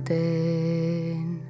veel 0.00 0.04
teen. 0.04 1.40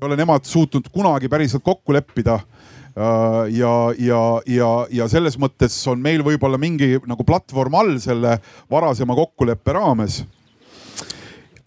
ei 0.00 0.06
ole 0.06 0.16
nemad 0.16 0.44
suutnud 0.44 0.88
kunagi 0.92 1.28
päriselt 1.28 1.62
kokku 1.62 1.92
leppida 1.92 2.38
äh, 2.40 3.50
ja, 3.52 3.92
ja, 3.98 4.40
ja, 4.46 4.86
ja 4.90 5.08
selles 5.08 5.38
mõttes 5.38 5.76
on 5.90 6.00
meil 6.00 6.22
võib-olla 6.22 6.58
mingi 6.58 6.98
nagu 7.06 7.24
platvorm 7.24 7.74
all 7.74 7.98
selle 8.00 8.38
varasema 8.70 9.14
kokkuleppe 9.14 9.72
raames 9.76 10.22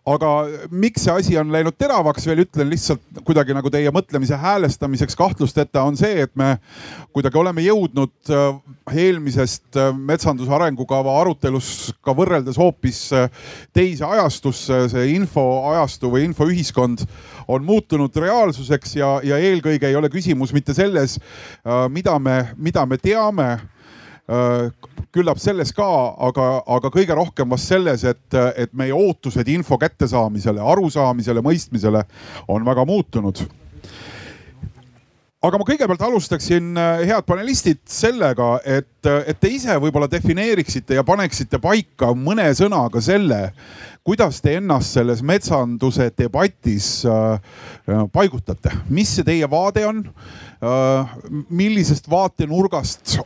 aga 0.03 0.29
miks 0.71 1.05
see 1.05 1.13
asi 1.13 1.37
on 1.39 1.51
läinud 1.53 1.77
teravaks, 1.79 2.25
veel 2.27 2.43
ütlen 2.43 2.67
lihtsalt 2.71 3.21
kuidagi 3.23 3.55
nagu 3.55 3.71
teie 3.71 3.91
mõtlemise 3.95 4.35
häälestamiseks 4.39 5.15
kahtlusteta 5.15 5.85
on 5.87 5.95
see, 5.99 6.25
et 6.25 6.33
me 6.39 6.57
kuidagi 7.15 7.39
oleme 7.39 7.63
jõudnud 7.63 8.33
äh, 8.33 8.57
eelmisest 8.91 9.79
äh, 9.79 9.93
metsanduse 9.95 10.51
arengukava 10.51 11.15
arutelus 11.21 11.93
ka 12.03 12.15
võrreldes 12.17 12.59
hoopis 12.59 13.05
äh, 13.15 13.29
teise 13.73 14.03
ajastusse. 14.09 14.83
see 14.91 15.13
infoajastu 15.15 16.11
või 16.11 16.27
infoühiskond 16.27 17.05
on 17.47 17.63
muutunud 17.63 18.15
reaalsuseks 18.15 18.97
ja, 18.99 19.15
ja 19.23 19.39
eelkõige 19.39 19.87
ei 19.87 19.95
ole 19.95 20.09
küsimus 20.11 20.53
mitte 20.53 20.73
selles, 20.75 21.17
mida 21.91 22.17
me, 22.19 22.37
mida 22.57 22.85
me 22.85 22.97
teame 22.97 23.47
Äh, 23.55 23.72
küllap 25.13 25.39
selles 25.41 25.73
ka, 25.75 25.87
aga, 26.27 26.45
aga 26.77 26.91
kõige 26.93 27.15
rohkem 27.17 27.49
vast 27.53 27.69
selles, 27.69 28.05
et, 28.07 28.37
et 28.55 28.71
meie 28.73 28.95
ootused 28.95 29.47
info 29.51 29.77
kättesaamisele, 29.81 30.63
arusaamisele, 30.63 31.43
mõistmisele 31.45 32.05
on 32.47 32.65
väga 32.65 32.85
muutunud. 32.87 33.43
Aga 35.43 35.59
ma 35.59 35.65
kõigepealt 35.67 36.03
alustaksin, 36.07 36.69
äh, 36.79 37.01
head 37.09 37.25
panelistid, 37.27 37.81
sellega, 37.91 38.61
et, 38.63 39.09
et 39.27 39.39
te 39.39 39.49
ise 39.51 39.75
võib-olla 39.75 40.07
defineeriksite 40.07 40.95
ja 40.95 41.03
paneksite 41.03 41.59
paika 41.59 42.13
mõne 42.15 42.45
sõnaga 42.55 43.01
selle, 43.03 43.41
kuidas 44.03 44.41
te 44.43 44.57
ennast 44.59 44.97
selles 44.97 45.21
metsanduse 45.23 46.09
debatis 46.17 47.05
äh, 47.07 47.39
paigutate, 48.11 48.73
mis 48.91 49.13
see 49.15 49.23
teie 49.27 49.47
vaade 49.49 49.85
on? 49.87 50.01
Äh, 50.63 51.13
millisest 51.49 52.09
vaatenurgast, 52.11 53.17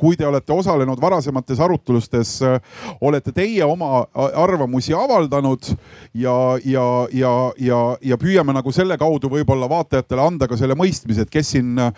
kui 0.00 0.16
te 0.16 0.26
olete 0.28 0.52
osalenud 0.52 1.00
varasemates 1.00 1.60
arutlustes, 1.60 2.36
äh, 2.44 2.60
olete 3.00 3.32
teie 3.36 3.64
oma 3.64 4.04
arvamusi 4.14 4.94
avaldanud 4.96 5.72
ja, 6.14 6.36
ja, 6.64 6.86
ja, 7.12 7.34
ja, 7.60 7.80
ja 8.00 8.20
püüame 8.20 8.56
nagu 8.56 8.72
selle 8.72 8.96
kaudu 9.00 9.32
võib-olla 9.32 9.68
vaatajatele 9.72 10.24
anda 10.24 10.48
ka 10.48 10.60
selle 10.60 10.76
mõistmise, 10.76 11.24
et 11.24 11.32
kes 11.32 11.56
siin 11.56 11.76
äh, 11.80 11.92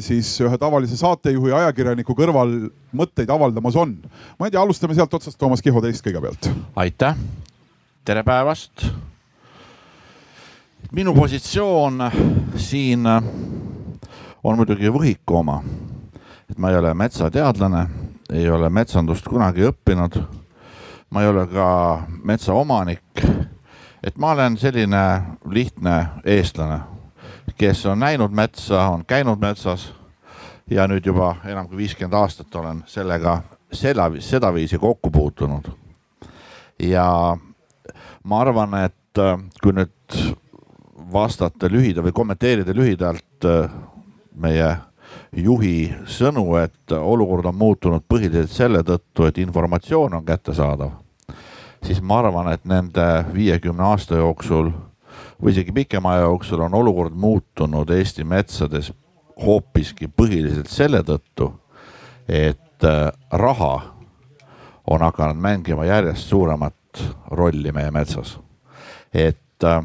siis 0.00 0.30
ühe 0.40 0.58
tavalise 0.58 0.96
saatejuhi, 0.96 1.52
ajakirjaniku 1.52 2.14
kõrval 2.16 2.52
mõtteid 2.96 3.30
avaldamas 3.30 3.76
on. 3.76 3.96
ma 4.38 4.46
ei 4.46 4.54
tea, 4.54 4.62
alustame 4.62 4.94
sealt 4.94 5.14
otsast, 5.14 5.38
Toomas 5.38 5.62
Kiho 5.62 5.80
teist 5.80 6.06
kõigepealt. 6.06 6.50
aitäh, 6.76 7.16
tere 8.04 8.22
päevast. 8.22 8.86
minu 10.92 11.14
positsioon 11.14 12.10
siin 12.56 13.06
on 14.44 14.56
muidugi 14.56 14.88
võhiku 14.88 15.40
oma. 15.40 15.62
et 16.50 16.58
ma 16.58 16.70
ei 16.70 16.76
ole 16.76 16.94
metsateadlane, 16.94 17.86
ei 18.32 18.48
ole 18.50 18.70
metsandust 18.70 19.26
kunagi 19.28 19.66
õppinud. 19.68 20.22
ma 21.10 21.22
ei 21.22 21.28
ole 21.28 21.46
ka 21.46 22.02
metsaomanik. 22.24 23.26
et 24.02 24.18
ma 24.18 24.32
olen 24.32 24.56
selline 24.56 25.22
lihtne 25.50 26.06
eestlane, 26.24 26.80
kes 27.60 27.86
on 27.86 27.98
näinud 27.98 28.32
metsa, 28.32 28.82
on 28.88 29.04
käinud 29.04 29.38
metsas 29.40 29.90
ja 30.70 30.86
nüüd 30.88 31.04
juba 31.04 31.34
enam 31.44 31.68
kui 31.68 31.82
viiskümmend 31.82 32.16
aastat 32.16 32.54
olen 32.56 32.80
sellega 32.88 33.42
seda, 33.72 34.06
sedaviisi 34.18 34.78
kokku 34.78 35.10
puutunud. 35.10 35.68
ja 36.78 37.36
ma 38.24 38.40
arvan, 38.40 38.74
et 38.84 39.20
kui 39.62 39.76
nüüd 39.76 40.16
vastata 41.12 41.68
lühidalt 41.68 42.06
või 42.06 42.16
kommenteerida 42.16 42.72
lühidalt 42.74 43.48
meie 44.34 44.76
juhi 45.36 45.92
sõnu, 46.06 46.56
et 46.64 46.92
olukord 46.96 47.44
on 47.44 47.54
muutunud 47.54 48.08
põhiliselt 48.08 48.56
selle 48.56 48.80
tõttu, 48.82 49.28
et 49.28 49.38
informatsioon 49.38 50.14
on 50.14 50.24
kättesaadav, 50.24 50.96
siis 51.84 52.00
ma 52.00 52.22
arvan, 52.24 52.54
et 52.54 52.64
nende 52.64 53.10
viiekümne 53.34 53.84
aasta 53.92 54.16
jooksul 54.16 54.72
või 55.42 55.52
isegi 55.54 55.72
pikema 55.72 56.12
aja 56.14 56.28
jooksul 56.28 56.60
on 56.60 56.74
olukord 56.74 57.14
muutunud 57.14 57.90
Eesti 57.90 58.24
metsades 58.24 58.92
hoopiski 59.40 60.08
põhiliselt 60.08 60.68
selle 60.68 61.02
tõttu, 61.06 61.52
et 62.28 62.84
äh, 62.84 63.08
raha 63.32 63.74
on 64.90 65.00
hakanud 65.00 65.40
mängima 65.40 65.84
järjest 65.88 66.28
suuremat 66.28 67.04
rolli 67.30 67.72
meie 67.72 67.90
metsas. 67.90 68.38
et, 69.14 69.64
äh, 69.64 69.84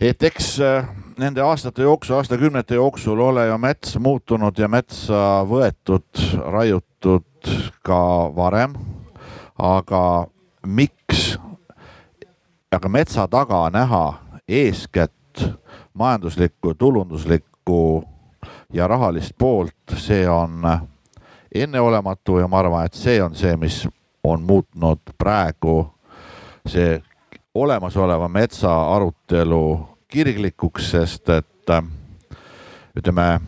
et 0.00 0.22
eks 0.22 0.60
äh, 0.60 0.88
nende 1.18 1.42
aastate 1.42 1.82
jooksul, 1.82 2.16
aastakümnete 2.16 2.74
jooksul 2.74 3.20
ole 3.20 3.46
ju 3.46 3.58
mets 3.58 3.98
muutunud 3.98 4.58
ja 4.58 4.68
metsa 4.68 5.44
võetud, 5.48 6.22
raiutud 6.52 7.52
ka 7.82 8.02
varem. 8.36 8.74
aga 9.58 10.28
miks, 10.66 10.97
aga 12.72 12.88
metsa 12.88 13.28
taga 13.28 13.70
näha 13.70 14.14
eeskätt 14.48 15.44
majanduslikku, 15.94 16.74
tulunduslikku 16.74 18.04
ja 18.72 18.88
rahalist 18.88 19.32
poolt, 19.38 19.74
see 19.96 20.28
on 20.28 20.62
enneolematu 21.54 22.38
ja 22.38 22.48
ma 22.48 22.58
arvan, 22.58 22.86
et 22.86 22.94
see 22.94 23.22
on 23.22 23.34
see, 23.34 23.56
mis 23.56 23.88
on 24.24 24.42
muutnud 24.42 25.00
praegu 25.18 25.94
see 26.68 27.02
olemasoleva 27.54 28.28
metsa 28.28 28.94
arutelu 28.94 29.88
kirglikuks, 30.08 30.90
sest 30.90 31.28
et 31.28 31.72
ütleme, 32.96 33.40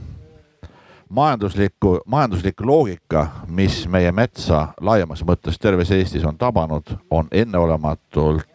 majanduslikku, 1.08 2.00
majanduslik 2.06 2.60
loogika, 2.60 3.26
mis 3.47 3.84
meie 3.88 4.12
metsa 4.12 4.69
laiemas 4.81 5.25
mõttes 5.25 5.58
terves 5.58 5.91
Eestis 5.91 6.25
on 6.25 6.38
tabanud, 6.38 6.97
on 7.10 7.28
enneolematult 7.32 8.50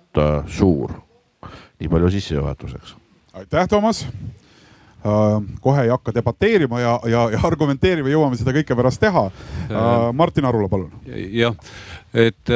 suur. 0.48 0.96
nii 1.80 1.90
palju 1.92 2.09
sissejuhatuseks. 2.18 2.96
aitäh, 3.34 3.68
Toomas 3.70 4.06
Uh, 5.06 5.44
kohe 5.62 5.84
ei 5.86 5.90
hakka 5.94 6.09
debateerima 6.16 6.80
ja, 6.81 6.94
ja, 7.06 7.28
ja 7.30 7.40
argumenteerima, 7.46 8.09
jõuame 8.09 8.40
seda 8.40 8.56
kõike 8.56 8.74
pärast 8.74 8.98
teha 9.03 9.28
uh,. 9.28 10.08
Martin 10.18 10.48
Arula, 10.50 10.66
palun. 10.66 10.90
jah, 11.30 11.53
et 12.09 12.50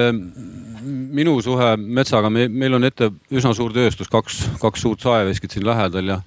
minu 0.82 1.36
suhe 1.46 1.68
metsaga, 1.78 2.32
me, 2.34 2.48
meil 2.50 2.74
on 2.74 2.88
ette 2.88 3.12
üsna 3.30 3.54
suur 3.54 3.74
tööstus, 3.76 4.10
kaks, 4.12 4.42
kaks 4.62 4.82
suurt 4.86 5.06
saeveskit 5.06 5.54
siin 5.54 5.68
lähedal 5.68 6.14
ja, 6.14 6.20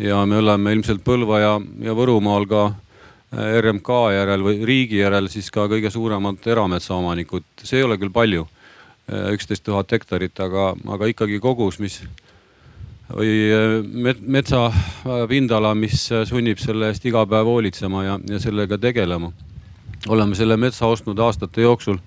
ja 0.00 0.24
me 0.28 0.40
oleme 0.40 0.72
ilmselt 0.76 1.04
Põlva 1.04 1.40
ja, 1.42 1.52
ja 1.84 1.94
Võrumaal 1.96 2.48
ka 2.48 2.64
äh, 2.70 3.58
RMK 3.60 3.92
järel 4.16 4.48
või 4.48 4.60
riigi 4.68 5.02
järel 5.02 5.28
siis 5.32 5.50
ka 5.52 5.66
kõige 5.70 5.92
suuremad 5.92 6.46
erametsaomanikud. 6.46 7.44
see 7.62 7.82
ei 7.82 7.86
ole 7.88 7.98
küll 8.00 8.14
palju, 8.14 8.46
äh, 8.46 8.55
üksteist 9.06 9.64
tuhat 9.64 9.92
hektarit, 9.92 10.40
aga, 10.40 10.72
aga 10.90 11.06
ikkagi 11.10 11.38
kogus, 11.40 11.78
mis 11.78 12.00
või 13.12 13.32
äh, 13.54 14.18
metsa 14.20 14.70
pindala, 15.30 15.74
mis 15.78 16.08
sunnib 16.26 16.58
selle 16.58 16.90
eest 16.90 17.06
iga 17.06 17.22
päev 17.26 17.46
hoolitsema 17.46 18.04
ja, 18.04 18.18
ja 18.28 18.40
sellega 18.42 18.78
tegelema. 18.78 19.32
oleme 20.08 20.34
selle 20.34 20.56
metsa 20.56 20.86
ostnud 20.86 21.18
aastate 21.18 21.62
jooksul 21.62 21.98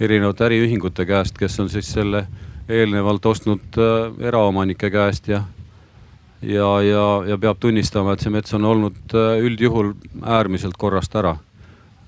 erinevate 0.00 0.44
äriühingute 0.44 1.06
käest, 1.06 1.38
kes 1.38 1.60
on 1.60 1.68
siis 1.68 1.92
selle 1.92 2.26
eelnevalt 2.68 3.26
ostnud 3.26 3.78
eraomanike 4.20 4.90
käest 4.90 5.28
ja, 5.28 5.42
ja, 6.42 6.80
ja, 6.82 7.04
ja 7.28 7.38
peab 7.38 7.60
tunnistama, 7.60 8.12
et 8.12 8.20
see 8.20 8.30
mets 8.30 8.54
on 8.54 8.64
olnud 8.64 9.14
üldjuhul 9.40 9.92
äärmiselt 10.22 10.76
korrast 10.78 11.14
ära. 11.16 11.36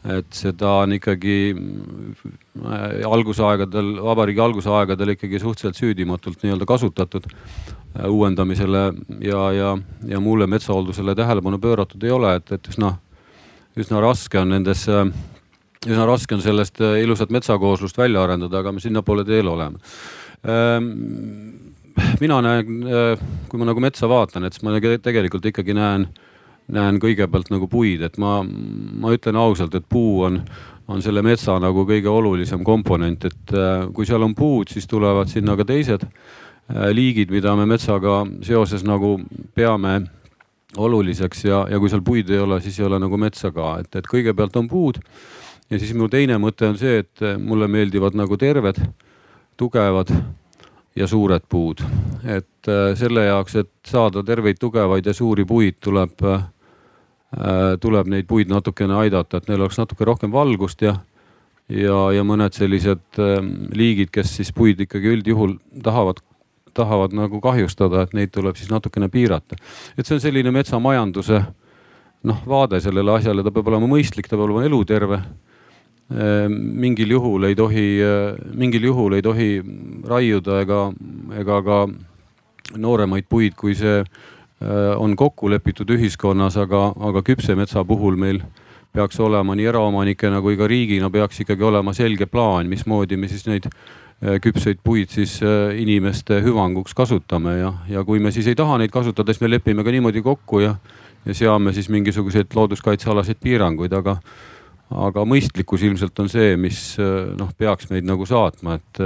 Et 0.08 0.28
seda 0.32 0.75
on 0.84 0.94
ikkagi 0.96 1.38
äh, 1.55 3.06
algusaegadel, 3.08 3.94
vabariigi 4.05 4.44
algusaegadel 4.44 5.14
ikkagi 5.14 5.40
suhteliselt 5.43 5.81
süüdimatult 5.81 6.44
nii-öelda 6.44 6.69
kasutatud 6.69 7.28
uuendamisele 8.08 8.84
ja, 9.25 9.43
ja, 9.52 9.72
ja 10.06 10.20
muule 10.20 10.46
metsahooldusele 10.46 11.14
tähelepanu 11.19 11.58
pööratud 11.58 12.05
ei 12.05 12.14
ole, 12.14 12.37
et, 12.38 12.52
et 12.52 12.70
üsna, 12.70 12.94
üsna 13.76 14.00
raske 14.05 14.40
on 14.40 14.52
nendes 14.55 14.87
üsna 15.87 16.06
raske 16.08 16.34
on 16.34 16.43
sellest 16.43 16.81
äh, 16.82 17.00
ilusat 17.04 17.31
metsakooslust 17.34 17.99
välja 17.99 18.22
arendada, 18.25 18.62
aga 18.62 18.72
me 18.75 18.82
sinnapoole 18.82 19.25
teel 19.28 19.49
oleme. 19.50 19.78
Ähm, 20.49 20.88
mina 22.22 22.40
näen, 22.43 22.81
äh, 22.82 23.28
kui 23.49 23.61
ma 23.61 23.69
nagu 23.69 23.82
metsa 23.82 24.11
vaatan, 24.11 24.46
et 24.46 24.56
siis 24.56 24.66
ma 24.66 24.75
tegelikult 24.78 25.46
ikkagi 25.52 25.76
näen, 25.78 26.08
näen 26.74 26.98
kõigepealt 27.00 27.52
nagu 27.52 27.68
puid, 27.70 28.02
et 28.04 28.18
ma, 28.20 28.40
ma 28.42 29.14
ütlen 29.14 29.38
ausalt, 29.40 29.74
et 29.78 29.86
puu 29.88 30.22
on, 30.26 30.40
on 30.88 31.02
selle 31.04 31.22
metsa 31.24 31.58
nagu 31.62 31.84
kõige 31.88 32.10
olulisem 32.12 32.64
komponent, 32.66 33.24
et 33.28 33.54
äh, 33.56 33.86
kui 33.94 34.08
seal 34.08 34.26
on 34.26 34.36
puud, 34.38 34.70
siis 34.72 34.88
tulevad 34.90 35.30
sinna 35.32 35.56
ka 35.58 35.66
teised 35.68 36.06
liigid, 36.92 37.30
mida 37.32 37.54
me 37.56 37.64
metsaga 37.64 38.26
seoses 38.44 38.82
nagu 38.84 39.14
peame 39.56 40.02
oluliseks 40.76 41.46
ja, 41.46 41.62
ja 41.72 41.78
kui 41.80 41.88
seal 41.88 42.02
puid 42.04 42.28
ei 42.28 42.42
ole, 42.44 42.58
siis 42.60 42.76
ei 42.76 42.84
ole 42.84 42.98
nagu 43.00 43.16
metsa 43.16 43.48
ka, 43.56 43.78
et, 43.80 43.88
et 43.96 44.10
kõigepealt 44.10 44.58
on 44.60 44.68
puud 44.68 44.98
ja 45.70 45.78
siis 45.80 45.94
minu 45.96 46.10
teine 46.12 46.36
mõte 46.36 46.68
on 46.68 46.76
see, 46.76 47.00
et 47.06 47.24
mulle 47.40 47.70
meeldivad 47.72 48.18
nagu 48.20 48.36
terved, 48.36 48.82
tugevad, 49.56 50.12
ja 50.98 51.06
suured 51.06 51.42
puud. 51.48 51.82
et 52.24 52.68
äh, 52.68 52.92
selle 52.98 53.24
jaoks, 53.24 53.56
et 53.56 53.70
saada 53.86 54.22
terveid, 54.26 54.58
tugevaid 54.60 55.06
ja 55.06 55.14
suuri 55.14 55.44
puid, 55.44 55.78
tuleb, 55.80 56.24
tuleb 57.80 58.08
neid 58.08 58.25
puid 58.25 58.48
natukene 58.48 58.94
aidata, 59.02 59.36
et 59.36 59.50
neil 59.50 59.60
oleks 59.60 59.76
natuke 59.76 60.06
rohkem 60.08 60.32
valgust 60.32 60.80
ja, 60.80 60.94
ja, 61.69 61.98
ja 62.16 62.22
mõned 62.25 62.56
sellised 62.56 63.20
liigid, 63.76 64.08
kes 64.14 64.32
siis 64.38 64.52
puid 64.56 64.80
ikkagi 64.80 65.12
üldjuhul 65.12 65.58
tahavad 65.84 66.22
tahavad 66.78 67.14
nagu 67.16 67.40
kahjustada, 67.42 68.04
et 68.04 68.14
neid 68.16 68.32
tuleb 68.34 68.56
siis 68.58 68.70
natukene 68.70 69.08
piirata. 69.12 69.56
et 69.96 70.06
see 70.06 70.16
on 70.16 70.22
selline 70.22 70.52
metsamajanduse 70.54 71.42
noh, 72.28 72.40
vaade 72.46 72.80
sellele 72.82 73.14
asjale, 73.19 73.44
ta 73.44 73.52
peab 73.54 73.70
olema 73.70 73.88
mõistlik, 73.90 74.28
ta 74.28 74.36
peab 74.36 74.48
olema 74.48 74.64
eluterve. 74.66 75.20
Ehm, 76.08 76.54
mingil 76.82 77.12
juhul 77.16 77.44
ei 77.50 77.56
tohi, 77.58 77.86
mingil 78.56 78.88
juhul 78.90 79.19
ei 79.19 79.25
tohi 79.25 79.50
raiuda 80.08 80.62
ega, 80.64 80.80
ega 81.36 81.60
ka 81.66 81.78
nooremaid 82.76 83.28
puid, 83.28 83.56
kui 83.56 83.76
see 83.76 84.02
on 84.99 85.12
kokku 85.16 85.50
lepitud 85.50 85.90
ühiskonnas, 85.94 86.56
aga, 86.58 86.88
aga 87.10 87.22
küpse 87.22 87.55
metsa 87.55 87.84
puhul 87.87 88.16
meil 88.19 88.40
peaks 88.93 89.20
olema 89.22 89.55
nii 89.55 89.69
eraomanikena 89.70 90.40
kui 90.43 90.56
ka 90.58 90.66
riigina 90.66 91.10
peaks 91.14 91.44
ikkagi 91.44 91.62
olema 91.62 91.93
selge 91.94 92.26
plaan, 92.26 92.66
mismoodi 92.66 93.16
me 93.16 93.31
siis 93.31 93.46
neid 93.46 93.69
Äh, 94.19 94.40
küpseid 94.43 94.81
puid 94.82 95.12
siis 95.14 95.37
äh, 95.46 95.76
inimeste 95.78 96.40
hüvanguks 96.43 96.94
kasutame. 96.99 97.52
Ja, 97.60 97.69
ja 97.87 98.00
kui 98.05 98.19
me 98.19 98.32
siis 98.34 98.49
ei 98.50 98.56
taha 98.58 98.81
neid 98.81 98.90
kasutada, 98.90 99.31
siis 99.31 99.44
me 99.44 99.50
lepime 99.52 99.84
ka 99.87 99.93
niimoodi 99.94 100.25
kokku 100.26 100.64
ja, 100.64 100.72
ja 101.22 101.37
seame 101.38 101.70
siis 101.76 101.87
mingisuguseid 101.94 102.50
looduskaitsealaseid 102.58 103.38
piiranguid, 103.44 103.94
aga, 103.94 104.16
aga 105.06 105.22
mõistlikkus 105.22 105.87
ilmselt 105.87 106.19
on 106.19 106.32
see, 106.32 106.56
mis 106.58 106.81
äh, 106.99 107.31
noh, 107.38 107.52
peaks 107.54 107.93
meid 107.93 108.11
nagu 108.11 108.26
saatma, 108.26 108.81
et, 108.81 109.02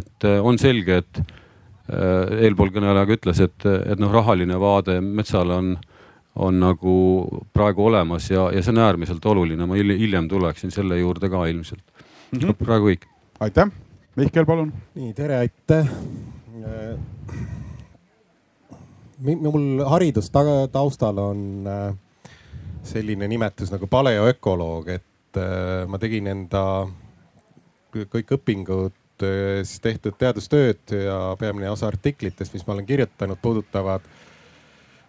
et 0.00 0.28
on 0.42 0.58
selge, 0.58 0.98
et 1.04 1.22
eelpool 1.88 2.70
kõneleja 2.74 3.06
ka 3.06 3.16
ütles, 3.16 3.40
et, 3.42 3.64
et 3.66 4.00
noh, 4.00 4.12
rahaline 4.14 4.58
vaade 4.60 5.00
metsale 5.02 5.56
on, 5.58 5.72
on 6.38 6.60
nagu 6.62 6.94
praegu 7.52 7.88
olemas 7.90 8.30
ja, 8.30 8.48
ja 8.54 8.62
see 8.62 8.70
on 8.74 8.82
äärmiselt 8.84 9.26
oluline, 9.26 9.66
ma 9.66 9.78
hiljem 9.78 10.28
tuleksin 10.30 10.70
selle 10.70 11.00
juurde 11.00 11.30
ka 11.32 11.46
ilmselt 11.50 11.82
mm. 11.82 12.38
-hmm. 12.38 12.60
praegu 12.62 12.92
kõik. 12.92 13.08
aitäh 13.40 13.72
Mihkel, 14.16 14.44
palun. 14.44 14.72
nii, 14.94 15.14
tere, 15.16 15.38
aitäh. 15.40 15.86
mul 19.40 19.84
haridus 19.88 20.28
taustal 20.72 21.18
on 21.18 21.64
äh, 21.66 21.94
selline 22.84 23.28
nimetus 23.28 23.72
nagu 23.72 23.86
paleoökoloog, 23.86 24.88
et 24.88 25.40
äh, 25.40 25.88
ma 25.88 25.98
tegin 25.98 26.28
enda 26.28 26.64
kõik 27.92 28.36
õpingud 28.36 28.92
äh, 29.26 29.62
siis 29.62 29.80
tehtud 29.84 30.18
teadustööd 30.18 30.94
ja 31.04 31.18
peamine 31.40 31.70
osa 31.70 31.88
artiklitest, 31.90 32.54
mis 32.54 32.66
ma 32.66 32.76
olen 32.76 32.88
kirjutanud, 32.88 33.40
puudutavad 33.42 34.06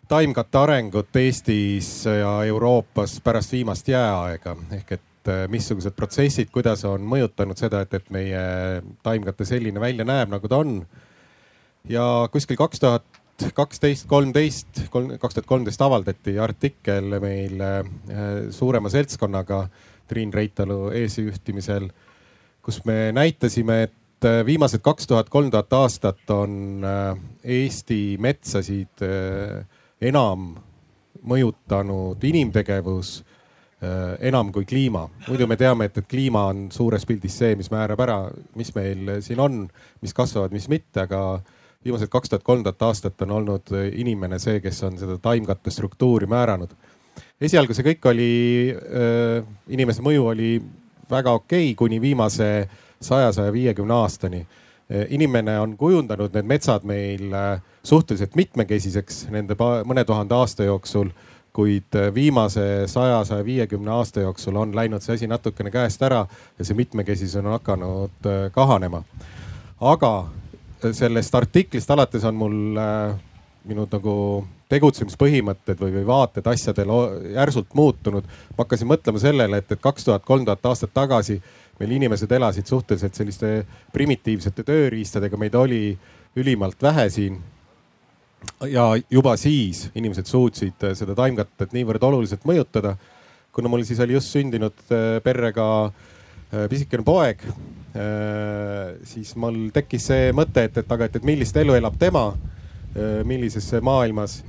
taimkatte 0.07 0.57
arengut 0.59 1.15
Eestis 1.15 2.05
ja 2.05 2.35
Euroopas 2.45 3.19
pärast 3.23 3.55
viimast 3.55 3.87
jääaega 3.87 4.55
ehk 4.77 4.91
et 4.97 5.31
äh, 5.31 5.45
missugused 5.49 5.95
protsessid, 5.97 6.51
kuidas 6.53 6.83
on 6.89 7.05
mõjutanud 7.07 7.59
seda, 7.59 7.83
et, 7.85 7.93
et 7.97 8.13
meie 8.13 8.43
taimkate 9.03 9.47
selline 9.47 9.81
välja 9.81 10.05
näeb, 10.07 10.31
nagu 10.33 10.51
ta 10.51 10.61
on. 10.63 10.81
ja 11.89 12.05
kuskil 12.31 12.59
kaks 12.59 12.79
tuhat 12.83 13.23
kaksteist, 13.53 14.05
kolmteist, 14.07 14.83
kaks 14.91 15.35
tuhat 15.35 15.47
kolmteist 15.49 15.81
avaldati 15.81 16.37
artikkel 16.39 17.17
meil 17.23 17.61
äh, 17.61 17.81
suurema 18.53 18.91
seltskonnaga 18.93 19.65
Triin 20.07 20.33
Reitalu 20.33 20.91
eesjuhtimisel, 20.99 21.89
kus 22.61 22.83
me 22.85 23.11
näitasime, 23.15 23.83
et 23.87 23.93
äh, 24.27 24.41
viimased 24.45 24.83
kaks 24.85 25.07
tuhat, 25.07 25.29
kolm 25.29 25.51
tuhat 25.51 25.73
aastat 25.73 26.29
on 26.33 26.85
Eesti 27.43 28.17
metsasid 28.23 29.03
enam 30.01 30.53
mõjutanud 31.23 32.23
inimtegevus 32.27 33.21
Äh, 33.83 34.15
enam 34.29 34.51
kui 34.53 34.63
kliima. 34.65 35.09
muidu 35.27 35.47
me 35.47 35.57
teame, 35.59 35.89
et, 35.89 35.97
et 35.97 36.05
kliima 36.07 36.45
on 36.53 36.67
suures 36.71 37.03
pildis 37.07 37.33
see, 37.35 37.55
mis 37.59 37.67
määrab 37.73 37.99
ära, 38.05 38.15
mis 38.55 38.69
meil 38.77 39.17
siin 39.25 39.41
on, 39.43 39.57
mis 39.99 40.15
kasvavad, 40.15 40.53
mis 40.55 40.69
mitte, 40.71 41.03
aga 41.03 41.41
viimased 41.83 42.07
kaks 42.13 42.31
tuhat, 42.31 42.45
kolm 42.47 42.63
tuhat 42.63 42.85
aastat 42.87 43.25
on 43.25 43.33
olnud 43.41 43.73
inimene 43.89 44.39
see, 44.39 44.61
kes 44.63 44.79
on 44.87 44.95
seda 45.01 45.17
taimkatte 45.19 45.73
struktuuri 45.73 46.29
määranud. 46.31 46.71
esialgu 47.43 47.75
see 47.75 47.89
kõik 47.89 48.07
oli 48.13 48.29
äh,, 48.71 49.43
inimese 49.75 50.05
mõju 50.05 50.29
oli 50.31 50.53
väga 51.11 51.35
okei 51.41 51.73
okay, 51.73 51.75
kuni 51.75 51.99
viimase 51.99 52.49
saja, 53.03 53.31
saja 53.31 53.53
viiekümne 53.53 53.93
aastani 53.93 54.41
äh, 54.45 55.05
inimene 55.09 55.59
on 55.59 55.77
kujundanud 55.77 56.33
need 56.33 56.49
metsad 56.49 56.87
meil 56.87 57.33
äh, 57.33 57.61
suhteliselt 57.83 58.35
mitmekesiseks 58.35 59.27
nende 59.31 59.57
mõne 59.59 60.05
tuhande 60.07 60.35
aasta 60.35 60.67
jooksul 60.67 61.13
kuid 61.53 61.95
äh, 61.95 62.13
viimase 62.13 62.83
saja, 62.85 63.23
saja 63.25 63.45
viiekümne 63.45 63.91
aasta 63.91 64.19
jooksul 64.19 64.55
on 64.55 64.75
läinud 64.75 65.01
see 65.05 65.13
asi 65.13 65.27
natukene 65.29 65.71
käest 65.71 66.01
ära 66.01 66.25
ja 66.59 66.65
see 66.65 66.77
mitmekesisus 66.77 67.37
on 67.43 67.51
hakanud 67.53 68.29
äh, 68.29 68.47
kahanema. 68.51 69.03
aga 69.81 70.13
äh, 70.19 70.91
sellest 70.91 71.35
artiklist 71.35 71.91
alates 71.91 72.23
on 72.23 72.35
mul 72.35 72.57
minu 73.63 73.85
nagu 73.91 74.15
tegutsemispõhimõtted 74.73 75.77
või, 75.79 75.93
või 75.99 76.05
vaated 76.07 76.47
asjadele 76.49 76.97
järsult 77.35 77.75
muutunud. 77.77 78.23
ma 78.57 78.65
hakkasin 78.65 78.89
mõtlema 78.89 79.21
sellele, 79.21 79.61
et, 79.61 79.71
et 79.71 79.81
kaks 79.81 80.09
tuhat, 80.09 80.25
kolm 80.25 80.45
tuhat 80.45 80.65
aastat 80.65 80.93
tagasi 80.93 81.41
meil 81.83 81.97
inimesed 81.99 82.31
elasid 82.31 82.69
suhteliselt 82.69 83.17
selliste 83.19 83.55
primitiivsete 83.93 84.63
tööriistadega, 84.63 85.39
meid 85.39 85.55
oli 85.59 85.83
ülimalt 86.39 86.81
vähe 86.81 87.09
siin 87.11 87.41
ja 88.67 88.85
juba 89.11 89.35
siis 89.39 89.87
inimesed 89.95 90.27
suutsid 90.27 90.83
äh, 90.83 90.95
seda 90.97 91.15
taimkattet 91.17 91.75
niivõrd 91.75 92.03
oluliselt 92.03 92.45
mõjutada. 92.47 92.95
kuna 93.53 93.69
mul 93.69 93.83
siis 93.85 93.99
oli 93.99 94.13
just 94.13 94.33
sündinud 94.33 94.79
äh, 94.89 95.19
perrega 95.23 95.67
äh, 95.85 96.67
pisikene 96.69 97.03
poeg, 97.03 97.43
siis 99.05 99.35
mul 99.37 99.67
tekkis 99.69 100.07
see 100.09 100.31
mõte, 100.33 100.63
et, 100.65 100.77
et 100.81 100.91
aga, 100.91 101.05
et, 101.05 101.15
et 101.19 101.25
millist 101.27 101.57
elu 101.61 101.75
elab 101.77 101.93
tema, 102.01 102.23
millises 103.29 103.67
maailmas 103.85 104.39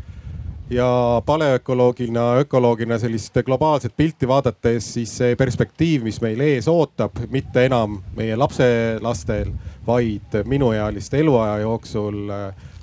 ja 0.70 1.22
paleökoloogina, 1.26 2.34
ökoloogina 2.34 2.98
sellist 2.98 3.36
globaalset 3.44 3.96
pilti 3.96 4.28
vaadates, 4.28 4.94
siis 4.94 5.16
see 5.18 5.36
perspektiiv, 5.36 6.02
mis 6.02 6.20
meil 6.24 6.40
ees 6.40 6.68
ootab, 6.68 7.18
mitte 7.30 7.66
enam 7.66 7.98
meie 8.16 8.36
lapselastel, 8.36 9.52
vaid 9.86 10.38
minuealiste 10.44 11.20
eluaja 11.20 11.58
jooksul 11.58 12.30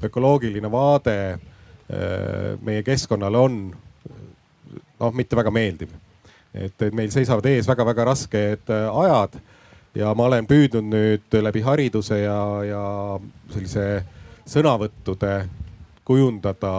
ökoloogiline 0.04 0.72
vaade 0.72 1.18
äh, 1.32 1.40
meie 2.62 2.84
keskkonnale 2.84 3.38
on 3.38 3.58
noh, 5.00 5.14
mitte 5.14 5.36
väga 5.36 5.52
meeldiv. 5.52 5.90
et, 6.54 6.82
et 6.82 6.94
meil 6.94 7.12
seisavad 7.12 7.46
ees 7.46 7.68
väga-väga 7.68 8.06
rasked 8.06 8.70
äh, 8.70 8.88
ajad 9.04 9.40
ja 9.96 10.14
ma 10.16 10.26
olen 10.30 10.48
püüdnud 10.48 10.88
nüüd 10.92 11.42
läbi 11.42 11.62
hariduse 11.66 12.22
ja, 12.22 12.40
ja 12.68 12.84
sellise 13.54 14.04
sõnavõttude 14.48 15.46
kujundada 16.06 16.72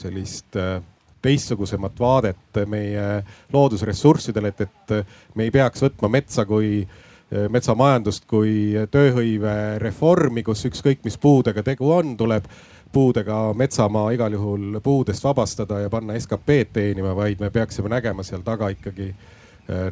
sellist 0.00 0.56
äh, 0.56 0.80
teistsugusemat 1.22 2.00
vaadet 2.00 2.60
meie 2.66 3.22
loodusressurssidele, 3.52 4.54
et, 4.54 4.60
et 4.60 5.36
me 5.36 5.46
ei 5.46 5.52
peaks 5.54 5.84
võtma 5.84 6.08
metsa 6.12 6.46
kui 6.48 6.80
äh, 6.80 7.46
metsamajandust 7.52 8.26
kui 8.30 8.74
tööhõive 8.90 9.54
reformi, 9.82 10.42
kus 10.46 10.64
ükskõik 10.70 11.04
mis 11.04 11.18
puudega 11.20 11.62
tegu 11.66 11.92
on, 11.92 12.16
tuleb 12.16 12.48
puudega 12.92 13.52
metsamaa 13.54 14.10
igal 14.16 14.34
juhul 14.34 14.80
puudest 14.82 15.24
vabastada 15.24 15.78
ja 15.84 15.90
panna 15.90 16.16
SKP-d 16.18 16.72
teenima, 16.74 17.14
vaid 17.14 17.40
me 17.40 17.50
peaksime 17.54 17.88
nägema 17.92 18.26
seal 18.26 18.42
taga 18.42 18.72
ikkagi 18.74 19.12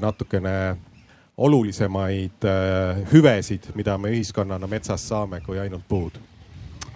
natukene 0.03 0.77
olulisemaid 1.39 2.43
hüvesid, 3.13 3.71
mida 3.79 3.95
me 3.99 4.11
ühiskonnana 4.11 4.67
metsast 4.67 5.07
saame, 5.13 5.41
kui 5.47 5.59
ainult 5.59 5.87
puud. 5.89 6.19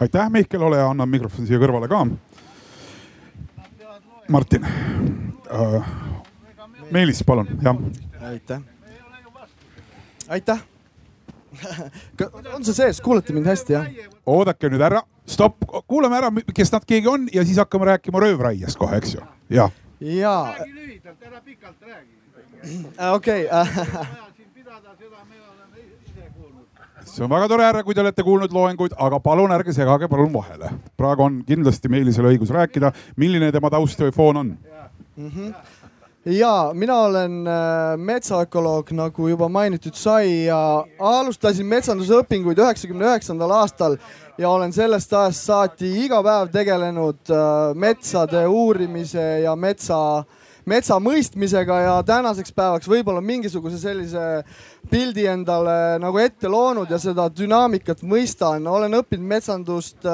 aitäh, 0.00 0.30
Mihkel, 0.30 0.62
ole 0.62 0.76
hea, 0.76 0.90
annan 0.90 1.08
mikrofoni 1.08 1.46
siia 1.46 1.60
kõrvale 1.62 1.88
ka. 1.88 2.02
Martin 4.28 4.66
uh,. 5.50 5.84
Meelis, 6.90 7.22
palun, 7.24 7.48
jah. 7.62 7.76
aitäh 8.20 8.60
aitäh 10.28 10.60
on 12.54 12.64
see 12.64 12.74
sees, 12.74 13.00
kuulete 13.00 13.32
mind 13.32 13.46
hästi, 13.46 13.72
jah? 13.76 13.88
oodake 14.26 14.70
nüüd 14.72 14.82
ära, 14.84 15.02
stopp, 15.28 15.64
kuulame 15.86 16.16
ära, 16.20 16.30
kes 16.54 16.72
nad 16.72 16.86
keegi 16.88 17.10
on 17.10 17.28
ja 17.32 17.44
siis 17.44 17.60
hakkame 17.60 17.90
rääkima 17.92 18.22
röövraiest 18.24 18.80
kohe, 18.80 18.96
eks 19.00 19.16
ju, 19.16 19.26
jah. 19.52 19.72
ja. 20.00 20.36
räägi 20.58 20.74
lühidalt, 20.74 21.22
ära 21.26 21.40
pikalt 21.40 21.88
räägi. 21.88 22.12
Äh, 22.98 23.12
okei. 23.12 23.48
see 27.12 27.24
on 27.24 27.30
väga 27.30 27.48
tore, 27.50 27.66
härra, 27.68 27.82
kui 27.84 27.94
te 27.94 28.00
olete 28.00 28.24
kuulnud 28.24 28.54
loenguid, 28.56 28.96
aga 28.96 29.20
palun 29.20 29.52
ärge 29.52 29.74
segage 29.76 30.08
palun 30.08 30.32
vahele. 30.32 30.72
praegu 30.96 31.26
on 31.26 31.42
kindlasti 31.48 31.92
Meelisel 31.92 32.30
õigus 32.30 32.52
rääkida, 32.54 32.92
milline 33.16 33.52
tema 33.52 33.70
taust 33.70 34.00
või 34.00 34.16
foon 34.16 34.42
on 34.44 34.56
mm. 35.16 35.28
-hmm 35.28 35.54
ja 36.24 36.70
mina 36.74 36.96
olen 36.96 37.46
äh, 37.46 37.96
metsaökoloog, 37.96 38.90
nagu 38.90 39.28
juba 39.28 39.48
mainitud 39.48 39.94
sai 39.94 40.44
ja 40.44 40.84
alustasin 40.98 41.66
metsandusõpinguid 41.66 42.58
üheksakümne 42.62 43.08
üheksandal 43.10 43.50
aastal 43.50 43.96
ja 44.38 44.50
olen 44.50 44.72
sellest 44.72 45.12
ajast 45.12 45.48
saati 45.50 45.90
iga 46.04 46.22
päev 46.22 46.52
tegelenud 46.54 47.30
äh, 47.30 47.74
metsade 47.74 48.46
uurimise 48.46 49.42
ja 49.42 49.56
metsa, 49.56 50.24
metsa 50.66 50.98
mõistmisega 51.02 51.78
ja 51.82 51.94
tänaseks 52.06 52.52
päevaks 52.54 52.88
võib-olla 52.88 53.20
mingisuguse 53.24 53.78
sellise 53.78 54.44
pildi 54.90 55.26
endale 55.26 55.98
nagu 56.02 56.18
ette 56.22 56.48
loonud 56.48 56.90
ja 56.90 56.98
seda 57.02 57.28
dünaamikat 57.28 58.02
mõistan. 58.02 58.66
olen 58.68 58.94
õppinud 59.00 59.26
metsandust, 59.26 60.06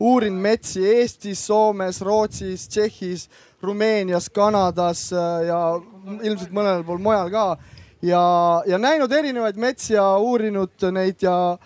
uurin 0.00 0.34
metsi 0.34 0.84
Eestis, 0.84 1.46
Soomes, 1.46 2.00
Rootsis, 2.00 2.68
Tšehhis 2.68 3.28
Rumeenias, 3.62 4.28
Kanadas 4.30 5.12
äh, 5.12 5.46
ja 5.48 5.60
ilmselt 6.22 6.52
mõnel 6.54 6.84
pool 6.86 7.00
mujal 7.02 7.30
ka. 7.32 7.46
ja, 8.04 8.22
ja 8.68 8.78
näinud 8.78 9.12
erinevaid 9.12 9.56
metsi 9.56 9.94
ja 9.94 10.04
uurinud 10.22 10.86
neid 10.92 11.24
ja, 11.24 11.56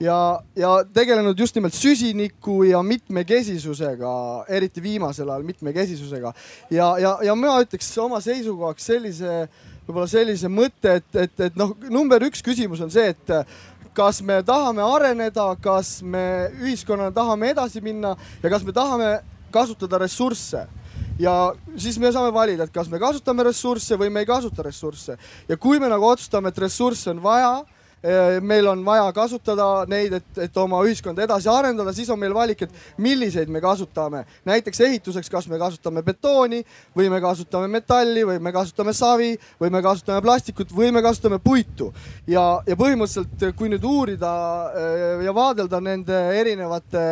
ja, 0.00 0.40
ja 0.56 0.70
tegelenud 0.94 1.38
just 1.38 1.54
nimelt 1.54 1.74
süsiniku 1.76 2.62
ja 2.64 2.82
mitmekesisusega, 2.82 4.12
eriti 4.48 4.82
viimasel 4.82 5.28
ajal 5.28 5.42
mitmekesisusega. 5.42 6.32
ja, 6.70 6.98
ja, 6.98 7.18
ja 7.22 7.34
mina 7.36 7.58
ütleks 7.64 7.90
oma 8.00 8.20
seisukohaks 8.24 8.86
sellise, 8.92 9.34
võib-olla 9.86 10.08
sellise 10.10 10.48
mõtte, 10.48 11.00
et, 11.00 11.10
et, 11.14 11.46
et 11.50 11.60
noh, 11.60 11.76
number 11.90 12.24
üks 12.30 12.42
küsimus 12.44 12.80
on 12.84 12.92
see, 12.92 13.12
et 13.12 13.34
kas 13.94 14.22
me 14.22 14.40
tahame 14.46 14.82
areneda, 14.86 15.50
kas 15.60 15.98
me 16.02 16.50
ühiskonnana 16.62 17.12
tahame 17.14 17.50
edasi 17.54 17.82
minna 17.84 18.14
ja 18.42 18.52
kas 18.52 18.64
me 18.64 18.72
tahame 18.72 19.16
kasutada 19.50 19.98
ressursse 19.98 20.66
ja 21.20 21.34
siis 21.76 21.98
me 21.98 22.12
saame 22.12 22.32
valida, 22.32 22.64
et 22.64 22.72
kas 22.72 22.88
me 22.88 23.00
kasutame 23.02 23.44
ressursse 23.50 23.98
või 23.98 24.08
me 24.12 24.22
ei 24.22 24.28
kasuta 24.28 24.64
ressursse. 24.64 25.18
ja 25.48 25.56
kui 25.56 25.80
me 25.80 25.88
nagu 25.90 26.06
otsustame, 26.06 26.48
et 26.48 26.58
ressursse 26.58 27.10
on 27.10 27.22
vaja, 27.22 27.60
meil 28.40 28.66
on 28.70 28.84
vaja 28.84 29.10
kasutada 29.12 29.84
neid, 29.88 30.14
et, 30.16 30.38
et 30.46 30.56
oma 30.56 30.78
ühiskonda 30.86 31.24
edasi 31.26 31.50
arendada, 31.52 31.92
siis 31.92 32.08
on 32.10 32.18
meil 32.20 32.32
valik, 32.34 32.62
et 32.64 32.96
milliseid 32.98 33.50
me 33.52 33.60
kasutame. 33.60 34.24
näiteks 34.44 34.80
ehituseks, 34.80 35.28
kas 35.30 35.48
me 35.48 35.58
kasutame 35.58 36.02
betooni 36.02 36.62
või 36.96 37.10
me 37.12 37.20
kasutame 37.20 37.68
metalli 37.68 38.24
või 38.24 38.38
me 38.40 38.52
kasutame 38.52 38.94
savi 38.96 39.34
või 39.60 39.70
me 39.70 39.82
kasutame 39.82 40.22
plastikut 40.24 40.72
või 40.72 40.92
me 40.92 41.02
kasutame 41.02 41.38
puitu. 41.38 41.92
ja, 42.26 42.62
ja 42.66 42.76
põhimõtteliselt, 42.76 43.54
kui 43.56 43.68
nüüd 43.68 43.84
uurida 43.84 44.32
eh, 44.72 45.24
ja 45.26 45.34
vaadelda 45.34 45.80
nende 45.80 46.24
erinevate 46.40 47.04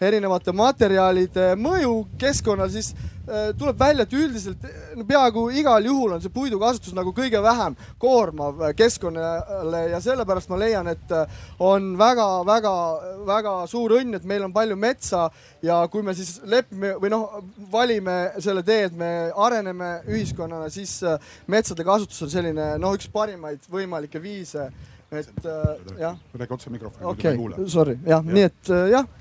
erinevate 0.00 0.52
materjalide 0.52 1.54
mõju 1.60 2.06
keskkonnale, 2.20 2.70
siis 2.72 2.94
Äh, 3.26 3.48
tuleb 3.58 3.78
välja, 3.78 4.04
et 4.06 4.12
üldiselt 4.14 4.66
no 4.94 5.02
peaaegu 5.06 5.48
igal 5.58 5.82
juhul 5.82 6.12
on 6.14 6.20
see 6.22 6.30
puidu 6.30 6.60
kasutus 6.62 6.94
nagu 6.94 7.10
kõige 7.10 7.40
vähem 7.42 7.74
koormav 7.98 8.60
äh, 8.62 8.70
keskkonnale 8.78 9.80
ja 9.90 9.98
sellepärast 10.04 10.52
ma 10.52 10.58
leian, 10.60 10.86
et 10.92 11.10
äh, 11.10 11.40
on 11.58 11.88
väga-väga-väga 11.98 13.56
suur 13.66 13.96
õnn, 13.98 14.14
et 14.14 14.30
meil 14.30 14.46
on 14.46 14.54
palju 14.54 14.78
metsa 14.78 15.24
ja 15.66 15.80
kui 15.90 16.06
me 16.06 16.14
siis 16.14 16.36
lepime 16.46 16.92
või 17.02 17.10
noh, 17.16 17.42
valime 17.72 18.16
selle 18.38 18.62
tee, 18.62 18.86
et 18.92 18.94
me 18.94 19.10
areneme 19.34 19.90
ühiskonnana, 20.06 20.70
siis 20.70 21.00
metsade 21.50 21.82
kasutus 21.82 22.22
on 22.28 22.30
selline 22.30 22.76
noh, 22.78 22.94
üks 22.94 23.10
parimaid 23.10 23.66
võimalikke 23.66 24.22
viise, 24.22 24.70
et 25.10 25.52
jah. 25.98 26.14
räägi 26.30 26.60
otse 26.60 26.70
mikrofoni. 26.70 27.10
okay,, 27.10 27.66
sorry, 27.66 27.98
jah 28.06 28.22
ja., 28.22 28.38
nii 28.38 28.50
et 28.52 28.76
jah 28.94 29.14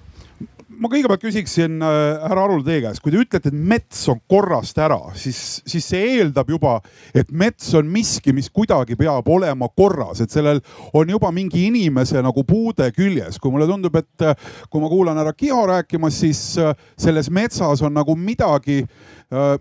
ma 0.80 0.90
kõigepealt 0.92 1.24
küsiksin 1.24 1.78
äh, 1.84 2.24
härra 2.26 2.46
Arul 2.46 2.64
teie 2.66 2.82
käest, 2.84 3.02
kui 3.04 3.14
te 3.14 3.20
ütlete, 3.22 3.52
et 3.52 3.58
mets 3.74 4.02
on 4.12 4.20
korrast 4.30 4.78
ära, 4.82 5.00
siis, 5.20 5.40
siis 5.68 5.88
see 5.92 6.02
eeldab 6.18 6.50
juba, 6.52 6.78
et 7.16 7.32
mets 7.32 7.74
on 7.78 7.88
miski, 7.92 8.34
mis 8.36 8.50
kuidagi 8.54 8.98
peab 9.00 9.30
olema 9.32 9.70
korras, 9.78 10.22
et 10.24 10.34
sellel 10.34 10.62
on 10.96 11.12
juba 11.12 11.32
mingi 11.36 11.66
inimese 11.70 12.22
nagu 12.26 12.46
puude 12.48 12.90
küljes. 12.96 13.40
kui 13.40 13.54
mulle 13.54 13.68
tundub, 13.70 13.96
et 14.00 14.28
äh, 14.28 14.36
kui 14.70 14.84
ma 14.84 14.92
kuulan 14.92 15.22
härra 15.22 15.36
Kiho 15.36 15.64
rääkimas, 15.70 16.20
siis 16.26 16.44
äh, 16.62 16.76
selles 16.98 17.30
metsas 17.30 17.82
on 17.86 17.96
nagu 17.96 18.16
midagi, 18.16 18.84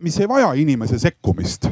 mis 0.04 0.18
ei 0.20 0.28
vaja 0.28 0.50
inimese 0.60 0.98
sekkumist 1.00 1.70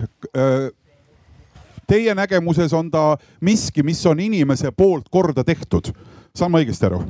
Teie 1.86 2.14
nägemuses 2.16 2.72
on 2.72 2.88
ta 2.90 3.18
miski, 3.44 3.82
mis 3.82 4.00
on 4.06 4.20
inimese 4.20 4.72
poolt 4.72 5.10
korda 5.12 5.44
tehtud. 5.44 5.92
saan 6.34 6.50
ma 6.50 6.62
õigesti 6.62 6.88
aru? 6.88 7.02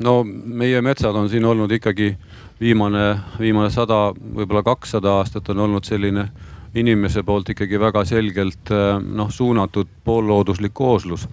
No 0.00 0.22
meie 0.24 0.80
metsad 0.82 1.16
on 1.16 1.28
siin 1.28 1.44
olnud 1.44 1.72
ikkagi 1.72 2.12
viimane, 2.60 3.06
viimane 3.40 3.70
sada, 3.74 4.10
võib-olla 4.14 4.62
kakssada 4.66 5.16
aastat 5.18 5.48
on 5.50 5.64
olnud 5.66 5.84
selline 5.84 6.28
inimese 6.76 7.22
poolt 7.26 7.50
ikkagi 7.54 7.80
väga 7.80 8.04
selgelt 8.04 8.70
noh, 9.02 9.30
suunatud 9.30 9.88
poollooduslik 10.04 10.74
kooslus. 10.74 11.28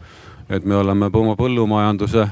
et 0.50 0.66
me 0.66 0.76
oleme 0.76 1.10
oma 1.14 1.36
põllumajanduse, 1.40 2.28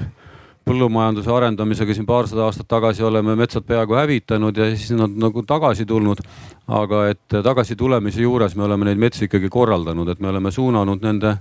põllumajanduse 0.67 1.31
arendamisega 1.31 1.93
siin 1.93 2.05
paarsada 2.05 2.43
aastat 2.45 2.67
tagasi 2.67 3.03
oleme 3.03 3.35
metsad 3.35 3.63
peaaegu 3.63 3.95
hävitanud 3.95 4.57
ja 4.57 4.67
siis 4.75 4.91
nad 4.91 5.09
nagu 5.09 5.43
tagasi 5.43 5.85
tulnud. 5.85 6.17
aga 6.67 7.07
et 7.09 7.41
tagasi 7.43 7.75
tulemise 7.75 8.21
juures 8.21 8.55
me 8.55 8.63
oleme 8.63 8.85
neid 8.85 8.97
metsi 8.97 9.25
ikkagi 9.25 9.49
korraldanud, 9.49 10.09
et 10.09 10.19
me 10.19 10.29
oleme 10.29 10.51
suunanud 10.51 11.01
nende 11.01 11.37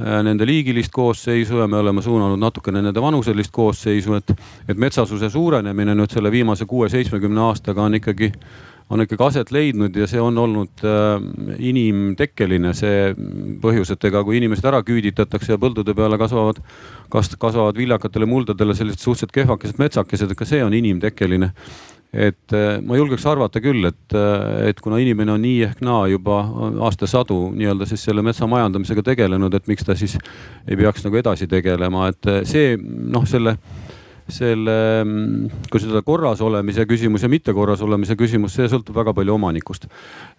nende 0.00 0.46
liigilist 0.46 0.92
koosseisu 0.92 1.60
ja 1.60 1.68
me 1.68 1.80
oleme 1.80 2.02
suunanud 2.02 2.40
natukene 2.40 2.82
nende 2.82 3.02
vanuselist 3.02 3.52
koosseisu, 3.52 4.16
et, 4.18 4.32
et 4.68 4.80
metsasuse 4.80 5.30
suurenemine 5.30 5.94
nüüd 5.98 6.12
selle 6.12 6.32
viimase 6.32 6.66
kuue-seitsmekümne 6.70 7.42
aastaga 7.48 7.84
on 7.84 7.98
ikkagi, 7.98 8.30
on 8.90 9.04
ikkagi 9.04 9.26
aset 9.26 9.52
leidnud 9.54 9.96
ja 9.96 10.08
see 10.10 10.22
on 10.22 10.38
olnud 10.38 10.84
äh, 10.86 11.12
inimtekkeline, 11.70 12.74
see 12.76 13.12
põhjus, 13.62 13.92
et 13.94 14.08
ega 14.10 14.24
kui 14.26 14.40
inimesed 14.40 14.66
ära 14.72 14.82
küüditatakse 14.86 15.54
ja 15.54 15.60
põldude 15.60 15.94
peale 15.96 16.18
kasvavad, 16.20 16.62
kas 17.12 17.32
kasvavad 17.36 17.78
viljakatele 17.78 18.28
muldadele 18.30 18.76
sellised 18.78 19.04
suhteliselt 19.04 19.36
kehvakesed 19.36 19.82
metsakesed, 19.82 20.32
et 20.32 20.38
ka 20.38 20.48
see 20.48 20.64
on 20.64 20.76
inimtekkeline 20.76 21.52
et 22.12 22.54
äh, 22.56 22.80
ma 22.82 22.98
julgeks 22.98 23.24
arvata 23.30 23.62
küll, 23.62 23.84
et, 23.86 24.14
äh, 24.18 24.68
et 24.70 24.80
kuna 24.82 24.98
inimene 24.98 25.36
on 25.36 25.42
nii 25.44 25.60
ehk 25.68 25.82
naa 25.86 26.08
juba 26.10 26.40
aastasadu 26.88 27.52
nii-öelda 27.54 27.86
siis 27.86 28.02
selle 28.08 28.24
metsa 28.26 28.48
majandamisega 28.50 29.04
tegelenud, 29.12 29.54
et 29.54 29.70
miks 29.70 29.86
ta 29.86 29.94
siis 29.98 30.16
ei 30.66 30.78
peaks 30.80 31.06
nagu 31.06 31.20
edasi 31.20 31.46
tegelema, 31.50 32.08
et 32.10 32.30
äh, 32.30 32.42
see 32.48 32.74
noh, 32.80 33.26
selle 33.30 33.56
selle, 34.34 34.74
kui 35.70 35.82
seda 35.82 36.02
korras 36.06 36.40
olemise 36.44 36.84
küsimus 36.88 37.24
ja 37.24 37.30
mitte 37.32 37.54
korras 37.56 37.82
olemise 37.84 38.16
küsimus, 38.18 38.54
see 38.56 38.68
sõltub 38.70 38.96
väga 38.96 39.14
palju 39.16 39.34
omanikust. 39.34 39.86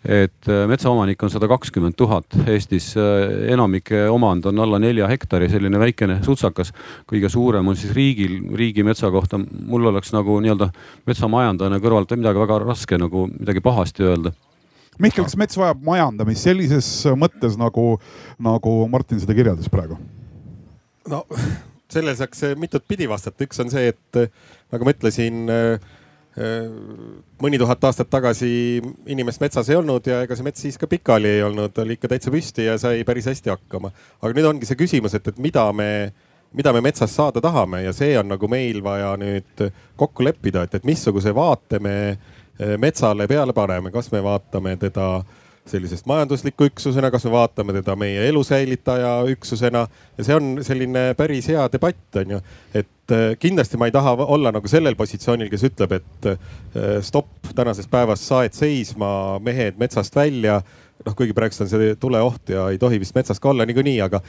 et 0.04 0.50
äh, 0.50 0.66
metsaomanik 0.68 1.24
on 1.24 1.30
sada 1.30 1.48
kakskümmend 1.52 1.96
tuhat, 1.98 2.26
Eestis 2.48 2.92
äh, 2.98 3.52
enamike 3.54 4.08
omand 4.10 4.46
on 4.46 4.60
alla 4.60 4.80
nelja 4.80 5.08
hektari, 5.08 5.50
selline 5.50 5.80
väikene 5.80 6.22
sutsakas. 6.24 6.74
kõige 7.10 7.30
suurem 7.30 7.68
on 7.68 7.76
siis 7.76 7.94
riigil, 7.94 8.40
riigimetsa 8.56 9.12
kohta, 9.12 9.40
mul 9.40 9.86
oleks 9.86 10.14
nagu 10.14 10.40
nii-öelda 10.42 10.72
metsamajandajana 11.06 11.80
kõrvalt 11.80 12.16
midagi 12.16 12.40
väga 12.40 12.62
raske 12.66 12.98
nagu 12.98 13.28
midagi 13.28 13.62
pahasti 13.62 14.04
öelda 14.04 14.34
Mihkel, 15.00 15.24
kas 15.26 15.38
mets 15.40 15.58
vajab 15.58 15.80
majandamist 15.86 16.46
sellises 16.46 16.88
mõttes 17.18 17.56
nagu, 17.58 17.96
nagu 18.42 18.74
Martin 18.92 19.22
seda 19.24 19.34
kirjeldas 19.38 19.72
praegu? 19.72 19.98
no 21.10 21.24
sellele 21.94 22.18
saaks 22.18 22.44
mitut 22.60 22.86
pidi 22.88 23.08
vastata, 23.10 23.46
üks 23.46 23.62
on 23.64 23.72
see, 23.74 23.92
et 23.92 24.22
nagu 24.72 24.88
ma 24.88 24.94
ütlesin, 24.96 25.44
äh, 25.52 25.92
äh, 26.40 26.66
mõni 27.44 27.60
tuhat 27.62 27.84
aastat 27.90 28.10
tagasi 28.12 28.52
inimest 29.12 29.44
metsas 29.44 29.70
ei 29.72 29.80
olnud 29.80 30.08
ja 30.08 30.22
ega 30.26 30.38
see 30.38 30.48
mets 30.48 30.66
siis 30.66 30.80
ka 30.82 30.90
pikali 30.92 31.38
ei 31.38 31.46
olnud, 31.48 31.76
oli 31.84 31.98
ikka 32.00 32.12
täitsa 32.12 32.34
püsti 32.34 32.68
ja 32.70 32.78
sai 32.82 33.06
päris 33.08 33.30
hästi 33.32 33.54
hakkama. 33.54 33.94
aga 34.22 34.34
nüüd 34.38 34.50
ongi 34.54 34.70
see 34.70 34.80
küsimus, 34.80 35.16
et, 35.18 35.28
et 35.28 35.42
mida 35.44 35.68
me, 35.76 35.92
mida 36.54 36.74
me 36.74 36.84
metsast 36.86 37.16
saada 37.16 37.44
tahame. 37.44 37.84
Ja 37.86 37.94
see 37.96 38.16
on 38.20 38.32
nagu 38.32 38.48
meil 38.52 38.84
vaja 38.84 39.16
nüüd 39.20 39.68
kokku 40.00 40.26
leppida, 40.28 40.66
et, 40.68 40.80
et 40.80 40.88
missuguse 40.88 41.36
vaate 41.36 41.80
me 41.80 41.96
äh, 42.12 42.76
metsale 42.80 43.28
peale 43.28 43.54
paneme, 43.54 43.92
kas 43.92 44.12
me 44.12 44.24
vaatame 44.24 44.78
teda 44.82 45.14
äh, 45.20 45.40
sellisest 45.70 46.08
majandusliku 46.10 46.66
üksusena, 46.72 47.12
kas 47.14 47.26
me 47.28 47.34
vaatame 47.36 47.76
teda 47.76 47.96
meie 48.00 48.24
elu 48.30 48.42
säilitaja 48.46 49.12
üksusena 49.30 49.86
ja 50.18 50.26
see 50.26 50.36
on 50.36 50.56
selline 50.66 51.12
päris 51.18 51.52
hea 51.52 51.68
debatt, 51.72 52.18
on 52.18 52.36
ju. 52.36 52.40
et 52.74 53.14
äh, 53.14 53.28
kindlasti 53.40 53.78
ma 53.78 53.90
ei 53.90 53.94
taha 53.94 54.16
olla 54.26 54.52
nagu 54.56 54.72
sellel 54.72 54.98
positsioonil, 54.98 55.52
kes 55.52 55.68
ütleb, 55.70 55.94
et 56.00 56.30
äh, 56.34 56.40
stopp 57.06 57.54
tänasest 57.56 57.92
päevast 57.94 58.26
saed 58.26 58.58
seisma, 58.58 59.40
mehed 59.44 59.78
metsast 59.82 60.16
välja. 60.16 60.62
noh, 61.06 61.16
kuigi 61.18 61.34
praegust 61.34 61.64
on 61.66 61.70
see 61.70 61.96
tuleoht 61.98 62.50
ja 62.54 62.68
ei 62.70 62.78
tohi 62.82 63.00
vist 63.02 63.16
metsas 63.18 63.40
ka 63.42 63.50
olla 63.50 63.66
niikuinii, 63.66 63.98
aga, 64.06 64.22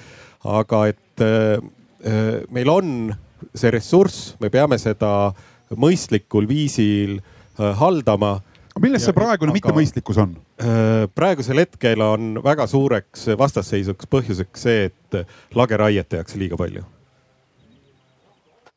aga 0.45 0.87
et 0.93 1.25
äh, 1.25 2.45
meil 2.53 2.69
on 2.73 3.13
see 3.55 3.73
ressurss, 3.73 4.35
me 4.41 4.53
peame 4.53 4.79
seda 4.81 5.33
mõistlikul 5.73 6.45
viisil 6.49 7.21
haldama 7.57 8.37
milles 8.81 9.05
see 9.05 9.15
praegune 9.17 9.53
mittemõistlikkus 9.55 10.21
on? 10.23 10.33
Äh, 10.63 11.09
praegusel 11.15 11.63
hetkel 11.65 12.03
on 12.07 12.35
väga 12.45 12.67
suureks 12.71 13.27
vastasseisuks 13.39 14.07
põhjuseks 14.11 14.67
see, 14.67 14.91
et 14.91 15.55
lageraiet 15.59 16.09
tehakse 16.09 16.39
liiga 16.39 16.57
palju. 16.61 16.85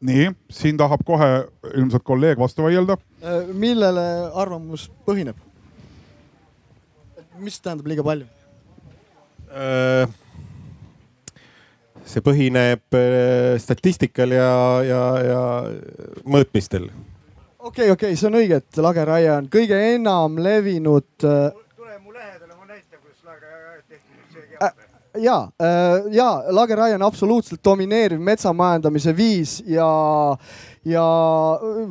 nii, 0.05 0.29
siin 0.51 0.77
tahab 0.77 1.01
kohe 1.05 1.29
ilmselt 1.73 2.03
kolleeg 2.05 2.39
vastu 2.39 2.65
vaielda. 2.65 2.97
Äh, 3.23 3.51
millele 3.53 4.05
arvamus 4.33 4.89
põhineb? 5.05 5.37
mis 7.39 7.59
tähendab 7.61 7.87
liiga 7.89 8.03
palju? 8.05 8.27
Äh, 9.55 10.07
see 12.05 12.23
põhineb 12.25 12.97
äh, 12.97 13.55
statistikal 13.61 14.33
ja, 14.35 14.49
ja, 14.85 15.01
ja 15.25 15.41
mõõtmistel. 16.23 16.89
okei 16.89 17.89
okay,, 17.89 17.91
okei 17.91 18.11
okay,, 18.11 18.19
see 18.19 18.29
on 18.29 18.39
õige, 18.41 18.59
et 18.61 18.81
lageraie 18.83 19.31
on 19.35 19.49
kõige 19.51 19.79
enam 19.93 20.39
levinud. 20.43 21.07
tule 21.17 21.97
mu 22.03 22.13
lähedale, 22.13 22.53
ma 22.55 22.67
näitan, 22.67 22.99
kuidas 23.01 23.23
lageraiet 23.23 23.87
tehti 23.89 24.11
ja, 25.17 25.49
ja 26.11 26.29
lageraie 26.49 26.95
on 26.95 27.05
absoluutselt 27.05 27.63
domineeriv 27.63 28.19
metsamajandamise 28.19 29.15
viis 29.17 29.59
ja 29.67 29.87
ja 30.85 31.03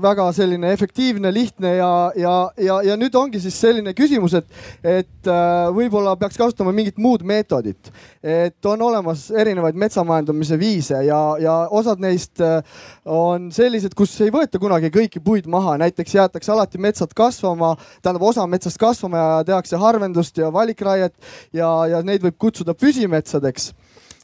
väga 0.02 0.28
selline 0.32 0.70
efektiivne, 0.72 1.32
lihtne 1.34 1.74
ja, 1.76 2.12
ja, 2.16 2.34
ja, 2.62 2.76
ja 2.86 2.96
nüüd 2.98 3.14
ongi 3.18 3.40
siis 3.42 3.56
selline 3.60 3.94
küsimus, 3.96 4.36
et, 4.38 4.46
et 4.86 5.30
äh, 5.30 5.66
võib-olla 5.74 6.14
peaks 6.20 6.38
kasutama 6.38 6.72
mingit 6.74 7.00
muud 7.02 7.24
meetodit. 7.26 7.90
et 8.22 8.66
on 8.66 8.82
olemas 8.82 9.26
erinevaid 9.30 9.76
metsamajandamise 9.76 10.58
viise 10.58 11.02
ja, 11.04 11.20
ja 11.42 11.56
osad 11.74 12.00
neist 12.00 12.40
äh, 12.40 12.62
on 13.04 13.50
sellised, 13.52 13.94
kus 13.98 14.14
ei 14.22 14.32
võeta 14.34 14.62
kunagi 14.62 14.92
kõiki 14.94 15.22
puid 15.24 15.50
maha, 15.50 15.76
näiteks 15.82 16.14
jäetakse 16.14 16.52
alati 16.54 16.78
metsad 16.78 17.14
kasvama, 17.16 17.74
tähendab 18.02 18.28
osa 18.30 18.46
metsast 18.46 18.78
kasvama 18.78 19.18
ja 19.18 19.44
tehakse 19.44 19.80
harvendust 19.80 20.38
ja 20.38 20.52
valikraiet 20.54 21.14
ja, 21.52 21.70
ja 21.90 22.02
neid 22.06 22.22
võib 22.22 22.38
kutsuda 22.38 22.78
püsimetsadeks 22.78 23.72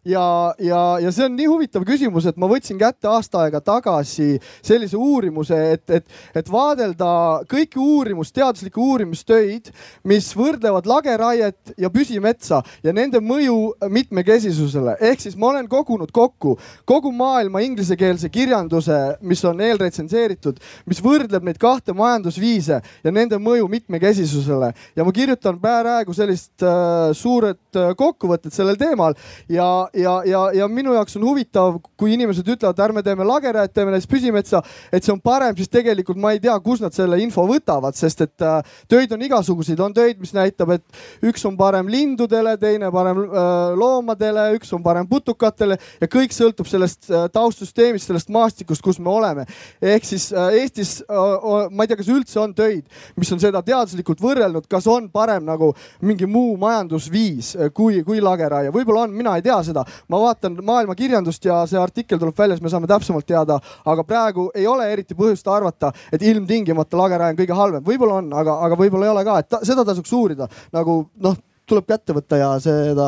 ja, 0.05 0.55
ja, 0.59 0.99
ja 1.03 1.13
see 1.13 1.27
on 1.27 1.37
nii 1.37 1.49
huvitav 1.51 1.85
küsimus, 1.89 2.27
et 2.29 2.39
ma 2.41 2.49
võtsin 2.51 2.79
kätte 2.81 3.09
aasta 3.11 3.45
aega 3.45 3.61
tagasi 3.65 4.39
sellise 4.63 4.97
uurimuse, 4.97 5.59
et, 5.75 5.85
et, 6.01 6.07
et 6.37 6.51
vaadelda 6.53 7.11
kõiki 7.51 7.81
uurimus, 7.81 8.33
teaduslikke 8.33 8.81
uurimustöid, 8.81 9.71
mis 10.09 10.31
võrdlevad 10.37 10.89
lageraiet 10.89 11.75
ja 11.81 11.91
püsimetsa 11.93 12.63
ja 12.85 12.95
nende 12.97 13.21
mõju 13.21 13.75
mitmekesisusele. 13.93 14.97
ehk 15.01 15.21
siis 15.21 15.37
ma 15.37 15.53
olen 15.53 15.69
kogunud 15.69 16.13
kokku 16.13 16.57
kogu 16.85 17.13
maailma 17.13 17.61
inglisekeelse 17.65 18.29
kirjanduse, 18.33 18.97
mis 19.21 19.43
on 19.45 19.61
eelretsenseeritud, 19.61 20.61
mis 20.89 21.03
võrdleb 21.05 21.45
neid 21.47 21.61
kahte 21.61 21.93
majandusviise 21.97 22.81
ja 23.05 23.13
nende 23.13 23.39
mõju 23.43 23.69
mitmekesisusele 23.69 24.73
ja 24.97 25.05
ma 25.05 25.13
kirjutan 25.13 25.61
praegu 25.61 26.15
sellist 26.17 26.65
äh, 26.65 27.13
suuret 27.17 27.77
äh, 27.77 27.93
kokkuvõtet 27.99 28.55
sellel 28.55 28.79
teemal 28.81 29.17
ja 29.49 29.90
ja, 29.95 30.15
ja, 30.27 30.41
ja 30.55 30.69
minu 30.69 30.95
jaoks 30.95 31.17
on 31.19 31.25
huvitav, 31.27 31.79
kui 31.99 32.15
inimesed 32.15 32.47
ütlevad, 32.47 32.81
ärme 32.85 33.03
teeme 33.07 33.27
lagerajat, 33.27 33.73
teeme 33.75 33.95
näiteks 33.95 34.11
püsimetsa, 34.11 34.63
et 34.93 35.05
see 35.05 35.13
on 35.15 35.21
parem, 35.23 35.57
siis 35.59 35.71
tegelikult 35.73 36.21
ma 36.21 36.35
ei 36.35 36.41
tea, 36.43 36.57
kust 36.65 36.85
nad 36.85 36.95
selle 36.97 37.19
info 37.23 37.45
võtavad, 37.49 37.97
sest 37.99 38.25
et 38.27 38.47
äh, 38.47 38.77
töid 38.91 39.13
on 39.15 39.23
igasuguseid, 39.27 39.81
on 39.83 39.95
töid, 39.97 40.21
mis 40.23 40.35
näitab, 40.37 40.75
et 40.77 41.27
üks 41.31 41.45
on 41.49 41.57
parem 41.61 41.91
lindudele, 41.91 42.57
teine 42.61 42.91
parem 42.95 43.23
äh, 43.25 43.51
loomadele, 43.79 44.47
üks 44.59 44.73
on 44.77 44.85
parem 44.85 45.09
putukatele 45.11 45.79
ja 46.01 46.11
kõik 46.11 46.35
sõltub 46.37 46.69
sellest 46.71 47.11
äh, 47.11 47.27
taustsüsteemist, 47.33 48.09
sellest 48.11 48.33
maastikust, 48.33 48.85
kus 48.85 49.01
me 49.03 49.11
oleme. 49.13 49.47
ehk 49.83 50.07
siis 50.09 50.31
äh, 50.33 50.61
Eestis 50.61 50.99
äh,, 51.03 51.69
ma 51.71 51.85
ei 51.85 51.91
tea, 51.91 52.01
kas 52.01 52.11
üldse 52.13 52.41
on 52.43 52.55
töid, 52.57 52.87
mis 53.17 53.31
on 53.33 53.43
seda 53.43 53.63
teaduslikult 53.67 54.21
võrrelnud, 54.23 54.69
kas 54.71 54.87
on 54.91 55.11
parem 55.13 55.45
nagu 55.49 55.73
mingi 56.05 56.29
muu 56.31 56.57
majandusviis 56.61 57.55
äh, 57.57 57.73
kui, 57.75 58.03
kui 58.07 58.21
lageraie, 58.25 58.73
võib-olla 58.75 59.07
on, 59.07 59.15
mina 59.17 59.37
ei 59.39 59.45
tea 59.45 59.59
seda 59.67 59.80
seda. 59.81 60.05
ma 60.09 60.21
vaatan 60.21 60.59
maailmakirjandust 60.65 61.45
ja 61.45 61.67
see 61.67 61.79
artikkel 61.81 62.19
tuleb 62.19 62.37
välja, 62.39 62.57
siis 62.57 62.65
me 62.65 62.73
saame 62.73 62.87
täpsemalt 62.91 63.27
teada, 63.27 63.61
aga 63.85 64.05
praegu 64.05 64.51
ei 64.55 64.67
ole 64.67 64.89
eriti 64.93 65.15
põhjust 65.15 65.49
arvata, 65.49 65.93
et 66.13 66.23
ilmtingimata 66.23 66.97
lageraie 66.97 67.35
on 67.35 67.39
kõige 67.39 67.57
halvem, 67.57 67.85
võib-olla 67.85 68.21
on, 68.21 68.33
aga, 68.33 68.59
aga 68.67 68.77
võib-olla 68.77 69.07
ei 69.07 69.15
ole 69.15 69.25
ka, 69.25 69.39
et 69.39 69.49
ta, 69.49 69.61
seda 69.67 69.85
tasuks 69.85 70.13
uurida 70.13 70.49
nagu 70.73 71.03
noh, 71.23 71.37
tuleb 71.67 71.87
kätte 71.87 72.15
võtta 72.17 72.39
ja 72.41 72.55
seda. 72.63 73.07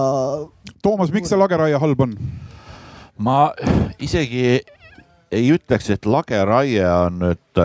Toomas, 0.83 1.11
miks 1.15 1.33
see 1.33 1.39
lageraie 1.39 1.79
halb 1.79 2.07
on? 2.07 2.17
ma 3.23 3.53
isegi 4.03 4.63
ei 5.33 5.49
ütleks, 5.53 5.91
et 5.93 6.07
lageraie 6.07 6.85
on 6.87 7.19
nüüd 7.23 7.61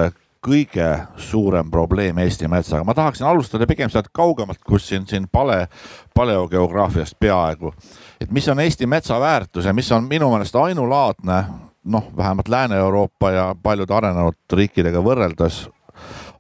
kõige 0.48 0.90
suurem 1.20 1.72
probleem 1.72 2.18
Eesti 2.24 2.48
metsaga. 2.48 2.84
ma 2.84 2.94
tahaksin 2.94 3.28
alustada 3.28 3.68
pigem 3.68 3.90
sealt 3.90 4.08
kaugemalt, 4.14 4.64
kus 4.64 4.88
siin, 4.88 5.08
siin 5.08 5.28
pale, 5.32 5.68
paleogeograafiast 6.16 7.20
peaaegu 7.20 7.74
et 8.22 8.32
mis 8.32 8.48
on 8.48 8.60
Eesti 8.60 8.88
metsa 8.88 9.20
väärtus 9.20 9.66
ja 9.66 9.74
mis 9.74 9.92
on 9.92 10.04
minu 10.04 10.30
meelest 10.32 10.56
ainulaadne, 10.56 11.44
noh, 11.84 12.12
vähemalt 12.18 12.48
Lääne-Euroopa 12.48 13.32
ja 13.32 13.56
paljude 13.64 13.94
arenenud 13.94 14.38
riikidega 14.54 15.02
võrreldes, 15.04 15.68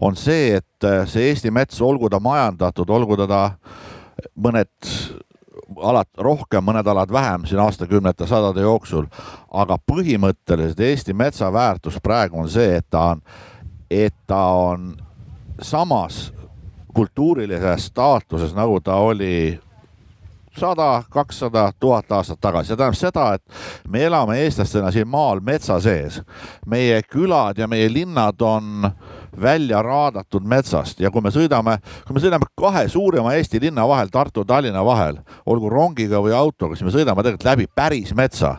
on 0.01 0.15
see, 0.15 0.57
et 0.57 0.89
see 1.09 1.29
Eesti 1.29 1.51
mets, 1.51 1.81
olgu 1.81 2.09
ta 2.09 2.19
majandatud, 2.19 2.89
olgu 2.89 3.17
ta 3.27 3.49
mõned 4.35 4.91
alad 5.77 6.09
rohkem, 6.17 6.63
mõned 6.65 6.87
alad 6.87 7.11
vähem 7.13 7.45
siin 7.45 7.61
aastakümnete, 7.61 8.27
sadade 8.27 8.63
jooksul, 8.65 9.05
aga 9.53 9.77
põhimõtteliselt 9.91 10.81
Eesti 10.81 11.13
metsa 11.13 11.51
väärtus 11.53 11.99
praegu 12.03 12.41
on 12.41 12.49
see, 12.49 12.77
et 12.79 12.87
ta 12.89 13.11
on, 13.13 13.21
et 13.91 14.15
ta 14.27 14.43
on 14.51 14.95
samas 15.61 16.33
kultuurilises 16.93 17.85
staatuses, 17.85 18.55
nagu 18.55 18.79
ta 18.81 18.95
oli 18.95 19.59
sada, 20.57 21.03
kakssada, 21.09 21.71
tuhat 21.79 22.11
aastat 22.11 22.39
tagasi. 22.41 22.67
see 22.67 22.77
tähendab 22.77 22.97
seda, 22.97 23.33
et 23.33 23.43
me 23.89 24.03
elame 24.03 24.39
eestlastena 24.41 24.91
siin 24.91 25.07
maal 25.07 25.39
metsa 25.39 25.79
sees. 25.79 26.21
meie 26.65 27.01
külad 27.03 27.57
ja 27.57 27.67
meie 27.67 27.93
linnad 27.93 28.41
on 28.41 28.89
välja 29.41 29.81
raadatud 29.81 30.43
metsast 30.43 30.99
ja 30.99 31.11
kui 31.11 31.21
me 31.21 31.29
sõidame, 31.29 31.77
kui 32.07 32.17
me 32.17 32.23
sõidame 32.23 32.49
kahe 32.57 32.87
suurima 32.89 33.33
Eesti 33.37 33.61
linna 33.61 33.87
vahel, 33.87 34.09
Tartu, 34.09 34.45
Tallinna 34.45 34.85
vahel, 34.85 35.19
olgu 35.45 35.69
rongiga 35.69 36.21
või 36.23 36.33
autoga, 36.33 36.75
siis 36.75 36.87
me 36.87 36.95
sõidame 36.95 37.23
tegelikult 37.23 37.45
läbi 37.45 37.67
päris 37.75 38.15
metsa. 38.15 38.55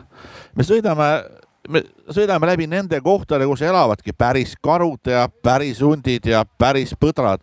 me 0.55 0.63
sõidame 0.63 1.38
me 1.69 1.83
sõidame 2.11 2.49
läbi 2.49 2.67
nende 2.67 3.01
kohtade, 3.01 3.45
kus 3.47 3.61
elavadki 3.61 4.13
päris 4.17 4.55
karud 4.61 5.11
ja 5.11 5.27
päris 5.29 5.81
hundid 5.81 6.25
ja 6.29 6.43
päris 6.45 6.95
põdrad. 6.99 7.41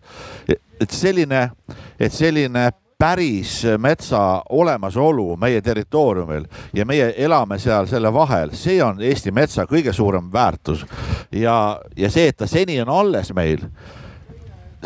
et 0.81 0.91
selline, 0.91 1.51
et 1.99 2.13
selline 2.13 2.71
päris 2.99 3.63
metsa 3.79 4.43
olemasolu 4.49 5.37
meie 5.37 5.61
territooriumil 5.61 6.47
ja 6.75 6.87
meie 6.87 7.15
elame 7.17 7.59
seal 7.59 7.87
selle 7.87 8.13
vahel, 8.13 8.51
see 8.53 8.83
on 8.85 9.03
Eesti 9.03 9.33
metsa 9.33 9.67
kõige 9.67 9.93
suurem 9.93 10.33
väärtus. 10.33 10.87
ja, 11.33 11.81
ja 11.97 12.11
see, 12.11 12.29
et 12.29 12.37
ta 12.37 12.47
seni 12.47 12.81
on 12.81 12.89
alles 12.89 13.33
meil 13.35 13.69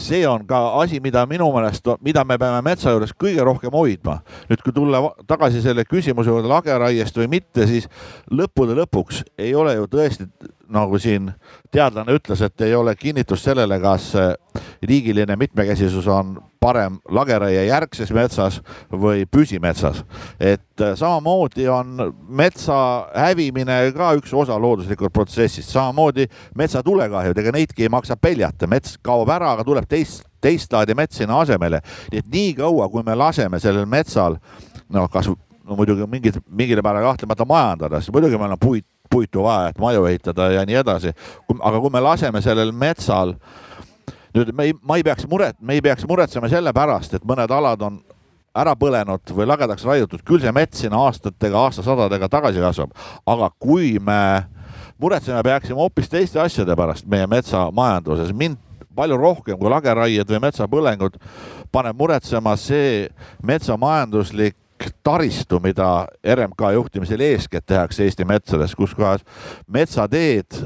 see 0.01 0.25
on 0.29 0.47
ka 0.49 0.61
asi, 0.81 1.01
mida 1.01 1.25
minu 1.31 1.51
meelest, 1.55 1.89
mida 2.05 2.25
me 2.25 2.39
peame 2.41 2.63
metsa 2.67 2.95
juures 2.95 3.13
kõige 3.17 3.45
rohkem 3.47 3.75
hoidma. 3.75 4.21
nüüd, 4.51 4.63
kui 4.65 4.73
tulla 4.77 5.03
tagasi 5.29 5.63
selle 5.63 5.85
küsimuse 5.89 6.33
juurde 6.33 6.51
lageraiest 6.51 7.17
või 7.23 7.29
mitte, 7.39 7.67
siis 7.67 7.89
lõppude 8.31 8.77
lõpuks 8.83 9.25
ei 9.39 9.55
ole 9.55 9.77
ju 9.79 9.87
tõesti 9.91 10.29
nagu 10.71 10.99
siin 11.03 11.33
teadlane 11.71 12.15
ütles, 12.15 12.43
et 12.47 12.67
ei 12.67 12.75
ole 12.75 12.95
kinnitust 12.97 13.45
sellele, 13.45 13.81
kas 13.83 14.13
liigiline 14.87 15.37
mitmekesisus 15.37 16.07
on 16.11 16.37
parem 16.61 16.99
lageraie 17.09 17.63
järgses 17.65 18.11
metsas 18.13 18.61
või 18.93 19.25
püsimetsas. 19.25 20.05
et 20.41 20.81
äh, 20.81 20.93
samamoodi 20.95 21.69
on 21.69 22.13
metsa 22.29 23.09
hävimine 23.17 23.93
ka 23.97 24.13
üks 24.19 24.35
osa 24.37 24.59
looduslikust 24.61 25.13
protsessist, 25.13 25.71
samamoodi 25.71 26.29
metsatulekahjud, 26.55 27.39
ega 27.39 27.53
neidki 27.57 27.83
ei 27.83 27.89
maksa 27.89 28.17
peljata, 28.17 28.67
mets 28.67 28.99
kaob 29.03 29.29
ära, 29.29 29.55
aga 29.55 29.65
tuleb 29.65 29.89
teist, 29.89 30.27
teist 30.41 30.73
laadi 30.73 30.95
mets 30.95 31.17
sinna 31.17 31.41
asemele. 31.41 31.81
nii 32.13 32.19
et 32.19 32.33
niikaua, 32.33 32.89
kui 32.89 33.03
me 33.03 33.15
laseme 33.15 33.61
sellel 33.61 33.87
metsal 33.87 34.37
noh, 34.89 35.09
kas 35.09 35.31
no 35.31 35.77
muidugi 35.77 36.07
mingid, 36.11 36.43
mingil 36.45 36.83
määral 36.85 37.09
kahtlemata 37.09 37.49
majandada, 37.49 38.01
siis 38.01 38.13
muidugi 38.13 38.37
meil 38.37 38.53
on 38.53 38.61
puit 38.61 38.87
puitu 39.11 39.43
vaja, 39.43 39.71
et 39.71 39.79
maju 39.79 40.07
ehitada 40.07 40.51
ja 40.55 40.65
nii 40.67 40.79
edasi. 40.83 41.13
aga 41.59 41.81
kui 41.81 41.91
me 41.91 42.01
laseme 42.01 42.43
sellel 42.43 42.73
metsal 42.73 43.35
nüüd 44.35 44.53
me 44.55 44.71
ei, 44.71 44.75
ma 44.83 44.97
ei 44.97 45.05
peaks 45.07 45.27
muret, 45.27 45.59
me 45.61 45.75
ei 45.75 45.83
peaks 45.83 46.07
muretsema 46.09 46.49
selle 46.49 46.73
pärast, 46.73 47.15
et 47.15 47.27
mõned 47.27 47.51
alad 47.51 47.83
on 47.83 47.99
ära 48.57 48.75
põlenud 48.79 49.33
või 49.35 49.47
lagedaks 49.47 49.85
raiutud, 49.87 50.23
küll 50.27 50.43
see 50.43 50.53
mets 50.55 50.83
sinna 50.83 50.99
aastatega, 51.07 51.67
aastasadadega 51.67 52.29
tagasi 52.31 52.63
kasvab. 52.63 52.95
aga 53.27 53.51
kui 53.59 53.99
me 53.99 54.47
muretsema 54.99 55.43
peaksime 55.43 55.79
hoopis 55.79 56.11
teiste 56.11 56.41
asjade 56.41 56.77
pärast 56.77 57.07
meie 57.07 57.27
metsamajanduses, 57.31 58.33
mind 58.35 58.59
palju 58.95 59.17
rohkem 59.17 59.59
kui 59.59 59.71
lageraied 59.71 60.29
või 60.29 60.43
metsapõlengud 60.47 61.19
paneb 61.73 61.99
muretsema 61.99 62.57
see 62.59 63.07
metsamajanduslik 63.47 64.57
taristu, 65.03 65.61
mida 65.61 66.07
RMK 66.35 66.73
juhtimisel 66.75 67.21
eeskätt 67.21 67.67
tehakse 67.67 68.05
Eesti 68.05 68.25
metsades, 68.25 68.75
kus 68.75 68.95
kohas 68.95 69.25
metsateed 69.67 70.61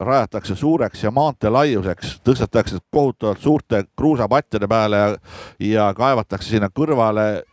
rajatakse 0.00 0.54
suureks 0.54 1.04
ja 1.04 1.10
maantee 1.10 1.50
laiuseks, 1.50 2.18
tõstetakse 2.24 2.78
kohutavalt 2.90 3.40
suurte 3.40 3.84
kruusapatjade 3.96 4.68
peale 4.68 4.96
ja, 4.96 5.12
ja 5.60 5.86
kaevatakse 5.96 6.50
sinna 6.50 6.68
kõrvale 6.68 7.44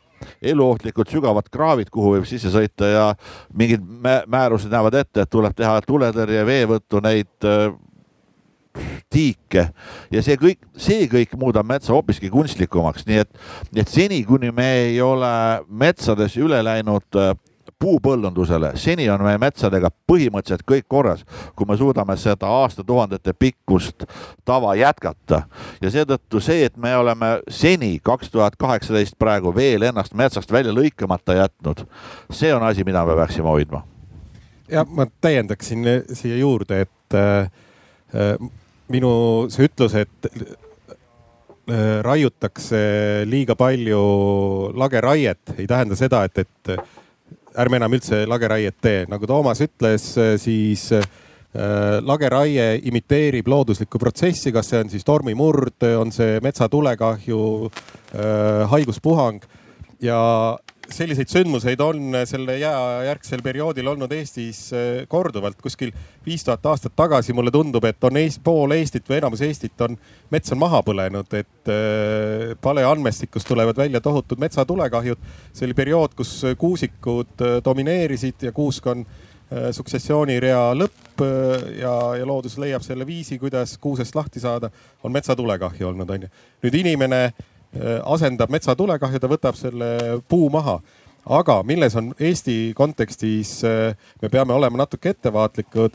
eluohtlikud 0.42 1.10
sügavad 1.12 1.48
kraavid, 1.52 1.90
kuhu 1.92 2.18
võib 2.18 2.28
sisse 2.28 2.52
sõita 2.52 2.88
ja 2.88 3.08
mingid 3.56 3.84
määrused 4.28 4.72
näevad 4.72 4.96
ette, 5.00 5.24
et 5.24 5.32
tuleb 5.32 5.56
teha 5.56 5.80
tuletõrje, 5.88 6.46
veevõttu, 6.48 7.02
neid 7.04 7.48
tiike 9.14 9.68
ja 10.14 10.26
see 10.26 10.38
kõik, 10.42 10.60
see 10.80 11.08
kõik 11.12 11.38
muudab 11.40 11.68
metsa 11.70 11.94
hoopiski 11.94 12.32
kunstlikumaks, 12.34 13.08
nii 13.10 13.24
et, 13.24 13.42
et 13.76 13.90
seni, 13.90 14.24
kuni 14.28 14.52
me 14.56 14.70
ei 14.88 15.02
ole 15.02 15.34
metsades 15.70 16.38
üle 16.42 16.64
läinud 16.66 17.22
äh, 17.22 17.34
puupõllundusele, 17.84 18.72
seni 18.80 19.10
on 19.12 19.24
meie 19.26 19.40
metsadega 19.42 19.90
põhimõtteliselt 20.08 20.64
kõik 20.68 20.86
korras, 20.88 21.24
kui 21.56 21.68
me 21.68 21.76
suudame 21.80 22.16
seda 22.20 22.48
aastatuhandete 22.62 23.34
pikkust 23.36 24.06
tava 24.48 24.76
jätkata. 24.80 25.42
ja 25.82 25.92
seetõttu 25.92 26.40
see, 26.40 26.64
et 26.70 26.78
me 26.78 26.96
oleme 26.98 27.34
seni 27.52 27.98
kaks 28.04 28.32
tuhat 28.32 28.56
kaheksateist 28.60 29.20
praegu 29.20 29.56
veel 29.56 29.84
ennast 29.90 30.16
metsast 30.16 30.52
välja 30.52 30.72
lõikamata 30.72 31.36
jätnud, 31.42 31.86
see 32.32 32.54
on 32.56 32.64
asi, 32.64 32.88
mida 32.88 33.06
me 33.06 33.16
peaksime 33.20 33.52
hoidma. 33.52 33.84
ja 34.72 34.86
ma 34.88 35.08
täiendaksin 35.22 35.88
siia 36.14 36.38
juurde, 36.38 36.82
et 36.88 37.20
äh, 37.20 37.52
äh 38.16 38.63
minu 38.94 39.14
see 39.54 39.68
ütlus, 39.68 39.96
et 39.98 40.30
äh, 40.30 42.00
raiutakse 42.06 42.84
liiga 43.30 43.58
palju 43.60 44.04
lageraiet, 44.78 45.58
ei 45.58 45.68
tähenda 45.70 45.98
seda, 46.00 46.24
et, 46.28 46.46
et 46.46 46.76
ärme 47.60 47.80
enam 47.80 47.94
üldse 47.98 48.24
lageraiet 48.30 48.80
tee, 48.82 49.04
nagu 49.10 49.30
Toomas 49.30 49.62
ütles, 49.66 50.08
siis 50.42 50.88
äh, 50.98 51.06
lageraie 52.02 52.80
imiteerib 52.90 53.48
looduslikku 53.50 54.02
protsessi, 54.02 54.52
kas 54.54 54.72
see 54.72 54.84
on 54.84 54.94
siis 54.94 55.06
tormimurd, 55.06 55.86
on 56.00 56.14
see 56.16 56.40
metsatulekahju, 56.44 57.42
äh, 58.14 58.64
haiguspuhang? 58.74 59.44
Ja 60.04 60.20
selliseid 60.92 61.30
sündmuseid 61.32 61.80
on 61.82 62.16
selle 62.28 62.58
jääjärgsel 62.60 63.42
perioodil 63.44 63.88
olnud 63.88 64.12
Eestis 64.12 64.66
eh, 64.74 65.08
korduvalt. 65.08 65.62
kuskil 65.62 65.92
viis 66.26 66.44
tuhat 66.44 66.66
aastat 66.66 66.96
tagasi 66.96 67.34
mulle 67.34 67.52
tundub, 67.52 67.86
et 67.86 68.04
on 68.04 68.18
Eest, 68.18 68.42
pool 68.44 68.72
Eestit 68.76 69.08
või 69.10 69.20
enamus 69.22 69.42
Eestit 69.42 69.82
on, 69.82 69.98
mets 70.32 70.52
on 70.52 70.60
maha 70.60 70.82
põlenud, 70.86 71.36
et 71.40 71.72
äh, 71.72 72.56
paleandmestikust 72.62 73.48
tulevad 73.48 73.78
välja 73.78 74.02
tohutud 74.02 74.40
metsatulekahjud. 74.40 75.30
see 75.54 75.68
oli 75.68 75.78
periood, 75.78 76.16
kus 76.18 76.42
kuusikud 76.58 77.42
eh, 77.42 77.60
domineerisid 77.66 78.50
ja 78.50 78.52
kuusk 78.52 78.88
on 78.88 79.06
suksessioonirea 79.54 80.72
lõpp 80.74 81.22
ja, 81.78 81.92
ja 82.18 82.26
loodus 82.26 82.56
leiab 82.58 82.82
selle 82.82 83.06
viisi, 83.06 83.38
kuidas 83.38 83.76
kuusest 83.78 84.16
lahti 84.16 84.42
saada, 84.42 84.72
on 85.04 85.14
metsatulekahju 85.14 85.92
olnud, 85.92 86.10
onju. 86.10 86.30
nüüd 86.64 86.78
inimene 86.80 87.20
asendab 88.06 88.52
metsatulekahju, 88.54 89.20
ta 89.20 89.30
võtab 89.32 89.58
selle 89.58 90.20
puu 90.30 90.50
maha. 90.54 90.80
aga 91.24 91.62
milles 91.64 91.96
on 91.96 92.10
Eesti 92.20 92.74
kontekstis, 92.76 93.62
äh, 93.64 93.96
me 94.22 94.30
peame 94.30 94.54
olema 94.54 94.78
natuke 94.78 95.10
ettevaatlikud. 95.10 95.92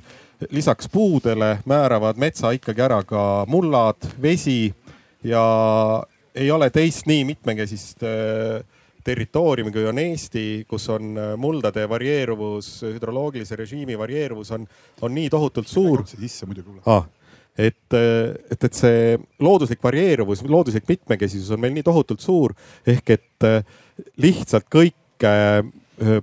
lisaks 0.50 0.88
puudele 0.88 1.58
määravad 1.66 2.16
metsa 2.16 2.50
ikkagi 2.50 2.80
ära 2.80 3.02
ka 3.02 3.44
mullad, 3.48 3.96
vesi 4.22 4.74
ja 5.24 6.02
ei 6.34 6.50
ole 6.50 6.70
teist 6.70 7.06
nii 7.06 7.24
mitmekesist 7.24 8.02
äh, 8.02 8.64
territooriumi, 9.04 9.72
kui 9.72 9.86
on 9.86 9.98
Eesti, 9.98 10.64
kus 10.68 10.88
on 10.88 11.14
muldade 11.36 11.88
varieeruvus, 11.88 12.82
hüdroloogilise 12.82 13.56
režiimi 13.56 13.98
varieeruvus 13.98 14.50
on, 14.50 14.66
on 15.00 15.14
nii 15.14 15.30
tohutult 15.30 15.68
suur. 15.68 16.06
sisse 16.06 16.46
muidugi 16.46 16.80
ah 16.86 17.06
et, 17.58 17.94
et, 17.94 18.64
et 18.64 18.74
see 18.74 19.18
looduslik 19.42 19.82
varieeruvus, 19.82 20.44
looduslik 20.46 20.86
mitmekesisus 20.88 21.50
on 21.56 21.62
meil 21.62 21.74
nii 21.76 21.86
tohutult 21.86 22.22
suur 22.22 22.54
ehk 22.86 23.14
et 23.16 23.48
lihtsalt 24.22 24.68
kõike 24.70 25.34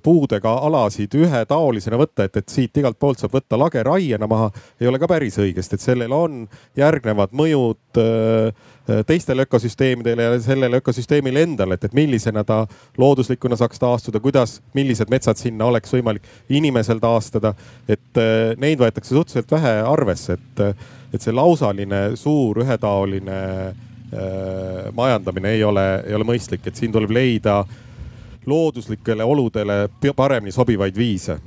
puudega 0.04 0.54
alasid 0.68 1.16
ühetaolisena 1.20 1.98
võtta, 2.00 2.26
et, 2.28 2.38
et 2.40 2.52
siit 2.52 2.78
igalt 2.80 2.98
poolt 3.00 3.20
saab 3.20 3.36
võtta 3.36 3.58
lageraiena 3.60 4.28
maha, 4.30 4.50
ei 4.80 4.88
ole 4.88 5.00
ka 5.02 5.10
päris 5.12 5.38
õigest, 5.42 5.76
et 5.76 5.84
sellel 5.84 6.14
on 6.16 6.46
järgnevad 6.80 7.36
mõjud 7.36 8.00
teistele 9.08 9.46
ökosüsteemidele 9.48 10.28
ja 10.28 10.40
sellele 10.46 10.80
ökosüsteemile 10.80 11.44
endale, 11.44 11.76
et, 11.76 11.88
et 11.90 11.98
millisena 11.98 12.46
ta 12.48 12.62
looduslikuna 13.02 13.58
saaks 13.60 13.82
taastuda, 13.82 14.22
kuidas, 14.24 14.60
millised 14.78 15.12
metsad 15.12 15.42
sinna 15.42 15.68
oleks 15.68 15.94
võimalik 15.96 16.28
inimesel 16.50 17.02
taastada. 17.04 17.56
et 17.90 18.22
neid 18.62 18.80
võetakse 18.80 19.16
suhteliselt 19.16 19.52
vähe 19.52 19.80
arvesse, 19.84 20.38
et, 20.40 20.86
et 21.14 21.22
see 21.22 21.34
lausaline 21.36 22.16
suur 22.20 22.62
ühetaoline 22.64 23.40
äh, 23.68 24.94
majandamine 24.94 25.56
ei 25.56 25.64
ole, 25.64 25.88
ei 26.08 26.16
ole 26.16 26.28
mõistlik, 26.28 26.66
et 26.68 26.76
siin 26.76 26.94
tuleb 26.94 27.12
leida 27.16 27.64
looduslikele 28.46 29.24
oludele 29.24 29.86
paremini 30.16 30.54
sobivaid 30.54 30.98
viise 30.98 31.40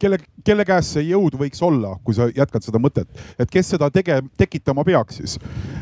kelle, 0.00 0.18
kelle 0.44 0.64
käes 0.68 0.92
see 0.94 1.06
jõud 1.10 1.36
võiks 1.40 1.62
olla, 1.64 1.94
kui 2.04 2.16
sa 2.16 2.28
jätkad 2.32 2.64
seda 2.64 2.80
mõtet, 2.82 3.08
et 3.38 3.50
kes 3.52 3.74
seda 3.74 3.90
tege-, 3.94 4.22
tekitama 4.40 4.84
peaks 4.86 5.20
siis? 5.20 5.38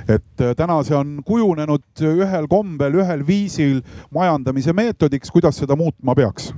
et 0.09 0.43
äh, 0.43 0.55
täna 0.59 0.79
see 0.87 0.97
on 0.97 1.19
kujunenud 1.27 2.07
ühel 2.15 2.49
kombel, 2.51 2.99
ühel 3.03 3.27
viisil 3.27 3.83
majandamise 4.15 4.75
meetodiks, 4.77 5.33
kuidas 5.35 5.61
seda 5.61 5.77
muutma 5.79 6.17
peaks? 6.19 6.53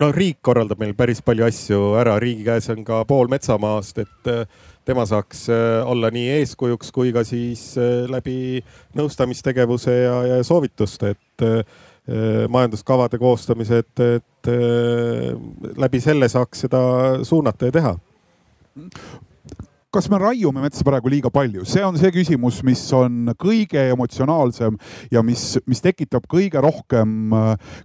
no 0.00 0.10
riik 0.12 0.40
korraldab 0.44 0.80
meil 0.82 0.96
päris 0.98 1.22
palju 1.24 1.46
asju 1.46 1.82
ära, 2.00 2.18
riigi 2.22 2.46
käes 2.48 2.70
on 2.74 2.82
ka 2.86 3.04
pool 3.08 3.30
metsamaast, 3.32 4.02
et 4.04 4.32
äh, 4.32 4.64
tema 4.86 5.06
saaks 5.06 5.48
äh, 5.50 5.82
olla 5.86 6.10
nii 6.14 6.30
eeskujuks 6.38 6.94
kui 6.94 7.12
ka 7.12 7.24
siis 7.26 7.74
läbi 8.10 8.62
nõustamistegevuse 8.96 9.98
ja, 10.04 10.16
ja 10.30 10.40
soovituste, 10.46 11.14
et 11.16 11.46
Äh, 12.08 12.48
majanduskavade 12.48 13.18
koostamised, 13.18 13.98
et 13.98 14.48
äh, 14.48 15.32
läbi 15.76 15.98
selle 16.00 16.28
saaks 16.30 16.60
seda 16.62 16.78
suunata 17.26 17.66
ja 17.66 17.74
teha 17.74 17.96
kas 19.96 20.10
me 20.12 20.18
raiume 20.20 20.60
metsa 20.60 20.84
praegu 20.84 21.08
liiga 21.08 21.30
palju, 21.32 21.64
see 21.64 21.80
on 21.84 21.96
see 21.96 22.10
küsimus, 22.12 22.58
mis 22.66 22.80
on 22.92 23.30
kõige 23.40 23.80
emotsionaalsem 23.94 24.74
ja 25.12 25.22
mis, 25.24 25.54
mis 25.64 25.80
tekitab 25.80 26.26
kõige 26.28 26.60
rohkem, 26.60 27.32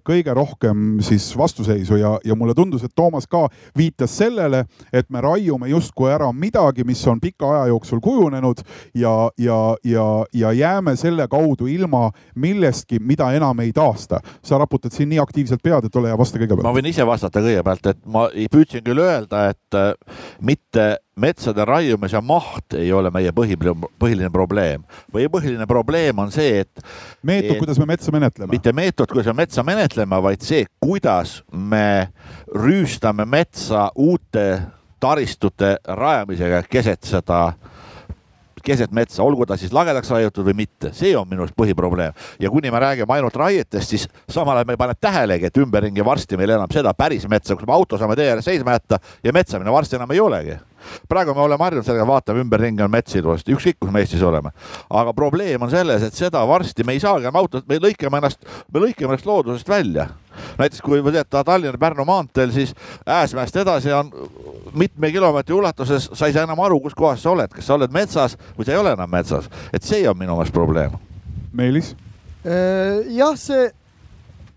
kõige 0.07 0.33
rohkem 0.35 0.97
siis 1.05 1.29
vastuseisu 1.39 1.99
ja, 2.01 2.17
ja 2.27 2.35
mulle 2.35 2.55
tundus, 2.57 2.83
et 2.83 2.91
Toomas 2.95 3.29
ka 3.31 3.45
viitas 3.77 4.11
sellele, 4.19 4.65
et 4.91 5.07
me 5.07 5.21
raiume 5.23 5.69
justkui 5.71 6.11
ära 6.11 6.27
midagi, 6.35 6.83
mis 6.87 6.99
on 7.07 7.21
pika 7.23 7.47
aja 7.53 7.69
jooksul 7.71 8.01
kujunenud 8.03 8.59
ja, 8.99 9.13
ja, 9.39 9.59
ja, 9.87 10.07
ja 10.35 10.51
jääme 10.57 10.97
selle 10.99 11.29
kaudu 11.31 11.69
ilma 11.71 12.09
millestki, 12.35 12.99
mida 12.99 13.29
enam 13.37 13.63
ei 13.63 13.71
taasta. 13.71 14.19
sa 14.43 14.57
raputad 14.59 14.91
siin 14.91 15.09
nii 15.13 15.21
aktiivselt 15.21 15.63
pead, 15.63 15.87
et 15.87 15.95
ole 15.95 16.11
hea, 16.11 16.17
vasta 16.19 16.41
kõigepealt. 16.41 16.67
ma 16.67 16.75
võin 16.75 16.91
ise 16.91 17.07
vastata 17.07 17.39
kõigepealt, 17.39 17.87
et 17.93 18.03
ma 18.05 18.27
püüdsin 18.51 18.83
küll 18.83 18.99
öelda, 18.99 19.47
et 19.55 19.79
äh, 19.79 19.93
mitte 20.43 20.89
metsade 21.15 21.65
raiumise 21.65 22.21
maht 22.23 22.75
ei 22.79 22.91
ole 22.93 23.11
meie 23.11 23.31
põhi, 23.35 23.57
põhiline 23.99 24.29
probleem. 24.31 24.83
või 25.13 25.27
põhiline 25.31 25.67
probleem 25.67 26.19
on 26.19 26.31
see, 26.31 26.61
et. 26.63 26.83
meetod, 27.23 27.57
kuidas 27.59 27.79
me 27.79 27.85
metsa 27.85 28.11
menetleme. 28.11 28.51
mitte 28.51 28.73
meetod, 28.73 29.11
kuidas 29.11 29.27
me 29.27 29.41
metsa 29.43 29.63
menetleme, 29.63 30.21
vaid 30.23 30.41
see, 30.41 30.65
kuidas 30.79 31.41
me 31.51 32.11
rüüstame 32.55 33.25
metsa 33.25 33.89
uute 33.95 34.61
taristute 35.01 35.77
rajamisega 35.83 36.63
keset 36.69 37.03
seda 37.03 37.51
keset 38.63 38.91
metsa, 38.93 39.23
olgu 39.25 39.45
ta 39.49 39.57
siis 39.57 39.73
lagedaks 39.73 40.11
raiutud 40.13 40.45
või 40.45 40.59
mitte, 40.63 40.91
see 40.93 41.15
on 41.17 41.27
minu 41.27 41.41
arust 41.43 41.57
põhiprobleem. 41.57 42.13
ja 42.39 42.49
kuni 42.49 42.71
me 42.71 42.79
räägime 42.79 43.13
ainult 43.13 43.35
raietest, 43.35 43.89
siis 43.89 44.07
samal 44.29 44.55
ajal 44.55 44.67
me 44.69 44.77
ei 44.77 44.77
pane 44.77 44.95
tähelegi, 45.01 45.49
et 45.49 45.57
ümberringi 45.57 46.05
varsti 46.05 46.37
meil 46.37 46.55
enam 46.55 46.71
seda 46.71 46.93
päris 46.93 47.27
metsa, 47.27 47.55
kus 47.55 47.67
me 47.67 47.73
auto 47.73 47.97
saame 47.97 48.15
tee 48.15 48.29
ääres 48.31 48.45
seisma 48.45 48.77
jätta 48.77 48.99
ja 49.23 49.33
metsa 49.33 49.59
minna 49.59 49.73
varsti 49.73 49.97
enam 49.97 50.13
ei 50.13 50.19
olegi 50.21 50.59
praegu 51.09 51.35
me 51.35 51.43
oleme 51.45 51.63
harjunud 51.63 51.85
sellega, 51.85 52.07
vaatame 52.07 52.43
ümberringi 52.45 52.83
on 52.85 52.91
mets 52.91 53.15
ilusasti, 53.15 53.55
ükskõik 53.55 53.79
kus 53.79 53.91
me 53.93 54.03
Eestis 54.03 54.23
oleme. 54.25 54.51
aga 54.89 55.13
probleem 55.13 55.61
on 55.61 55.69
selles, 55.69 56.03
et 56.03 56.13
seda 56.13 56.43
varsti 56.47 56.83
me 56.83 56.93
ei 56.93 56.99
saagi 56.99 57.27
enam 57.27 57.41
autot, 57.41 57.67
me 57.67 57.79
lõikame 57.79 58.21
ennast, 58.21 58.45
me 58.73 58.83
lõikame 58.85 59.13
ennast 59.13 59.25
loodusest 59.25 59.69
välja. 59.69 60.07
näiteks 60.57 60.81
kui 60.81 61.01
võtta 61.03 61.43
Tallinna-Pärnu 61.43 62.05
maanteel, 62.05 62.51
siis 62.51 62.73
Ääsmäest 63.05 63.55
edasi 63.55 63.91
on 63.93 64.11
mitme 64.73 65.11
kilomeetri 65.11 65.55
ulatuses, 65.55 66.09
sa 66.13 66.27
ei 66.27 66.33
saa 66.33 66.43
enam 66.43 66.59
aru, 66.59 66.79
kus 66.79 66.95
kohas 66.95 67.23
sa 67.23 67.31
oled, 67.31 67.51
kas 67.51 67.67
sa 67.67 67.75
oled 67.75 67.91
metsas 67.91 68.37
või 68.57 68.65
sa 68.65 68.71
ei 68.71 68.79
ole 68.79 68.93
enam 68.95 69.11
metsas, 69.11 69.49
et 69.73 69.83
see 69.83 70.07
on 70.09 70.17
minu 70.17 70.35
meelest 70.37 70.55
probleem. 70.55 70.95
Meelis? 71.53 71.95
Äh, 72.45 73.03
jah, 73.11 73.35
see 73.37 73.67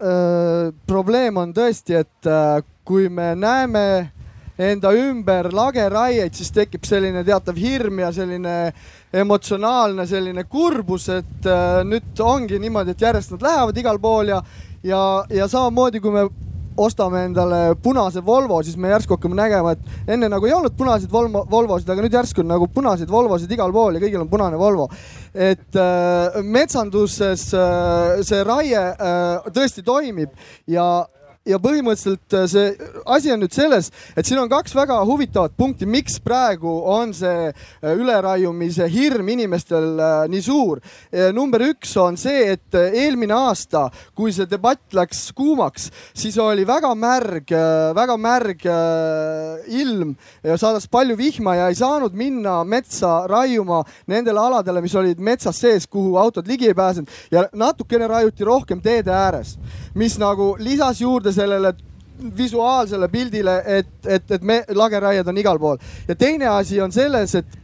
öö, 0.01 0.69
äh, 0.69 0.73
probleem 0.87 1.37
on 1.37 1.53
tõesti, 1.55 1.99
et 1.99 2.29
äh, 2.31 2.63
kui 2.85 3.09
me 3.09 3.35
näeme 3.35 4.14
enda 4.59 4.93
ümber 4.95 5.51
lageraieid, 5.55 6.35
siis 6.37 6.53
tekib 6.55 6.85
selline 6.87 7.25
teatav 7.27 7.59
hirm 7.59 7.99
ja 8.05 8.13
selline 8.15 8.55
emotsionaalne 9.15 10.07
selline 10.07 10.45
kurbus, 10.51 11.09
et 11.15 11.51
äh, 11.51 11.83
nüüd 11.87 12.23
ongi 12.23 12.59
niimoodi, 12.63 12.95
et 12.95 13.07
järjest 13.09 13.35
nad 13.35 13.47
lähevad 13.49 13.83
igal 13.83 14.01
pool 14.03 14.31
ja, 14.31 14.41
ja, 14.87 15.03
ja 15.31 15.49
samamoodi, 15.51 16.03
kui 16.03 16.15
me 16.15 16.29
ostame 16.77 17.25
endale 17.29 17.75
punase 17.83 18.23
Volvo, 18.25 18.59
siis 18.63 18.77
me 18.81 18.91
järsku 18.91 19.15
hakkame 19.15 19.37
nägema, 19.39 19.75
et 19.75 20.11
enne 20.17 20.29
nagu 20.31 20.47
ei 20.47 20.55
olnud 20.57 20.75
punaseid 20.77 21.13
Volvo, 21.13 21.45
Volvosid, 21.51 21.91
aga 21.91 22.03
nüüd 22.03 22.17
järsku 22.17 22.43
on 22.43 22.51
nagu 22.51 22.69
punaseid 22.75 23.11
Volvosid 23.11 23.53
igal 23.55 23.73
pool 23.75 23.95
ja 23.95 24.03
kõigil 24.03 24.23
on 24.23 24.31
punane 24.31 24.59
Volvo. 24.59 24.89
et 25.35 25.77
äh, 25.77 26.43
metsanduses 26.43 27.49
äh, 27.55 28.23
see 28.23 28.43
raie 28.47 28.79
äh, 28.79 29.47
tõesti 29.55 29.83
toimib 29.87 30.31
ja 30.67 31.07
ja 31.49 31.59
põhimõtteliselt 31.61 32.35
äh, 32.37 32.47
see 32.49 32.71
asi 33.13 33.33
on 33.35 33.43
nüüd 33.45 33.55
selles, 33.55 33.91
et 34.17 34.27
siin 34.27 34.41
on 34.41 34.51
kaks 34.51 34.75
väga 34.77 34.97
huvitavat 35.05 35.53
punkti, 35.59 35.87
miks 35.89 36.17
praegu 36.25 36.73
on 36.91 37.13
see 37.17 37.51
äh, 37.51 37.91
üleraiumise 37.93 38.89
hirm 38.93 39.29
inimestel 39.35 40.01
äh, 40.01 40.15
nii 40.33 40.45
suur. 40.45 40.81
number 41.35 41.63
üks 41.63 41.93
on 42.01 42.17
see, 42.19 42.55
et 42.55 42.75
eelmine 42.75 43.35
aasta, 43.37 43.87
kui 44.17 44.33
see 44.35 44.49
debatt 44.51 44.95
läks 44.97 45.27
kuumaks, 45.37 45.91
siis 46.17 46.37
oli 46.43 46.65
väga 46.67 46.91
märg, 46.99 47.53
väga 47.97 48.17
märg 48.21 48.65
ilm 49.69 50.15
ja 50.45 50.57
saadas 50.61 50.89
palju 50.91 51.17
vihma 51.19 51.55
ja 51.59 51.69
ei 51.71 51.79
saanud 51.79 52.17
minna 52.19 52.57
metsa 52.69 53.25
raiuma 53.31 53.83
nendele 54.11 54.41
aladele, 54.41 54.83
mis 54.85 54.97
olid 54.99 55.23
metsas 55.23 55.61
sees, 55.61 55.87
kuhu 55.91 56.17
autod 56.21 56.49
ligi 56.51 56.71
ei 56.71 56.77
pääsenud 56.77 57.13
ja 57.35 57.47
natukene 57.53 58.09
raiuti 58.11 58.45
rohkem 58.45 58.83
teede 58.85 59.15
ääres, 59.15 59.57
mis 59.95 60.19
nagu 60.19 60.55
lisas 60.59 61.01
juurde 61.01 61.33
sellele 61.33 61.75
visuaalsele 62.37 63.09
pildile, 63.09 63.59
et, 63.67 63.93
et, 64.07 64.31
et 64.31 64.43
me 64.43 64.63
lageraied 64.69 65.29
on 65.29 65.39
igal 65.39 65.59
pool. 65.59 65.79
Ja 66.09 66.15
teine 66.15 66.49
asi 66.49 66.81
on 66.81 66.93
selles, 66.93 67.35
et 67.35 67.61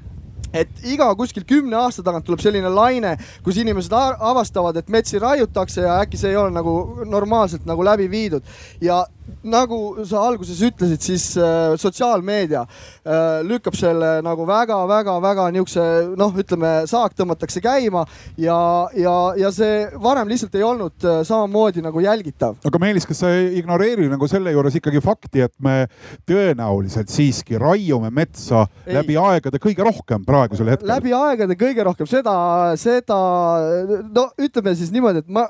et 0.55 0.81
iga 0.90 1.07
kuskil 1.14 1.45
kümne 1.47 1.77
aasta 1.79 2.03
tagant 2.03 2.25
tuleb 2.27 2.40
selline 2.43 2.71
laine, 2.75 3.12
kus 3.47 3.61
inimesed 3.62 3.93
avastavad, 3.95 4.81
et 4.81 4.88
metsi 4.90 5.21
raiutakse 5.23 5.85
ja 5.85 6.01
äkki 6.03 6.19
see 6.19 6.33
ei 6.33 6.38
ole 6.40 6.51
nagu 6.55 7.05
normaalselt 7.07 7.69
nagu 7.71 7.85
läbi 7.87 8.09
viidud. 8.11 8.43
Ja 8.83 9.05
nagu 9.47 9.79
sa 10.09 10.23
alguses 10.29 10.61
ütlesid, 10.64 11.03
siis 11.03 11.27
äh, 11.38 11.75
sotsiaalmeedia 11.81 12.62
äh, 12.64 13.40
lükkab 13.47 13.77
selle 13.79 14.19
nagu 14.25 14.47
väga-väga-väga 14.49 15.49
niisuguse 15.55 15.85
noh, 16.19 16.35
ütleme 16.40 16.73
saak 16.90 17.14
tõmmatakse 17.19 17.62
käima 17.64 18.05
ja, 18.40 18.59
ja, 18.97 19.14
ja 19.40 19.53
see 19.55 19.87
varem 20.03 20.31
lihtsalt 20.31 20.57
ei 20.59 20.66
olnud 20.66 21.07
äh, 21.07 21.21
samamoodi 21.27 21.85
nagu 21.85 22.03
jälgitav. 22.05 22.59
aga 22.66 22.83
Meelis, 22.83 23.09
kas 23.09 23.23
sa 23.25 23.33
ei 23.35 23.61
ignoreeri 23.61 24.09
nagu 24.11 24.29
selle 24.31 24.55
juures 24.55 24.77
ikkagi 24.81 25.03
fakti, 25.05 25.45
et 25.47 25.55
me 25.62 25.85
tõenäoliselt 26.29 27.12
siiski 27.12 27.61
raiume 27.61 28.12
metsa 28.14 28.66
ei. 28.87 28.97
läbi 28.99 29.19
aegade 29.21 29.62
kõige 29.62 29.87
rohkem 29.87 30.27
praegusel 30.27 30.75
hetkel? 30.75 30.90
läbi 30.90 31.14
aegade 31.16 31.59
kõige 31.61 31.87
rohkem, 31.87 32.09
seda, 32.11 32.35
seda 32.81 33.21
no 34.11 34.29
ütleme 34.40 34.77
siis 34.79 34.93
niimoodi, 34.95 35.25
et 35.25 35.33
ma 35.33 35.49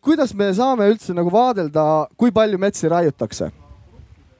kuidas 0.00 0.34
me 0.34 0.52
saame 0.56 0.86
üldse 0.92 1.12
nagu 1.16 1.32
vaadelda, 1.32 2.06
kui 2.16 2.32
palju 2.32 2.58
metsi 2.58 2.88
raiutakse? 2.88 3.50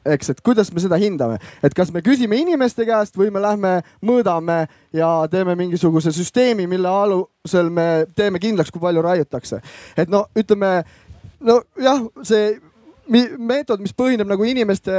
eks, 0.02 0.32
et 0.32 0.40
kuidas 0.42 0.72
me 0.74 0.82
seda 0.82 0.98
hindame, 0.98 1.38
et 1.62 1.74
kas 1.78 1.92
me 1.94 2.02
küsime 2.02 2.38
inimeste 2.40 2.86
käest 2.88 3.16
või 3.18 3.30
me 3.30 3.42
lähme 3.42 3.76
mõõdame 4.02 4.64
ja 4.96 5.10
teeme 5.30 5.54
mingisuguse 5.58 6.12
süsteemi, 6.14 6.66
mille 6.70 6.90
alusel 6.90 7.70
me 7.70 8.06
teeme 8.16 8.42
kindlaks, 8.42 8.72
kui 8.74 8.82
palju 8.82 9.02
raiutakse. 9.02 9.60
et 9.96 10.10
no 10.10 10.26
ütleme, 10.38 10.82
nojah, 11.40 12.06
see 12.26 12.58
meetod, 13.38 13.80
mis 13.82 13.94
põhineb 13.94 14.28
nagu 14.30 14.46
inimeste 14.46 14.92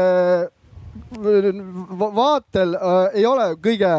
vaatel 2.15 2.75
äh, 2.77 3.15
ei 3.17 3.25
ole 3.25 3.47
kõige 3.61 3.89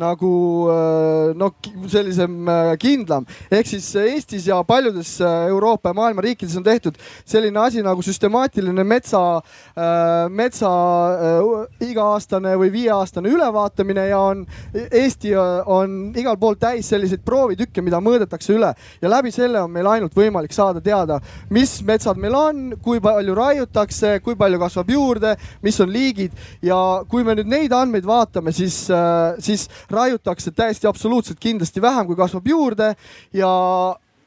nagu 0.00 0.30
äh, 0.72 1.34
noh, 1.38 1.54
sellisem 1.90 2.48
äh, 2.48 2.76
kindlam. 2.80 3.26
ehk 3.50 3.68
siis 3.68 3.88
Eestis 4.00 4.48
ja 4.48 4.60
paljudes 4.66 5.20
äh, 5.20 5.48
Euroopa 5.52 5.92
ja 5.92 5.94
maailma 5.94 6.24
riikides 6.24 6.56
on 6.56 6.64
tehtud 6.66 6.98
selline 7.24 7.60
asi 7.60 7.82
nagu 7.82 8.02
süstemaatiline 8.02 8.84
metsa 8.84 9.22
äh,, 9.38 10.28
metsa 10.30 10.70
äh, 11.14 11.88
iga-aastane 11.88 12.56
või 12.58 12.72
viieaastane 12.74 13.30
ülevaatamine 13.30 14.08
ja 14.10 14.18
on, 14.18 14.44
Eesti 14.74 15.34
on 15.36 16.12
igal 16.16 16.36
pool 16.40 16.58
täis 16.60 16.88
selliseid 16.90 17.22
proovitükke, 17.24 17.82
mida 17.82 18.00
mõõdetakse 18.02 18.54
üle 18.54 18.72
ja 19.02 19.10
läbi 19.10 19.32
selle 19.34 19.62
on 19.62 19.72
meil 19.72 19.88
ainult 19.90 20.14
võimalik 20.16 20.54
saada 20.54 20.82
teada, 20.84 21.20
mis 21.54 21.76
metsad 21.86 22.18
meil 22.20 22.34
on, 22.38 22.64
kui 22.82 23.00
palju 23.02 23.34
raiutakse, 23.36 24.18
kui 24.24 24.36
palju 24.38 24.60
kasvab 24.62 24.90
juurde, 24.90 25.34
mis 25.62 25.78
on 25.82 25.92
liigid 25.92 26.34
ja 26.64 26.78
kui 27.10 27.24
me 27.26 27.36
nüüd 27.38 27.50
neid 27.50 27.74
andmeid 27.74 28.06
vaatame, 28.08 28.52
siis, 28.54 28.84
äh, 28.90 29.38
siis 29.44 29.68
raiutakse 29.90 30.50
täiesti 30.50 30.86
absoluutselt 30.86 31.40
kindlasti 31.40 31.82
vähem, 31.82 32.06
kui 32.06 32.16
kasvab 32.16 32.48
juurde 32.48 32.94
ja 33.32 33.52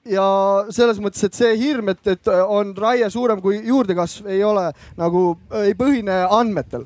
ja 0.07 0.27
selles 0.73 0.99
mõttes, 1.03 1.23
et 1.27 1.37
see 1.37 1.55
hirm, 1.59 1.91
et, 1.93 2.01
et 2.13 2.29
on 2.47 2.73
raie 2.77 3.07
suurem 3.11 3.41
kui 3.43 3.59
juurdekasv, 3.67 4.29
ei 4.31 4.43
ole 4.45 4.69
nagu, 4.99 5.23
ei 5.63 5.75
põhine 5.77 6.23
andmetel. 6.31 6.85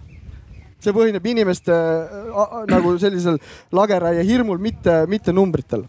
see 0.82 0.94
põhineb 0.98 1.26
inimeste 1.30 1.76
nagu 2.72 2.96
sellisel 2.98 3.38
lageraie 3.72 4.24
hirmul, 4.26 4.58
mitte, 4.58 5.04
mitte 5.08 5.34
numbritel, 5.34 5.84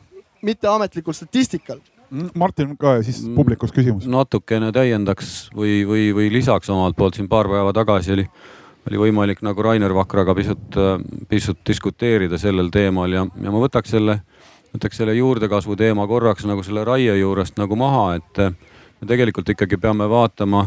mitte 0.45 0.68
ametlikul 0.68 1.16
statistikal 1.16 1.79
mm, 2.11 2.35
Martin 2.37 2.77
ka 2.77 2.99
ja 2.99 3.07
siis 3.07 3.23
publikus 3.35 3.73
küsimus. 3.73 4.05
natukene 4.07 4.68
täiendaks 4.73 5.49
või, 5.57 5.87
või, 5.88 6.11
või 6.12 6.29
lisaks 6.33 6.68
omalt 6.68 6.97
poolt 6.97 7.16
siin 7.16 7.29
paar 7.29 7.49
päeva 7.49 7.73
tagasi 7.73 8.12
oli 8.12 8.27
oli 8.88 8.99
võimalik 8.99 9.42
nagu 9.47 9.62
Rainer 9.62 9.95
Vakraga 9.95 10.35
pisut, 10.35 10.77
pisut 11.29 11.61
diskuteerida 11.66 12.38
sellel 12.38 12.71
teemal 12.75 13.12
ja, 13.14 13.25
ja 13.42 13.55
ma 13.55 13.62
võtaks 13.62 13.95
selle, 13.95 14.18
võtaks 14.75 14.99
selle 14.99 15.14
juurdekasvu 15.16 15.77
teema 15.79 16.07
korraks 16.11 16.47
nagu 16.49 16.64
selle 16.66 16.85
raie 16.88 17.14
juurest 17.21 17.61
nagu 17.61 17.79
maha, 17.79 18.07
et 18.18 18.42
me 19.03 19.11
tegelikult 19.11 19.53
ikkagi 19.55 19.79
peame 19.81 20.09
vaatama, 20.11 20.66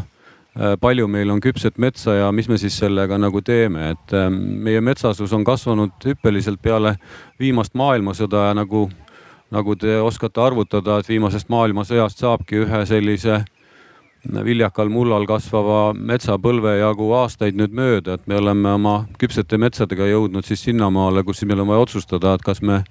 palju 0.80 1.08
meil 1.12 1.30
on 1.30 1.40
küpset 1.44 1.76
metsa 1.78 2.14
ja 2.16 2.28
mis 2.32 2.48
me 2.48 2.56
siis 2.60 2.78
sellega 2.80 3.18
nagu 3.20 3.42
teeme, 3.44 3.90
et 3.92 4.14
meie 4.32 4.80
metsasus 4.80 5.32
on 5.36 5.44
kasvanud 5.44 6.06
hüppeliselt 6.08 6.62
peale 6.62 6.96
viimast 7.40 7.76
maailmasõda 7.76 8.48
ja 8.48 8.54
nagu, 8.56 8.86
nagu 9.52 9.76
te 9.76 9.98
oskate 10.00 10.40
arvutada, 10.40 10.98
et 11.00 11.08
viimasest 11.12 11.52
maailmasõjast 11.52 12.24
saabki 12.24 12.64
ühe 12.64 12.82
sellise 12.88 13.42
viljakal 14.24 14.88
mullal 14.90 15.26
kasvava 15.26 15.92
metsapõlve 15.94 16.78
jagu 16.80 17.10
aastaid 17.14 17.56
nüüd 17.58 17.74
mööda, 17.76 18.16
et 18.16 18.26
me 18.26 18.38
oleme 18.40 18.72
oma 18.76 18.96
küpsete 19.20 19.58
metsadega 19.58 20.08
jõudnud 20.10 20.46
siis 20.46 20.64
sinnamaale, 20.66 21.22
kus 21.24 21.44
meil 21.46 21.60
on 21.62 21.70
vaja 21.70 21.86
otsustada, 21.86 22.34
et 22.34 22.42
kas 22.42 22.62
me, 22.62 22.82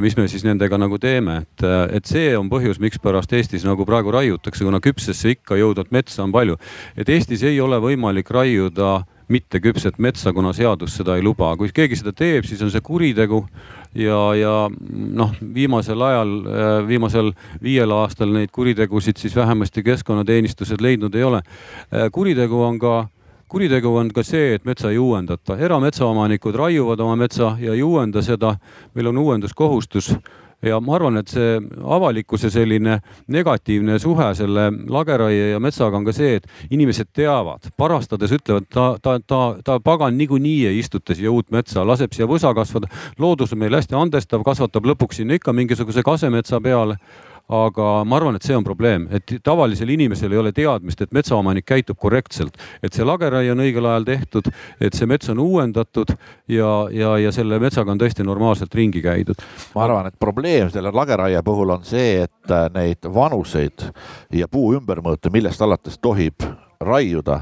mis 0.00 0.16
me 0.16 0.28
siis 0.30 0.44
nendega 0.46 0.78
nagu 0.78 0.98
teeme, 1.02 1.40
et, 1.42 1.64
eh, 1.66 1.96
et 1.98 2.06
see 2.06 2.36
on 2.38 2.50
põhjus, 2.50 2.78
mikspärast 2.82 3.32
Eestis 3.34 3.64
nagu 3.66 3.86
praegu 3.86 4.12
raiutakse, 4.14 4.64
kuna 4.64 4.78
küpsesse 4.82 5.34
ikka 5.34 5.58
jõudvat 5.58 5.90
metsa 5.90 6.22
on 6.22 6.32
palju. 6.32 6.56
et 6.96 7.08
Eestis 7.08 7.42
ei 7.42 7.60
ole 7.60 7.80
võimalik 7.82 8.30
raiuda 8.30 9.04
mitteküpset 9.28 9.98
metsa, 9.98 10.32
kuna 10.32 10.52
seadus 10.52 10.96
seda 10.96 11.16
ei 11.16 11.22
luba. 11.22 11.56
kui 11.56 11.70
keegi 11.74 11.96
seda 11.96 12.12
teeb, 12.12 12.44
siis 12.44 12.62
on 12.62 12.70
see 12.70 12.80
kuritegu 12.80 13.46
ja, 13.94 14.34
ja 14.34 14.70
noh, 14.90 15.34
viimasel 15.54 16.02
ajal, 16.02 16.34
äh, 16.46 16.88
viimasel 16.88 17.32
viiel 17.62 17.90
aastal 17.90 18.32
neid 18.32 18.50
kuritegusid 18.52 19.16
siis 19.16 19.36
vähemasti 19.36 19.82
keskkonnateenistused 19.82 20.80
leidnud 20.80 21.14
ei 21.14 21.24
ole. 21.24 21.42
Äh, 21.90 22.10
kuritegu 22.12 22.62
on 22.62 22.78
ka 22.78 23.08
kuritegu 23.52 23.90
on 23.96 24.08
ka 24.08 24.22
see, 24.24 24.54
et 24.56 24.64
metsa 24.64 24.88
ei 24.88 24.98
uuendata, 24.98 25.58
erametsaomanikud 25.60 26.56
raiuvad 26.56 27.00
oma 27.04 27.18
metsa 27.20 27.56
ja 27.60 27.74
ei 27.76 27.82
uuenda 27.84 28.22
seda. 28.24 28.56
meil 28.94 29.06
on 29.06 29.18
uuenduskohustus 29.18 30.14
ja 30.62 30.78
ma 30.80 30.94
arvan, 30.96 31.18
et 31.20 31.28
see 31.28 31.58
avalikkuse 31.84 32.48
selline 32.50 32.98
negatiivne 33.34 33.98
suhe 34.00 34.28
selle 34.38 34.68
lageraie 34.88 35.50
ja 35.50 35.60
metsaga 35.60 35.98
on 35.98 36.06
ka 36.06 36.14
see, 36.16 36.38
et 36.38 36.46
inimesed 36.70 37.10
teavad, 37.12 37.68
parastades 37.76 38.32
ütlevad, 38.32 38.68
ta, 38.72 38.86
ta, 39.02 39.18
ta, 39.26 39.42
ta 39.64 39.80
pagan 39.84 40.16
niikuinii 40.18 40.70
ei 40.70 40.78
istuta 40.78 41.16
siia 41.18 41.32
uut 41.34 41.50
metsa, 41.52 41.84
laseb 41.86 42.14
siia 42.16 42.30
võsa 42.30 42.54
kasvada. 42.56 42.88
loodus 43.18 43.52
on 43.52 43.60
meil 43.64 43.76
hästi 43.76 43.98
andestav, 43.98 44.46
kasvatab 44.46 44.86
lõpuks 44.94 45.20
sinna 45.20 45.36
ikka 45.36 45.52
mingisuguse 45.52 46.06
kasemetsa 46.06 46.60
peale 46.60 46.96
aga 47.48 47.88
ma 48.08 48.16
arvan, 48.16 48.36
et 48.36 48.46
see 48.46 48.56
on 48.56 48.64
probleem, 48.64 49.06
et 49.12 49.34
tavalisel 49.44 49.90
inimesel 49.92 50.32
ei 50.32 50.40
ole 50.40 50.52
teadmist, 50.56 51.02
et 51.02 51.12
metsaomanik 51.12 51.66
käitub 51.68 51.98
korrektselt, 52.00 52.56
et 52.82 52.94
see 52.94 53.06
lageraie 53.06 53.52
on 53.52 53.62
õigel 53.64 53.88
ajal 53.88 54.06
tehtud, 54.08 54.50
et 54.80 54.96
see 54.96 55.08
mets 55.10 55.32
on 55.32 55.42
uuendatud 55.42 56.14
ja, 56.48 56.72
ja, 56.94 57.16
ja 57.20 57.32
selle 57.34 57.58
metsaga 57.62 57.92
on 57.92 58.00
tõesti 58.00 58.26
normaalselt 58.26 58.74
ringi 58.74 59.02
käidud. 59.04 59.42
ma 59.74 59.84
arvan, 59.84 60.08
et 60.08 60.18
probleem 60.18 60.70
selle 60.70 60.92
lageraie 60.94 61.42
puhul 61.44 61.76
on 61.76 61.86
see, 61.86 62.22
et 62.26 62.50
äh, 62.50 62.68
neid 62.74 63.08
vanuseid 63.14 63.88
ja 64.32 64.48
puu 64.48 64.74
ümbermõõte, 64.78 65.32
millest 65.32 65.62
alates 65.62 65.98
tohib 65.98 66.46
raiuda, 66.82 67.40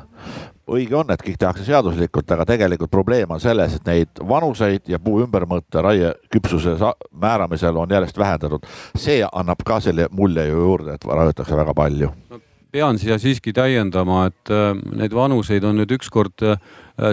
õige 0.70 0.96
on, 0.96 1.11
et 1.11 1.23
kõik 1.23 1.38
tehakse 1.40 1.64
seaduslikult, 1.64 2.31
aga 2.31 2.46
tegelikult 2.49 2.90
probleem 2.90 3.31
on 3.31 3.40
selles, 3.40 3.75
et 3.77 3.87
neid 3.88 4.23
vanuseid 4.29 4.88
ja 4.90 5.01
puu 5.03 5.23
ümbermõõte 5.25 5.83
raie 5.83 6.12
küpsuse 6.33 6.77
määramisel 7.11 7.77
on 7.77 7.90
järjest 7.90 8.18
vähendatud. 8.18 8.66
see 8.96 9.25
annab 9.33 9.64
ka 9.64 9.81
selle 9.81 10.09
mulje 10.11 10.46
ju 10.46 10.61
juurde, 10.61 10.94
et 10.94 11.05
raiutakse 11.05 11.57
väga 11.57 11.75
palju 11.75 12.12
no 12.31 12.40
pean 12.70 12.99
siia 12.99 13.18
siiski 13.18 13.53
täiendama, 13.57 14.27
et 14.31 14.53
äh, 14.55 14.73
neid 14.96 15.14
vanuseid 15.14 15.64
on 15.66 15.81
nüüd 15.81 15.90
ükskord 15.99 16.44
äh, 16.46 16.61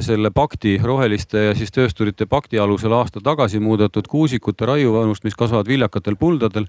selle 0.01 0.31
pakti, 0.31 0.77
roheliste 0.83 1.43
ja 1.47 1.55
siis 1.55 1.71
töösturite 1.71 2.25
pakti 2.29 2.59
alusel 2.59 2.93
aasta 2.97 3.21
tagasi 3.23 3.59
muudetud 3.63 4.07
kuusikute 4.09 4.67
raiuvanust, 4.67 5.23
mis 5.23 5.35
kasvavad 5.35 5.67
viljakatel 5.67 6.15
puldadel. 6.15 6.67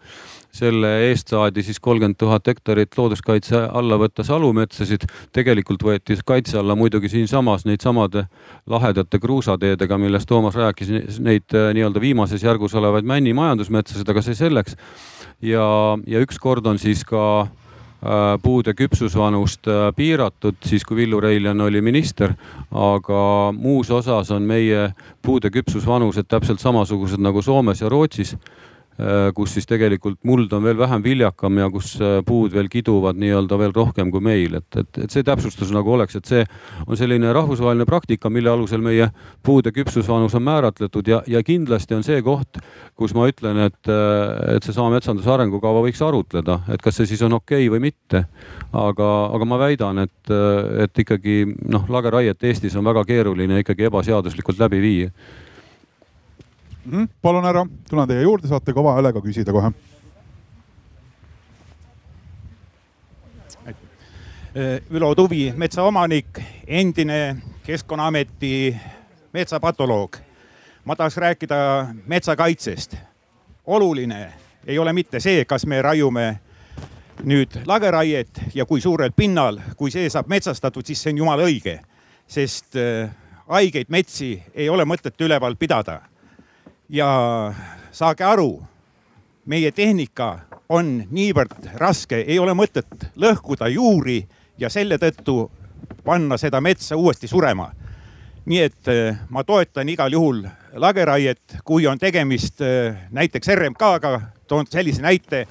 selle 0.52 0.88
eest 1.11 1.28
saadi 1.28 1.62
siis 1.62 1.81
kolmkümmend 1.81 2.16
tuhat 2.18 2.46
hektarit 2.46 2.98
looduskaitse 2.98 3.68
alla 3.72 3.98
võtta 3.98 4.24
salumetsasid. 4.24 5.07
tegelikult 5.33 5.83
võeti 5.83 6.18
kaitse 6.24 6.59
alla 6.59 6.74
muidugi 6.74 7.09
siinsamas 7.09 7.64
neid 7.64 7.81
samade 7.81 8.26
lahedate 8.66 9.18
kruusateedega, 9.18 9.98
millest 9.98 10.28
Toomas 10.28 10.54
rääkis, 10.54 11.20
neid 11.20 11.54
äh, 11.54 11.72
nii-öelda 11.74 12.00
viimases 12.00 12.42
järgus 12.42 12.74
olevaid 12.74 13.04
männimajandusmetsasid, 13.04 14.09
aga 14.09 14.22
see 14.22 14.35
selleks. 14.35 14.76
ja, 15.42 15.98
ja 16.07 16.20
ükskord 16.20 16.66
on 16.66 16.78
siis 16.78 17.04
ka 17.04 17.48
puude 18.42 18.74
küpsusvanust 18.78 19.66
äh, 19.66 19.88
piiratud, 19.96 20.54
siis 20.64 20.84
kui 20.84 20.96
Villu 20.96 21.20
Reiljan 21.20 21.61
oli 21.61 21.80
minister. 21.80 22.34
aga 22.70 23.52
muus 23.56 23.90
osas 23.90 24.30
on 24.30 24.42
meie 24.42 24.92
puude 25.22 25.50
küpsusvanused 25.50 26.28
täpselt 26.28 26.61
samasugused 26.61 27.20
nagu 27.20 27.42
Soomes 27.42 27.80
ja 27.80 27.88
Rootsis 27.88 28.37
Äh, 28.37 28.58
kus 29.34 29.52
siis 29.54 29.66
tegelikult 29.68 30.18
muld 30.26 30.52
on 30.52 30.64
veel 30.66 30.78
vähem 30.78 31.02
viljakam 31.04 31.58
ja 31.61 31.68
kus 31.70 31.92
äh, 32.02 32.18
puud 32.26 32.50
veel 32.54 32.66
kiduvad 32.72 33.18
nii-öelda 33.20 33.58
veel 33.61 33.74
rohkem 33.76 34.11
kui 34.11 34.22
meil, 34.24 34.58
et, 34.58 34.66
et, 34.80 35.00
et 35.04 35.14
see 35.14 35.22
täpsustus 35.26 35.70
nagu 35.74 35.92
oleks, 35.94 36.18
et 36.18 36.26
see 36.26 36.42
on 36.87 36.98
selline 36.98 37.30
rahvusvaheline 37.37 37.87
praktika, 37.87 38.30
mille 38.32 38.50
alusel 38.50 38.82
meie 38.82 39.11
puude 39.46 39.70
küpsusvanus 39.76 40.34
on 40.34 40.42
määratletud 40.48 41.08
ja, 41.11 41.22
ja 41.30 41.42
kindlasti 41.46 41.94
on 41.94 42.02
see 42.06 42.18
koht, 42.26 42.58
kus 42.98 43.14
ma 43.14 43.28
ütlen, 43.30 43.62
et, 43.68 43.80
äh, 43.87 44.56
et 44.56 44.66
seesama 44.66 44.90
metsanduse 44.96 45.30
arengukava 45.30 45.84
võiks 45.87 46.02
arutleda, 46.02 46.64
et 46.74 46.82
kas 46.82 46.98
see 46.98 47.12
siis 47.12 47.22
on 47.26 47.38
okei 47.38 47.68
okay 47.68 47.74
või 47.76 47.87
mitte. 47.88 48.24
aga, 48.72 49.08
aga 49.34 49.46
ma 49.48 49.58
väidan, 49.62 50.02
et, 50.04 50.30
et 50.82 51.04
ikkagi 51.04 51.44
noh, 51.70 51.87
lageraiet 51.88 52.42
Eestis 52.44 52.74
on 52.76 52.84
väga 52.84 53.04
keeruline 53.08 53.62
ikkagi 53.62 53.87
ebaseaduslikult 53.88 54.58
läbi 54.61 54.82
viia 54.82 55.12
mm. 56.84 56.92
-hmm. 56.92 57.08
palun 57.22 57.44
härra, 57.44 57.66
tulen 57.90 58.08
teie 58.08 58.22
juurde, 58.22 58.48
saate 58.48 58.72
kõva 58.72 58.94
häälega 58.94 59.20
küsida 59.20 59.52
kohe. 59.52 59.72
Ülo 64.90 65.14
Tuvi, 65.14 65.52
metsaomanik, 65.56 66.40
endine 66.66 67.36
Keskkonnaameti 67.62 68.76
metsapatoloog. 69.32 70.16
ma 70.84 70.96
tahaks 70.96 71.16
rääkida 71.16 71.86
metsakaitsest. 72.06 72.96
oluline 73.66 74.32
ei 74.66 74.78
ole 74.78 74.92
mitte 74.92 75.20
see, 75.20 75.44
kas 75.44 75.66
me 75.66 75.82
raiume 75.82 76.40
nüüd 77.24 77.60
lageraiet 77.66 78.40
ja 78.54 78.66
kui 78.66 78.80
suurel 78.80 79.12
pinnal, 79.16 79.60
kui 79.76 79.90
see 79.90 80.10
saab 80.10 80.28
metsastatud, 80.28 80.86
siis 80.86 81.02
see 81.02 81.12
on 81.12 81.18
jumala 81.18 81.42
õige, 81.42 81.78
sest 82.26 82.76
äh, 82.76 83.10
haigeid 83.48 83.88
metsi 83.88 84.42
ei 84.54 84.68
ole 84.68 84.84
mõtet 84.84 85.20
üleval 85.20 85.56
pidada 85.56 86.00
ja 86.88 87.53
saage 87.92 88.24
aru, 88.24 88.62
meie 89.46 89.72
tehnika 89.72 90.38
on 90.68 91.03
niivõrd 91.11 91.72
raske, 91.81 92.20
ei 92.20 92.38
ole 92.38 92.55
mõtet 92.57 93.09
lõhkuda 93.16 93.68
juuri 93.72 94.22
ja 94.59 94.70
selle 94.70 94.98
tõttu 94.98 95.51
panna 96.05 96.38
seda 96.40 96.61
metsa 96.61 96.96
uuesti 96.96 97.29
surema. 97.29 97.72
nii 98.48 98.61
et 98.64 98.88
eh, 98.88 99.16
ma 99.29 99.42
toetan 99.44 99.88
igal 99.88 100.12
juhul 100.12 100.46
lageraiet, 100.72 101.59
kui 101.64 101.87
on 101.87 101.98
tegemist 101.98 102.61
eh, 102.61 102.96
näiteks 103.11 103.48
RMK-ga, 103.48 104.20
toon 104.48 104.66
sellise 104.66 105.03
näite, 105.03 105.46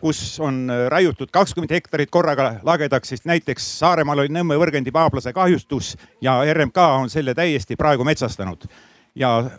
kus 0.00 0.40
on 0.40 0.70
eh, 0.70 0.88
raiutud 0.92 1.30
kakskümmend 1.32 1.72
hektarit 1.72 2.10
korraga 2.10 2.58
lagedaks, 2.62 3.08
siis 3.08 3.24
näiteks 3.24 3.78
Saaremaal 3.78 4.18
oli 4.18 4.28
Nõmme 4.28 4.58
võrgendi 4.60 4.92
paablase 4.92 5.32
kahjustus 5.32 5.96
ja 6.20 6.42
RMK 6.52 6.76
on 6.76 7.10
selle 7.10 7.34
täiesti 7.34 7.76
praegu 7.76 8.04
metsastanud. 8.04 8.68
ja 9.14 9.50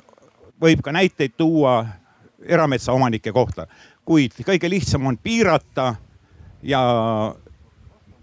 võib 0.62 0.82
ka 0.84 0.92
näiteid 0.92 1.34
tuua 1.38 1.86
erametsaomanike 2.44 3.32
kohta, 3.32 3.68
kuid 4.06 4.36
kõige 4.46 4.70
lihtsam 4.70 5.08
on 5.08 5.18
piirata 5.18 5.96
ja 6.64 6.82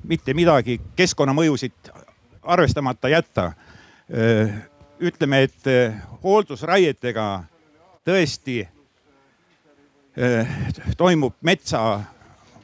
mitte 0.04 0.34
midagi 0.34 0.80
keskkonnamõjusid 0.96 1.92
arvestamata 2.42 3.08
jätta. 3.08 3.52
ütleme, 5.00 5.42
et 5.42 5.64
hooldusraietega 6.22 7.44
tõesti 8.04 8.68
toimub 10.96 11.34
metsa 11.40 12.00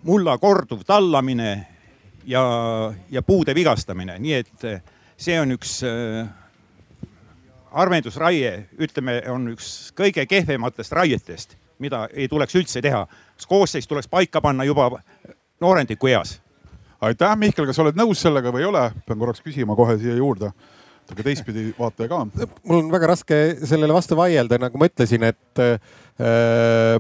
mulla 0.03 0.39
korduv 0.39 0.83
tallamine 0.87 1.67
ja, 2.27 2.43
ja 3.11 3.23
puude 3.23 3.55
vigastamine, 3.55 4.19
nii 4.19 4.35
et 4.35 4.67
see 5.17 5.41
on 5.41 5.55
üks 5.57 5.79
harvendusraie, 7.73 8.53
ütleme, 8.79 9.21
on 9.31 9.51
üks 9.55 9.93
kõige 9.97 10.27
kehvematest 10.27 10.93
raietest, 10.93 11.57
mida 11.83 12.07
ei 12.13 12.29
tuleks 12.29 12.55
üldse 12.55 12.83
teha. 12.83 13.07
koosseis 13.49 13.87
tuleks 13.87 14.09
paika 14.09 14.41
panna 14.41 14.65
juba 14.65 14.91
noorendiku 15.61 16.07
eas. 16.07 16.41
aitäh, 17.01 17.37
Mihkel, 17.37 17.67
kas 17.67 17.79
oled 17.79 17.97
nõus 17.97 18.23
sellega 18.23 18.53
või 18.53 18.65
ei 18.65 18.71
ole? 18.71 18.91
pean 19.07 19.19
korraks 19.19 19.41
küsima 19.41 19.77
kohe 19.77 19.99
siia 19.99 20.15
juurde 20.17 20.53
aga 21.13 21.23
teistpidi 21.23 21.75
vaataja 21.79 22.09
ka. 22.09 22.27
mul 22.65 22.81
on 22.81 22.91
väga 22.93 23.07
raske 23.07 23.37
sellele 23.65 23.95
vastu 23.95 24.17
vaielda, 24.17 24.59
nagu 24.59 24.79
ma 24.79 24.89
ütlesin, 24.91 25.23
et 25.23 25.63
äh, 25.63 26.99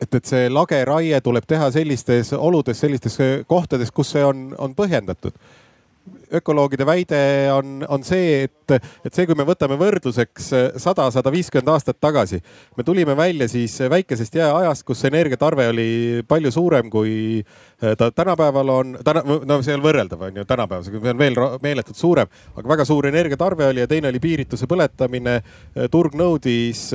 et, 0.00 0.14
et 0.14 0.24
see 0.24 0.48
lageraie 0.50 1.20
tuleb 1.20 1.46
teha 1.46 1.70
sellistes 1.74 2.32
oludes, 2.32 2.80
sellistes 2.80 3.18
kohtades, 3.46 3.90
kus 3.92 4.14
see 4.16 4.24
on, 4.24 4.50
on 4.58 4.74
põhjendatud 4.74 5.36
ökoloogide 6.34 6.86
väide 6.86 7.20
on, 7.52 7.80
on 7.88 8.04
see, 8.06 8.44
et, 8.46 8.74
et 9.04 9.14
see, 9.14 9.26
kui 9.28 9.36
me 9.38 9.46
võtame 9.48 9.76
võrdluseks 9.80 10.50
sada, 10.82 11.08
sada 11.14 11.32
viiskümmend 11.32 11.72
aastat 11.72 11.98
tagasi, 12.02 12.40
me 12.78 12.86
tulime 12.86 13.16
välja 13.18 13.48
siis 13.50 13.74
väikesest 13.90 14.38
jääajast, 14.38 14.84
kus 14.86 15.02
energiatarve 15.08 15.68
oli 15.72 15.88
palju 16.28 16.52
suurem, 16.54 16.90
kui 16.92 17.42
ta 17.98 18.10
tänapäeval 18.10 18.72
on. 18.74 18.96
täna, 19.04 19.24
no 19.24 19.60
see 19.64 19.74
ole 19.74 19.86
võrreldav, 19.88 20.26
on 20.28 20.40
ju, 20.40 20.46
tänapäevasega, 20.48 21.02
see 21.02 21.14
on 21.14 21.20
veel 21.20 21.40
meeletult 21.62 21.98
suurem, 21.98 22.30
aga 22.54 22.74
väga 22.76 22.86
suur 22.88 23.10
energiatarve 23.10 23.70
oli 23.72 23.84
ja 23.84 23.90
teine 23.90 24.12
oli 24.12 24.22
piirituse 24.22 24.68
põletamine. 24.70 25.40
turg 25.90 26.14
nõudis, 26.18 26.88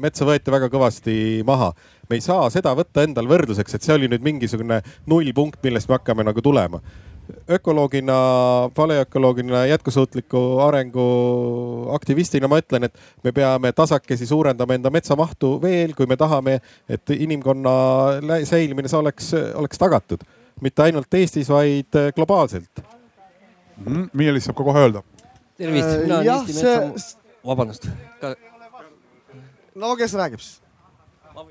metsa 0.00 0.28
võeti 0.28 0.52
väga 0.52 0.70
kõvasti 0.72 1.16
maha 1.46 1.72
me 2.08 2.18
ei 2.18 2.22
saa 2.22 2.46
seda 2.54 2.70
võtta 2.78 3.02
endal 3.06 3.26
võrdluseks, 3.30 3.74
et 3.74 3.82
see 3.82 3.94
oli 3.96 4.08
nüüd 4.10 4.22
mingisugune 4.22 4.80
nullpunkt, 5.10 5.58
millest 5.64 5.90
me 5.90 5.98
hakkame 5.98 6.26
nagu 6.26 6.42
tulema 6.42 6.82
ökoloogina, 7.50 8.16
paleökoloogina, 8.74 9.66
jätkusuutliku 9.66 10.58
arengu 10.58 11.06
aktivistina 11.94 12.48
ma 12.48 12.58
ütlen, 12.62 12.86
et 12.88 12.98
me 13.24 13.32
peame 13.32 13.72
tasakesi 13.72 14.26
suurendama 14.26 14.74
enda 14.74 14.90
metsamahtu 14.90 15.56
veel, 15.62 15.94
kui 15.96 16.06
me 16.06 16.16
tahame, 16.16 16.58
et 16.88 17.10
inimkonna 17.10 17.70
säilimine 18.44 18.90
oleks, 18.98 19.32
oleks 19.54 19.78
tagatud. 19.78 20.26
mitte 20.60 20.82
ainult 20.82 21.14
Eestis, 21.14 21.48
vaid 21.52 21.92
globaalselt 22.16 22.80
mm,. 23.76 24.08
Miielis 24.12 24.44
saab 24.48 24.56
ka 24.56 24.64
kohe 24.64 24.80
öelda. 24.86 25.02
tervist, 25.56 25.88
mina 26.02 26.18
olen 26.18 26.30
Eesti 26.32 26.54
metsa, 26.54 27.18
vabandust. 27.46 27.88
no 29.74 29.96
kes 29.96 30.14
räägib 30.14 30.40
siis? 30.40 30.62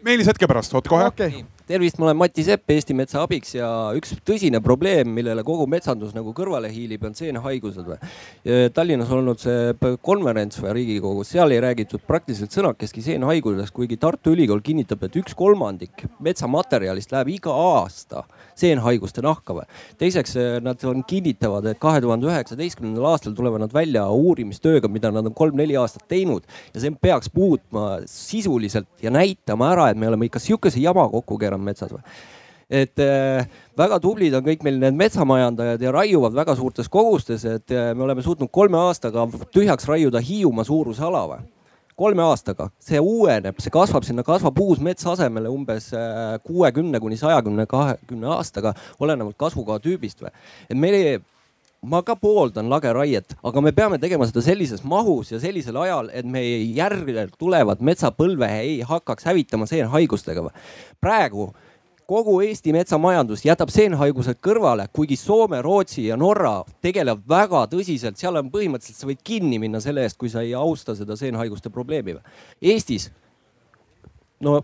Meelis 0.02 0.28
hetke 0.28 0.48
pärast, 0.48 0.74
oota 0.74 0.90
kohe 0.90 1.06
okay 1.06 1.46
tervist, 1.68 1.98
ma 2.00 2.08
olen 2.10 2.18
Mati 2.20 2.44
Sepp 2.46 2.72
Eesti 2.72 2.96
Metsa 2.98 3.24
Abiks 3.26 3.56
ja 3.56 3.70
üks 3.98 4.14
tõsine 4.26 4.62
probleem, 4.64 5.10
millele 5.16 5.44
kogu 5.46 5.66
metsandus 5.70 6.14
nagu 6.16 6.34
kõrvale 6.38 6.70
hiilib, 6.72 7.04
on 7.08 7.18
seenhaigused. 7.18 7.90
Tallinnas 8.76 9.14
olnud 9.14 9.42
see 9.42 9.74
konverents 10.06 10.62
või 10.62 10.76
Riigikogus, 10.80 11.34
seal 11.34 11.56
ei 11.56 11.64
räägitud 11.66 12.06
praktiliselt 12.08 12.56
sõnakestki 12.56 13.04
seenhaigusest, 13.06 13.74
kuigi 13.76 13.98
Tartu 14.02 14.36
Ülikool 14.36 14.64
kinnitab, 14.66 15.08
et 15.08 15.18
üks 15.22 15.38
kolmandik 15.38 16.06
metsamaterjalist 16.24 17.14
läheb 17.16 17.34
iga 17.40 17.56
aasta 17.56 18.26
seenhaiguste 18.60 19.24
nahka 19.26 19.58
või. 19.58 19.66
teiseks 20.00 20.36
nad 20.64 20.84
on, 20.88 21.04
kinnitavad, 21.08 21.68
et 21.72 21.82
kahe 21.82 22.02
tuhande 22.04 22.30
üheksateistkümnendal 22.30 23.10
aastal 23.12 23.36
tulevad 23.38 23.66
nad 23.66 23.74
välja 23.74 24.06
uurimistööga, 24.12 24.90
mida 24.92 25.12
nad 25.12 25.28
on 25.28 25.36
kolm-neli 25.36 25.78
aastat 25.80 26.08
teinud. 26.12 26.48
Ja 26.74 26.84
see 26.84 26.96
peaks 27.02 27.32
muutma 27.36 28.00
sisuliselt 28.10 28.90
ja 29.04 29.14
näitama 29.14 29.72
ära, 29.74 29.90
et 29.92 30.00
me 30.00 30.10
oleme 30.10 30.30
ikka 30.30 30.42
sihukese 30.44 30.82
jama 30.84 31.08
kokku 31.12 31.40
keeranud 31.42 31.66
metsas 31.66 31.94
või. 31.94 32.04
Et 32.66 32.98
äh, 32.98 33.46
väga 33.78 34.00
tublid 34.02 34.34
on 34.34 34.46
kõik 34.46 34.64
meil 34.66 34.80
need 34.82 34.96
metsamajandajad 34.98 35.84
ja 35.86 35.92
raiuvad 35.94 36.34
väga 36.34 36.56
suurtes 36.58 36.90
kogustes, 36.90 37.46
et 37.46 37.74
äh, 37.76 37.92
me 37.94 38.08
oleme 38.08 38.26
suutnud 38.26 38.50
kolme 38.50 38.80
aastaga 38.88 39.28
tühjaks 39.54 39.86
raiuda 39.86 40.24
Hiiumaa 40.24 40.66
suuruse 40.66 41.06
ala 41.06 41.28
või 41.30 41.44
kolme 41.96 42.24
aastaga, 42.26 42.70
see 42.84 43.00
uueneb, 43.00 43.60
see 43.64 43.72
kasvab 43.74 44.04
sinna, 44.08 44.24
kasvab 44.28 44.58
uus 44.60 44.82
mets 44.84 45.06
asemele 45.08 45.52
umbes 45.52 45.92
äh, 45.96 46.36
kuuekümne 46.44 47.00
kuni 47.00 47.18
sajakümne, 47.20 47.68
kahekümne 47.72 48.34
aastaga, 48.36 48.76
olenevalt 49.00 49.38
kasvukoha 49.40 49.80
tüübist 49.84 50.24
või. 50.24 50.34
et 50.70 50.78
meil 50.78 51.24
ma 51.86 52.02
ka 52.06 52.16
pooldan 52.20 52.70
lageraiet, 52.72 53.36
aga 53.46 53.62
me 53.62 53.72
peame 53.76 54.00
tegema 54.02 54.26
seda 54.28 54.44
sellises 54.46 54.84
mahus 54.88 55.32
ja 55.32 55.40
sellisel 55.42 55.78
ajal, 55.84 56.10
et 56.14 56.26
meie 56.28 56.58
järgmine 56.76 57.28
tulevad 57.40 57.84
metsapõlve 57.86 58.50
ei 58.62 58.80
hakkaks 58.88 59.28
hävitama 59.30 59.70
seenhaigustega. 59.70 60.50
praegu 61.02 61.52
kogu 62.08 62.38
Eesti 62.46 62.74
metsamajandus 62.76 63.46
jätab 63.46 63.72
seenhaigused 63.74 64.40
kõrvale, 64.44 64.88
kuigi 64.94 65.18
Soome, 65.20 65.62
Rootsi 65.66 66.08
ja 66.08 66.18
Norra 66.20 66.60
tegelevad 66.84 67.26
väga 67.30 67.66
tõsiselt, 67.74 68.20
seal 68.22 68.38
on 68.40 68.52
põhimõtteliselt, 68.54 69.02
sa 69.02 69.10
võid 69.10 69.24
kinni 69.26 69.60
minna 69.62 69.82
selle 69.84 70.06
eest, 70.06 70.20
kui 70.22 70.30
sa 70.32 70.46
ei 70.46 70.54
austa 70.58 70.96
seda 70.98 71.18
seenhaiguste 71.20 71.74
probleemi. 71.74 72.18
Eestis 72.62 73.10
no 74.44 74.62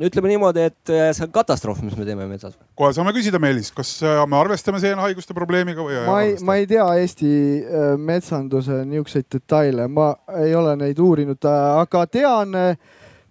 ütleme 0.00 0.30
niimoodi, 0.30 0.64
et 0.70 0.92
äh, 0.92 1.10
see 1.16 1.26
on 1.26 1.32
katastroof, 1.34 1.82
mis 1.84 1.96
me 1.98 2.06
teeme 2.08 2.26
metsas. 2.30 2.56
kohe 2.78 2.92
saame 2.96 3.12
küsida, 3.16 3.40
Meelis, 3.42 3.70
kas 3.74 3.92
äh, 4.06 4.22
me 4.28 4.38
arvestame 4.38 4.80
seenhaiguste 4.82 5.36
probleemiga 5.36 5.84
või? 5.84 5.98
ma 6.06 6.20
ei, 6.24 6.36
ma 6.46 6.56
ei 6.60 6.68
tea 6.70 6.86
Eesti 7.02 7.32
äh, 7.60 7.90
metsanduse 8.00 8.82
niisuguseid 8.88 9.28
detaile, 9.32 9.88
ma 9.92 10.12
ei 10.40 10.54
ole 10.56 10.76
neid 10.80 11.00
uurinud, 11.02 11.50
aga 11.50 12.06
tean, 12.08 12.56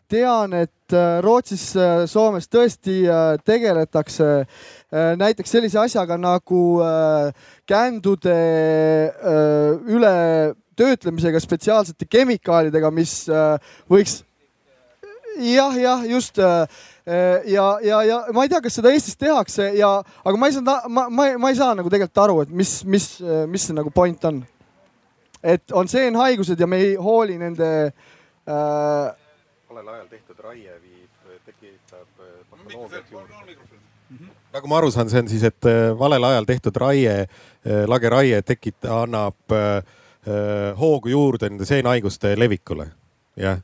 tean, 0.10 0.54
et 0.58 0.96
Rootsis, 1.22 1.64
Soomes 2.10 2.50
tõesti 2.50 3.04
tegeletakse 3.46 4.30
äh, 4.42 5.12
näiteks 5.20 5.52
sellise 5.54 5.80
asjaga 5.84 6.18
nagu 6.18 6.62
äh, 6.82 7.34
kändude 7.70 8.34
äh, 8.34 9.78
ületöötlemisega 9.86 11.40
spetsiaalsete 11.40 12.06
kemikaalidega, 12.10 12.92
mis 12.92 13.30
äh, 13.30 13.60
võiks 13.90 14.24
jah, 15.38 15.78
jah, 15.78 16.06
just 16.10 16.40
äh, 16.40 16.66
ja, 17.46 17.68
ja, 17.84 18.02
ja 18.04 18.20
ma 18.34 18.46
ei 18.46 18.50
tea, 18.50 18.62
kas 18.66 18.80
seda 18.80 18.94
Eestis 18.94 19.18
tehakse 19.18 19.70
ja, 19.78 19.92
aga 20.26 20.42
ma 20.42 20.50
ei 20.50 20.58
saa, 20.58 20.82
ma, 20.90 21.06
ma, 21.10 21.30
ma 21.38 21.54
ei 21.54 21.60
saa 21.60 21.78
nagu 21.78 21.92
tegelikult 21.94 22.24
aru, 22.26 22.42
et 22.48 22.58
mis, 22.64 22.80
mis, 22.86 23.08
mis 23.48 23.70
see 23.70 23.78
nagu 23.78 23.94
point 23.94 24.26
on. 24.26 24.42
et 25.44 25.72
on 25.72 25.88
seenhaigused 25.88 26.60
ja 26.60 26.68
me 26.68 26.82
ei 26.84 26.94
hooli 27.00 27.38
nende 27.38 27.72
äh.... 28.50 29.10
valel 29.80 29.94
ajal 29.96 30.10
tehtud 30.12 30.40
raie 30.44 30.76
viib, 30.82 31.32
tekitab 31.46 32.24
patoloogiat 32.50 33.12
juurde. 33.12 33.80
nagu 34.54 34.68
ma 34.68 34.78
aru 34.78 34.92
saan, 34.92 35.10
see 35.10 35.22
on 35.24 35.32
siis, 35.32 35.44
et 35.48 35.70
valel 36.00 36.24
ajal 36.24 36.48
tehtud 36.50 36.76
raie, 36.82 37.16
lageraie 37.88 38.42
tekit-, 38.44 38.90
annab 38.92 39.56
äh, 39.56 39.84
hoogu 40.80 41.14
juurde 41.14 41.50
nende 41.50 41.68
seenhaiguste 41.70 42.36
levikule, 42.40 42.90
jah 43.40 43.62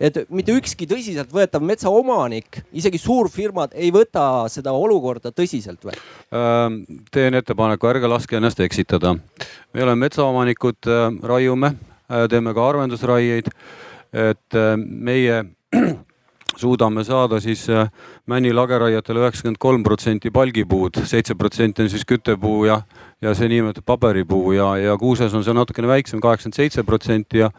et 0.00 0.18
mitte 0.34 0.54
ükski 0.56 0.86
tõsiseltvõetav 0.88 1.64
metsaomanik, 1.64 2.60
isegi 2.76 3.00
suurfirmad 3.00 3.74
ei 3.76 3.90
võta 3.94 4.46
seda 4.52 4.74
olukorda 4.76 5.32
tõsiselt 5.34 5.84
või? 5.86 5.96
Ähm, 6.34 6.82
teen 7.12 7.36
ettepaneku, 7.38 7.88
ärge 7.90 8.10
laske 8.10 8.38
ennast 8.38 8.60
eksitada. 8.60 9.16
me 9.72 9.82
oleme 9.82 10.06
metsaomanikud, 10.06 10.80
äh, 10.86 11.06
raiume, 11.22 11.74
äh, 12.10 12.28
teeme 12.28 12.54
ka 12.54 12.66
harvendusraieid. 12.66 13.48
et 14.12 14.54
äh, 14.54 14.76
meie 14.76 15.44
suudame 16.56 17.04
saada 17.04 17.40
siis 17.40 17.66
Männi 18.26 18.52
lageraietele 18.52 19.20
üheksakümmend 19.20 19.58
kolm 19.58 19.82
protsenti 19.82 20.30
palgipuud, 20.30 21.02
seitse 21.04 21.34
protsenti 21.34 21.82
on 21.82 21.90
siis 21.90 22.04
küttepuu 22.04 22.64
ja, 22.64 22.80
ja 23.22 23.34
see 23.34 23.48
niinimetatud 23.48 23.84
paberipuu 23.86 24.52
ja, 24.52 24.76
ja 24.76 24.96
kuuses 24.98 25.34
on 25.34 25.44
see 25.44 25.54
natukene 25.54 25.88
väiksem, 25.88 26.20
kaheksakümmend 26.20 26.56
seitse 26.56 26.82
protsenti 26.82 27.38
ja 27.38 27.50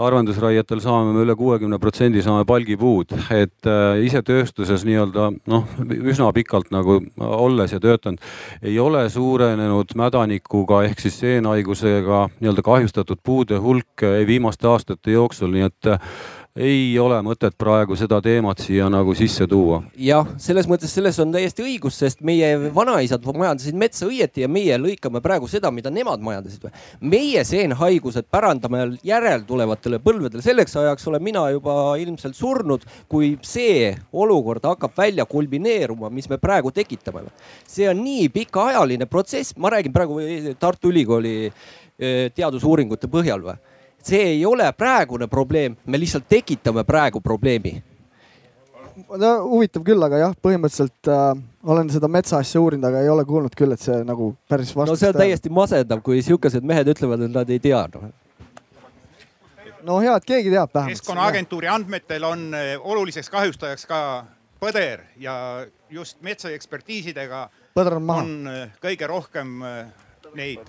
arvendusraietel 0.00 0.80
saame 0.80 1.12
me 1.12 1.20
üle 1.26 1.34
kuuekümne 1.36 1.76
protsendi 1.80 2.22
saame 2.24 2.46
palgipuud, 2.48 3.12
et 3.34 3.68
äh, 3.68 4.00
ise 4.06 4.22
tööstuses 4.24 4.86
nii-öelda 4.88 5.28
noh, 5.52 5.66
üsna 5.84 6.30
pikalt 6.32 6.70
nagu 6.72 6.98
olles 7.20 7.74
ja 7.74 7.80
töötanud, 7.82 8.22
ei 8.64 8.78
ole 8.80 9.04
suurenenud 9.12 9.92
mädanikuga 10.00 10.82
ehk 10.88 11.02
siis 11.04 11.18
seenhaigusega 11.20 12.22
nii-öelda 12.38 12.64
kahjustatud 12.64 13.20
puude 13.24 13.60
hulk 13.60 14.06
ei 14.14 14.26
viimaste 14.26 14.70
aastate 14.70 15.12
jooksul, 15.12 15.52
nii 15.52 15.68
et 15.68 15.92
äh, 15.92 16.14
ei 16.52 16.98
ole 17.00 17.16
mõtet 17.24 17.54
praegu 17.56 17.96
seda 17.96 18.18
teemat 18.20 18.60
siia 18.60 18.90
nagu 18.92 19.14
sisse 19.16 19.46
tuua. 19.48 19.78
jah, 19.96 20.26
selles 20.36 20.66
mõttes, 20.68 20.92
selles 20.92 21.16
on 21.22 21.32
täiesti 21.32 21.64
õigus, 21.64 21.96
sest 22.02 22.20
meie 22.20 22.68
vanaisad 22.74 23.24
majandasid 23.24 23.78
metsa 23.78 24.04
õieti 24.06 24.44
ja 24.44 24.50
meie 24.52 24.76
lõikame 24.76 25.22
praegu 25.24 25.48
seda, 25.48 25.70
mida 25.72 25.90
nemad 25.90 26.20
majandasid. 26.20 26.68
meie 27.00 27.44
seenhaigused 27.48 28.28
pärandame 28.30 28.98
järeltulevatele 29.02 30.02
põlvedele, 30.04 30.44
selleks 30.44 30.76
ajaks 30.76 31.08
olen 31.08 31.24
mina 31.24 31.48
juba 31.50 31.96
ilmselt 31.96 32.36
surnud, 32.36 32.84
kui 33.08 33.38
see 33.40 33.96
olukord 34.12 34.64
hakkab 34.64 34.92
välja 34.96 35.24
kulmineeruma, 35.24 36.10
mis 36.10 36.28
me 36.28 36.36
praegu 36.36 36.70
tekitame. 36.70 37.24
see 37.66 37.88
on 37.88 38.04
nii 38.04 38.28
pikaajaline 38.28 39.06
protsess, 39.06 39.56
ma 39.56 39.70
räägin 39.70 39.92
praegu 39.92 40.20
Tartu 40.60 40.92
Ülikooli 40.92 41.46
eh, 41.48 42.30
teadusuuringute 42.34 43.08
põhjal 43.08 43.40
või 43.40 43.56
see 44.06 44.22
ei 44.34 44.44
ole 44.46 44.66
praegune 44.72 45.28
probleem, 45.30 45.76
me 45.86 46.00
lihtsalt 46.00 46.28
tekitame 46.28 46.84
praegu 46.84 47.20
probleemi 47.20 47.80
no 48.96 49.30
huvitav 49.48 49.84
küll, 49.86 50.02
aga 50.04 50.20
jah, 50.20 50.34
põhimõtteliselt 50.44 51.10
äh, 51.10 51.30
olen 51.72 51.90
seda 51.92 52.08
metsa 52.12 52.40
asja 52.42 52.60
uurinud, 52.62 52.86
aga 52.88 53.02
ei 53.04 53.10
ole 53.12 53.24
kuulnud 53.28 53.54
küll, 53.58 53.74
et 53.74 53.82
see 53.82 54.02
nagu 54.06 54.32
päris 54.50 54.72
vastus. 54.76 54.92
no 54.92 55.00
see 55.00 55.12
on 55.12 55.20
täiesti 55.20 55.52
masendav, 55.52 56.02
kui 56.04 56.22
siukesed 56.24 56.66
mehed 56.66 56.90
ütlevad, 56.92 57.24
et 57.26 57.34
nad 57.34 57.52
ei 57.52 57.62
tea 57.62 57.82
no.. 57.94 58.12
no 59.88 59.98
hea, 60.04 60.16
et 60.16 60.28
keegi 60.28 60.52
teab 60.54 60.74
vähemalt. 60.74 60.98
keskkonnaagentuuri 60.98 61.72
andmetel 61.72 62.28
on 62.28 62.48
äh, 62.58 62.72
oluliseks 62.80 63.30
kahjustajaks 63.32 63.86
ka 63.90 64.00
põder 64.62 65.06
ja 65.20 65.34
just 65.90 66.20
metsaekspertiisidega 66.22 67.46
on, 67.76 68.10
on 68.16 68.34
äh, 68.50 68.66
kõige 68.82 69.08
rohkem 69.10 69.62
äh, 69.66 69.86
neid 70.38 70.68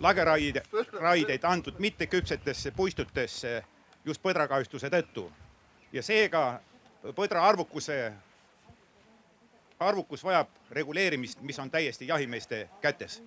lageraide, 0.00 0.62
raideid 0.92 1.44
antud 1.44 1.78
mitteküpsetesse 1.78 2.70
puistutesse 2.70 3.64
just 4.04 4.22
põdrakahjustuse 4.22 4.90
tõttu. 4.90 5.30
ja 5.92 6.02
seega 6.02 6.60
põdra 7.16 7.42
arvukuse, 7.48 8.12
arvukus 9.80 10.24
vajab 10.24 10.48
reguleerimist, 10.70 11.40
mis 11.40 11.58
on 11.58 11.70
täiesti 11.70 12.06
jahimeeste 12.06 12.68
kätes 12.80 13.22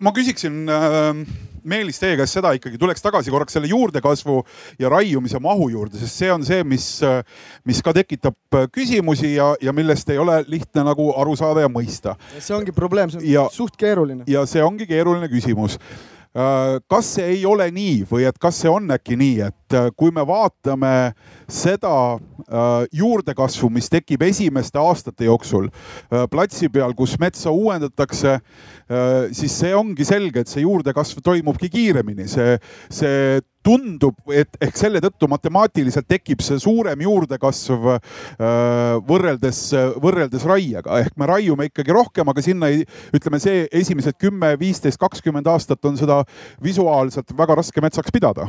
ma 0.00 0.12
küsiksin 0.16 0.64
äh, 0.70 1.24
Meelis 1.64 1.96
teie 1.96 2.16
käest 2.20 2.36
seda 2.36 2.50
ikkagi, 2.52 2.76
tuleks 2.80 3.00
tagasi 3.00 3.32
korraks 3.32 3.54
selle 3.56 3.70
juurdekasvu 3.70 4.42
ja 4.78 4.90
raiumise 4.92 5.40
mahu 5.40 5.70
juurde, 5.72 5.96
sest 5.96 6.20
see 6.20 6.32
on 6.32 6.44
see, 6.44 6.60
mis, 6.68 6.88
äh, 7.06 7.22
mis 7.64 7.80
ka 7.84 7.94
tekitab 7.96 8.36
äh, 8.58 8.66
küsimusi 8.72 9.34
ja, 9.38 9.54
ja 9.64 9.72
millest 9.72 10.10
ei 10.12 10.20
ole 10.20 10.42
lihtne 10.48 10.84
nagu 10.84 11.08
aru 11.20 11.36
saada 11.40 11.64
ja 11.64 11.72
mõista. 11.72 12.18
see 12.36 12.56
ongi 12.56 12.74
probleem, 12.76 13.12
see 13.12 13.22
on 13.22 13.30
ja, 13.30 13.46
suht 13.52 13.80
keeruline. 13.80 14.28
ja 14.28 14.44
see 14.50 14.64
ongi 14.64 14.88
keeruline 14.90 15.30
küsimus 15.32 15.78
Äh, 16.34 16.80
kas 16.90 17.12
see 17.14 17.28
ei 17.36 17.44
ole 17.46 17.68
nii 17.70 18.00
või 18.10 18.24
et 18.26 18.38
kas 18.42 18.56
see 18.64 18.70
on 18.70 18.90
äkki 18.90 19.14
nii, 19.14 19.36
et 19.46 19.54
äh, 19.74 19.88
kui 19.96 20.12
me 20.14 20.24
vaatame 20.26 21.14
seda 21.50 21.94
äh, 22.14 22.84
juurdekasvu, 22.92 23.70
mis 23.72 23.90
tekib 23.92 24.22
esimeste 24.26 24.80
aastate 24.80 25.28
jooksul 25.28 25.70
platsi 26.30 26.68
peal, 26.72 26.94
kus 26.96 27.16
metsa 27.20 27.52
uuendatakse, 27.54 28.38
siis 29.34 29.54
see 29.60 29.72
ongi 29.74 30.04
selge, 30.06 30.42
et 30.44 30.50
see 30.50 30.62
juurdekasv 30.64 31.22
toimubki 31.24 31.70
kiiremini, 31.72 32.26
see, 32.30 32.56
see 32.92 33.40
tundub, 33.64 34.18
et 34.34 34.58
ehk 34.62 34.76
selle 34.76 35.00
tõttu 35.02 35.28
matemaatiliselt 35.32 36.06
tekib 36.08 36.42
see 36.44 36.60
suurem 36.60 37.00
juurdekasv 37.06 37.88
võrreldes, 39.08 39.62
võrreldes 40.04 40.46
raiega, 40.48 41.00
ehk 41.00 41.16
me 41.20 41.30
raiume 41.30 41.70
ikkagi 41.70 41.96
rohkem, 41.96 42.28
aga 42.30 42.44
sinna 42.44 42.70
ei, 42.72 42.84
ütleme, 43.16 43.40
see 43.42 43.64
esimesed 43.72 44.20
kümme, 44.20 44.54
viisteist, 44.60 45.00
kakskümmend 45.00 45.48
aastat 45.50 45.84
on 45.88 45.98
seda 46.00 46.22
visuaalselt 46.64 47.32
väga 47.38 47.62
raske 47.62 47.84
metsaks 47.84 48.12
pidada 48.14 48.48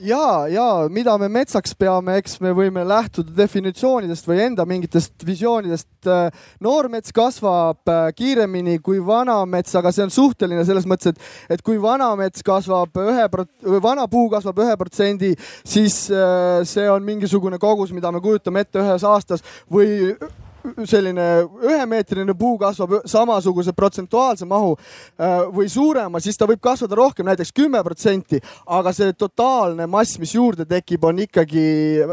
ja, 0.00 0.48
ja 0.48 0.66
mida 0.92 1.14
me 1.20 1.28
metsaks 1.32 1.74
peame, 1.78 2.16
eks 2.20 2.38
me 2.42 2.52
võime 2.56 2.82
lähtuda 2.88 3.32
definitsioonidest 3.36 4.26
või 4.28 4.40
enda 4.46 4.66
mingitest 4.68 5.26
visioonidest. 5.26 5.88
noor 6.64 6.88
mets 6.88 7.12
kasvab 7.12 7.88
äh, 7.90 8.08
kiiremini 8.16 8.78
kui 8.84 9.00
vana 9.04 9.38
mets, 9.46 9.74
aga 9.76 9.92
see 9.92 10.06
on 10.06 10.14
suhteline 10.14 10.64
selles 10.64 10.86
mõttes, 10.88 11.12
et, 11.12 11.56
et 11.56 11.62
kui 11.62 11.80
vana 11.80 12.10
mets 12.16 12.42
kasvab 12.46 12.96
ühe 13.04 13.26
prot-, 13.32 13.72
vana 13.82 14.06
puu 14.08 14.28
kasvab 14.32 14.62
ühe 14.64 14.76
protsendi, 14.80 15.34
siis 15.64 16.06
äh, 16.10 16.62
see 16.64 16.88
on 16.90 17.04
mingisugune 17.04 17.60
kogus, 17.60 17.92
mida 17.92 18.12
me 18.12 18.22
kujutame 18.24 18.64
ette 18.64 18.80
ühes 18.80 19.04
aastas 19.04 19.44
või 19.70 20.14
selline 20.88 21.26
ühemeetrine 21.64 22.34
puu 22.38 22.58
kasvab 22.60 23.00
samasuguse 23.08 23.72
protsentuaalse 23.76 24.46
mahu 24.48 24.74
äh, 24.76 25.46
või 25.54 25.68
suurema, 25.72 26.20
siis 26.20 26.38
ta 26.38 26.48
võib 26.48 26.60
kasvada 26.64 26.98
rohkem, 26.98 27.26
näiteks 27.28 27.52
kümme 27.56 27.82
protsenti, 27.86 28.40
aga 28.66 28.92
see 28.96 29.14
totaalne 29.18 29.86
mass, 29.90 30.18
mis 30.20 30.34
juurde 30.34 30.66
tekib, 30.68 31.04
on 31.04 31.22
ikkagi 31.24 31.64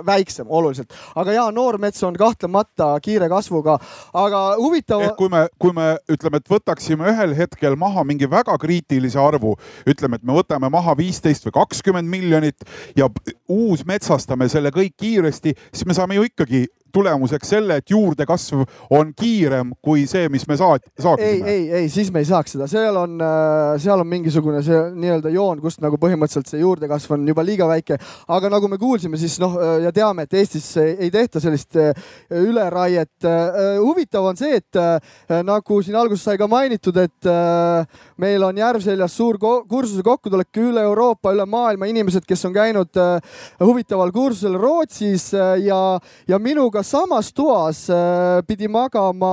väiksem 0.07 0.47
oluliselt. 0.49 0.93
aga 1.15 1.35
ja 1.35 1.47
noor 1.51 1.77
mets 1.81 2.03
on 2.03 2.15
kahtlemata 2.17 2.93
kiire 3.03 3.29
kasvuga, 3.31 3.77
aga 4.13 4.43
huvitav. 4.57 5.03
ehk 5.07 5.17
kui 5.19 5.29
me, 5.33 5.45
kui 5.59 5.75
me 5.75 5.89
ütleme, 6.11 6.41
et 6.41 6.51
võtaksime 6.51 7.11
ühel 7.13 7.35
hetkel 7.37 7.75
maha 7.75 8.03
mingi 8.07 8.29
väga 8.29 8.57
kriitilise 8.61 9.19
arvu, 9.21 9.55
ütleme, 9.87 10.19
et 10.19 10.27
me 10.27 10.37
võtame 10.37 10.71
maha 10.73 10.95
viisteist 10.97 11.47
või 11.47 11.57
kakskümmend 11.59 12.09
miljonit 12.09 12.67
ja 12.97 13.09
uusmetsastame 13.49 14.49
selle 14.51 14.71
kõik 14.75 14.95
kiiresti, 14.97 15.55
siis 15.71 15.87
me 15.87 15.95
saame 15.97 16.17
ju 16.17 16.27
ikkagi 16.27 16.65
tulemuseks 16.97 17.53
selle, 17.53 17.79
et 17.81 17.91
juurdekasv 17.93 18.63
on 18.97 19.13
kiirem 19.17 19.73
kui 19.83 20.05
see, 20.09 20.27
mis 20.33 20.45
me 20.49 20.55
ei, 20.57 20.61
saaksime? 21.03 21.51
ei, 21.51 21.63
ei, 21.81 21.89
siis 21.93 22.09
me 22.13 22.23
ei 22.23 22.29
saaks 22.29 22.55
seda, 22.55 22.67
seal 22.69 22.97
on, 22.97 23.17
seal 23.81 24.01
on 24.01 24.09
mingisugune 24.09 24.63
see 24.65 24.79
nii-öelda 24.97 25.31
joon, 25.33 25.61
kust 25.61 25.81
nagu 25.83 25.99
põhimõtteliselt 26.01 26.49
see 26.49 26.61
juurdekasv 26.63 27.13
on 27.17 27.27
juba 27.29 27.45
liiga 27.45 27.67
väike. 27.69 27.99
aga 28.33 28.51
nagu 28.51 28.69
me 28.71 28.79
kuulsime, 28.81 29.19
siis 29.19 29.37
noh 29.43 29.57
ja 29.83 29.91
teame, 29.93 30.25
et 30.25 30.33
Eestis 30.37 30.69
ei 30.77 31.11
tehta 31.13 31.41
sellist 31.43 31.77
üleraiet. 32.33 33.27
huvitav 33.81 34.31
on 34.31 34.39
see, 34.39 34.57
et 34.57 34.81
nagu 35.45 35.81
siin 35.83 35.97
alguses 35.99 36.25
sai 36.25 36.37
ka 36.39 36.47
mainitud, 36.49 36.97
et 36.97 37.29
meil 38.17 38.43
on 38.43 38.57
Järvseljas 38.57 39.17
suur 39.17 39.37
kursuse 39.39 40.03
kokkutulek 40.05 40.61
üle 40.63 40.81
Euroopa, 40.87 41.33
üle 41.35 41.45
maailma 41.45 41.89
inimesed, 41.89 42.25
kes 42.27 42.45
on 42.49 42.55
käinud 42.55 43.01
huvitaval 43.61 44.11
kursusel 44.15 44.57
Rootsis 44.57 45.29
ja, 45.63 45.81
ja 46.27 46.41
minuga 46.41 46.83
samas 46.87 47.33
toas 47.35 47.83
pidi 48.47 48.67
magama 48.71 49.31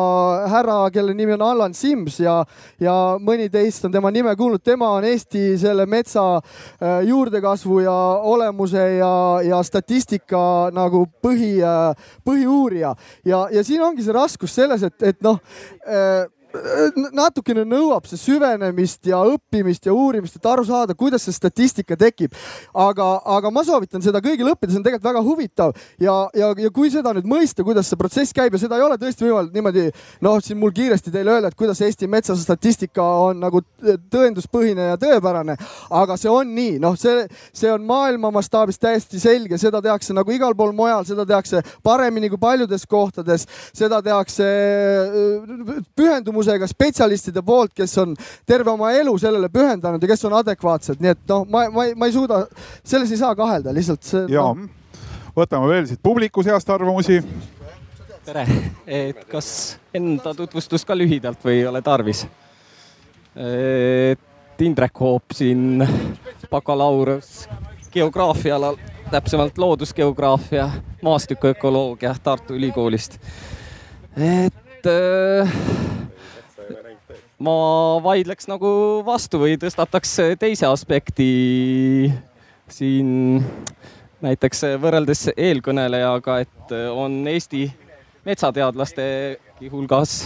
härra, 0.51 0.91
kelle 0.91 1.15
nimi 1.15 1.37
on 1.37 1.43
Allan 1.43 1.75
Sims 1.75 2.19
ja, 2.21 2.41
ja 2.81 2.95
mõni 3.23 3.47
teist 3.53 3.85
on 3.87 3.93
tema 3.95 4.11
nime 4.15 4.35
kuulnud, 4.37 4.63
tema 4.65 4.91
on 4.97 5.07
Eesti 5.07 5.55
selle 5.61 5.87
metsa 5.91 6.25
äh, 6.37 7.01
juurdekasvu 7.09 7.81
ja 7.85 7.97
olemuse 8.35 8.85
ja, 8.99 9.15
ja 9.47 9.63
statistika 9.63 10.71
nagu 10.75 11.05
põhi, 11.23 11.57
äh, 11.63 12.15
põhiuurija. 12.27 12.95
Ja, 13.25 13.45
ja 13.53 13.65
siin 13.65 13.83
ongi 13.85 14.05
see 14.05 14.15
raskus 14.15 14.55
selles, 14.55 14.83
et, 14.87 14.99
et 15.03 15.23
noh 15.25 15.39
äh, 15.87 16.25
natukene 17.15 17.65
nõuab 17.67 18.07
see 18.09 18.21
süvenemist 18.21 19.07
ja 19.09 19.21
õppimist 19.27 19.89
ja 19.89 19.95
uurimist, 19.95 20.37
et 20.39 20.47
aru 20.47 20.65
saada, 20.67 20.95
kuidas 20.95 21.25
see 21.27 21.35
statistika 21.35 21.97
tekib. 21.99 22.35
aga, 22.75 23.21
aga 23.37 23.51
ma 23.51 23.65
soovitan 23.65 24.03
seda 24.03 24.21
kõigil 24.23 24.49
õppida, 24.53 24.73
see 24.73 24.81
on 24.81 24.87
tegelikult 24.87 25.09
väga 25.09 25.23
huvitav 25.25 25.75
ja, 26.01 26.15
ja, 26.35 26.53
ja 26.59 26.71
kui 26.75 26.91
seda 26.91 27.13
nüüd 27.17 27.27
mõista, 27.29 27.65
kuidas 27.67 27.89
see 27.91 27.99
protsess 27.99 28.35
käib 28.35 28.55
ja 28.55 28.61
seda 28.63 28.79
ei 28.79 28.85
ole 28.87 28.99
tõesti 29.01 29.27
võimalik 29.27 29.55
niimoodi 29.55 29.87
noh, 30.25 30.39
siin 30.43 30.59
mul 30.61 30.73
kiiresti 30.75 31.13
teile 31.15 31.35
öelda, 31.35 31.51
et 31.51 31.59
kuidas 31.59 31.81
Eesti 31.85 32.09
metsastatistika 32.11 33.05
on 33.27 33.43
nagu 33.43 33.63
tõenduspõhine 34.13 34.91
ja 34.93 35.01
tõepärane, 35.01 35.57
aga 35.91 36.19
see 36.21 36.31
on 36.31 36.55
nii, 36.55 36.79
noh, 36.83 36.97
see, 36.99 37.27
see 37.55 37.73
on 37.73 37.85
maailma 37.87 38.31
mastaabis 38.35 38.81
täiesti 38.83 39.21
selge, 39.23 39.59
seda 39.61 39.83
tehakse 39.85 40.17
nagu 40.17 40.35
igal 40.35 40.57
pool 40.57 40.75
mujal, 40.77 41.05
seda 41.09 41.27
tehakse 41.29 41.63
paremini 41.85 42.31
kui 42.33 42.41
paljudes 42.41 42.87
kohtades, 42.91 43.47
seda 43.75 44.01
tehakse 44.05 44.49
pühendumusega 45.99 46.44
kogemusega 46.45 46.67
spetsialistide 46.69 47.43
poolt, 47.43 47.73
kes 47.75 47.99
on 47.99 48.15
terve 48.47 48.71
oma 48.71 48.93
elu 48.93 49.17
sellele 49.19 49.49
pühendanud 49.49 50.03
ja 50.03 50.09
kes 50.09 50.25
on 50.29 50.37
adekvaatsed, 50.41 51.01
nii 51.01 51.13
et 51.15 51.23
noh, 51.29 51.47
ma, 51.49 51.67
ma, 51.73 51.87
ma 51.97 52.07
ei 52.09 52.13
suuda, 52.13 52.45
selles 52.85 53.13
ei 53.13 53.21
saa 53.21 53.35
kahelda, 53.35 53.73
lihtsalt 53.75 54.05
see. 54.05 54.27
ja 54.33 54.45
no. 54.45 54.69
võtame 55.37 55.69
veel 55.71 55.89
siit 55.89 56.03
publiku 56.03 56.45
seast 56.45 56.71
arvamusi. 56.71 57.21
tere, 58.25 58.47
et 58.87 59.25
kas 59.29 59.79
enda 59.95 60.35
tutvustust 60.35 60.87
ka 60.87 60.97
lühidalt 60.97 61.43
või 61.45 61.61
ei 61.63 61.67
ole 61.67 61.83
tarvis? 61.83 62.27
et 63.35 64.61
Indrek 64.63 65.01
Hoop 65.01 65.33
siin 65.35 65.83
bakalaureus 66.51 67.49
geograafia 67.95 68.57
alal, 68.57 68.77
täpsemalt 69.11 69.59
loodusgeograafia, 69.59 70.69
maastikuökoloogia 71.03 72.15
Tartu 72.23 72.55
Ülikoolist. 72.55 73.19
et 74.17 74.87
äh, 74.87 75.51
ma 77.43 77.55
vaidleks 78.05 78.49
nagu 78.51 78.69
vastu 79.07 79.41
või 79.43 79.57
tõstataks 79.61 80.17
teise 80.39 80.67
aspekti 80.71 82.13
siin 82.71 83.43
näiteks 84.25 84.65
võrreldes 84.81 85.29
eelkõnelejaga, 85.37 86.39
et 86.45 86.75
on 86.95 87.25
Eesti 87.29 87.67
metsateadlaste 88.25 89.07
hulgas 89.73 90.21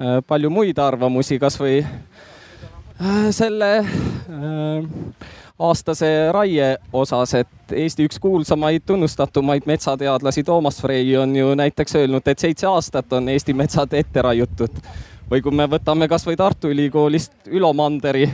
äh, 0.00 0.18
palju 0.26 0.50
muid 0.50 0.78
arvamusi, 0.82 1.38
kasvõi 1.38 1.82
äh, 1.82 3.28
selle 3.34 3.70
äh, 3.78 5.28
aastase 5.58 6.10
raie 6.34 6.72
osas, 6.92 7.34
et 7.34 7.76
Eesti 7.76 8.06
üks 8.08 8.18
kuulsamaid 8.22 8.86
tunnustatumaid 8.86 9.66
metsateadlasi 9.66 10.44
Toomas 10.46 10.80
Frey 10.82 11.16
on 11.18 11.36
ju 11.36 11.54
näiteks 11.58 11.98
öelnud, 11.98 12.26
et 12.26 12.38
seitse 12.38 12.66
aastat 12.70 13.12
on 13.12 13.28
Eesti 13.28 13.54
metsad 13.54 13.94
ette 13.98 14.22
raiutud 14.22 14.82
või 15.30 15.42
kui 15.42 15.54
me 15.54 15.68
võtame 15.70 16.08
kasvõi 16.08 16.36
Tartu 16.36 16.70
Ülikoolist 16.72 17.48
Ülo 17.52 17.72
Manderi 17.72 18.28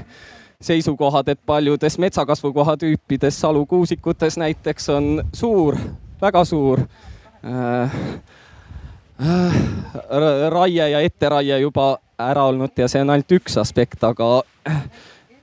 seisukohad, 0.61 1.29
et 1.29 1.41
paljudes 1.47 1.99
metsakasvukoha 1.99 2.77
tüüpides 2.81 3.41
salukuusikutes 3.41 4.39
näiteks 4.41 4.89
on 4.89 5.25
suur, 5.33 5.77
väga 6.23 6.45
suur 6.45 6.81
äh, 6.81 7.99
äh, 9.21 9.61
raie 10.51 10.89
ja 10.91 11.01
etteraie 11.01 11.59
juba 11.61 11.99
ära 12.19 12.45
olnud 12.45 12.79
ja 12.79 12.89
see 12.89 13.03
on 13.03 13.11
ainult 13.11 13.33
üks 13.39 13.59
aspekt, 13.61 14.05
aga 14.05 14.43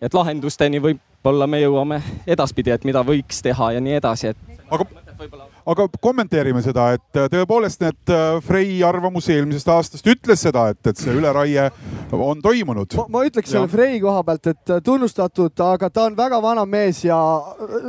et 0.02 0.14
lahendusteni 0.14 0.82
võib-olla 0.82 1.48
me 1.48 1.62
jõuame 1.62 2.02
edaspidi, 2.28 2.72
et 2.72 2.88
mida 2.88 3.04
võiks 3.06 3.44
teha 3.44 3.74
ja 3.76 3.84
nii 3.84 4.00
edasi, 4.00 4.34
et. 4.34 4.62
aga 4.72 4.88
aga 5.66 5.88
kommenteerime 6.02 6.62
seda, 6.66 6.92
et 6.98 7.20
äh, 7.20 7.28
tõepoolest 7.32 7.84
need 7.84 8.14
äh, 8.14 8.38
Frey 8.46 8.80
arvamus 8.86 9.30
eelmisest 9.32 9.72
aastast 9.72 10.08
ütles 10.10 10.42
seda, 10.46 10.68
et, 10.74 10.82
et 10.88 11.02
see 11.02 11.14
üleraie 11.14 11.68
on 12.12 12.42
toimunud. 12.44 12.96
ma 13.12 13.24
ütleks 13.28 13.54
selle 13.54 13.70
Frey 13.72 14.00
koha 14.04 14.24
pealt, 14.28 14.52
et 14.54 14.74
äh, 14.74 14.82
tunnustatud, 14.86 15.54
aga 15.66 15.90
ta 15.90 16.08
on 16.10 16.18
väga 16.18 16.42
vana 16.44 16.66
mees 16.66 17.04
ja 17.06 17.18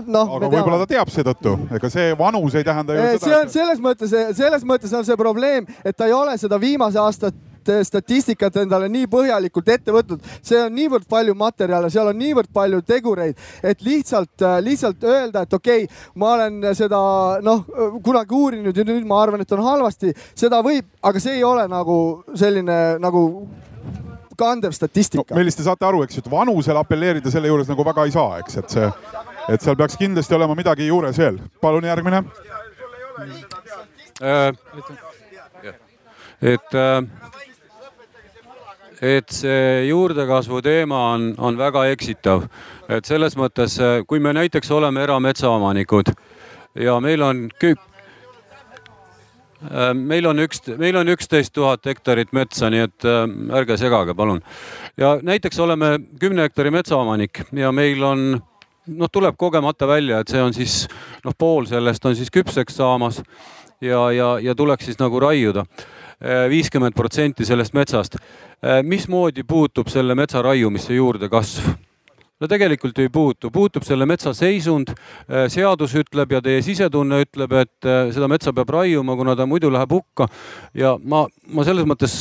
noh. 0.07 0.37
aga 0.39 0.51
võib-olla 0.53 0.83
ta 0.85 0.91
teab 0.95 1.13
seetõttu, 1.13 1.57
ega 1.79 1.93
see 1.93 2.13
vanus 2.19 2.59
ei 2.59 2.67
tähenda 2.67 2.99
ju 2.99 3.07
seda. 3.07 3.25
see 3.25 3.39
on 3.39 3.55
selles 3.57 3.83
mõttes, 3.87 4.19
selles 4.37 4.69
mõttes 4.69 4.93
on 4.97 5.09
see 5.09 5.19
probleem, 5.21 5.69
et 5.85 5.97
ta 5.97 6.11
ei 6.11 6.17
ole 6.17 6.37
seda 6.41 6.61
viimase 6.61 7.01
aasta 7.01 7.33
Eh, 7.69 7.83
statistikat 7.87 8.57
endale 8.63 8.89
nii 8.91 9.07
põhjalikult 9.11 9.69
ette 9.71 9.93
võtnud, 9.95 10.23
see 10.43 10.59
on 10.59 10.73
niivõrd 10.75 11.07
palju 11.11 11.35
materjale, 11.39 11.91
seal 11.93 12.09
on 12.11 12.19
niivõrd 12.19 12.51
palju 12.55 12.81
tegureid, 12.87 13.39
et 13.63 13.83
lihtsalt, 13.87 14.35
eh, 14.43 14.59
lihtsalt 14.67 15.05
öelda, 15.05 15.45
et 15.47 15.55
okei 15.55 15.85
okay,, 15.85 16.03
ma 16.19 16.33
olen 16.35 16.61
seda 16.75 16.99
noh, 17.45 17.65
kunagi 18.03 18.35
uurinud 18.35 18.77
ja 18.77 18.85
nüüd 18.89 19.07
ma 19.07 19.21
arvan, 19.23 19.45
et 19.45 19.53
on 19.55 19.63
halvasti, 19.63 20.15
seda 20.35 20.63
võib, 20.65 20.89
aga 21.03 21.23
see 21.23 21.37
ei 21.39 21.45
ole 21.47 21.69
nagu 21.71 21.99
selline 22.35 22.79
nagu 23.03 23.23
kandev 24.39 24.75
statistika 24.75 25.23
no,. 25.31 25.39
Meelis, 25.39 25.57
te 25.59 25.67
saate 25.67 25.87
aru, 25.87 26.03
eks 26.07 26.19
ju, 26.19 26.25
et 26.25 26.31
vanusele 26.33 26.83
apelleerida 26.83 27.31
selle 27.31 27.51
juures 27.53 27.71
nagu 27.71 27.87
väga 27.87 28.07
ei 28.09 28.15
saa, 28.15 28.41
eks, 28.43 28.59
et 28.63 28.77
see, 28.77 28.91
et 29.55 29.63
seal 29.63 29.79
peaks 29.79 29.99
kindlasti 30.01 30.39
olema 30.39 30.57
midagi 30.59 30.91
juures 30.91 31.19
veel. 31.23 31.39
palun 31.63 31.87
järgmine 31.87 32.25
äh,. 34.23 34.51
et 36.43 36.75
äh, 36.75 37.05
et 39.03 39.35
see 39.35 39.87
juurdekasvu 39.89 40.61
teema 40.63 40.99
on, 41.13 41.33
on 41.39 41.57
väga 41.59 41.89
eksitav. 41.91 42.47
et 42.89 43.05
selles 43.05 43.35
mõttes, 43.37 43.79
kui 44.07 44.21
me 44.21 44.33
näiteks 44.33 44.71
oleme 44.71 45.03
erametsaomanikud 45.03 46.13
ja 46.79 47.01
meil 47.01 47.23
on 47.23 47.49
küük, 47.59 47.81
äh, 49.67 49.91
meil 49.95 50.27
on 50.27 50.39
üks, 50.45 50.63
meil 50.79 50.97
on 50.97 51.11
üksteist 51.13 51.53
tuhat 51.53 51.87
hektarit 51.87 52.33
metsa, 52.33 52.71
nii 52.71 52.85
et 52.87 53.09
äh, 53.09 53.25
ärge 53.59 53.77
segage, 53.81 54.15
palun. 54.15 54.43
ja 54.97 55.17
näiteks 55.23 55.59
oleme 55.59 55.99
kümne 56.21 56.47
hektari 56.47 56.71
metsaomanik 56.71 57.43
ja 57.53 57.73
meil 57.73 58.03
on 58.07 58.29
noh, 58.87 59.11
tuleb 59.13 59.37
kogemata 59.39 59.89
välja, 59.89 60.21
et 60.21 60.29
see 60.29 60.43
on 60.43 60.55
siis 60.55 60.87
noh, 61.25 61.35
pool 61.39 61.67
sellest 61.67 62.05
on 62.07 62.17
siis 62.17 62.31
küpseks 62.31 62.79
saamas 62.79 63.23
ja, 63.81 64.11
ja, 64.15 64.37
ja 64.39 64.55
tuleks 64.55 64.87
siis 64.87 65.03
nagu 65.03 65.21
raiuda 65.21 65.67
viiskümmend 66.23 66.95
protsenti 66.95 67.45
sellest 67.45 67.75
metsast 67.75 68.19
Äh, 68.63 68.79
mismoodi 68.87 69.43
puutub 69.43 69.89
selle 69.91 70.15
metsa 70.15 70.39
raiumisse 70.43 70.95
juurdekasv? 70.95 71.65
No 72.43 72.49
tegelikult 72.51 72.99
ei 72.99 73.11
puutu, 73.13 73.51
puutub 73.55 73.87
selle 73.87 74.07
metsa 74.09 74.33
seisund. 74.35 74.91
Äh, 74.93 75.47
seadus 75.53 75.95
ütleb 75.99 76.35
ja 76.35 76.43
teie 76.43 76.63
sisetunne 76.65 77.23
ütleb, 77.23 77.55
et 77.63 77.87
äh, 77.87 78.09
seda 78.15 78.29
metsa 78.31 78.53
peab 78.57 78.73
raiuma, 78.75 79.15
kuna 79.19 79.37
ta 79.39 79.47
muidu 79.47 79.71
läheb 79.73 79.95
hukka. 79.95 80.27
ja 80.75 80.97
ma, 80.99 81.27
ma 81.53 81.65
selles 81.67 81.87
mõttes, 81.87 82.17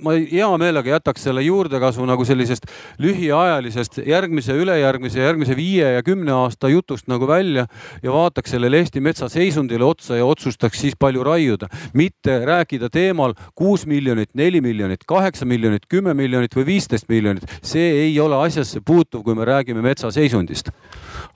ma 0.00 0.14
hea 0.16 0.48
meelega 0.60 0.94
jätaks 0.94 1.26
selle 1.26 1.42
juurdekasvu 1.44 2.06
nagu 2.08 2.24
sellisest 2.24 2.68
lühiajalisest 3.02 4.00
järgmise, 4.06 4.54
ülejärgmise, 4.56 5.20
järgmise 5.20 5.56
viie 5.58 5.92
ja 5.96 6.02
kümne 6.06 6.32
aasta 6.32 6.70
jutust 6.72 7.10
nagu 7.10 7.28
välja 7.28 7.66
ja 8.02 8.14
vaataks 8.14 8.54
sellele 8.54 8.80
Eesti 8.80 9.02
metsa 9.04 9.28
seisundile 9.28 9.84
otsa 9.84 10.16
ja 10.16 10.24
otsustaks 10.24 10.80
siis 10.80 10.96
palju 10.98 11.24
raiuda, 11.26 11.68
mitte 11.92 12.38
rääkida 12.48 12.88
teemal 12.92 13.34
kuus 13.58 13.84
miljonit, 13.90 14.30
neli 14.34 14.62
miljonit, 14.64 15.04
kaheksa 15.08 15.44
miljonit, 15.44 15.84
kümme 15.90 16.14
miljonit 16.16 16.56
või 16.56 16.66
viisteist 16.74 17.10
miljonit. 17.12 17.44
see 17.62 17.90
ei 18.06 18.20
ole 18.20 18.38
asjasse 18.40 18.80
puutuv, 18.86 19.24
kui 19.26 19.34
me 19.34 19.44
räägime 19.50 19.82
metsa 19.84 20.10
seisundist. 20.14 20.70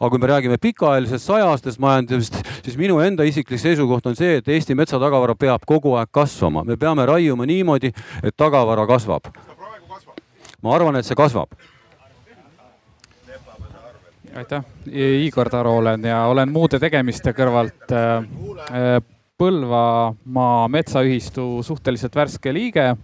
aga 0.01 0.11
kui 0.11 0.19
me 0.19 0.27
räägime 0.27 0.59
pikaajalisest 0.59 1.27
sajaaastasest 1.27 1.81
majandamisest, 1.81 2.41
siis 2.65 2.77
minu 2.77 2.99
enda 3.01 3.23
isiklik 3.25 3.61
seisukoht 3.61 4.07
on 4.07 4.17
see, 4.17 4.41
et 4.41 4.49
Eesti 4.49 4.75
metsatagavara 4.75 5.37
peab 5.39 5.63
kogu 5.67 5.95
aeg 6.01 6.11
kasvama, 6.11 6.65
me 6.65 6.77
peame 6.77 7.07
raiuma 7.07 7.47
niimoodi, 7.47 7.93
et 8.23 8.37
tagavara 8.37 8.87
kasvab. 8.87 9.31
ma 10.63 10.75
arvan, 10.75 10.97
et 10.97 11.07
see 11.07 11.15
kasvab 11.15 11.55
aitäh, 14.35 14.65
Igor 15.27 15.51
Taro 15.51 15.77
olen 15.77 16.05
ja 16.05 16.25
olen 16.27 16.53
muude 16.53 16.79
tegemiste 16.83 17.33
kõrvalt 17.37 17.93
äh, 17.93 19.03
Põlvamaa 19.39 20.69
Metsaühistu 20.71 21.63
suhteliselt 21.67 22.15
värske 22.15 22.53
liige. 22.55 22.95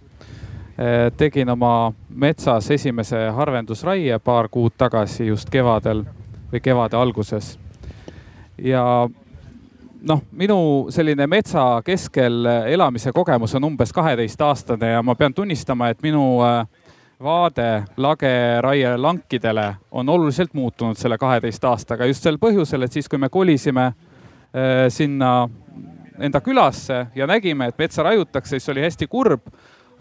Tegin 1.17 1.49
oma 1.49 1.91
metsas 2.09 2.71
esimese 2.71 3.27
harvendusraie 3.35 4.19
paar 4.19 4.47
kuud 4.49 4.73
tagasi 4.77 5.27
just 5.27 5.49
kevadel 5.49 6.03
või 6.51 6.61
kevade 6.63 6.97
alguses. 6.97 7.59
ja 8.57 8.83
noh, 10.01 10.21
minu 10.31 10.87
selline 10.89 11.27
metsa 11.27 11.81
keskel 11.85 12.45
elamise 12.65 13.11
kogemus 13.11 13.55
on 13.55 13.63
umbes 13.63 13.93
kaheteistaastane 13.93 14.91
ja 14.95 15.03
ma 15.03 15.15
pean 15.15 15.33
tunnistama, 15.33 15.89
et 15.89 16.01
minu 16.01 16.39
vaade 17.23 17.83
lageraie 17.97 18.97
lankidele 18.97 19.75
on 19.91 20.09
oluliselt 20.09 20.53
muutunud 20.53 20.97
selle 20.97 21.17
kaheteist 21.17 21.63
aastaga 21.63 22.05
just 22.05 22.23
sel 22.23 22.37
põhjusel, 22.41 22.85
et 22.85 22.91
siis, 22.91 23.09
kui 23.09 23.19
me 23.21 23.29
kolisime 23.29 23.91
sinna 24.89 25.49
enda 26.19 26.41
külasse 26.41 27.05
ja 27.15 27.27
nägime, 27.27 27.69
et 27.69 27.77
metsa 27.77 28.03
raiutakse, 28.03 28.59
siis 28.59 28.69
oli 28.69 28.81
hästi 28.81 29.07
kurb. 29.07 29.47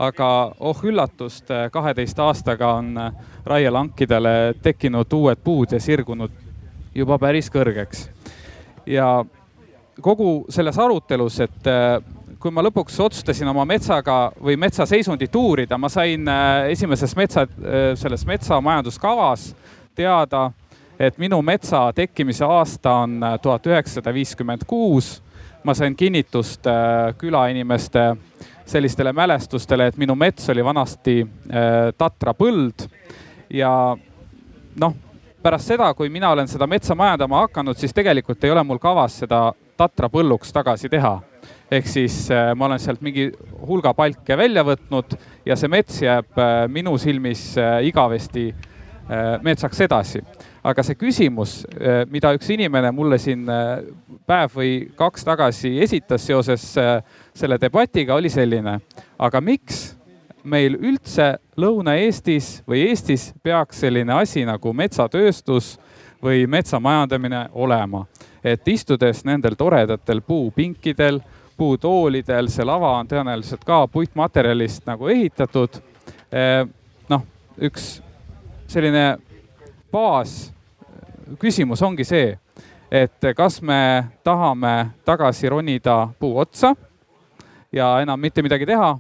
Aga 0.01 0.29
oh 0.61 0.79
üllatust, 0.85 1.51
kaheteist 1.73 2.19
aastaga 2.19 2.73
on 2.79 2.95
raielankidele 3.45 4.55
tekkinud 4.63 5.13
uued 5.13 5.43
puud 5.45 5.75
ja 5.77 5.81
sirgunud 5.81 6.33
juba 6.95 7.19
päris 7.19 7.51
kõrgeks. 7.53 8.09
ja 8.87 9.25
kogu 10.01 10.47
selles 10.49 10.79
arutelus, 10.79 11.41
et 11.41 11.69
kui 12.41 12.51
ma 12.51 12.65
lõpuks 12.65 12.97
otsustasin 13.05 13.49
oma 13.53 13.67
metsaga 13.69 14.33
või 14.41 14.57
metsa 14.57 14.87
seisundit 14.87 15.37
uurida, 15.37 15.79
ma 15.79 15.89
sain 15.89 16.25
esimeses 16.73 17.17
metsa, 17.17 17.47
selles 17.95 18.25
metsamajanduskavas 18.27 19.51
teada, 19.95 20.51
et 20.99 21.19
minu 21.19 21.43
metsa 21.43 21.91
tekkimise 21.93 22.45
aasta 22.45 23.03
on 23.05 23.21
tuhat 23.43 23.67
üheksasada 23.67 24.15
viiskümmend 24.15 24.65
kuus 24.67 25.19
ma 25.65 25.75
sain 25.75 25.97
kinnitust 25.97 26.65
külainimeste 27.19 28.17
sellistele 28.71 29.13
mälestustele, 29.13 29.91
et 29.91 29.97
minu 29.99 30.15
mets 30.15 30.49
oli 30.53 30.65
vanasti 30.65 31.21
äh, 31.23 31.91
Tatra 31.99 32.35
põld. 32.35 32.87
ja 33.51 33.71
noh, 34.81 34.95
pärast 35.43 35.73
seda, 35.73 35.89
kui 35.95 36.09
mina 36.09 36.31
olen 36.31 36.49
seda 36.49 36.69
metsa 36.71 36.95
majandama 36.95 37.45
hakanud, 37.47 37.79
siis 37.79 37.95
tegelikult 37.95 38.45
ei 38.45 38.53
ole 38.55 38.63
mul 38.65 38.79
kavas 38.79 39.19
seda 39.25 39.51
Tatra 39.77 40.11
põlluks 40.13 40.53
tagasi 40.53 40.89
teha. 40.89 41.19
ehk 41.71 41.87
siis 41.87 42.31
äh, 42.31 42.53
ma 42.55 42.67
olen 42.67 42.79
sealt 42.79 43.01
mingi 43.01 43.31
hulga 43.67 43.95
palke 43.95 44.37
välja 44.37 44.65
võtnud 44.67 45.17
ja 45.47 45.57
see 45.57 45.69
mets 45.69 46.03
jääb 46.03 46.41
minu 46.69 46.99
silmis 46.99 47.55
igavesti 47.83 48.51
metsaks 49.43 49.81
edasi 49.81 50.21
aga 50.65 50.83
see 50.85 50.99
küsimus, 50.99 51.61
eh, 51.81 52.03
mida 52.11 52.33
üks 52.37 52.51
inimene 52.53 52.91
mulle 52.93 53.19
siin 53.21 53.49
eh, 53.49 53.85
päev 54.29 54.57
või 54.59 54.73
kaks 54.97 55.25
tagasi 55.25 55.73
esitas 55.83 56.27
seoses 56.27 56.65
eh, 56.81 56.99
selle 57.35 57.59
debatiga, 57.61 58.15
oli 58.15 58.31
selline. 58.31 58.81
aga 59.19 59.41
miks 59.41 59.97
meil 60.45 60.77
üldse 60.77 61.35
Lõuna-Eestis 61.61 62.63
või 62.69 62.87
Eestis 62.89 63.31
peaks 63.43 63.81
selline 63.85 64.13
asi 64.13 64.45
nagu 64.45 64.73
metsatööstus 64.73 65.79
või 66.23 66.47
metsamajandamine 66.47 67.49
olema? 67.53 68.07
et 68.45 68.69
istudes 68.69 69.25
nendel 69.29 69.53
toredatel 69.53 70.23
puupinkidel, 70.25 71.19
puutoolidel, 71.61 72.49
see 72.49 72.65
lava 72.65 72.95
on 72.97 73.09
tõenäoliselt 73.09 73.67
ka 73.69 73.83
puitmaterjalist 73.93 74.87
nagu 74.89 75.09
ehitatud. 75.13 75.77
noh, 77.09 77.27
üks 77.61 78.01
selline 78.67 79.19
baas 79.93 80.53
küsimus 81.39 81.83
ongi 81.83 82.05
see, 82.05 82.39
et 82.91 83.31
kas 83.37 83.61
me 83.63 84.05
tahame 84.25 84.91
tagasi 85.05 85.49
ronida 85.49 86.09
puu 86.19 86.39
otsa 86.39 86.75
ja 87.73 88.01
enam 88.03 88.21
mitte 88.21 88.43
midagi 88.43 88.67
teha 88.67 88.97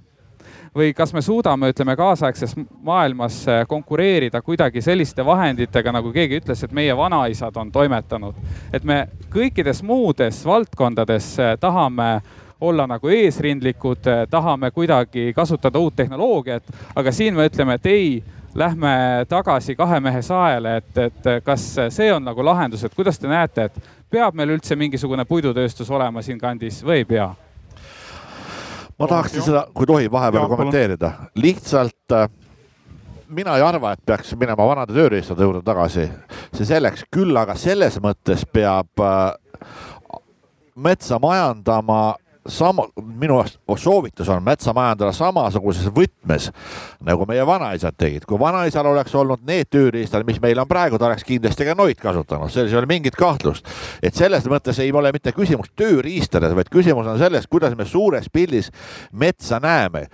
või 0.76 0.92
kas 0.94 1.12
me 1.12 1.22
suudame, 1.22 1.72
ütleme, 1.72 1.96
kaasaegses 1.98 2.54
maailmas 2.82 3.42
konkureerida 3.68 4.42
kuidagi 4.42 4.82
selliste 4.82 5.24
vahenditega, 5.26 5.92
nagu 5.92 6.12
keegi 6.14 6.38
ütles, 6.38 6.62
et 6.64 6.72
meie 6.72 6.96
vanaisad 6.96 7.56
on 7.56 7.72
toimetanud. 7.72 8.34
et 8.72 8.84
me 8.84 9.08
kõikides 9.30 9.82
muudes 9.82 10.44
valdkondades 10.46 11.36
tahame 11.60 12.20
olla 12.60 12.86
nagu 12.86 13.08
eesrindlikud, 13.08 14.04
tahame 14.30 14.70
kuidagi 14.70 15.32
kasutada 15.32 15.78
uut 15.78 15.96
tehnoloogiat, 15.96 16.62
aga 16.94 17.12
siin 17.12 17.34
me 17.34 17.48
ütleme, 17.48 17.74
et 17.74 17.86
ei 17.86 18.24
lähme 18.54 19.26
tagasi 19.28 19.76
kahe 19.76 20.00
mehe 20.00 20.22
saele, 20.22 20.76
et, 20.76 20.98
et 20.98 21.28
kas 21.44 21.66
see 21.88 22.10
on 22.12 22.24
nagu 22.24 22.44
lahendus, 22.44 22.84
et 22.84 22.94
kuidas 22.94 23.18
te 23.18 23.30
näete, 23.30 23.68
et 23.70 23.90
peab 24.10 24.34
meil 24.34 24.56
üldse 24.56 24.76
mingisugune 24.76 25.24
puidutööstus 25.24 25.90
olema 25.90 26.22
siinkandis 26.22 26.82
või 26.84 27.02
ei 27.02 27.04
pea? 27.04 27.30
ma 29.00 29.06
tahaksin 29.08 29.42
seda, 29.42 29.64
kui 29.74 29.86
tohib, 29.88 30.12
vahepeal 30.12 30.48
kommenteerida, 30.50 31.12
lihtsalt 31.40 32.12
äh, 32.12 32.26
mina 33.28 33.56
ei 33.56 33.62
arva, 33.64 33.94
et 33.94 34.02
peaks 34.06 34.34
minema 34.36 34.66
vanade 34.66 34.92
tööriistade 34.92 35.46
juurde 35.46 35.62
tagasi, 35.64 36.08
see 36.52 36.66
selleks, 36.68 37.06
küll 37.12 37.36
aga 37.38 37.54
selles 37.56 37.96
mõttes 38.02 38.44
peab 38.52 39.04
äh, 39.04 39.30
metsa 40.76 41.18
majandama 41.22 42.00
sama, 42.48 42.86
minu 43.02 43.44
soovitus 43.76 44.28
on 44.28 44.42
metsa 44.44 44.72
majandada 44.76 45.12
samasuguses 45.12 45.90
võtmes 45.92 46.50
nagu 47.04 47.24
meie 47.28 47.44
vanaisad 47.46 47.96
tegid. 47.96 48.24
kui 48.28 48.38
vanaisal 48.38 48.86
oleks 48.86 49.14
olnud 49.14 49.44
need 49.46 49.68
tööriistad, 49.70 50.24
mis 50.26 50.40
meil 50.40 50.58
on 50.58 50.68
praegu, 50.68 50.98
ta 50.98 51.06
oleks 51.06 51.24
kindlasti 51.24 51.64
ka 51.64 51.74
noid 51.76 52.00
kasutanud, 52.00 52.50
selles 52.52 52.72
ei 52.72 52.78
ole 52.78 52.88
mingit 52.88 53.16
kahtlust. 53.16 53.66
et 54.02 54.14
selles 54.14 54.44
mõttes 54.44 54.78
ei 54.80 54.92
ole 54.92 55.12
mitte 55.12 55.32
küsimus 55.32 55.72
tööriistades, 55.76 56.54
vaid 56.54 56.70
küsimus 56.72 57.06
on 57.06 57.18
selles, 57.18 57.46
kuidas 57.46 57.76
me 57.76 57.84
suures 57.84 58.28
pildis 58.32 58.70
metsa 59.12 59.60
näeme. 59.60 60.06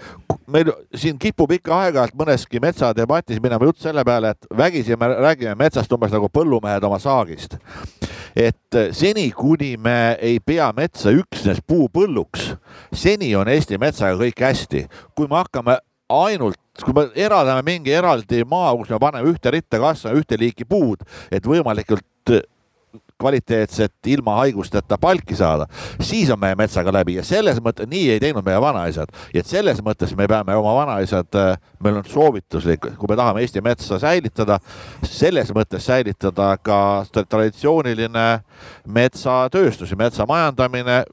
meil 0.46 0.72
siin 0.94 1.18
kipub 1.18 1.50
ikka 1.52 1.74
aeg-ajalt 1.74 2.14
mõneski 2.14 2.60
metsadebatis 2.62 3.42
minema 3.42 3.64
jutt 3.66 3.78
selle 3.82 4.04
peale, 4.04 4.30
et 4.30 4.46
vägisi 4.56 4.96
me 4.96 5.08
räägime 5.08 5.54
metsast 5.54 5.92
umbes 5.92 6.12
nagu 6.12 6.28
põllumehed 6.28 6.84
oma 6.84 6.98
saagist. 6.98 7.58
et 8.36 8.78
seni, 8.92 9.30
kuni 9.30 9.76
me 9.76 10.18
ei 10.20 10.40
pea 10.40 10.72
metsa 10.76 11.10
üksnes 11.10 11.62
puupõlluks, 11.66 12.15
lõpuks, 12.16 12.50
seni 12.94 13.34
on 13.36 13.48
Eesti 13.48 13.78
metsaga 13.78 14.18
kõik 14.20 14.40
hästi. 14.40 14.86
kui 15.14 15.28
me 15.28 15.36
hakkame 15.36 15.78
ainult, 16.08 16.58
kui 16.84 16.94
me 16.96 17.08
eraldame 17.14 17.62
mingi 17.66 17.92
eraldi 17.92 18.44
maa, 18.44 18.74
kus 18.76 18.90
me 18.90 18.98
paneme 18.98 19.30
ühte 19.30 19.50
ritta 19.50 19.80
kasvama 19.82 20.18
ühte 20.20 20.38
liiki 20.38 20.64
puud, 20.64 21.02
et 21.30 21.46
võimalikult 21.46 22.04
kvaliteetset 23.18 23.92
ilma 24.06 24.34
haigusteta 24.36 24.98
palki 24.98 25.36
saada, 25.36 25.66
siis 26.00 26.30
on 26.30 26.40
meie 26.40 26.54
metsaga 26.54 26.92
läbi 26.92 27.16
ja 27.16 27.24
selles 27.24 27.58
mõttes 27.64 27.88
nii 27.88 28.10
ei 28.12 28.20
teinud 28.20 28.44
meie 28.44 28.60
vanaisad. 28.60 29.08
ja 29.34 29.40
et 29.40 29.46
selles 29.46 29.80
mõttes 29.84 30.12
me 30.16 30.28
peame 30.28 30.56
oma 30.56 30.74
vanaisad, 30.74 31.38
meil 31.80 31.96
on 31.96 32.04
soovituslik, 32.04 32.80
kui 32.98 33.08
me 33.08 33.16
tahame 33.16 33.40
Eesti 33.40 33.60
metsa 33.64 33.98
säilitada, 33.98 34.58
selles 35.02 35.52
mõttes 35.56 35.86
säilitada 35.86 36.56
ka 36.62 37.06
traditsiooniline 37.14 38.26
metsatööstus 38.84 39.90
ja 39.90 39.96
metsa 39.96 40.26
majandamine 40.28 41.04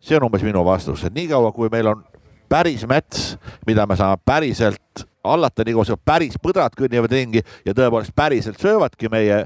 see 0.00 0.16
on 0.16 0.26
umbes 0.28 0.44
minu 0.46 0.64
vastus, 0.64 1.04
et 1.04 1.14
niikaua 1.14 1.52
kui 1.52 1.68
meil 1.72 1.92
on 1.92 2.02
päris 2.50 2.86
mets, 2.88 3.36
mida 3.66 3.86
me 3.86 3.96
saame 3.96 4.18
päriselt 4.26 5.04
hallata, 5.24 5.64
nii 5.66 5.76
kaua 5.76 5.98
päris 6.04 6.38
põdrad 6.42 6.74
kõnnivad 6.78 7.12
ringi 7.12 7.42
ja 7.66 7.74
tõepoolest 7.76 8.14
päriselt 8.16 8.60
söövadki 8.60 9.10
meie 9.12 9.44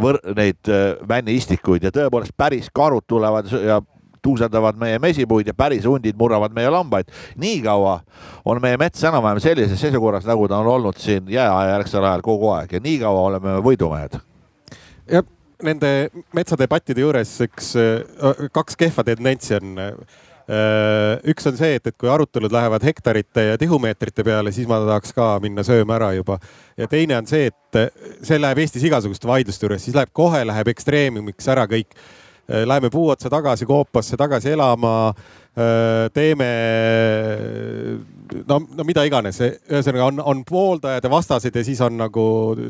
võr-, 0.00 0.20
neid 0.36 0.70
äh, 0.72 0.96
vänniistikuid 1.08 1.84
ja 1.84 1.92
tõepoolest 1.94 2.34
päris 2.36 2.70
karud 2.74 3.04
tulevad 3.06 3.50
ja 3.52 3.80
tuusendavad 4.22 4.76
meie 4.80 4.98
mesipuid 5.00 5.48
ja 5.48 5.54
päris 5.56 5.86
hundid 5.88 6.16
murravad 6.18 6.52
meie 6.56 6.70
lambaid. 6.70 7.08
niikaua 7.36 8.00
on 8.44 8.60
meie 8.62 8.76
mets 8.80 9.04
enam-vähem 9.04 9.40
sellises 9.40 9.80
seisukorras, 9.80 10.26
nagu 10.28 10.48
ta 10.48 10.58
on 10.58 10.66
olnud 10.66 10.96
siin 10.96 11.28
jääaja 11.28 11.76
järgsel 11.76 12.04
ajal 12.04 12.24
kogu 12.24 12.50
aeg 12.56 12.72
ja 12.72 12.80
niikaua 12.80 13.20
oleme 13.28 13.60
võidumehed. 13.64 14.18
jah 15.12 15.24
nende 15.66 15.92
metsadebattide 16.36 17.04
juures 17.04 17.32
üks, 17.46 17.74
äh, 17.78 18.48
kaks 18.54 18.78
kehva 18.80 19.04
tendentsi 19.06 19.56
on. 19.58 19.80
Äh, 20.50 21.20
üks 21.30 21.46
on 21.46 21.54
see, 21.54 21.76
et, 21.78 21.84
et 21.86 21.94
kui 22.00 22.08
arutelud 22.10 22.50
lähevad 22.50 22.82
hektarite 22.82 23.44
ja 23.52 23.58
tihumeetrite 23.60 24.24
peale, 24.26 24.50
siis 24.50 24.66
ma 24.66 24.80
tahaks 24.82 25.14
ka 25.14 25.36
minna 25.42 25.62
sööma 25.66 25.94
ära 25.94 26.08
juba. 26.16 26.40
ja 26.76 26.88
teine 26.90 27.20
on 27.20 27.28
see, 27.30 27.52
et 27.52 27.78
äh, 27.78 27.92
see 28.26 28.40
läheb 28.40 28.58
Eestis 28.64 28.86
igasuguste 28.88 29.30
vaidluste 29.30 29.68
juures, 29.68 29.84
siis 29.84 29.94
läheb 29.94 30.10
kohe 30.12 30.42
läheb 30.48 30.72
ekstreemiumiks 30.74 31.48
ära 31.54 31.68
kõik. 31.70 31.94
Läheme 32.50 32.88
puu 32.90 33.04
otsa 33.12 33.30
tagasi 33.30 33.62
koopasse, 33.62 34.16
tagasi 34.18 34.50
elama, 34.50 35.12
teeme 36.10 36.48
no, 38.48 38.56
no 38.74 38.86
mida 38.88 39.04
iganes, 39.06 39.38
ühesõnaga 39.70 40.08
on, 40.08 40.18
on 40.32 40.40
pooldajad 40.48 41.06
ja 41.06 41.12
vastased 41.12 41.54
ja 41.54 41.62
siis 41.62 41.78
on 41.86 41.94
nagu 42.00 42.24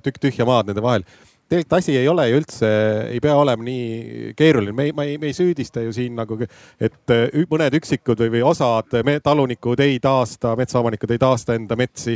tükk 0.05 0.21
tühja 0.21 0.45
maad 0.45 0.69
nende 0.69 0.85
vahel 0.85 1.07
tegelikult 1.51 1.79
asi 1.81 1.97
ei 1.99 2.09
ole 2.09 2.29
ju 2.31 2.39
üldse, 2.39 2.69
ei 3.11 3.21
pea 3.23 3.35
olema 3.35 3.65
nii 3.67 4.35
keeruline, 4.39 4.75
me 4.77 4.87
ei, 4.89 4.93
me 4.97 5.07
ei, 5.09 5.17
me 5.19 5.31
ei 5.31 5.35
süüdista 5.35 5.83
ju 5.83 5.95
siin 5.95 6.15
nagu, 6.19 6.39
et 6.79 7.15
äh, 7.15 7.41
mõned 7.51 7.75
üksikud 7.81 8.23
või, 8.23 8.31
või 8.37 8.45
osad 8.53 8.95
talunikud 9.25 9.83
ei 9.83 9.99
taasta, 10.03 10.55
metsaomanikud 10.61 11.11
ei 11.11 11.21
taasta 11.21 11.57
enda 11.59 11.79
metsi. 11.79 12.15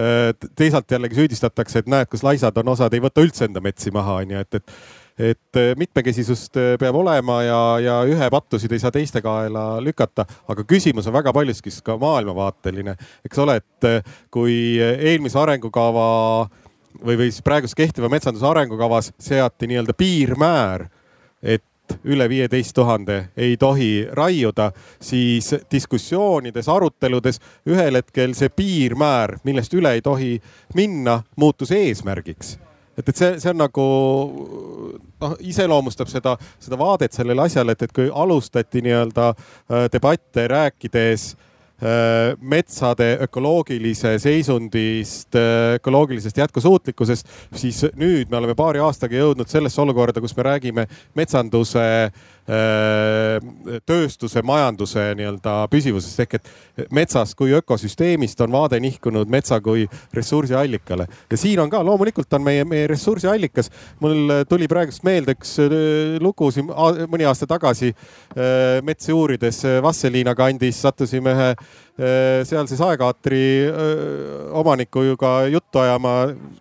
Äh, 0.00 0.30
teisalt 0.56 0.88
jällegi 0.90 1.18
süüdistatakse, 1.18 1.82
et 1.82 1.92
näed, 1.92 2.08
kus 2.08 2.24
laisad 2.24 2.56
on, 2.62 2.72
osad 2.72 2.96
ei 2.96 3.04
võta 3.04 3.24
üldse 3.24 3.50
enda 3.50 3.60
metsi 3.64 3.92
maha, 3.94 4.22
onju, 4.24 4.40
et, 4.46 4.60
et 4.60 4.74
et 5.20 5.58
äh, 5.58 5.74
mitmekesisust 5.76 6.54
peab 6.80 6.96
olema 6.96 7.42
ja, 7.44 7.58
ja 7.84 7.96
ühe 8.08 8.28
pattusid 8.32 8.72
ei 8.72 8.80
saa 8.80 8.94
teiste 8.94 9.20
kaela 9.20 9.74
lükata, 9.84 10.24
aga 10.48 10.64
küsimus 10.64 11.10
on 11.10 11.12
väga 11.18 11.34
paljuski 11.36 11.74
ka 11.84 11.98
maailmavaateline, 12.00 12.94
eks 13.28 13.42
ole, 13.44 13.58
et 13.60 14.08
kui 14.32 14.54
eelmise 14.80 15.36
arengukava 15.42 16.06
või, 16.98 17.16
või 17.16 17.30
siis 17.30 17.42
praeguse 17.44 17.76
kehtiva 17.76 18.08
metsanduse 18.12 18.46
arengukavas 18.46 19.12
seati 19.18 19.68
nii-öelda 19.70 19.94
piirmäär, 19.96 20.86
et 21.42 21.64
üle 22.04 22.28
viieteist 22.30 22.74
tuhande 22.74 23.30
ei 23.36 23.56
tohi 23.56 24.06
raiuda, 24.12 24.70
siis 25.02 25.54
diskussioonides, 25.72 26.68
aruteludes 26.68 27.40
ühel 27.66 27.98
hetkel 27.98 28.34
see 28.38 28.50
piirmäär, 28.54 29.38
millest 29.44 29.74
üle 29.74 29.96
ei 29.98 30.02
tohi 30.02 30.36
minna, 30.74 31.20
muutus 31.36 31.72
eesmärgiks. 31.74 32.58
Et, 32.98 33.08
et 33.08 33.16
see, 33.16 33.36
see 33.40 33.50
on 33.50 33.62
nagu 33.62 33.84
noh, 35.20 35.36
iseloomustab 35.40 36.10
seda, 36.10 36.36
seda 36.60 36.78
vaadet 36.78 37.16
sellele 37.16 37.46
asjale, 37.46 37.74
et, 37.74 37.86
et 37.86 37.94
kui 37.96 38.10
alustati 38.12 38.82
nii-öelda 38.84 39.30
äh, 39.32 39.86
debatte 39.92 40.46
rääkides 40.50 41.30
äh, 41.32 41.49
metsade 42.40 43.06
ökoloogilise 43.24 44.18
seisundist, 44.20 45.34
äh, 45.34 45.76
ökoloogilisest 45.78 46.36
jätkusuutlikkusest, 46.36 47.28
siis 47.56 47.84
nüüd 47.96 48.30
me 48.30 48.36
oleme 48.40 48.56
paari 48.58 48.82
aastaga 48.84 49.16
jõudnud 49.16 49.48
sellesse 49.48 49.80
olukorda, 49.80 50.20
kus 50.20 50.36
me 50.36 50.48
räägime 50.50 50.86
metsanduse 51.16 51.86
Äh, 51.88 52.10
tööstuse, 53.86 54.42
majanduse 54.42 55.04
nii-öelda 55.18 55.52
püsivusest 55.70 56.22
ehk 56.24 56.38
et 56.38 56.48
metsast 56.90 57.36
kui 57.38 57.52
ökosüsteemist 57.54 58.40
on 58.42 58.50
vaade 58.54 58.80
nihkunud 58.82 59.30
metsa 59.30 59.60
kui 59.62 59.84
ressursiallikale 60.16 61.06
ja 61.30 61.38
siin 61.38 61.60
on 61.62 61.70
ka 61.70 61.82
loomulikult 61.86 62.32
on 62.38 62.42
meie, 62.42 62.64
meie 62.64 62.88
ressursiallikas. 62.90 63.70
mul 64.00 64.32
tuli 64.48 64.68
praegust 64.68 65.04
meelde 65.06 65.36
üks 65.38 65.56
äh, 65.62 66.18
lugu 66.20 66.50
siin 66.50 66.72
mõni 67.10 67.28
aasta 67.28 67.46
tagasi 67.50 67.92
äh, 67.92 68.80
metsi 68.82 69.12
uurides 69.12 69.62
Vasseliina 69.82 70.34
kandis 70.34 70.82
sattusime 70.82 71.36
ühe 71.36 71.54
sealse 72.46 72.76
saekaatri 72.78 73.42
omanikuga 74.56 75.32
juttu 75.52 75.82
ajama, 75.82 76.14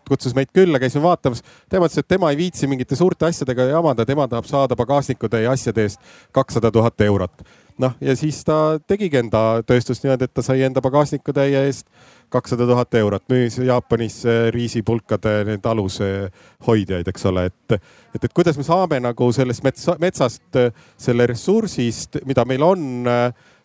kutsus 0.08 0.36
meid 0.36 0.52
külla, 0.54 0.80
käisime 0.80 1.04
vaatamas. 1.06 1.44
tema 1.70 1.88
ütles, 1.88 2.02
et 2.04 2.08
tema 2.08 2.32
ei 2.34 2.38
viitsi 2.38 2.68
mingite 2.68 2.96
suurte 3.00 3.26
asjadega 3.30 3.70
jamada, 3.72 4.06
tema 4.06 4.28
tahab 4.28 4.50
saada 4.50 4.76
pagasnikutäie 4.76 5.48
asjade 5.48 5.88
eest 5.88 6.00
kakssada 6.32 6.72
tuhat 6.72 7.02
eurot. 7.02 7.44
noh, 7.80 7.94
ja 8.02 8.16
siis 8.16 8.44
ta 8.44 8.80
tegigi 8.88 9.18
enda 9.22 9.62
tööstust 9.64 10.04
niimoodi, 10.04 10.28
et 10.28 10.34
ta 10.34 10.44
sai 10.44 10.66
enda 10.68 10.82
pagasnikutäie 10.84 11.62
eest 11.70 11.88
kakssada 12.30 12.68
tuhat 12.68 12.94
eurot, 13.00 13.24
müüs 13.32 13.58
Jaapanis 13.66 14.22
riisipulkade 14.54 15.44
need 15.48 15.66
alushoidjaid, 15.66 17.08
eks 17.08 17.26
ole, 17.32 17.46
et, 17.50 17.78
et, 18.16 18.26
et 18.26 18.34
kuidas 18.36 18.60
me 18.60 18.66
saame 18.68 19.00
nagu 19.02 19.32
sellest 19.34 19.64
metsa, 19.64 19.96
metsast, 20.02 20.60
selle 21.00 21.30
ressursist, 21.32 22.20
mida 22.30 22.46
meil 22.46 22.68
on, 22.68 22.84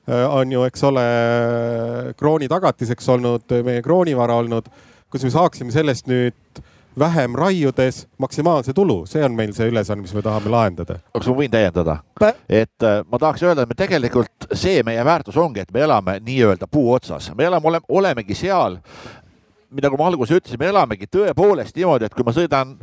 on 0.06 0.52
ju, 0.52 0.64
eks 0.68 0.84
ole, 0.84 1.04
krooni 2.20 2.48
tagatiseks 2.50 3.08
olnud, 3.14 3.56
meie 3.64 3.82
kroonivara 3.82 4.36
olnud, 4.42 4.68
kuidas 5.08 5.24
me 5.24 5.32
saaksime 5.32 5.72
sellest 5.72 6.08
nüüd 6.10 6.64
vähem 6.98 7.34
raiudes 7.34 8.06
maksimaalse 8.18 8.72
tulu, 8.72 9.06
see 9.06 9.24
on 9.24 9.34
meil 9.34 9.52
see 9.54 9.66
ülesanne, 9.70 10.02
mis 10.02 10.14
me 10.14 10.22
tahame 10.22 10.50
lahendada. 10.50 10.98
kas 11.14 11.26
ma 11.26 11.36
võin 11.40 11.50
täiendada? 11.50 11.96
et 12.48 12.86
äh, 12.86 13.00
ma 13.10 13.18
tahaks 13.18 13.42
öelda, 13.42 13.64
et 13.64 13.72
me 13.72 13.78
tegelikult 13.78 14.48
see 14.52 14.82
meie 14.86 15.04
väärtus 15.04 15.36
ongi, 15.40 15.64
et 15.64 15.72
me 15.74 15.82
elame 15.86 16.18
nii-öelda 16.22 16.68
puu 16.70 16.92
otsas, 16.94 17.32
me 17.34 17.48
elame, 17.48 17.66
oleme, 17.66 17.86
olemegi 17.88 18.36
seal 18.38 18.78
nagu 19.82 19.98
ma 19.98 20.06
alguses 20.08 20.36
ütlesin, 20.36 20.60
me 20.60 20.68
elamegi 20.70 21.08
tõepoolest 21.10 21.76
niimoodi, 21.76 22.06
et 22.06 22.14
kui 22.14 22.26
ma 22.26 22.34
sõidan 22.34 22.76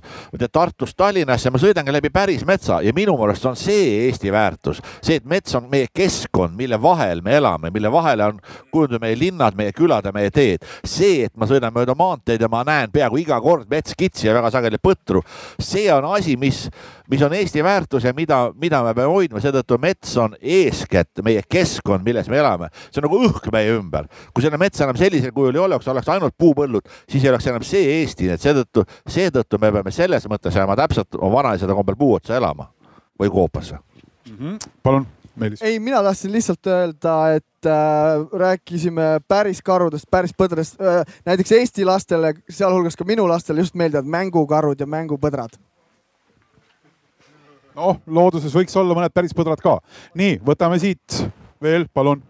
Tartust 0.51 0.97
Tallinnasse, 0.97 1.51
ma 1.53 1.61
sõidangi 1.61 1.93
läbi 1.93 2.11
päris 2.13 2.45
metsa 2.47 2.81
ja 2.83 2.93
minu 2.95 3.15
meelest 3.19 3.45
on 3.47 3.55
see 3.59 4.07
Eesti 4.07 4.31
väärtus. 4.33 4.81
see, 5.01 5.15
et 5.21 5.25
mets 5.25 5.55
on 5.55 5.69
meie 5.71 5.87
keskkond, 5.93 6.55
mille 6.57 6.81
vahel 6.81 7.21
me 7.21 7.35
elame, 7.37 7.71
mille 7.71 7.91
vahele 7.91 8.25
on 8.25 8.39
kujunenud 8.71 9.01
meie 9.01 9.19
linnad, 9.19 9.55
meie 9.55 9.71
külad 9.71 10.05
ja 10.05 10.11
meie 10.11 10.31
teed. 10.31 10.65
see, 10.85 11.25
et 11.25 11.37
ma 11.37 11.47
sõidan 11.47 11.73
mööda 11.73 11.95
maanteed 11.95 12.41
ja 12.41 12.49
ma 12.51 12.63
näen 12.67 12.91
peaaegu 12.91 13.17
iga 13.17 13.41
kord 13.41 13.69
metskitsi 13.69 14.27
ja 14.27 14.33
väga 14.33 14.51
sageli 14.51 14.81
põtru, 14.81 15.23
see 15.59 15.91
on 15.93 16.05
asi, 16.15 16.37
mis 16.37 16.67
mis 17.11 17.21
on 17.21 17.33
Eesti 17.33 17.63
väärtus 17.63 18.03
ja 18.03 18.13
mida, 18.13 18.53
mida 18.55 18.79
me 18.83 18.93
peame 18.95 19.11
hoidma, 19.11 19.41
seetõttu 19.43 19.75
mets 19.83 20.13
on 20.21 20.35
eeskätt 20.39 21.19
meie 21.25 21.41
keskkond, 21.43 22.05
milles 22.07 22.29
me 22.31 22.39
elame. 22.39 22.69
see 22.87 23.01
on 23.01 23.07
nagu 23.09 23.19
õhk 23.27 23.49
meie 23.51 23.73
ümber. 23.75 24.07
kui 24.33 24.43
seda 24.45 24.57
metsa 24.57 24.85
enam 24.85 24.95
sellisel 24.95 25.33
kujul 25.35 25.55
ei 25.55 25.63
oleks, 25.65 25.87
oleks 25.91 26.07
ainult 26.07 26.37
puupõllud, 26.39 26.80
siis 27.09 27.23
ei 27.23 27.31
oleks 27.31 27.47
enam 27.51 27.65
see 27.65 27.81
Eesti, 27.99 28.27
nii 28.27 28.35
et 28.35 28.43
seetõttu, 28.43 28.85
seetõttu 29.09 29.59
me 29.61 29.71
peame 29.77 29.93
selles 29.95 30.27
mõttes 30.31 30.57
jääma 30.57 30.77
täpselt 30.79 31.17
oma 31.19 31.41
vanaisade 31.41 31.75
kombel 31.77 31.97
puu 31.99 32.13
otsa 32.19 32.37
elama 32.37 32.69
või 33.19 33.31
koopasse 33.31 33.77
mm. 33.77 34.37
-hmm. 34.37 34.69
palun. 34.83 35.07
Meelis. 35.35 35.61
ei, 35.63 35.79
mina 35.79 36.03
tahtsin 36.03 36.31
lihtsalt 36.31 36.67
öelda, 36.67 37.33
et 37.37 37.65
äh, 37.65 38.39
rääkisime 38.39 39.21
päris 39.27 39.61
karudest, 39.61 40.05
päris 40.11 40.33
põdradest 40.37 40.81
äh,. 40.81 41.05
näiteks 41.25 41.51
Eesti 41.51 41.85
lastele, 41.85 42.33
sealhulgas 42.49 42.99
ka 42.99 43.07
minu 43.07 43.27
lastele 43.27 43.63
just 43.63 43.75
meeldivad 43.75 44.05
mängukarud 44.05 44.79
ja 44.79 44.85
mängupõdrad 44.85 45.55
noh, 47.75 48.01
looduses 48.07 48.53
võiks 48.55 48.75
olla 48.79 48.95
mõned 48.97 49.13
päris 49.13 49.35
põdrad 49.37 49.61
ka. 49.63 49.77
nii, 50.19 50.39
võtame 50.45 50.79
siit 50.81 51.21
veel, 51.61 51.87
palun. 51.93 52.23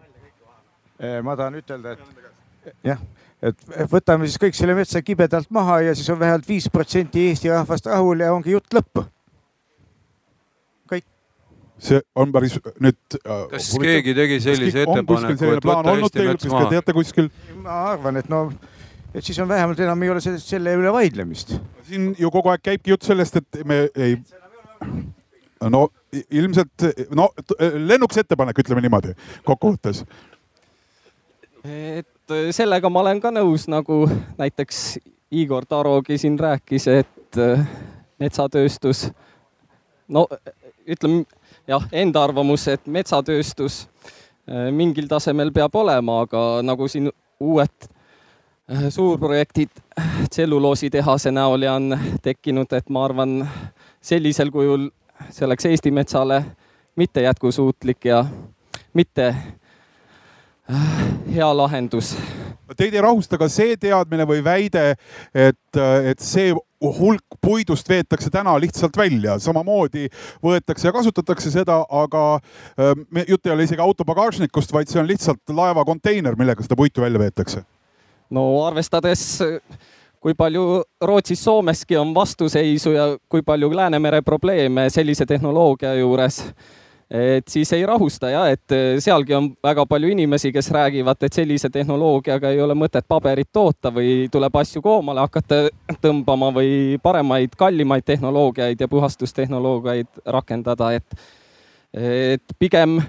Eh, 1.02 1.18
ma 1.24 1.36
tahan 1.38 1.58
ütelda, 1.58 1.96
et 1.96 2.74
jah, 2.86 3.00
et 3.42 3.64
võtame 3.90 4.28
siis 4.28 4.38
kõik 4.40 4.56
selle 4.56 4.76
metsa 4.78 5.02
kibedalt 5.04 5.50
maha 5.54 5.80
ja 5.88 5.94
siis 5.98 6.08
on 6.12 6.20
vähemalt 6.20 6.46
viis 6.48 6.68
protsenti 6.72 7.26
Eesti 7.30 7.50
rahvast 7.50 7.88
rahul 7.90 8.22
ja 8.22 8.32
ongi 8.34 8.54
jutt 8.54 8.76
lõpp. 8.76 9.02
kõik. 10.92 11.06
see 11.82 12.02
on 12.14 12.32
päris 12.32 12.58
nüüd. 12.78 13.00
Äh, 13.18 13.46
kas 13.54 13.72
uh, 13.74 13.82
keegi 13.82 14.14
tegi 14.18 14.38
sellise 14.44 14.84
ettepaneku, 14.86 15.50
et 15.56 15.66
võtta 15.66 15.96
Eesti 15.96 16.28
mets 16.28 16.52
maha? 16.52 16.68
teate 16.76 16.94
kuskil? 16.96 17.32
ma 17.64 17.80
arvan, 17.94 18.20
et 18.22 18.30
no, 18.30 18.44
et 19.12 19.24
siis 19.24 19.38
on 19.42 19.50
vähemalt 19.50 19.80
enam 19.82 20.06
ei 20.06 20.14
ole 20.14 20.22
selle 20.22 20.76
üle 20.78 20.94
vaidlemist. 20.94 21.56
siin 21.88 22.12
ju 22.18 22.30
kogu 22.30 22.54
aeg 22.54 22.62
käibki 22.70 22.94
jutt 22.94 23.10
sellest, 23.10 23.42
et 23.42 23.66
me 23.66 23.88
ei 23.96 24.16
no 25.70 25.88
ilmselt, 26.30 26.90
no 27.14 27.30
lennuks 27.58 28.18
ettepanek, 28.22 28.58
ütleme 28.62 28.82
niimoodi 28.84 29.14
kokkuvõttes. 29.46 30.04
et 31.64 32.06
sellega 32.52 32.90
ma 32.90 33.00
olen 33.00 33.20
ka 33.20 33.30
nõus, 33.34 33.68
nagu 33.70 34.04
näiteks 34.38 34.98
Igor 35.32 35.66
Tarogi 35.66 36.18
siin 36.18 36.38
rääkis, 36.38 36.88
et 36.92 37.38
äh, 37.40 37.64
metsatööstus, 38.20 39.06
no 40.08 40.26
ütleme 40.86 41.24
jah, 41.68 41.86
enda 41.92 42.24
arvamus, 42.24 42.66
et 42.68 42.86
metsatööstus 42.86 43.86
äh, 44.48 44.70
mingil 44.74 45.08
tasemel 45.08 45.52
peab 45.54 45.74
olema, 45.76 46.22
aga 46.26 46.44
nagu 46.66 46.88
siin 46.88 47.10
uued 47.40 47.86
äh, 47.88 48.88
suurprojektid 48.92 49.72
tselluloositehase 50.28 51.32
näol 51.32 51.68
ja 51.68 51.76
on 51.80 51.96
tekkinud, 52.22 52.72
et 52.76 52.90
ma 52.90 53.06
arvan, 53.08 53.40
sellisel 54.02 54.50
kujul 54.50 54.90
see 55.30 55.46
oleks 55.46 55.66
Eesti 55.70 55.90
metsale 55.94 56.42
mitte 56.96 57.22
jätkusuutlik 57.22 58.04
ja 58.04 58.24
mitte 58.94 59.34
hea 61.34 61.50
lahendus. 61.56 62.14
Teid 62.76 62.94
ei 62.94 63.02
rahusta 63.04 63.36
ka 63.36 63.48
see 63.52 63.76
teadmine 63.76 64.24
või 64.28 64.40
väide, 64.44 64.94
et, 65.34 65.80
et 66.08 66.22
see 66.24 66.54
hulk 66.82 67.36
puidust 67.44 67.88
veetakse 67.88 68.30
täna 68.32 68.54
lihtsalt 68.60 68.96
välja, 68.96 69.36
samamoodi 69.42 70.08
võetakse 70.42 70.88
ja 70.88 70.94
kasutatakse 70.94 71.52
seda, 71.52 71.82
aga 71.90 72.24
äh, 72.38 73.24
jutt 73.28 73.46
ei 73.46 73.54
ole 73.54 73.68
isegi 73.68 73.82
auto 73.82 74.06
pagasnikust, 74.08 74.72
vaid 74.72 74.90
see 74.90 75.02
on 75.02 75.10
lihtsalt 75.10 75.52
laeva 75.52 75.84
konteiner, 75.84 76.38
millega 76.38 76.64
seda 76.64 76.78
puitu 76.78 77.04
välja 77.04 77.20
veetakse. 77.22 77.64
no 78.32 78.64
arvestades 78.64 79.42
kui 80.22 80.34
palju 80.38 80.82
Rootsis, 81.02 81.44
Soomeski 81.44 81.96
on 81.96 82.14
vastuseisu 82.14 82.94
ja 82.94 83.08
kui 83.28 83.42
palju 83.42 83.72
Läänemere 83.76 84.22
probleeme 84.22 84.90
sellise 84.90 85.26
tehnoloogia 85.26 85.94
juures. 85.98 86.44
Et 87.12 87.48
siis 87.48 87.68
ei 87.76 87.82
rahusta 87.86 88.30
ja 88.32 88.46
et 88.48 88.74
sealgi 89.04 89.34
on 89.36 89.50
väga 89.64 89.84
palju 89.86 90.08
inimesi, 90.14 90.52
kes 90.52 90.70
räägivad, 90.72 91.20
et 91.20 91.36
sellise 91.36 91.68
tehnoloogiaga 91.70 92.50
ei 92.54 92.60
ole 92.64 92.74
mõtet 92.78 93.04
paberit 93.08 93.50
toota 93.52 93.92
või 93.92 94.30
tuleb 94.32 94.56
asju 94.62 94.80
koomale 94.82 95.20
hakata 95.20 95.66
tõmbama 96.00 96.48
või 96.56 96.96
paremaid, 97.02 97.52
kallimaid 97.58 98.06
tehnoloogiaid 98.08 98.80
ja 98.80 98.88
puhastustehnoloogiaid 98.88 100.24
rakendada, 100.24 100.92
et, 100.96 101.20
et 101.92 102.56
pigem 102.58 103.00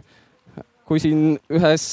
kui 0.85 0.99
siin 0.99 1.37
ühes 1.47 1.87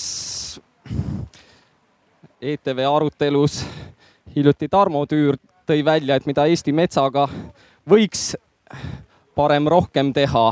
ETV 2.40 2.82
arutelus 2.88 3.62
hiljuti 4.34 4.68
Tarmo 4.68 5.04
Tüür 5.06 5.38
tõi 5.68 5.84
välja, 5.84 6.16
et 6.16 6.26
mida 6.26 6.46
Eesti 6.50 6.72
metsaga 6.74 7.28
võiks 7.88 8.32
parem 9.38 9.68
rohkem 9.70 10.12
teha. 10.16 10.50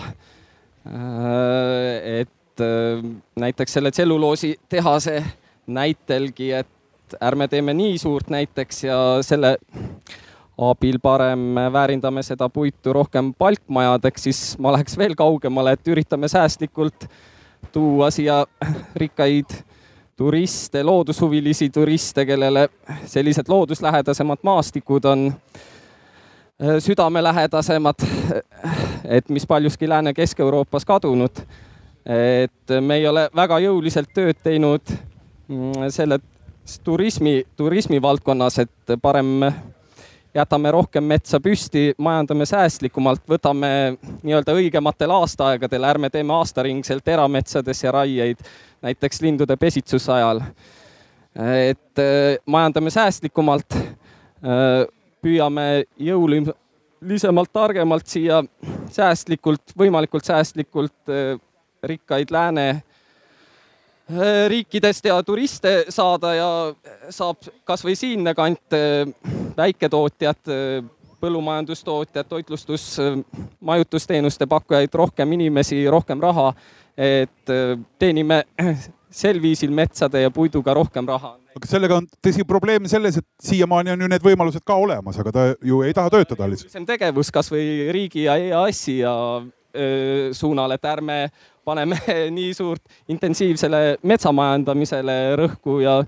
Äh, 0.88 2.20
et 2.20 2.60
äh, 2.60 3.02
näiteks 3.36 3.72
selle 3.72 3.90
tselluloositehase 3.90 5.24
näitelgi, 5.66 6.52
et 6.52 7.16
ärme 7.20 7.48
teeme 7.48 7.74
nii 7.74 7.98
suurt 7.98 8.30
näiteks 8.32 8.84
ja 8.84 8.98
selle 9.22 9.58
abil 10.58 10.98
parem 11.02 11.54
väärindame 11.72 12.22
seda 12.22 12.48
puitu 12.48 12.92
rohkem 12.92 13.34
palkmajadeks, 13.38 14.22
siis 14.22 14.40
ma 14.58 14.72
läheks 14.72 14.96
veel 14.98 15.14
kaugemale, 15.16 15.76
et 15.76 15.88
üritame 15.88 16.28
säästlikult 16.28 17.08
tuua 17.72 18.10
siia 18.10 18.46
rikkaid 18.96 19.60
turiste, 20.16 20.82
loodushuvilisi 20.82 21.70
turiste, 21.70 22.24
kellele 22.26 22.68
sellised 23.06 23.48
looduslähedasemad 23.48 24.40
maastikud 24.42 25.04
on 25.04 25.28
äh, 25.28 26.78
südamelähedasemad, 26.78 28.08
et 29.08 29.28
mis 29.32 29.46
paljuski 29.46 29.88
Lääne-Kesk-Euroopas 29.88 30.84
kadunud. 30.84 31.44
et 32.08 32.72
me 32.80 32.96
ei 32.96 33.08
ole 33.08 33.28
väga 33.36 33.58
jõuliselt 33.60 34.08
tööd 34.14 34.38
teinud 34.42 34.80
mm, 35.48 35.88
selle 35.92 36.20
turismi, 36.84 37.42
turismi 37.56 38.02
valdkonnas, 38.02 38.58
et 38.58 38.94
parem 39.02 39.42
jätame 40.34 40.70
rohkem 40.70 41.04
metsa 41.04 41.40
püsti, 41.40 41.92
majandame 41.98 42.46
säästlikumalt, 42.46 43.22
võtame 43.28 43.70
nii-öelda 44.22 44.54
õigematel 44.56 45.12
aastaaegadel, 45.16 45.86
ärme 45.88 46.10
teeme 46.12 46.34
aastaringselt 46.36 47.08
erametsades 47.08 47.82
ja 47.84 47.92
raieid, 47.96 48.42
näiteks 48.84 49.22
lindude 49.24 49.56
pesitsuse 49.56 50.12
ajal. 50.12 50.42
et 51.38 52.00
äh, 52.02 52.36
majandame 52.46 52.90
säästlikumalt, 52.90 53.74
äh, 53.74 54.86
püüame 55.22 55.84
jõulisemalt, 57.02 57.52
targemalt 57.52 58.06
siia 58.06 58.42
säästlikult, 58.90 59.74
võimalikult 59.78 60.24
säästlikult 60.24 61.12
äh, 61.12 61.38
rikkaid 61.82 62.30
lääne 62.34 62.82
riikidest 64.48 65.04
ja 65.04 65.22
turiste 65.22 65.84
saada 65.92 66.30
ja 66.34 66.50
saab 67.12 67.44
kasvõi 67.68 67.92
siinne 67.92 68.32
kant 68.34 68.72
väiketootjad, 69.56 70.40
põllumajandustootjad, 71.20 72.24
toitlustus, 72.24 72.86
majutusteenuste 73.60 74.46
pakkujaid, 74.46 74.94
rohkem 74.94 75.32
inimesi, 75.36 75.82
rohkem 75.90 76.24
raha. 76.24 76.54
et 76.98 77.50
teenime 77.98 78.44
sel 79.10 79.40
viisil 79.42 79.72
metsade 79.74 80.22
ja 80.22 80.30
puiduga 80.30 80.74
rohkem 80.76 81.06
raha. 81.08 81.36
aga 81.56 81.70
sellega 81.70 81.98
on 81.98 82.06
tõsi 82.24 82.44
probleem 82.46 82.86
selles, 82.90 83.18
et 83.20 83.26
siiamaani 83.42 83.94
on 83.94 84.04
ju 84.04 84.08
need 84.12 84.24
võimalused 84.24 84.64
ka 84.66 84.76
olemas, 84.78 85.18
aga 85.18 85.32
ta 85.34 85.46
ju 85.64 85.82
ei 85.86 85.94
taha 85.96 86.12
töötada 86.14 86.48
lihtsalt. 86.50 86.72
see 86.72 86.82
on 86.82 86.88
tegevus 86.88 87.32
kasvõi 87.34 87.92
riigi 87.94 88.26
ja 88.26 88.36
EAS-i 88.38 88.98
ja 89.00 89.14
öö, 89.42 90.32
suunal, 90.36 90.76
et 90.76 90.84
ärme 90.84 91.20
paneme 91.64 91.98
nii 92.38 92.54
suurt 92.56 92.82
intensiivsele 93.08 93.98
metsamajandamisele 94.02 95.18
rõhku 95.42 95.80
ja 95.84 96.00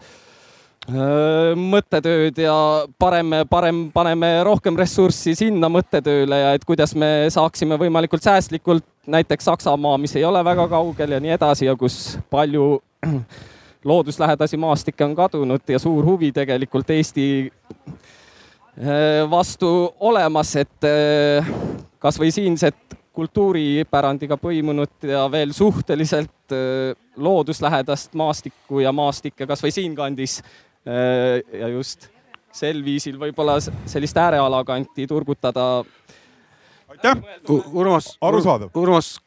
mõttetööd 0.88 2.38
ja 2.40 2.54
parem, 2.98 3.34
parem 3.50 3.90
paneme 3.92 4.30
rohkem 4.44 4.76
ressurssi 4.76 5.34
sinna 5.36 5.68
mõttetööle 5.68 6.38
ja 6.40 6.54
et 6.56 6.64
kuidas 6.64 6.94
me 6.94 7.28
saaksime 7.30 7.76
võimalikult 7.78 8.24
säästlikult 8.24 8.84
näiteks 9.06 9.44
Saksamaa, 9.44 9.98
mis 9.98 10.16
ei 10.16 10.24
ole 10.24 10.44
väga 10.44 10.68
kaugel 10.68 11.12
ja 11.12 11.20
nii 11.20 11.36
edasi 11.36 11.66
ja 11.66 11.76
kus 11.76 12.18
palju 12.30 12.80
looduslähedasi 13.84 14.56
maastikke 14.56 15.04
on 15.04 15.14
kadunud 15.16 15.68
ja 15.68 15.78
suur 15.78 16.04
huvi 16.04 16.32
tegelikult 16.32 16.90
Eesti 16.90 17.52
vastu 19.30 19.92
olemas, 20.00 20.54
et 20.56 20.88
kasvõi 22.00 22.30
siinset 22.32 22.96
kultuuripärandiga 23.12 24.38
põimunud 24.40 25.04
ja 25.04 25.26
veel 25.32 25.52
suhteliselt 25.52 26.54
looduslähedast 27.16 28.14
maastikku 28.14 28.80
ja 28.80 28.92
maastikke 28.92 29.46
kasvõi 29.46 29.72
siinkandis 29.74 30.38
ja 30.86 31.68
just 31.68 32.08
sel 32.52 32.80
viisil 32.84 33.18
võib-olla 33.20 33.58
sellist 33.60 34.16
ääreala 34.16 34.62
kanti 34.64 35.06
turgutada. 35.06 35.84
aitäh, 36.88 37.16
Urmas. 37.72 38.16
arusaadav. 38.20 38.70
Urmas, 38.74 39.18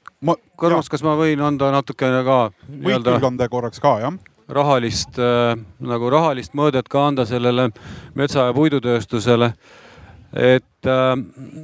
Urmas, 0.61 0.89
kas 0.89 1.03
ma 1.03 1.15
võin 1.19 1.41
anda 1.41 1.71
natukene 1.71 2.23
ka 2.23 2.37
võid 2.67 3.03
küll 3.05 3.27
anda 3.31 3.49
korraks 3.49 3.79
ka, 3.79 3.99
jah 4.03 4.13
rahalist 4.53 5.19
äh, 5.19 5.55
nagu 5.79 6.09
rahalist 6.11 6.55
mõõdet 6.57 6.89
ka 6.91 7.07
anda 7.07 7.25
sellele 7.25 7.69
metsa- 8.15 8.49
ja 8.49 8.53
puidutööstusele. 8.53 9.53
et 10.33 10.85
äh, 10.85 11.15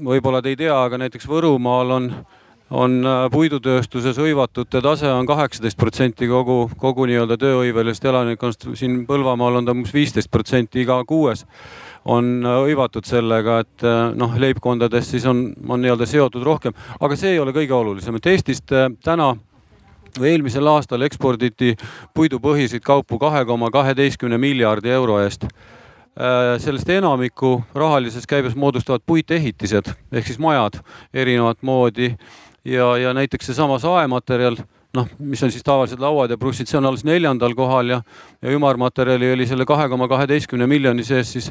võib-olla 0.05 0.41
te 0.41 0.49
ei 0.49 0.55
tea, 0.55 0.75
aga 0.83 0.97
näiteks 0.97 1.27
Võrumaal 1.27 1.91
on 1.91 2.11
äh, 2.11 2.38
on 2.71 3.01
äh, 3.05 3.25
puidutööstuses 3.31 4.17
hõivatute 4.19 4.81
tase 4.83 5.09
on 5.11 5.27
kaheksateist 5.29 5.77
protsenti 5.77 6.27
kogu, 6.29 6.69
kogu 6.77 7.07
nii-öelda 7.09 7.37
tööhõivelisest 7.41 8.05
elanikkonnast. 8.11 8.67
siin 8.77 9.03
Põlvamaal 9.09 9.59
on 9.59 9.65
ta 9.69 9.73
umbes 9.73 9.93
viisteist 9.93 10.31
protsenti, 10.31 10.83
iga 10.83 11.01
kuues 11.09 11.45
on 12.05 12.45
äh, 12.45 12.57
hõivatud 12.67 13.09
sellega, 13.09 13.59
et 13.65 13.85
äh, 13.85 14.01
noh, 14.17 14.37
leibkondades 14.37 15.09
siis 15.15 15.25
on, 15.29 15.49
on 15.67 15.81
nii-öelda 15.81 16.05
seotud 16.09 16.45
rohkem, 16.45 16.77
aga 16.99 17.17
see 17.17 17.33
ei 17.33 17.39
ole 17.41 17.55
kõige 17.55 17.73
olulisem, 17.73 18.19
et 18.19 18.29
Eestist 18.29 18.69
täna 19.03 19.33
või 20.19 20.33
eelmisel 20.33 20.67
aastal 20.69 21.01
eksporditi 21.05 21.75
puidupõhiseid 22.17 22.85
kaupu 22.85 23.19
kahe 23.21 23.43
koma 23.45 23.69
kaheteistkümne 23.73 24.37
miljardi 24.41 24.89
euro 24.89 25.19
eest. 25.21 25.45
Sellest 26.59 26.89
enamiku 26.89 27.61
rahalises 27.77 28.25
käibes 28.27 28.55
moodustavad 28.57 29.05
puitehitised 29.05 29.91
ehk 30.11 30.25
siis 30.27 30.39
majad 30.41 30.81
erinevat 31.13 31.61
moodi 31.63 32.09
ja, 32.65 32.97
ja 32.97 33.13
näiteks 33.13 33.51
seesama 33.51 33.79
saematerjal, 33.79 34.57
noh, 34.97 35.05
mis 35.21 35.41
on 35.45 35.51
siis 35.53 35.63
tavalised 35.65 36.01
lauad 36.01 36.31
ja 36.33 36.37
prussid, 36.41 36.67
see 36.69 36.79
on 36.79 36.87
alles 36.89 37.03
neljandal 37.05 37.53
kohal 37.57 37.91
ja, 37.93 37.99
ja 38.41 38.53
ümarmaterjali 38.55 39.27
oli 39.35 39.45
selle 39.49 39.67
kahe 39.69 39.85
koma 39.89 40.07
kaheteistkümne 40.09 40.65
miljoni 40.69 41.05
sees 41.05 41.33
siis, 41.35 41.49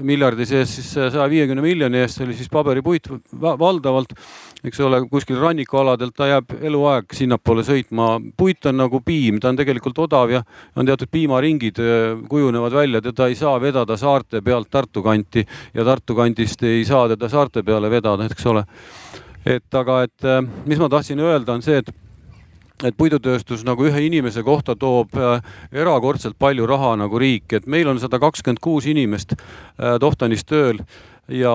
miljardi 0.00 0.46
sees 0.48 0.72
siis 0.78 0.88
saja 0.96 1.26
viiekümne 1.28 1.64
miljoni 1.64 2.00
eest, 2.00 2.22
oli 2.24 2.36
siis 2.38 2.48
paberipuit 2.52 3.10
valdavalt, 3.42 4.16
eks 4.64 4.80
ole, 4.88 5.02
kuskil 5.12 5.40
rannikualadelt 5.42 6.16
ta 6.16 6.30
jääb 6.32 6.56
eluaeg 6.62 7.12
sinnapoole 7.18 7.64
sõitma. 7.66 8.16
puit 8.36 8.66
on 8.66 8.80
nagu 8.80 9.02
piim, 9.04 9.40
ta 9.40 9.52
on 9.52 9.60
tegelikult 9.60 10.00
odav 10.08 10.32
ja 10.32 10.42
on 10.76 10.88
teatud 10.88 11.12
piimaringid 11.12 11.82
kujunevad 12.28 12.72
välja, 12.72 13.02
teda 13.04 13.28
ei 13.28 13.36
saa 13.36 13.60
vedada 13.60 14.00
saarte 14.00 14.40
pealt 14.40 14.70
Tartu 14.70 15.02
kanti 15.02 15.44
ja 15.74 15.84
Tartu 15.84 16.16
kandist 16.16 16.62
ei 16.62 16.84
saa 16.88 17.04
teda 17.08 17.28
saarte 17.28 17.62
peale 17.62 17.90
vedada, 17.92 18.24
eks 18.32 18.46
ole 18.48 18.64
et 19.46 19.78
aga, 19.78 20.02
et 20.06 20.26
äh, 20.26 20.42
mis 20.66 20.80
ma 20.82 20.90
tahtsin 20.90 21.22
öelda, 21.22 21.54
on 21.54 21.64
see, 21.64 21.78
et 21.82 21.94
et 22.84 22.92
puidutööstus 22.92 23.62
nagu 23.64 23.86
ühe 23.88 24.02
inimese 24.04 24.42
kohta 24.44 24.74
toob 24.76 25.14
äh, 25.16 25.38
erakordselt 25.72 26.36
palju 26.38 26.66
raha 26.68 26.92
nagu 27.00 27.18
riik, 27.18 27.48
et 27.56 27.66
meil 27.66 27.88
on 27.88 28.00
sada 28.02 28.20
kakskümmend 28.20 28.60
kuus 28.60 28.84
inimest 28.90 29.32
äh, 29.32 29.96
Tohtanis 30.02 30.44
tööl 30.44 30.82
ja, 31.32 31.54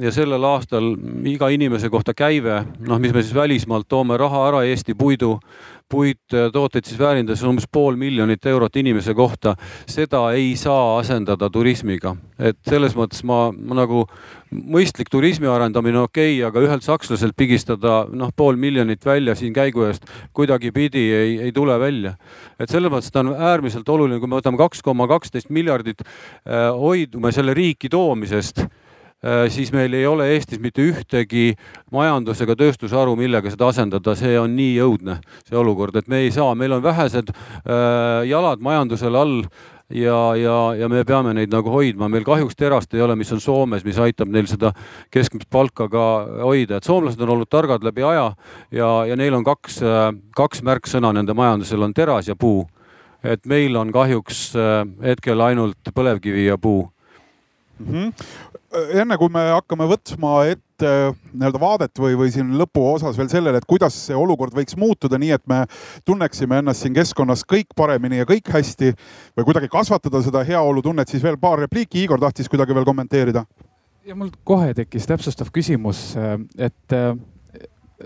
ja 0.00 0.12
sellel 0.14 0.46
aastal 0.46 0.92
iga 1.26 1.50
inimese 1.50 1.90
kohta 1.90 2.14
käive, 2.14 2.62
noh, 2.86 3.02
mis 3.02 3.14
me 3.14 3.24
siis 3.24 3.34
välismaalt 3.34 3.88
toome 3.90 4.18
raha 4.20 4.46
ära 4.52 4.62
Eesti 4.68 4.94
puidu, 4.94 5.40
puittooteid 5.90 6.86
siis 6.86 6.98
väärindades 7.00 7.42
umbes 7.46 7.66
pool 7.72 7.98
miljonit 8.00 8.46
eurot 8.46 8.76
inimese 8.80 9.14
kohta. 9.14 9.56
seda 9.88 10.22
ei 10.32 10.56
saa 10.56 10.98
asendada 10.98 11.50
turismiga, 11.50 12.14
et 12.38 12.58
selles 12.68 12.94
mõttes 12.96 13.24
ma, 13.26 13.50
ma 13.52 13.80
nagu 13.82 14.04
mõistlik 14.50 15.10
turismi 15.10 15.46
arendamine 15.50 15.98
okei 16.00 16.38
okay,, 16.38 16.46
aga 16.48 16.64
ühelt 16.66 16.86
sakslaselt 16.86 17.36
pigistada 17.36 18.04
noh, 18.12 18.32
pool 18.36 18.56
miljonit 18.56 19.04
välja 19.06 19.34
siin 19.34 19.52
käigu 19.54 19.86
eest 19.88 20.06
kuidagipidi 20.32 21.06
ei, 21.14 21.38
ei 21.48 21.52
tule 21.52 21.78
välja. 21.80 22.14
et 22.58 22.70
selles 22.70 22.92
mõttes 22.92 23.10
ta 23.10 23.24
on 23.24 23.34
äärmiselt 23.34 23.88
oluline, 23.88 24.20
kui 24.20 24.28
me 24.28 24.40
võtame 24.40 24.60
kaks 24.60 24.82
koma 24.82 25.08
kaksteist 25.10 25.50
miljardit 25.50 26.02
äh,, 26.04 26.70
hoidume 26.74 27.32
selle 27.32 27.54
riiki 27.54 27.88
toomisest 27.88 28.64
Äh, 28.64 28.89
siis 29.52 29.68
meil 29.72 29.92
ei 29.94 30.06
ole 30.08 30.30
Eestis 30.34 30.60
mitte 30.60 30.80
ühtegi 30.80 31.52
majandus- 31.92 32.40
ega 32.40 32.56
tööstusharu, 32.56 33.16
millega 33.16 33.50
seda 33.52 33.68
asendada, 33.68 34.14
see 34.16 34.38
on 34.40 34.54
nii 34.56 34.78
õudne, 34.80 35.18
see 35.48 35.58
olukord, 35.60 35.96
et 35.96 36.08
me 36.08 36.22
ei 36.24 36.30
saa, 36.32 36.54
meil 36.54 36.72
on 36.72 36.82
vähesed 36.82 37.28
äh, 37.28 38.24
jalad 38.30 38.62
majandusel 38.64 39.16
all 39.16 39.42
ja, 39.90 40.34
ja, 40.40 40.56
ja 40.78 40.88
me 40.88 41.04
peame 41.04 41.34
neid 41.36 41.52
nagu 41.52 41.72
hoidma, 41.72 42.08
meil 42.08 42.24
kahjuks 42.24 42.56
terast 42.56 42.94
ei 42.94 43.02
ole, 43.04 43.16
mis 43.18 43.32
on 43.32 43.42
Soomes, 43.44 43.84
mis 43.84 43.98
aitab 44.00 44.30
neil 44.32 44.48
seda 44.48 44.72
keskmist 45.12 45.50
palka 45.50 45.88
ka 45.92 46.04
hoida, 46.46 46.78
et 46.78 46.88
soomlased 46.88 47.20
on 47.20 47.34
olnud 47.36 47.50
targad 47.50 47.84
läbi 47.84 48.06
aja 48.06 48.30
ja, 48.72 48.90
ja 49.10 49.18
neil 49.20 49.36
on 49.36 49.44
kaks, 49.44 49.82
äh, 49.84 50.06
kaks 50.36 50.64
märksõna 50.64 51.12
nende 51.16 51.36
majandusel. 51.36 51.82
On 51.84 51.94
teras 51.94 52.28
ja 52.28 52.36
puu. 52.36 52.68
et 53.20 53.44
meil 53.44 53.76
on 53.76 53.90
kahjuks 53.92 54.54
hetkel 55.04 55.40
ainult 55.44 55.90
põlevkivi 55.92 56.46
ja 56.46 56.56
puu. 56.56 56.86
Mm. 57.78 57.92
-hmm 57.92 58.49
enne 58.70 59.16
kui 59.18 59.30
me 59.32 59.42
hakkame 59.50 59.86
võtma 59.90 60.34
ette 60.50 60.86
äh, 60.86 61.14
nii-öelda 61.32 61.60
vaadet 61.62 62.00
või, 62.00 62.14
või 62.18 62.30
siin 62.34 62.52
lõpuosas 62.58 63.18
veel 63.18 63.30
sellele, 63.32 63.58
et 63.58 63.68
kuidas 63.68 63.96
see 64.06 64.16
olukord 64.16 64.54
võiks 64.56 64.76
muutuda, 64.78 65.18
nii 65.20 65.32
et 65.34 65.44
me 65.50 65.64
tunneksime 66.08 66.60
ennast 66.62 66.84
siin 66.84 66.94
keskkonnas 66.96 67.42
kõik 67.50 67.74
paremini 67.76 68.20
ja 68.20 68.28
kõik 68.28 68.50
hästi 68.54 68.92
või 69.38 69.48
kuidagi 69.48 69.70
kasvatada 69.72 70.22
seda 70.22 70.44
heaolutunnet, 70.46 71.10
siis 71.10 71.24
veel 71.24 71.38
paar 71.40 71.58
repliiki. 71.64 72.04
Igor 72.04 72.22
tahtis 72.22 72.48
kuidagi 72.50 72.76
veel 72.76 72.86
kommenteerida. 72.86 73.44
ja 74.06 74.14
mul 74.16 74.30
kohe 74.44 74.72
tekkis 74.74 75.06
täpsustav 75.10 75.50
küsimus, 75.54 76.14
äh, 76.16 76.38
et 76.58 76.94
äh, 76.96 77.12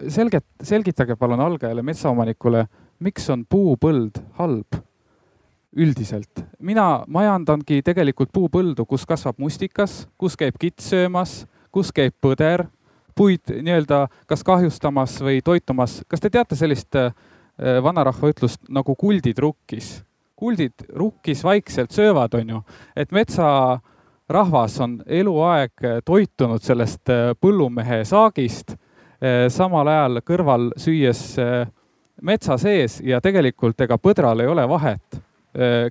selget, 0.09 0.47
selgitage 0.63 1.17
palun 1.17 1.41
algajale 1.45 1.85
metsaomanikule, 1.85 2.67
miks 3.05 3.29
on 3.31 3.45
puupõld 3.45 4.23
halb? 4.41 4.81
Üldiselt. 5.77 6.45
mina 6.59 7.05
majandangi 7.07 7.83
tegelikult 7.83 8.33
puupõldu, 8.33 8.87
kus 8.87 9.07
kasvab 9.07 9.39
mustikas, 9.39 10.07
kus 10.19 10.37
käib 10.37 10.59
kits 10.61 10.91
söömas, 10.91 11.45
kus 11.73 11.93
käib 11.93 12.15
põder, 12.23 12.67
puid 13.15 13.51
nii-öelda 13.51 14.07
kas 14.27 14.45
kahjustamas 14.45 15.21
või 15.23 15.41
toitumas. 15.45 16.03
kas 16.09 16.21
te 16.21 16.31
teate 16.31 16.57
sellist 16.57 16.95
äh, 16.97 17.13
vanarahva 17.83 18.31
ütlust 18.31 18.61
nagu 18.69 18.95
kuldid 18.95 19.39
rukkis? 19.39 20.03
kuldid 20.37 20.75
rukkis 20.91 21.45
vaikselt 21.45 21.91
söövad, 21.95 22.35
on 22.35 22.49
ju, 22.49 22.63
et 22.97 23.13
metsarahvas 23.13 24.81
on 24.81 24.97
eluaeg 25.07 26.03
toitunud 26.05 26.63
sellest 26.63 27.11
äh, 27.11 27.35
põllumehe 27.41 28.03
saagist, 28.05 28.75
äh, 29.23 29.47
samal 29.49 29.89
ajal 29.89 30.21
kõrval 30.27 30.73
süües 30.77 31.37
metsa 32.23 32.59
sees 32.59 33.01
ja 33.03 33.21
tegelikult 33.21 33.81
ega 33.81 33.99
põdral 33.99 34.41
ei 34.41 34.51
ole 34.51 34.67
vahet 34.69 35.23
Äh, 35.25 35.34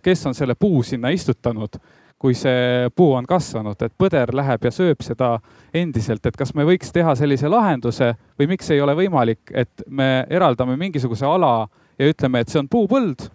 kes 0.04 0.26
on 0.28 0.36
selle 0.36 0.56
puu 0.60 0.84
sinna 0.84 1.10
istutanud, 1.14 1.78
kui 2.24 2.36
see 2.40 2.88
puu 2.96 3.18
on 3.18 3.26
kasvanud, 3.28 3.82
et 3.84 3.92
põder 4.00 4.32
läheb 4.32 4.64
ja 4.64 4.72
sööb 4.72 5.02
seda 5.04 5.34
endiselt, 5.76 6.24
et 6.26 6.38
kas 6.40 6.54
me 6.56 6.64
võiks 6.64 6.94
teha 6.96 7.16
sellise 7.20 7.50
lahenduse 7.52 8.14
või 8.40 8.48
miks 8.54 8.70
ei 8.72 8.80
ole 8.82 8.96
võimalik, 8.96 9.52
et 9.52 9.84
me 9.88 10.24
eraldame 10.32 10.78
mingisuguse 10.80 11.28
ala 11.28 11.66
ja 12.00 12.08
ütleme, 12.08 12.40
et 12.40 12.54
see 12.54 12.62
on 12.62 12.70
puupõld 12.72 13.26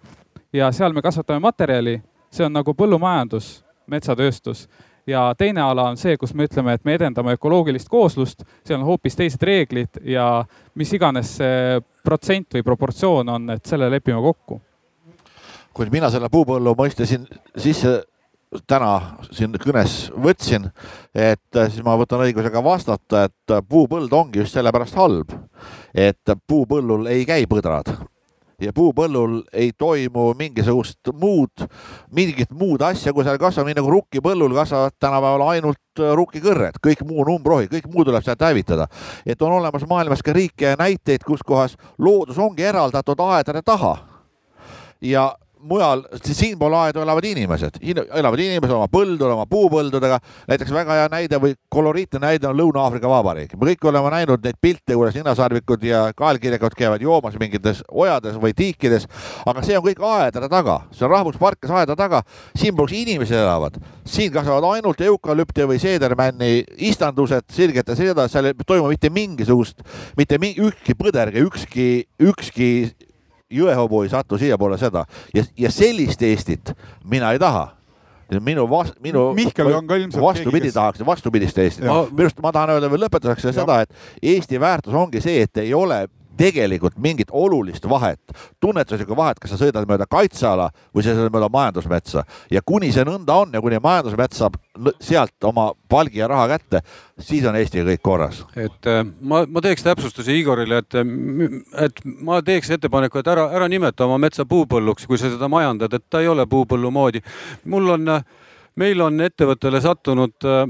ja 0.53 0.71
seal 0.73 0.95
me 0.97 1.03
kasvatame 1.05 1.43
materjali, 1.43 1.99
see 2.33 2.47
on 2.47 2.55
nagu 2.57 2.73
põllumajandus, 2.73 3.59
metsatööstus. 3.89 4.65
Ja 5.09 5.27
teine 5.37 5.61
ala 5.61 5.87
on 5.89 5.97
see, 5.97 6.17
kus 6.21 6.33
me 6.37 6.45
ütleme, 6.45 6.73
et 6.73 6.85
me 6.85 6.95
edendame 6.97 7.33
ökoloogilist 7.37 7.89
kooslust, 7.89 8.41
seal 8.65 8.79
on 8.79 8.87
hoopis 8.89 9.17
teised 9.17 9.45
reeglid 9.45 10.01
ja 10.05 10.43
mis 10.77 10.93
iganes 10.97 11.35
see 11.37 11.77
protsent 12.05 12.57
või 12.57 12.65
proportsioon 12.65 13.29
on, 13.37 13.53
et 13.53 13.69
selle 13.69 13.89
lepime 13.93 14.21
kokku 14.25 14.59
kui 15.73 15.89
mina 15.91 16.09
selle 16.09 16.29
puupõllu 16.31 16.75
mõiste 16.77 17.05
siin 17.05 17.27
sisse 17.57 18.01
täna 18.67 19.19
siin 19.31 19.53
kõnes 19.61 20.09
võtsin, 20.17 20.69
et 21.13 21.59
siis 21.69 21.83
ma 21.85 21.93
võtan 21.99 22.23
õigusega 22.25 22.63
vastata, 22.65 23.27
et 23.29 23.57
puupõld 23.69 24.13
ongi 24.13 24.41
just 24.41 24.57
sellepärast 24.57 24.97
halb, 24.97 25.35
et 25.93 26.37
puupõllul 26.47 27.11
ei 27.13 27.27
käi 27.29 27.45
põdrad 27.49 27.93
ja 28.59 28.73
puupõllul 28.75 29.41
ei 29.53 29.71
toimu 29.77 30.33
mingisugust 30.37 31.11
muud, 31.15 31.63
mingit 32.15 32.51
muud 32.51 32.81
asja, 32.83 33.13
kui 33.15 33.23
seal 33.23 33.39
kasvab, 33.39 33.69
nii 33.69 33.77
nagu 33.77 33.91
rukkipõllul 33.93 34.55
kasvavad 34.57 34.97
tänapäeval 34.99 35.45
ainult 35.53 36.03
rukkikõrred, 36.19 36.79
kõik 36.83 37.05
muu 37.07 37.21
on 37.23 37.35
umbrohi, 37.37 37.69
kõik 37.71 37.87
muu 37.91 38.05
tuleb 38.07 38.25
sealt 38.25 38.43
hävitada. 38.43 38.87
et 39.25 39.41
on 39.41 39.51
olemas 39.51 39.85
maailmas 39.87 40.23
ka 40.23 40.33
riike 40.33 40.73
ja 40.73 40.75
näiteid, 40.79 41.23
kus 41.23 41.43
kohas 41.43 41.77
loodus 41.97 42.37
ongi 42.37 42.63
eraldatud 42.63 43.19
aedade 43.19 43.61
taha. 43.61 43.97
ja 45.01 45.35
mujal, 45.59 46.03
siinpool 46.23 46.73
aedu 46.79 47.01
elavad 47.03 47.25
inimesed, 47.27 47.79
elavad 47.81 48.41
inimesed 48.41 48.73
oma 48.75 48.87
põldudel, 48.91 49.33
oma 49.33 49.45
puupõldudega. 49.49 50.19
näiteks 50.47 50.71
väga 50.73 50.97
hea 50.99 51.09
näide 51.11 51.39
või 51.41 51.55
koloriitne 51.69 52.21
näide 52.23 52.47
on 52.47 52.57
Lõuna-Aafrika 52.57 53.09
Vabariik. 53.09 53.55
me 53.57 53.71
kõik 53.71 53.87
oleme 53.89 54.11
näinud 54.13 54.43
neid 54.43 54.59
pilte, 54.61 54.93
kuidas 54.93 55.15
ninasarvikud 55.15 55.83
ja 55.83 56.13
kaelkirjakud 56.15 56.75
käivad 56.77 57.01
joomas 57.01 57.35
mingites 57.39 57.83
ojades 57.91 58.35
või 58.35 58.53
tiikides. 58.53 59.07
aga 59.45 59.63
see 59.63 59.77
on 59.77 59.83
kõik 59.83 60.03
aedade 60.03 60.49
taga, 60.49 60.81
see 60.91 61.05
on 61.05 61.11
rahvuspark, 61.11 61.59
kes 61.61 61.71
aeda 61.71 61.95
taga. 61.95 62.23
siinpool 62.55 62.87
inimesed 62.91 63.35
elavad, 63.35 63.77
siin 64.05 64.31
kasvavad 64.31 64.75
ainult 64.75 65.01
eukalüpti 65.01 65.67
või 65.67 65.79
seedermänni 65.79 66.63
istandused, 66.77 67.49
sirgete 67.51 67.95
sedad, 67.95 68.31
seal 68.31 68.45
ei 68.45 68.53
toimu 68.65 68.87
mitte 68.87 69.09
mingisugust, 69.09 69.83
mitte 70.17 70.37
mingi, 70.37 70.61
ükski 70.61 70.95
põder 70.95 71.29
ükski, 71.39 72.07
ükski 72.19 72.69
jõehobu 73.49 74.03
ei 74.03 74.09
satu 74.09 74.37
siiapoole 74.37 74.77
seda 74.77 75.05
ja, 75.33 75.43
ja 75.57 75.71
sellist 75.71 76.21
Eestit 76.21 76.73
mina 77.03 77.31
ei 77.33 77.39
taha 77.41 77.67
minu 78.37 78.67
vast-, 78.69 78.99
minu. 79.01 79.31
Mihkel 79.33 79.71
on 79.73 79.87
ka 79.87 79.97
ilmselt. 79.97 80.21
vastupidi 80.23 80.67
kes... 80.67 80.73
tahaks, 80.73 81.05
vastupidist 81.05 81.57
Eestit. 81.57 81.83
minu 81.85 82.27
arust 82.27 82.41
ma 82.45 82.51
tahan 82.53 82.75
öelda 82.75 82.91
veel 82.91 83.01
lõpetuseks 83.07 83.49
seda, 83.57 83.81
et 83.81 83.89
Eesti 84.21 84.59
väärtus 84.61 84.93
ongi 84.93 85.21
see, 85.23 85.41
et 85.47 85.57
ei 85.63 85.73
ole 85.73 86.03
tegelikult 86.39 86.97
mingit 87.01 87.31
olulist 87.35 87.85
vahet, 87.89 88.21
tunnetuslikku 88.63 89.15
vahet, 89.17 89.39
kas 89.41 89.53
sa 89.53 89.59
sõidad 89.59 89.87
mööda 89.89 90.07
kaitseala 90.09 90.69
või 90.95 91.03
sa 91.03 91.15
sõidad 91.17 91.33
mööda 91.35 91.49
majandusmetsa 91.51 92.23
ja 92.53 92.63
kuni 92.65 92.93
see 92.95 93.05
nõnda 93.07 93.35
on 93.43 93.55
ja 93.55 93.61
kuni 93.63 93.81
majandusmets 93.83 94.39
saab 94.39 94.55
sealt 95.03 95.49
oma 95.49 95.69
palgi 95.91 96.21
ja 96.21 96.29
raha 96.31 96.47
kätte, 96.53 96.83
siis 97.19 97.45
on 97.49 97.57
Eestiga 97.59 97.87
kõik 97.89 98.03
korras. 98.05 98.43
et 98.55 98.87
äh, 98.87 99.03
ma, 99.21 99.43
ma 99.47 99.63
teeks 99.63 99.83
täpsustuse 99.83 100.35
Igorile, 100.35 100.83
et, 100.83 100.99
et 101.87 102.03
ma 102.05 102.41
teeks 102.45 102.71
ettepaneku, 102.77 103.19
et 103.19 103.31
ära, 103.31 103.49
ära 103.55 103.67
nimeta 103.71 104.07
oma 104.07 104.19
metsa 104.21 104.47
puupõlluks, 104.49 105.07
kui 105.09 105.19
sa 105.19 105.31
seda 105.31 105.51
majandad, 105.51 105.93
et 105.93 106.07
ta 106.09 106.23
ei 106.23 106.31
ole 106.31 106.47
puupõllu 106.47 106.91
moodi. 106.91 107.23
mul 107.65 107.97
on 107.97 108.15
äh, 108.15 108.23
meil 108.79 109.01
on 109.03 109.19
ettevõttele 109.23 109.81
sattunud 109.83 110.47
äh, 110.47 110.63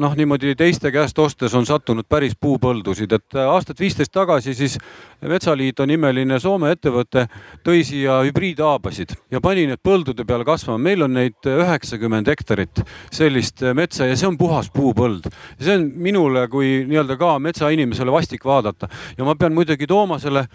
noh, 0.00 0.14
niimoodi 0.18 0.54
teiste 0.58 0.92
käest 0.94 1.18
ostes 1.18 1.54
on 1.56 1.66
sattunud 1.66 2.06
päris 2.08 2.36
puupõldusid, 2.40 3.12
et 3.16 3.36
äh, 3.38 3.48
aastat 3.48 3.80
viisteist 3.80 4.12
tagasi 4.14 4.54
siis 4.56 4.78
Metsaliit 5.24 5.78
on 5.80 5.92
imeline 5.94 6.36
Soome 6.42 6.74
ettevõte, 6.74 7.24
tõi 7.64 7.80
siia 7.86 8.18
hübriidhaabasid 8.26 9.14
ja 9.32 9.40
pani 9.44 9.64
need 9.70 9.80
põldude 9.84 10.26
peale 10.28 10.44
kasvama. 10.44 10.78
meil 10.78 11.06
on 11.06 11.14
neid 11.16 11.48
üheksakümmend 11.48 12.28
hektarit 12.28 12.82
sellist 13.12 13.62
äh, 13.62 13.74
metsa 13.76 14.08
ja 14.10 14.16
see 14.16 14.28
on 14.28 14.38
puhas 14.38 14.68
puupõld. 14.74 15.30
see 15.58 15.78
on 15.78 15.88
minule 15.96 16.46
kui 16.52 16.84
nii-öelda 16.88 17.16
ka 17.20 17.38
metsainimesele 17.38 18.12
vastik 18.12 18.44
vaadata 18.44 18.88
ja 19.16 19.24
ma 19.24 19.34
pean 19.34 19.54
muidugi 19.54 19.86
Toomasele 19.86 20.46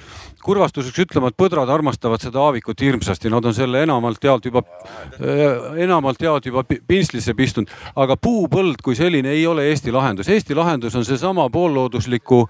kurvastuseks 0.43 1.05
ütlema, 1.05 1.30
et 1.30 1.38
põdrad 1.39 1.70
armastavad 1.70 2.22
seda 2.22 2.41
aavikut 2.43 2.82
hirmsasti, 2.82 3.30
nad 3.30 3.45
on 3.45 3.53
selle 3.55 3.84
enamalt 3.84 4.24
jaolt 4.24 4.45
juba, 4.45 4.64
enamalt 5.78 6.22
jaolt 6.22 6.45
juba 6.45 6.64
pintslisse 6.99 7.35
pistunud, 7.37 7.71
aga 7.99 8.17
puupõld 8.19 8.83
kui 8.83 8.97
selline 8.97 9.31
ei 9.35 9.45
ole 9.47 9.69
Eesti 9.71 9.93
lahendus. 9.95 10.29
Eesti 10.29 10.57
lahendus 10.57 10.95
on 10.99 11.07
seesama 11.07 11.47
poolloodusliku 11.53 12.43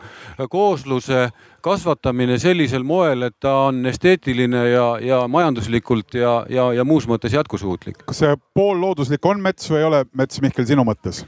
koosluse 0.50 1.30
kasvatamine 1.62 2.40
sellisel 2.40 2.86
moel, 2.88 3.28
et 3.30 3.36
ta 3.40 3.56
on 3.70 3.84
esteetiline 3.90 4.64
ja, 4.72 4.86
ja 5.04 5.24
majanduslikult 5.28 6.16
ja, 6.18 6.40
ja, 6.50 6.70
ja 6.74 6.86
muus 6.88 7.08
mõttes 7.10 7.36
jätkusuutlik. 7.36 8.06
kas 8.06 8.24
see 8.24 8.38
poollooduslik 8.56 9.26
on 9.26 9.44
mets 9.44 9.70
või 9.72 9.84
ei 9.84 9.90
ole 9.90 10.06
mets, 10.18 10.42
Mihkel, 10.42 10.68
sinu 10.70 10.88
mõttes? 10.88 11.26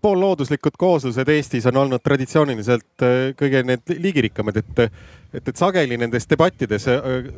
poollooduslikud 0.00 0.78
kooslused 0.80 1.28
Eestis 1.28 1.66
on 1.68 1.76
olnud 1.76 2.00
traditsiooniliselt 2.00 3.04
äh, 3.04 3.18
kõige 3.36 3.60
need 3.68 3.94
liigirikkamad, 4.00 4.56
et, 4.62 4.86
et, 4.88 5.42
et 5.52 5.56
sageli 5.60 5.98
nendes 6.00 6.24
debattides 6.30 6.88
äh, 6.88 7.28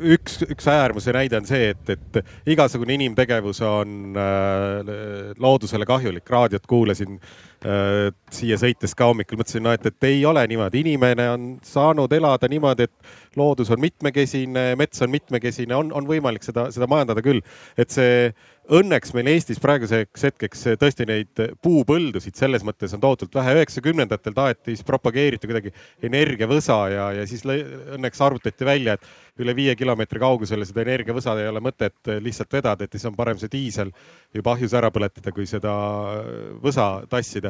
üks, 0.00 0.40
üks 0.46 0.68
äärmuse 0.70 1.14
näide 1.16 1.38
on 1.40 1.48
see, 1.48 1.70
et, 1.74 1.90
et 1.90 2.50
igasugune 2.52 2.96
inimtegevus 2.96 3.60
on 3.66 4.16
äh, 4.18 5.34
loodusele 5.38 5.86
kahjulik. 5.88 6.30
raadiot 6.30 6.66
kuulasin 6.66 7.20
siia 8.36 8.58
sõites 8.60 8.92
ka 8.94 9.08
hommikul, 9.08 9.38
mõtlesin, 9.40 9.64
no 9.64 9.72
et, 9.74 9.86
et 9.88 10.06
ei 10.08 10.24
ole 10.28 10.42
niimoodi. 10.46 10.82
inimene 10.84 11.28
on 11.32 11.46
saanud 11.64 12.12
elada 12.12 12.48
niimoodi, 12.52 12.84
et 12.84 13.36
loodus 13.36 13.70
on 13.72 13.80
mitmekesine, 13.80 14.74
mets 14.76 15.02
on 15.02 15.10
mitmekesine, 15.10 15.74
on, 15.74 15.92
on 15.96 16.06
võimalik 16.08 16.44
seda, 16.44 16.68
seda 16.74 16.88
majandada 16.90 17.24
küll. 17.24 17.40
et 17.76 17.90
see 17.90 18.30
õnneks 18.76 19.12
meil 19.14 19.28
Eestis 19.30 19.60
praeguseks 19.62 20.24
hetkeks 20.26 20.64
tõesti 20.80 21.06
neid 21.06 21.42
puupõldusid 21.62 22.34
selles 22.38 22.64
mõttes 22.66 22.94
on 22.96 23.02
tohutult 23.02 23.34
vähe. 23.38 23.54
üheksakümnendatel 23.60 24.34
taheti 24.34 24.74
siis 24.74 24.86
propageerida 24.86 25.46
kuidagi 25.46 25.72
energiavõsa 26.02 26.78
ja, 26.90 27.06
ja 27.20 27.26
siis 27.30 27.44
õnneks 27.46 28.22
arvutati 28.26 28.66
välja, 28.66 28.96
et 28.96 29.42
üle 29.42 29.54
viie 29.56 29.76
kilomeetri 29.78 30.20
kaugusele 30.22 30.66
seda 30.66 30.82
energiavõsa 30.82 31.36
ei 31.38 31.48
ole 31.50 31.62
mõtet 31.62 32.10
lihtsalt 32.24 32.58
vedada, 32.58 32.84
et 32.84 32.96
siis 32.96 33.06
on 33.06 33.16
parem 33.16 33.38
see 33.38 33.52
diisel 33.52 33.92
juba 34.34 34.56
ahjus 34.56 34.74
ära 34.74 34.90
põletada, 34.90 35.32
kui 35.34 35.46
seda 35.46 35.72
võsa 36.62 36.88
tassida. 37.10 37.45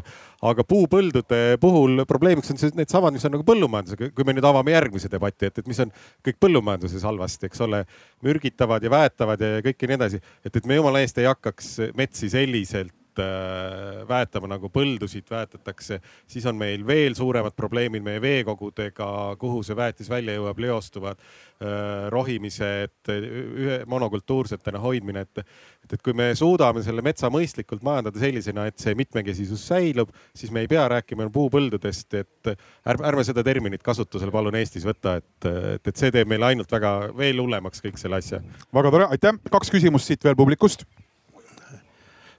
Aga 0.47 0.67
puupõldude 0.69 1.41
puhul 1.63 2.05
probleemiks 2.09 2.53
on 2.53 2.61
needsamad, 2.79 3.15
mis 3.17 3.25
on 3.29 3.37
nagu 3.37 3.47
põllumajandusega, 3.47 4.11
kui 4.17 4.27
me 4.27 4.37
nüüd 4.37 4.49
avame 4.49 4.75
järgmise 4.75 5.11
debati, 5.13 5.51
et, 5.51 5.63
et 5.63 5.71
mis 5.71 5.81
on 5.85 5.95
kõik 6.27 6.41
põllumajanduses 6.43 7.07
halvasti, 7.07 7.51
eks 7.51 7.65
ole, 7.67 7.85
mürgitavad 8.27 8.85
ja 8.85 8.93
väetavad 8.93 9.43
ja 9.43 9.65
kõik 9.65 9.83
ja 9.83 9.93
nii 9.93 10.01
edasi, 10.01 10.23
et, 10.45 10.53
et 10.53 10.69
me 10.69 10.79
jumala 10.79 11.05
eest 11.05 11.19
ei 11.23 11.29
hakkaks 11.31 11.75
metsi 11.99 12.33
selliselt 12.33 12.95
Äh, 13.17 14.03
väetama 14.09 14.49
nagu 14.51 14.69
põldusid 14.69 15.31
väetatakse, 15.31 15.99
siis 16.29 16.45
on 16.47 16.59
meil 16.59 16.83
veel 16.87 17.15
suuremad 17.17 17.55
probleemid 17.57 18.05
meie 18.05 18.21
veekogudega, 18.21 19.09
kuhu 19.41 19.63
see 19.65 19.77
väetis 19.79 20.11
välja 20.13 20.35
jõuab, 20.37 20.61
leostuvad 20.61 21.17
äh, 21.17 22.07
rohimised, 22.13 23.09
ühe 23.09 23.79
monokultuursetena 23.89 24.83
hoidmine, 24.83 25.25
et, 25.25 25.41
et, 25.41 25.97
et 25.97 26.05
kui 26.05 26.13
me 26.17 26.29
suudame 26.37 26.85
selle 26.85 27.05
metsa 27.05 27.31
mõistlikult 27.33 27.87
majandada 27.87 28.21
sellisena, 28.21 28.67
et 28.69 28.85
see 28.85 28.95
mitmekesisus 28.99 29.65
säilub, 29.73 30.13
siis 30.37 30.53
me 30.53 30.67
ei 30.67 30.71
pea 30.71 30.85
rääkima 30.93 31.31
puupõldudest, 31.33 32.21
et 32.21 32.53
ärme, 32.53 33.09
ärme 33.09 33.25
seda 33.25 33.47
terminit 33.47 33.85
kasutusele 33.87 34.35
palun 34.35 34.61
Eestis 34.61 34.85
võtta, 34.87 35.17
et, 35.23 35.49
et, 35.49 35.89
et 35.89 35.97
see 35.97 36.13
teeb 36.13 36.29
meile 36.29 36.53
ainult 36.53 36.77
väga 36.77 36.95
veel 37.17 37.41
hullemaks 37.41 37.81
kõik 37.89 37.97
selle 38.03 38.21
asja. 38.21 38.45
väga 38.77 38.93
tore, 38.93 39.11
aitäh, 39.17 39.41
kaks 39.51 39.73
küsimust 39.73 40.13
siit 40.13 40.25
veel 40.29 40.37
publikust 40.37 40.85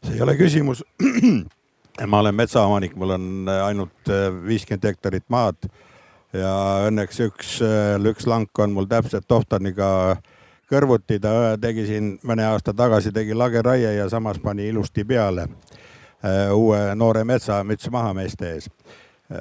see 0.08 0.18
ei 0.18 0.24
ole 0.24 0.36
küsimus. 0.40 0.84
ma 2.12 2.20
olen 2.20 2.36
metsaomanik, 2.36 2.96
mul 2.96 3.16
on 3.18 3.50
äh, 3.50 3.66
ainult 3.66 4.10
äh, 4.10 4.30
viiskümmend 4.48 4.86
hektarit 4.86 5.26
maad 5.34 5.70
ja 6.36 6.54
õnneks 6.88 7.22
üks, 7.26 7.58
äh, 7.66 7.96
üks 8.12 8.28
lank 8.30 8.60
on 8.60 8.76
mul 8.76 8.88
täpselt 8.90 9.28
tohtaniga 9.28 9.90
kõrvuti. 10.72 11.20
Ta 11.24 11.56
tegi 11.62 11.88
siin 11.88 12.14
mõne 12.28 12.46
aasta 12.48 12.76
tagasi 12.76 13.12
tegi 13.16 13.36
lageraie 13.38 13.96
ja 13.98 14.08
samas 14.12 14.40
pani 14.44 14.70
ilusti 14.72 15.06
peale 15.08 15.48
uue 16.52 16.80
noore 16.98 17.22
metsa 17.24 17.60
müts 17.64 17.92
maha 17.94 18.10
meeste 18.18 18.48
ees. 18.56 18.66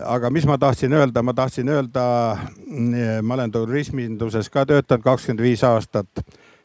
Aga 0.04 0.28
mis 0.30 0.44
ma 0.46 0.58
tahtsin 0.60 0.92
öelda, 0.92 1.22
ma 1.24 1.32
tahtsin 1.34 1.70
öelda, 1.72 2.04
ma 3.22 3.34
olen 3.38 3.54
turisminduses 3.54 4.50
ka 4.52 4.66
töötanud 4.68 5.02
kakskümmend 5.02 5.40
viis 5.42 5.64
aastat 5.64 6.20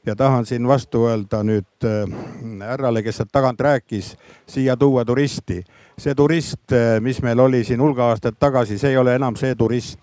ja 0.06 0.16
tahan 0.16 0.46
siin 0.46 0.68
vastu 0.68 1.06
öelda 1.08 1.44
nüüd 1.44 1.86
äh, 1.86 2.10
härrale, 2.68 3.04
kes 3.04 3.18
sealt 3.22 3.32
tagant 3.32 3.60
rääkis, 3.60 4.16
siia 4.48 4.78
tuua 4.78 5.06
turisti. 5.06 5.64
see 5.98 6.16
turist, 6.16 6.72
äh, 6.72 7.00
mis 7.00 7.22
meil 7.22 7.40
oli 7.40 7.64
siin 7.64 7.82
hulga 7.82 8.10
aastaid 8.10 8.36
tagasi, 8.40 8.78
see 8.78 8.90
ei 8.90 8.98
ole 8.98 9.16
enam 9.16 9.36
see 9.36 9.56
turist. 9.56 10.00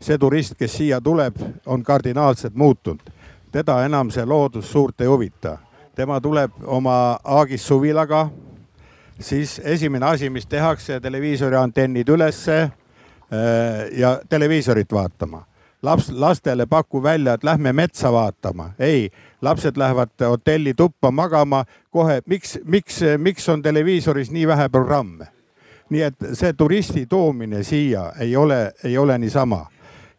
see 0.00 0.18
turist, 0.18 0.54
kes 0.58 0.76
siia 0.76 1.00
tuleb, 1.00 1.36
on 1.66 1.82
kardinaalselt 1.82 2.54
muutunud. 2.54 3.10
teda 3.52 3.84
enam 3.84 4.10
see 4.10 4.24
loodus 4.24 4.72
suurt 4.72 5.00
ei 5.00 5.06
huvita. 5.06 5.58
tema 5.94 6.20
tuleb 6.20 6.50
oma 6.64 7.18
Aagis 7.24 7.66
suvilaga 7.66 8.30
siis 9.20 9.60
esimene 9.64 10.06
asi, 10.06 10.30
mis 10.30 10.46
tehakse, 10.46 11.00
televiisori 11.00 11.56
antennid 11.56 12.08
ülesse 12.08 12.62
äh, 12.62 12.70
ja 13.92 14.20
televiisorit 14.28 14.92
vaatama. 14.92 15.44
Laps, 15.84 16.10
lastele 16.10 16.66
paku 16.66 17.02
välja, 17.02 17.34
et 17.34 17.44
lähme 17.44 17.72
metsa 17.72 18.12
vaatama. 18.12 18.70
ei, 18.78 19.10
lapsed 19.42 19.76
lähevad 19.76 20.10
hotelli 20.20 20.74
tuppa 20.74 21.10
magama 21.10 21.64
kohe. 21.90 22.22
miks, 22.26 22.58
miks, 22.64 23.00
miks 23.18 23.48
on 23.48 23.62
televiisoris 23.62 24.30
nii 24.30 24.46
vähe 24.46 24.68
programme? 24.68 25.26
nii 25.90 26.02
et 26.02 26.26
see 26.32 26.52
turisti 26.52 27.06
toomine 27.06 27.62
siia 27.62 28.12
ei 28.20 28.36
ole, 28.36 28.72
ei 28.84 28.98
ole 28.98 29.18
niisama 29.18 29.66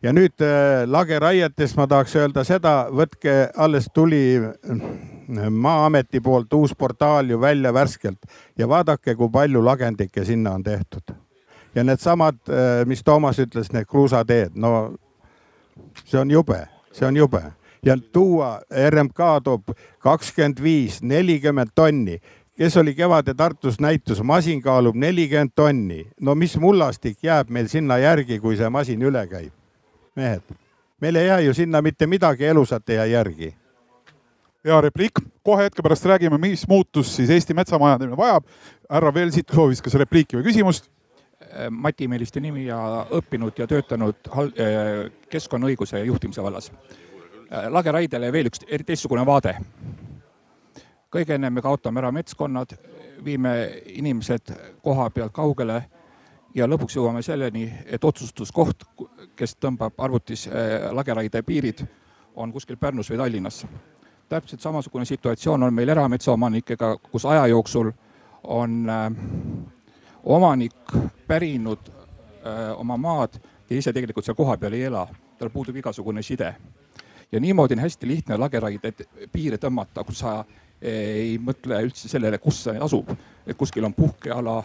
ja 0.05 0.13
nüüd 0.13 0.41
äh, 0.43 0.85
lageraietest 0.85 1.77
ma 1.79 1.87
tahaks 1.89 2.15
öelda 2.19 2.43
seda, 2.45 2.75
võtke, 2.93 3.49
alles 3.57 3.89
tuli 3.93 4.21
Maa-ameti 5.49 6.19
poolt 6.21 6.53
uus 6.53 6.75
portaal 6.77 7.31
ju 7.33 7.39
välja 7.41 7.71
värskelt 7.73 8.27
ja 8.57 8.67
vaadake, 8.69 9.15
kui 9.17 9.29
palju 9.33 9.63
lagendikke 9.65 10.25
sinna 10.25 10.51
on 10.53 10.63
tehtud. 10.63 11.15
ja 11.75 11.83
needsamad, 11.83 12.37
äh, 12.49 12.85
mis 12.85 13.03
Toomas 13.03 13.39
ütles, 13.39 13.71
need 13.73 13.89
kruusateed, 13.89 14.53
no 14.55 14.95
see 16.03 16.19
on 16.19 16.31
jube, 16.31 16.67
see 16.91 17.07
on 17.07 17.17
jube 17.17 17.43
ja 17.85 17.97
tuua, 18.11 18.61
RMK 18.89 19.43
toob 19.43 19.75
kakskümmend 19.99 20.61
viis, 20.63 21.01
nelikümmend 21.01 21.75
tonni 21.75 22.19
kes 22.57 22.77
oli 22.77 22.95
Kevade 22.95 23.33
Tartus 23.33 23.79
näitus, 23.79 24.23
masin 24.23 24.61
kaalub 24.61 24.95
nelikümmend 24.95 25.51
tonni. 25.55 26.07
no 26.21 26.35
mis 26.35 26.57
mullastik 26.57 27.23
jääb 27.23 27.49
meil 27.49 27.67
sinna 27.67 27.97
järgi, 27.97 28.39
kui 28.39 28.57
see 28.57 28.69
masin 28.69 29.01
üle 29.01 29.27
käib? 29.27 29.53
mehed, 30.15 30.41
meil 31.01 31.15
ei 31.15 31.27
jää 31.27 31.39
ju 31.39 31.53
sinna 31.53 31.81
mitte 31.81 32.07
midagi 32.07 32.45
elusat 32.45 32.89
ei 32.89 32.95
jää 32.95 33.05
järgi 33.05 33.55
hea 34.65 34.81
repliik, 34.81 35.21
kohe 35.45 35.67
hetke 35.67 35.83
pärast 35.85 36.05
räägime, 36.09 36.39
mis 36.41 36.65
muutust 36.67 37.15
siis 37.15 37.29
Eesti 37.29 37.53
metsamajandamine 37.53 38.17
vajab. 38.17 38.45
härra 38.89 39.13
Velsit 39.13 39.53
soovis 39.53 39.81
kas 39.81 39.97
repliiki 40.01 40.37
või 40.37 40.45
küsimust? 40.49 40.89
Mati 41.69 42.07
Meeliste 42.07 42.39
nimi 42.39 42.65
ja 42.65 42.77
õppinud 43.11 43.57
ja 43.59 43.67
töötanud 43.67 44.29
äh, 44.31 45.11
keskkonnaõiguse 45.29 45.99
juhtimise 46.05 46.43
vallas. 46.43 46.71
Äh, 46.71 47.67
lageraidele 47.69 48.31
veel 48.31 48.49
üks 48.49 48.63
teistsugune 48.65 49.25
vaade. 49.25 49.57
kõige 51.15 51.35
ennem 51.35 51.53
me 51.53 51.61
kaotame 51.61 51.99
ära 51.99 52.11
metskonnad, 52.11 52.73
viime 53.23 53.81
inimesed 53.85 54.51
koha 54.83 55.09
pealt 55.09 55.31
kaugele 55.33 55.83
ja 56.55 56.67
lõpuks 56.67 56.95
jõuame 56.95 57.21
selleni, 57.23 57.69
et 57.85 58.03
otsustuskoht, 58.03 58.83
kes 59.35 59.55
tõmbab 59.55 59.93
arvutis 59.97 60.47
äh, 60.47 60.91
lageraide 60.91 61.41
piirid, 61.43 61.85
on 62.35 62.51
kuskil 62.51 62.77
Pärnus 62.77 63.09
või 63.09 63.17
Tallinnas 63.17 63.65
täpselt 64.29 64.61
samasugune 64.61 65.05
situatsioon 65.05 65.63
on 65.63 65.73
meil 65.73 65.89
erametsaomanikega, 65.89 66.95
kus 67.11 67.25
aja 67.25 67.47
jooksul 67.47 67.91
on 68.43 68.89
äh, 68.89 69.11
omanik 70.25 70.95
pärinud 71.27 71.89
äh, 71.89 72.71
oma 72.77 72.97
maad 72.97 73.37
ja 73.69 73.77
ise 73.77 73.93
tegelikult 73.93 74.25
seal 74.25 74.37
kohapeal 74.37 74.73
ei 74.73 74.87
ela, 74.89 75.07
tal 75.39 75.49
puudub 75.53 75.75
igasugune 75.75 76.23
side. 76.23 76.55
ja 77.31 77.39
niimoodi 77.39 77.73
on 77.73 77.79
hästi 77.79 78.07
lihtne 78.07 78.37
lageraideid 78.37 79.05
piire 79.31 79.57
tõmmata, 79.57 80.03
kus 80.03 80.19
sa 80.19 80.39
äh, 80.39 80.45
ei 80.81 81.37
mõtle 81.37 81.81
üldse 81.85 82.09
sellele, 82.09 82.37
kus 82.37 82.63
see 82.63 82.79
asub, 82.79 83.09
et 83.47 83.57
kuskil 83.57 83.85
on 83.85 83.93
puhkeala, 83.93 84.63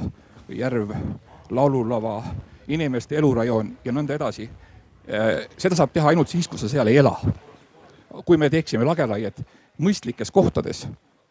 järv, 0.48 0.94
laululava, 1.50 2.22
inimeste 2.68 3.16
elurajoon 3.16 3.76
ja 3.84 3.92
nõnda 3.92 4.14
edasi. 4.16 4.48
Äh, 5.10 5.46
seda 5.58 5.76
saab 5.76 5.92
teha 5.92 6.12
ainult 6.12 6.28
siis, 6.28 6.48
kui 6.48 6.58
sa 6.58 6.68
seal 6.68 6.88
ei 6.88 7.00
ela 7.00 7.16
kui 8.24 8.36
me 8.36 8.50
teeksime 8.50 8.84
lageraiet 8.86 9.40
mõistlikes 9.80 10.32
kohtades 10.34 10.84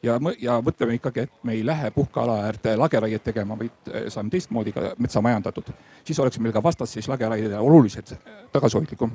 ja, 0.03 0.17
ja 0.39 0.57
mõtleme 0.63 0.95
ikkagi, 0.97 1.25
et 1.27 1.43
me 1.43 1.55
ei 1.57 1.63
lähe 1.65 1.91
puhkeala 1.95 2.39
äärde 2.47 2.75
lageraiet 2.79 3.23
tegema, 3.23 3.57
vaid 3.59 3.91
äh, 3.91 4.07
saame 4.13 4.31
teistmoodi 4.33 4.73
ka 4.75 4.93
metsa 5.01 5.21
majandatud, 5.25 5.71
siis 6.07 6.19
oleks 6.19 6.39
meil 6.39 6.53
ka 6.55 6.63
vastasseis 6.63 7.07
lageraidele 7.11 7.59
oluliselt 7.59 8.13
tagasihoidlikum. 8.53 9.11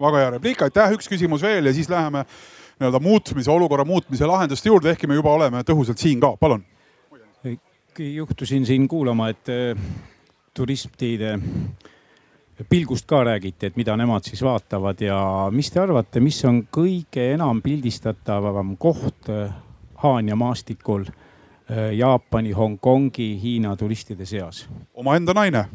väga 0.00 0.22
hea 0.22 0.30
repliik, 0.36 0.62
aitäh, 0.62 0.94
üks 0.96 1.08
küsimus 1.08 1.42
veel 1.42 1.66
ja 1.66 1.74
siis 1.76 1.90
läheme 1.92 2.24
nii-öelda 2.78 3.00
muutmise, 3.00 3.50
olukorra 3.50 3.84
muutmise 3.84 4.26
lahenduste 4.26 4.68
juurde, 4.68 4.90
ehkki 4.90 5.06
me 5.06 5.14
juba 5.16 5.32
oleme 5.32 5.62
tõhusalt 5.64 6.00
siin 6.00 6.20
ka, 6.20 6.36
palun. 6.40 6.64
juhtusin 7.98 8.66
siin 8.66 8.88
kuulama, 8.88 9.28
et 9.28 9.48
äh, 9.48 9.84
turistide 10.54 11.38
pilgust 12.68 13.06
ka 13.06 13.22
räägiti, 13.24 13.66
et 13.66 13.76
mida 13.76 13.96
nemad 13.96 14.24
siis 14.24 14.40
vaatavad. 14.42 15.00
Ja 15.00 15.18
mis 15.52 15.70
te 15.70 15.80
arvate, 15.80 16.20
mis 16.20 16.38
on 16.48 16.62
kõige 16.72 17.32
enam 17.34 17.60
pildistatavam 17.64 18.76
koht 18.80 19.28
äh, 19.32 19.52
Haanja 20.02 20.36
maastikul 20.36 21.04
äh, 21.06 21.92
Jaapani, 21.96 22.52
Hongkongi, 22.52 23.28
Hiina 23.42 23.76
turistide 23.76 24.26
seas? 24.26 24.66
omaenda 24.94 25.34
naine. 25.34 25.66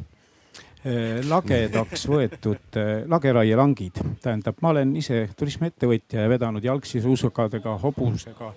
Äh, 0.82 1.22
lagedaks 1.30 2.08
võetud 2.10 2.80
lageraielangid, 3.08 4.02
tähendab, 4.22 4.62
ma 4.62 4.74
olen 4.74 4.96
ise 4.98 5.28
turismiettevõtja 5.38 6.26
ja 6.26 6.30
vedanud 6.30 6.64
jalgsi 6.64 7.02
suusakadega, 7.02 7.78
hobusega 7.84 8.54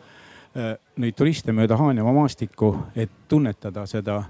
neid 1.02 1.16
turiste 1.18 1.50
mööda 1.50 1.74
Haanjamaa 1.74 2.12
maastikku, 2.14 2.68
et 2.94 3.10
tunnetada 3.28 3.88
seda 3.90 4.20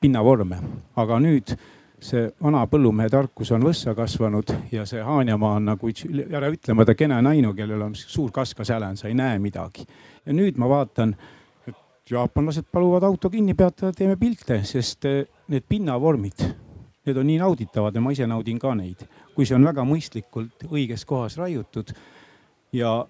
pinnavorme, 0.00 0.56
aga 0.96 1.18
nüüd 1.20 1.52
see 2.00 2.28
vana 2.42 2.62
põllumehe 2.70 3.10
tarkus 3.12 3.50
on 3.52 3.64
võssa 3.64 3.94
kasvanud 3.96 4.52
ja 4.72 4.86
see 4.88 5.02
Haanjamaa 5.04 5.58
on 5.58 5.68
nagu 5.72 5.90
äraütlemata 5.90 6.94
kena 6.96 7.20
nainu, 7.24 7.52
kellel 7.56 7.82
on 7.84 7.94
suur 7.98 8.32
kaskasälen, 8.32 8.96
sa 8.96 9.08
ei 9.08 9.14
näe 9.14 9.38
midagi. 9.38 9.86
ja 10.26 10.32
nüüd 10.32 10.58
ma 10.58 10.68
vaatan, 10.68 11.14
et 11.68 12.10
jaapanlased 12.10 12.70
paluvad 12.72 13.04
auto 13.04 13.30
kinni 13.30 13.54
peatada, 13.54 13.92
teeme 13.92 14.16
pilte, 14.16 14.62
sest 14.64 15.04
eh, 15.04 15.24
need 15.48 15.68
pinnavormid, 15.68 16.44
need 17.06 17.16
on 17.16 17.26
nii 17.26 17.38
nauditavad 17.38 17.94
ja 17.94 18.00
ma 18.00 18.12
ise 18.12 18.26
naudin 18.26 18.58
ka 18.58 18.74
neid, 18.74 19.04
kui 19.34 19.46
see 19.46 19.56
on 19.56 19.64
väga 19.68 19.84
mõistlikult 19.88 20.68
õiges 20.70 21.04
kohas 21.08 21.36
raiutud 21.40 21.92
ja 22.72 23.00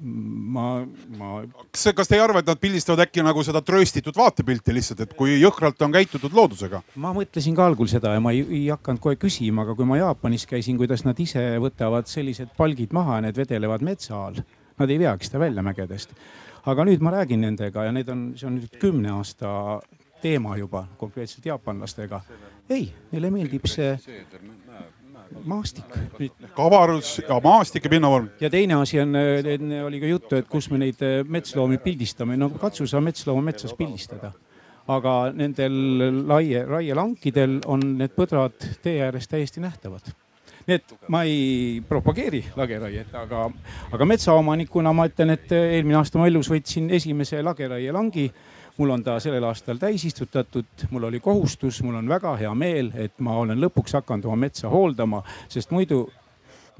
ma, 0.00 0.86
ma. 1.18 1.30
kas, 1.72 1.86
kas 1.96 2.10
te 2.10 2.16
ei 2.18 2.22
arva, 2.22 2.42
et 2.42 2.50
nad 2.50 2.60
pildistavad 2.60 3.04
äkki 3.06 3.24
nagu 3.26 3.42
seda 3.46 3.62
trööstitud 3.64 4.16
vaatepilti 4.16 4.74
lihtsalt, 4.76 5.02
et 5.04 5.14
kui 5.18 5.36
jõhkralt 5.40 5.82
on 5.86 5.94
käitutud 5.94 6.34
loodusega? 6.36 6.82
ma 7.02 7.12
mõtlesin 7.16 7.56
ka 7.56 7.66
algul 7.66 7.90
seda 7.90 8.14
ja 8.16 8.22
ma 8.22 8.34
ei, 8.36 8.44
ei 8.44 8.64
hakanud 8.74 9.02
kohe 9.02 9.20
küsima, 9.20 9.64
aga 9.66 9.76
kui 9.78 9.88
ma 9.88 10.00
Jaapanis 10.00 10.46
käisin, 10.50 10.78
kuidas 10.80 11.06
nad 11.06 11.20
ise 11.22 11.44
võtavad 11.62 12.10
sellised 12.10 12.52
palgid 12.58 12.94
maha 12.96 13.20
ja 13.20 13.26
need 13.28 13.38
vedelevad 13.40 13.84
metsa 13.86 14.18
all. 14.28 14.42
Nad 14.76 14.90
ei 14.92 14.98
veagi 15.00 15.24
seda 15.24 15.40
välja 15.40 15.64
mägedest. 15.64 16.12
aga 16.66 16.84
nüüd 16.84 17.00
ma 17.00 17.12
räägin 17.14 17.40
nendega 17.40 17.84
ja 17.86 17.92
need 17.94 18.08
on, 18.10 18.26
see 18.36 18.48
on 18.48 18.58
nüüd 18.58 18.80
kümne 18.82 19.12
aasta 19.14 19.80
teema 20.20 20.56
juba 20.56 20.86
konkreetselt 20.98 21.46
jaapanlastega. 21.46 22.20
ei, 22.70 22.90
neile 23.12 23.30
meeldib 23.30 23.68
see 23.70 23.94
maastik. 25.44 25.84
kavarus 26.54 27.20
ja 27.28 27.40
maastik 27.44 27.84
ja 27.84 27.90
pinnavorm. 27.90 28.28
ja 28.40 28.50
teine 28.50 28.74
asi 28.74 29.00
on, 29.00 29.16
enne 29.16 29.84
oli 29.84 30.00
ka 30.00 30.06
juttu, 30.06 30.36
et 30.36 30.48
kus 30.48 30.70
me 30.70 30.78
neid 30.78 31.02
eh, 31.02 31.22
metsloomi 31.24 31.78
pildistame, 31.78 32.36
no 32.36 32.50
katsu 32.50 32.86
sa 32.86 33.00
metslooma 33.00 33.42
metsas 33.42 33.74
pildistada. 33.74 34.32
aga 34.88 35.32
nendel 35.34 35.74
laie, 36.28 36.62
raielankidel 36.64 37.58
on 37.66 37.82
need 37.98 38.14
põdrad 38.14 38.54
tee 38.82 39.00
ääres 39.02 39.26
täiesti 39.28 39.60
nähtavad 39.60 40.14
nii 40.66 40.74
et 40.74 40.94
ma 41.14 41.22
ei 41.22 41.82
propageeri 41.88 42.42
lageraiet, 42.58 43.12
aga, 43.14 43.44
aga 43.94 44.08
metsaomanikuna 44.10 44.92
ma 44.92 45.06
ütlen, 45.06 45.30
et 45.36 45.52
eelmine 45.54 46.00
aasta 46.00 46.18
ma 46.18 46.26
elus 46.26 46.50
võtsin 46.50 46.90
esimese 46.90 47.38
lageraielangi 47.46 48.26
mul 48.76 48.92
on 48.94 49.02
ta 49.04 49.16
sellel 49.22 49.44
aastal 49.48 49.80
täis 49.80 50.04
istutatud, 50.08 50.86
mul 50.90 51.08
oli 51.08 51.20
kohustus, 51.20 51.82
mul 51.82 51.96
on 51.98 52.08
väga 52.08 52.36
hea 52.40 52.52
meel, 52.54 52.92
et 52.94 53.14
ma 53.18 53.38
olen 53.40 53.60
lõpuks 53.62 53.96
hakanud 53.98 54.28
oma 54.28 54.36
metsa 54.46 54.70
hooldama, 54.72 55.22
sest 55.52 55.72
muidu 55.74 56.04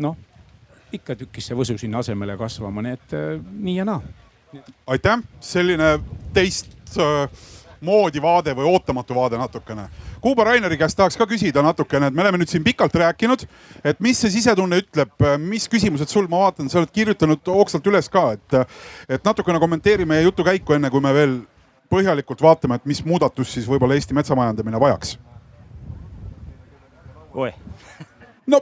noh, 0.05 0.17
ikka 0.93 1.17
tükkis 1.17 1.51
see 1.51 1.59
võsu 1.59 1.79
sinna 1.81 2.03
asemele 2.05 2.37
kasvama, 2.41 2.85
nii 2.85 2.97
et 2.99 3.17
äh, 3.17 3.29
nii 3.41 3.77
ja 3.81 3.89
naa. 3.89 4.01
aitäh, 4.87 5.23
selline 5.41 5.97
teist 6.35 6.99
äh, 7.01 7.27
moodi 7.81 8.23
vaade 8.23 8.55
või 8.57 8.69
ootamatu 8.73 9.15
vaade 9.15 9.39
natukene 9.41 9.89
Kuuba 10.27 10.45
Raineri 10.45 10.75
käest 10.75 10.97
tahaks 10.99 11.15
ka 11.15 11.23
küsida 11.29 11.63
natukene, 11.63 12.09
et 12.09 12.15
me 12.15 12.25
oleme 12.25 12.41
nüüd 12.41 12.51
siin 12.51 12.65
pikalt 12.65 12.95
rääkinud, 12.99 13.45
et 13.87 14.01
mis 14.03 14.19
see 14.19 14.33
sisetunne 14.35 14.81
ütleb, 14.83 15.13
mis 15.39 15.69
küsimused 15.71 16.11
sul, 16.11 16.27
ma 16.27 16.41
vaatan, 16.47 16.67
sa 16.73 16.81
oled 16.81 16.91
kirjutanud 16.91 17.47
hoogsalt 17.47 17.87
üles 17.87 18.09
ka, 18.11 18.33
et, 18.35 18.57
et 19.07 19.29
natukene 19.29 19.61
kommenteeri 19.63 20.09
meie 20.09 20.25
jutukäiku, 20.25 20.75
enne 20.75 20.91
kui 20.91 21.05
me 21.05 21.13
veel 21.15 21.37
põhjalikult 21.91 22.43
vaatame, 22.43 22.81
et 22.81 22.89
mis 22.89 23.05
muudatust 23.05 23.57
siis 23.57 23.69
võib-olla 23.69 23.99
Eesti 23.99 24.15
metsamajandamine 24.15 24.81
vajaks. 24.81 25.19
oe. 27.35 27.53
no 28.53 28.61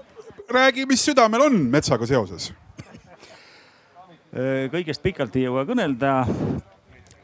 räägi, 0.50 0.86
mis 0.86 1.04
südamel 1.04 1.48
on 1.48 1.58
metsaga 1.70 2.06
seoses 2.06 2.52
kõigest 4.72 4.98
pikalt 5.02 5.36
ei 5.38 5.44
jõua 5.44 5.62
kõnelda 5.68 6.14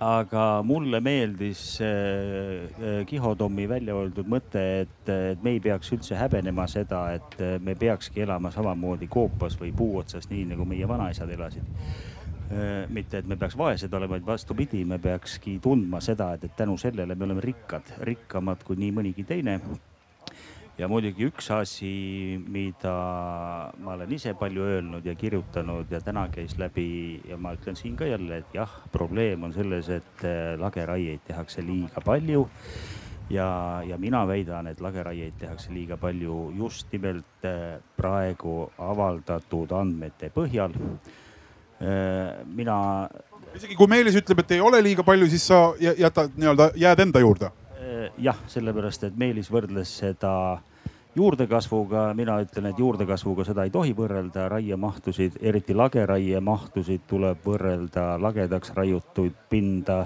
aga 0.00 0.62
mulle 0.64 1.00
meeldis 1.04 1.78
äh, 1.84 3.04
Kiho 3.06 3.34
Tommi 3.36 3.66
välja 3.68 3.94
öeldud 3.94 4.28
mõte, 4.32 4.62
et, 4.84 5.10
et 5.12 5.42
me 5.44 5.56
ei 5.56 5.60
peaks 5.60 5.92
üldse 5.92 6.16
häbenema 6.16 6.64
seda, 6.72 7.02
et 7.18 7.36
äh, 7.36 7.58
me 7.60 7.74
peakski 7.76 8.24
elama 8.24 8.52
samamoodi 8.54 9.10
koopas 9.12 9.58
või 9.60 9.74
puu 9.76 9.98
otsas, 10.00 10.30
nii 10.30 10.46
nagu 10.54 10.64
meie 10.68 10.88
vanaisad 10.88 11.28
elasid. 11.36 11.68
Äh, 12.50 12.88
mitte, 12.90 13.20
et 13.20 13.28
me 13.30 13.36
peaks 13.38 13.54
vaesed 13.58 13.92
olema, 13.94 14.16
vaid 14.16 14.26
vastupidi, 14.26 14.82
me 14.84 14.98
peakski 14.98 15.58
tundma 15.62 16.00
seda, 16.02 16.32
et, 16.34 16.48
et 16.48 16.56
tänu 16.58 16.74
sellele 16.78 17.14
me 17.14 17.28
oleme 17.28 17.44
rikkad, 17.44 17.94
rikkamad 18.02 18.64
kui 18.66 18.80
nii 18.80 18.90
mõnigi 18.96 19.26
teine 19.28 19.60
ja 20.80 20.88
muidugi 20.88 21.26
üks 21.28 21.50
asi, 21.52 21.92
mida 22.40 22.92
ma 23.84 23.94
olen 23.94 24.12
ise 24.16 24.32
palju 24.38 24.64
öelnud 24.64 25.06
ja 25.06 25.14
kirjutanud 25.18 25.90
ja 25.92 26.00
täna 26.00 26.24
käis 26.32 26.56
läbi 26.58 27.20
ja 27.28 27.36
ma 27.36 27.52
ütlen 27.56 27.76
siin 27.76 27.98
ka 28.00 28.08
jälle, 28.08 28.40
et 28.40 28.54
jah, 28.56 28.72
probleem 28.92 29.44
on 29.44 29.52
selles, 29.52 29.90
et 29.92 30.24
äh, 30.24 30.54
lageraieid 30.60 31.26
tehakse 31.28 31.62
liiga 31.66 32.00
palju 32.04 32.46
ja, 33.30 33.48
ja 33.86 33.98
mina 34.00 34.22
väidan, 34.28 34.70
et 34.72 34.80
lageraieid 34.80 35.36
tehakse 35.38 35.74
liiga 35.74 36.00
palju 36.00 36.38
just 36.56 36.88
nimelt 36.92 37.44
äh, 37.44 37.76
praegu 37.96 38.70
avaldatud 38.78 39.72
andmete 39.76 40.32
põhjal. 40.34 40.74
Äh, 41.80 42.44
mina. 42.44 43.08
isegi 43.54 43.76
kui 43.76 43.88
Meelis 43.90 44.18
ütleb, 44.20 44.44
et 44.44 44.56
ei 44.56 44.60
ole 44.60 44.82
liiga 44.84 45.02
palju, 45.02 45.26
siis 45.30 45.46
sa 45.48 45.72
jätad 45.80 46.36
nii-öelda, 46.36 46.72
jääd 46.76 47.06
enda 47.06 47.22
juurde? 47.24 47.50
jah, 48.20 48.36
sellepärast 48.48 49.04
et 49.08 49.16
Meelis 49.18 49.48
võrdles 49.52 49.90
seda 50.02 50.32
juurdekasvuga, 51.16 52.14
mina 52.14 52.38
ütlen, 52.44 52.70
et 52.70 52.78
juurdekasvuga 52.78 53.44
seda 53.48 53.64
ei 53.66 53.72
tohi 53.74 53.92
võrrelda, 53.96 54.46
raiemahtusid, 54.52 55.40
eriti 55.42 55.74
lageraiemahtusid 55.74 57.06
tuleb 57.10 57.42
võrrelda 57.44 58.14
lagedaks 58.22 58.74
raiutud 58.76 59.34
pinda 59.50 60.04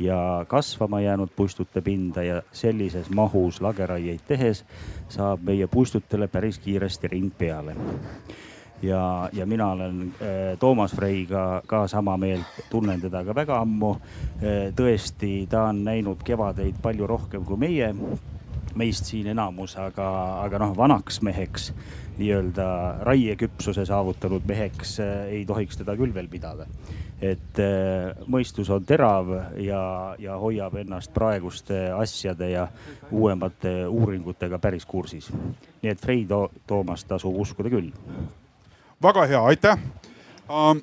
ja 0.00 0.44
kasvama 0.48 1.00
jäänud 1.00 1.30
puistute 1.36 1.80
pinda 1.80 2.22
ja 2.22 2.42
sellises 2.52 3.10
mahus 3.10 3.60
lageraieid 3.60 4.24
tehes 4.26 4.64
saab 5.08 5.44
meie 5.44 5.66
puistutele 5.66 6.28
päris 6.28 6.58
kiiresti 6.58 7.08
ring 7.08 7.32
peale 7.38 7.76
ja, 8.82 9.28
ja 9.32 9.46
mina 9.46 9.72
olen 9.72 10.14
äh, 10.22 10.58
Toomas 10.58 10.92
Freiga 10.92 11.62
ka 11.66 11.86
sama 11.88 12.16
meelt, 12.16 12.46
tunnen 12.70 13.00
teda 13.00 13.24
ka 13.24 13.34
väga 13.34 13.60
ammu 13.60 13.94
äh,. 13.94 14.72
tõesti, 14.76 15.46
ta 15.50 15.68
on 15.70 15.84
näinud 15.84 16.22
kevadeid 16.24 16.80
palju 16.82 17.06
rohkem 17.06 17.44
kui 17.44 17.60
meie 17.60 17.92
meist 18.74 19.08
siin 19.10 19.26
enamus, 19.32 19.74
aga, 19.82 20.06
aga 20.44 20.60
noh, 20.62 20.76
vanaks 20.76 21.20
meheks, 21.26 21.72
nii-öelda 22.20 22.66
raieküpsuse 23.02 23.84
saavutanud 23.88 24.46
meheks 24.46 24.98
äh, 25.00 25.14
ei 25.40 25.44
tohiks 25.46 25.80
teda 25.80 25.96
küll 25.98 26.14
veel 26.14 26.28
pidada. 26.28 26.66
et 27.20 27.58
mõistus 28.32 28.70
on 28.72 28.84
terav 28.88 29.26
ja, 29.60 30.14
ja 30.18 30.38
hoiab 30.40 30.78
ennast 30.80 31.12
praeguste 31.12 31.90
asjade 31.92 32.48
ja 32.48 32.62
uuemate 33.10 33.74
uuringutega 33.86 34.58
päris 34.58 34.86
kursis. 34.86 35.28
nii 35.82 35.90
et 35.92 36.00
Freido 36.00 36.48
Toomast 36.66 37.08
tasub 37.08 37.36
uskuda 37.36 37.68
küll. 37.68 37.92
Väga 39.02 39.26
hea, 39.26 39.42
aitäh. 39.54 39.78
Um 40.48 40.82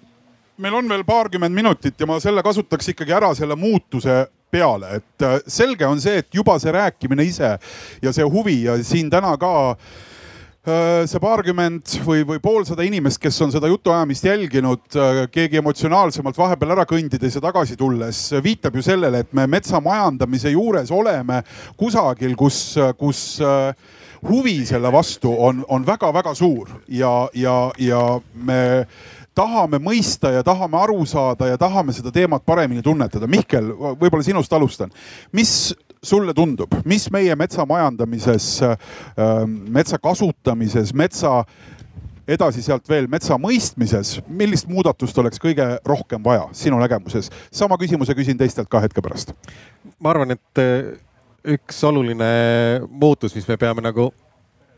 meil 0.57 0.73
on 0.73 0.89
veel 0.89 1.05
paarkümmend 1.05 1.53
minutit 1.53 1.99
ja 1.99 2.07
ma 2.09 2.17
selle 2.21 2.41
kasutaks 2.45 2.89
ikkagi 2.93 3.13
ära 3.13 3.29
selle 3.37 3.55
muutuse 3.59 4.23
peale, 4.51 4.97
et 5.01 5.25
äh, 5.25 5.39
selge 5.51 5.85
on 5.85 6.01
see, 6.01 6.21
et 6.23 6.33
juba 6.33 6.55
see 6.61 6.73
rääkimine 6.73 7.25
ise 7.27 7.57
ja 8.01 8.13
see 8.15 8.25
huvi 8.25 8.63
ja 8.63 8.77
siin 8.85 9.11
täna 9.11 9.35
ka 9.37 9.51
äh, 9.69 11.03
see 11.09 11.21
paarkümmend 11.21 11.97
või, 12.07 12.23
või 12.25 12.41
poolsada 12.41 12.85
inimest, 12.87 13.19
kes 13.21 13.37
on 13.45 13.53
seda 13.53 13.69
jutuajamist 13.69 14.25
jälginud, 14.25 14.87
äh, 14.95 15.21
keegi 15.33 15.61
emotsionaalsemalt 15.61 16.39
vahepeal 16.39 16.73
ära 16.77 16.87
kõndides 16.89 17.37
ja 17.37 17.43
tagasi 17.43 17.77
tulles, 17.77 18.23
viitab 18.43 18.79
ju 18.79 18.87
sellele, 18.87 19.21
et 19.27 19.37
me 19.37 19.45
metsa 19.51 19.83
majandamise 19.83 20.55
juures 20.55 20.93
oleme 20.95 21.43
kusagil, 21.77 22.33
kus, 22.39 22.63
kus 22.97 23.27
huvi 24.23 24.65
selle 24.65 24.91
vastu 24.91 25.33
on, 25.37 25.65
on 25.67 25.85
väga-väga 25.85 26.33
suur 26.35 26.69
ja, 26.87 27.29
ja, 27.33 27.71
ja 27.77 28.01
me 28.33 28.87
tahame 29.37 29.79
mõista 29.83 30.31
ja 30.33 30.43
tahame 30.43 30.79
aru 30.81 31.05
saada 31.05 31.51
ja 31.51 31.57
tahame 31.61 31.93
seda 31.93 32.11
teemat 32.11 32.45
paremini 32.45 32.81
tunnetada. 32.81 33.27
Mihkel, 33.29 33.69
võib-olla 33.99 34.25
sinust 34.25 34.53
alustan. 34.53 34.91
mis 35.31 35.75
sulle 36.03 36.33
tundub, 36.33 36.73
mis 36.85 37.09
meie 37.11 37.35
metsa 37.35 37.65
majandamises, 37.65 38.61
ähm, 38.63 39.57
metsa 39.73 39.99
kasutamises, 39.99 40.93
metsa 40.93 41.43
edasi 42.27 42.61
sealt 42.61 42.89
veel 42.89 43.07
metsa 43.11 43.37
mõistmises, 43.39 44.17
millist 44.27 44.67
muudatust 44.67 45.17
oleks 45.17 45.39
kõige 45.41 45.67
rohkem 45.87 46.23
vaja 46.23 46.47
sinu 46.51 46.79
nägemuses? 46.81 47.31
sama 47.51 47.77
küsimuse 47.79 48.15
küsin 48.17 48.37
teistelt 48.37 48.69
ka 48.69 48.81
hetke 48.83 49.01
pärast. 49.01 49.33
ma 49.99 50.11
arvan, 50.11 50.35
et 50.35 50.61
üks 51.47 51.83
oluline 51.87 52.29
muutus, 52.89 53.35
mis 53.37 53.47
me 53.47 53.57
peame 53.59 53.83
nagu 53.85 54.09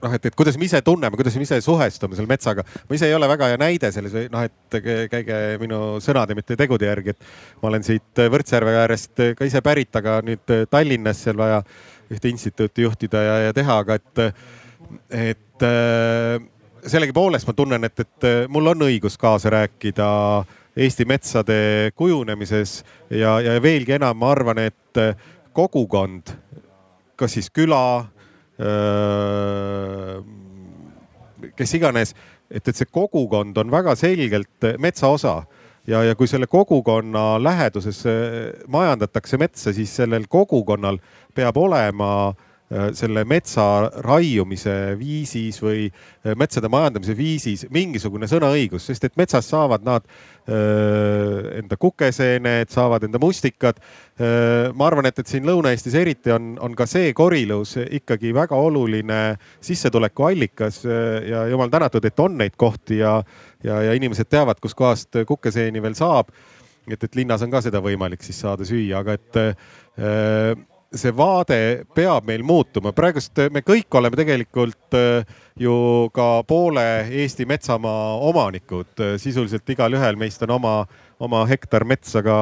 noh, 0.04 0.14
et, 0.16 0.30
et 0.30 0.36
kuidas 0.38 0.58
me 0.60 0.68
ise 0.68 0.82
tunneme, 0.86 1.18
kuidas 1.20 1.36
me 1.38 1.46
ise 1.46 1.60
suhestume 1.64 2.18
selle 2.18 2.30
metsaga. 2.30 2.64
ma 2.64 2.98
ise 2.98 3.10
ei 3.10 3.16
ole 3.16 3.28
väga 3.32 3.52
hea 3.52 3.60
näide 3.60 3.92
selles 3.96 4.16
või 4.16 4.30
noh, 4.32 4.46
et 4.48 4.80
käige 5.12 5.40
minu 5.62 5.82
sõnade, 6.04 6.38
mitte 6.38 6.58
tegude 6.60 6.90
järgi, 6.90 7.16
et 7.16 7.62
ma 7.62 7.72
olen 7.72 7.86
siit 7.86 8.24
Võrtsjärve 8.32 8.76
äärest 8.84 9.24
ka 9.38 9.48
ise 9.48 9.64
pärit, 9.66 9.92
aga 10.00 10.20
nüüd 10.26 10.56
Tallinnas 10.72 11.24
seal 11.26 11.40
vaja 11.40 11.64
ühte 12.10 12.32
instituuti 12.32 12.86
juhtida 12.88 13.24
ja, 13.26 13.36
ja 13.48 13.56
teha, 13.56 13.82
aga 13.84 14.00
et, 14.00 14.24
et 15.14 15.68
sellegipoolest 16.90 17.50
ma 17.50 17.58
tunnen, 17.58 17.90
et, 17.90 18.06
et 18.06 18.30
mul 18.50 18.72
on 18.72 18.88
õigus 18.88 19.20
kaasa 19.20 19.52
rääkida 19.58 20.08
Eesti 20.80 21.04
metsade 21.10 21.60
kujunemises 21.98 22.80
ja, 23.12 23.34
ja 23.44 23.58
veelgi 23.60 23.98
enam, 23.98 24.16
ma 24.22 24.30
arvan, 24.32 24.62
et 24.64 25.00
kogukond, 25.54 26.32
kas 27.20 27.36
siis 27.38 27.52
küla 27.52 27.84
kes 31.56 31.74
iganes, 31.78 32.12
et, 32.52 32.60
et 32.68 32.76
see 32.76 32.90
kogukond 32.92 33.56
on 33.62 33.72
väga 33.72 33.94
selgelt 33.96 34.68
metsa 34.84 35.08
osa 35.08 35.36
ja, 35.88 36.02
ja 36.04 36.18
kui 36.20 36.28
selle 36.28 36.50
kogukonna 36.52 37.38
läheduses 37.40 38.02
majandatakse 38.68 39.40
metsa, 39.40 39.72
siis 39.72 39.94
sellel 40.02 40.28
kogukonnal 40.28 41.00
peab 41.36 41.62
olema 41.62 42.10
Äh, 42.30 42.49
selle 42.94 43.24
metsa 43.26 43.64
raiumise 44.06 44.74
viisis 45.00 45.58
või 45.64 45.88
äh, 45.88 46.36
metsade 46.38 46.70
majandamise 46.70 47.16
viisis 47.18 47.66
mingisugune 47.74 48.30
sõnaõigus, 48.30 48.86
sest 48.86 49.08
et 49.08 49.16
metsas 49.18 49.50
saavad 49.50 49.86
nad 49.88 50.06
öö, 50.06 50.54
äh, 50.54 51.48
enda 51.64 51.80
kukeseened, 51.82 52.70
saavad 52.70 53.08
enda 53.08 53.22
mustikad. 53.22 53.82
ma 54.76 54.88
arvan, 54.90 55.06
et, 55.08 55.20
et 55.22 55.30
siin 55.32 55.46
Lõuna-Eestis 55.48 55.94
eriti 55.96 56.34
on, 56.36 56.58
on 56.60 56.74
ka 56.76 56.84
see 56.90 57.14
korilus 57.16 57.78
ikkagi 57.80 58.34
väga 58.36 58.58
oluline 58.60 59.38
sissetulekuallikas 59.64 60.82
ja 61.30 61.46
jumal 61.48 61.72
tänatud, 61.72 62.04
et 62.06 62.20
on 62.20 62.36
neid 62.38 62.58
kohti 62.60 62.98
ja, 63.00 63.14
ja, 63.64 63.82
ja 63.88 63.94
inimesed 63.96 64.28
teavad, 64.28 64.60
kuskohast 64.60 65.22
kukeseeni 65.28 65.82
veel 65.82 65.96
saab. 65.96 66.34
et, 66.92 67.04
et 67.04 67.16
linnas 67.16 67.42
on 67.42 67.52
ka 67.52 67.62
seda 67.64 67.80
võimalik 67.80 68.26
siis 68.26 68.42
saada 68.44 68.68
süüa, 68.68 69.00
aga 69.00 69.16
et 69.16 69.40
öö, 69.40 70.56
see 70.96 71.12
vaade 71.14 71.86
peab 71.94 72.26
meil 72.26 72.42
muutuma, 72.46 72.92
praegust 72.96 73.38
me 73.54 73.62
kõik 73.66 73.94
oleme 74.00 74.18
tegelikult 74.18 74.98
äh, 74.98 75.28
ju 75.60 75.74
ka 76.16 76.42
poole 76.50 76.86
Eesti 77.22 77.46
metsamaa 77.50 78.16
omanikud, 78.30 78.96
sisuliselt 79.22 79.70
igalühel 79.70 80.18
meist 80.18 80.42
on 80.48 80.56
oma, 80.58 80.74
oma 81.22 81.44
hektar 81.50 81.86
metsa 81.86 82.24
ka, 82.26 82.40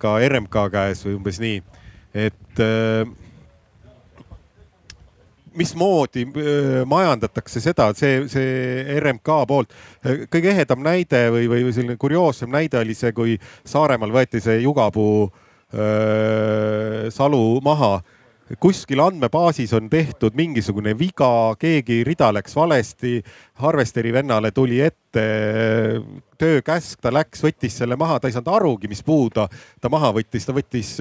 ka 0.00 0.16
RMK 0.24 0.64
käes 0.72 1.04
või 1.04 1.18
umbes 1.18 1.42
nii, 1.44 1.60
et 2.24 2.64
äh, 2.64 3.04
mismoodi 5.54 6.24
äh, 6.24 6.80
majandatakse 6.88 7.60
seda, 7.60 7.92
see, 7.98 8.24
see 8.32 8.98
RMK 8.98 9.40
poolt. 9.50 9.76
kõige 10.32 10.54
ehedam 10.56 10.80
näide 10.86 11.26
või, 11.36 11.52
või 11.52 11.72
selline 11.72 12.00
kurioossem 12.00 12.48
näide 12.48 12.80
oli 12.80 12.96
see, 12.96 13.12
kui 13.12 13.36
Saaremaal 13.68 14.14
võeti 14.14 14.40
see 14.40 14.62
jugapuu 14.64 15.26
äh, 15.26 15.43
salu 17.10 17.60
maha 17.64 17.96
kuskil 18.60 19.00
andmebaasis 19.00 19.72
on 19.72 19.88
tehtud 19.90 20.34
mingisugune 20.36 20.92
viga, 20.98 21.54
keegi 21.58 22.02
rida 22.04 22.28
läks 22.34 22.56
valesti, 22.56 23.22
harvesteri 23.62 24.12
vennale 24.12 24.50
tuli 24.52 24.80
ette 24.84 25.24
töökäsk, 26.38 26.98
ta 27.00 27.12
läks, 27.14 27.40
võttis 27.44 27.78
selle 27.80 27.96
maha, 27.96 28.18
ta 28.20 28.28
ei 28.28 28.36
saanud 28.36 28.52
arugi, 28.52 28.90
mis 28.90 29.00
puu 29.06 29.30
ta, 29.32 29.46
ta 29.80 29.88
maha 29.92 30.12
võttis, 30.18 30.44
ta 30.44 30.52
võttis 30.56 30.92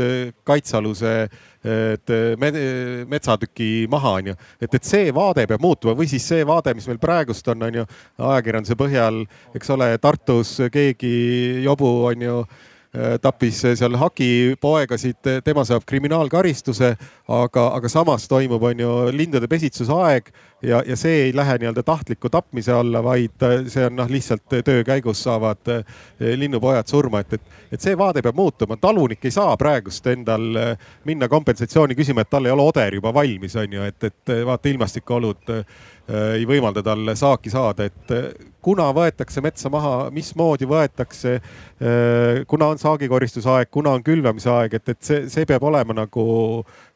kaitsealuse 0.47 1.13
et 1.63 2.11
me, 2.39 2.49
metsatüki 3.11 3.87
maha, 3.91 4.17
onju. 4.19 4.35
et, 4.61 4.73
et 4.79 4.83
see 4.83 5.11
vaade 5.15 5.47
peab 5.47 5.63
muutuma 5.63 5.95
või 5.99 6.09
siis 6.11 6.25
see 6.27 6.43
vaade, 6.47 6.75
mis 6.75 6.87
meil 6.87 6.99
praegust 7.01 7.47
on, 7.51 7.67
onju, 7.69 7.87
ajakirjanduse 8.19 8.79
põhjal, 8.79 9.23
eks 9.55 9.73
ole, 9.75 9.93
Tartus 10.03 10.57
keegi 10.71 11.17
jobu, 11.63 11.91
onju 12.11 12.43
Äh, 12.93 13.15
tappis 13.21 13.57
seal 13.63 13.95
hakipoegasid, 13.97 15.25
tema 15.43 15.63
saab 15.65 15.81
kriminaalkaristuse, 15.89 16.91
aga, 17.25 17.63
aga 17.79 17.89
samas 17.89 18.27
toimub, 18.29 18.61
on 18.69 18.83
ju 18.83 18.89
lindude 19.09 19.47
pesitsusaeg 19.49 20.29
ja, 20.61 20.83
ja 20.85 20.97
see 20.99 21.23
ei 21.23 21.31
lähe 21.33 21.55
nii-öelda 21.63 21.81
tahtliku 21.87 22.29
tapmise 22.29 22.75
alla, 22.77 23.01
vaid 23.01 23.47
see 23.73 23.87
on 23.87 23.97
noh, 23.97 24.11
lihtsalt 24.13 24.45
töö 24.67 24.83
käigus 24.85 25.23
saavad 25.25 25.73
äh, 25.73 25.97
linnupojad 26.37 26.93
surma, 26.93 27.23
et, 27.25 27.33
et, 27.39 27.57
et 27.73 27.81
see 27.81 27.97
vaade 27.97 28.21
peab 28.21 28.37
muutuma. 28.37 28.77
talunik 28.77 29.25
ei 29.25 29.33
saa 29.33 29.57
praegust 29.57 30.11
endal 30.13 30.45
äh, 30.61 30.93
minna 31.09 31.31
kompensatsiooni 31.31 31.97
küsima, 31.97 32.21
et 32.21 32.29
tal 32.29 32.45
ei 32.45 32.53
ole 32.53 32.69
oder 32.69 32.93
juba 32.93 33.13
valmis, 33.13 33.57
on 33.57 33.73
ju, 33.73 33.89
et, 33.89 34.11
et 34.11 34.35
vaata 34.45 34.69
ilmastikuolud 34.69 35.57
Äh, 36.03 36.33
ei 36.41 36.47
võimalda 36.47 36.81
tal 36.83 37.13
saaki 37.15 37.51
saada, 37.53 37.85
et 37.87 38.11
äh, 38.11 38.25
kuna 38.63 38.87
võetakse 38.95 39.43
metsa 39.43 39.69
maha, 39.73 40.09
mismoodi 40.15 40.67
võetakse, 40.69 41.35
äh, 41.37 42.41
kuna 42.49 42.71
on 42.73 42.81
saagikoristusaeg, 42.81 43.71
kuna 43.73 43.95
on 43.97 44.03
külvamise 44.05 44.51
aeg, 44.53 44.79
et, 44.79 44.95
et 44.95 45.01
see, 45.03 45.27
see 45.31 45.47
peab 45.49 45.67
olema 45.67 45.95
nagu 45.97 46.25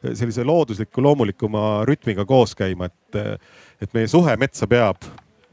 sellise 0.08 0.46
loodusliku, 0.48 1.04
loomulikuma 1.04 1.84
rütmiga 1.88 2.26
koos 2.26 2.56
käima, 2.58 2.90
et, 2.90 3.40
et 3.84 3.96
meie 3.98 4.10
suhe 4.12 4.36
metsa 4.40 4.68
peab 4.68 5.08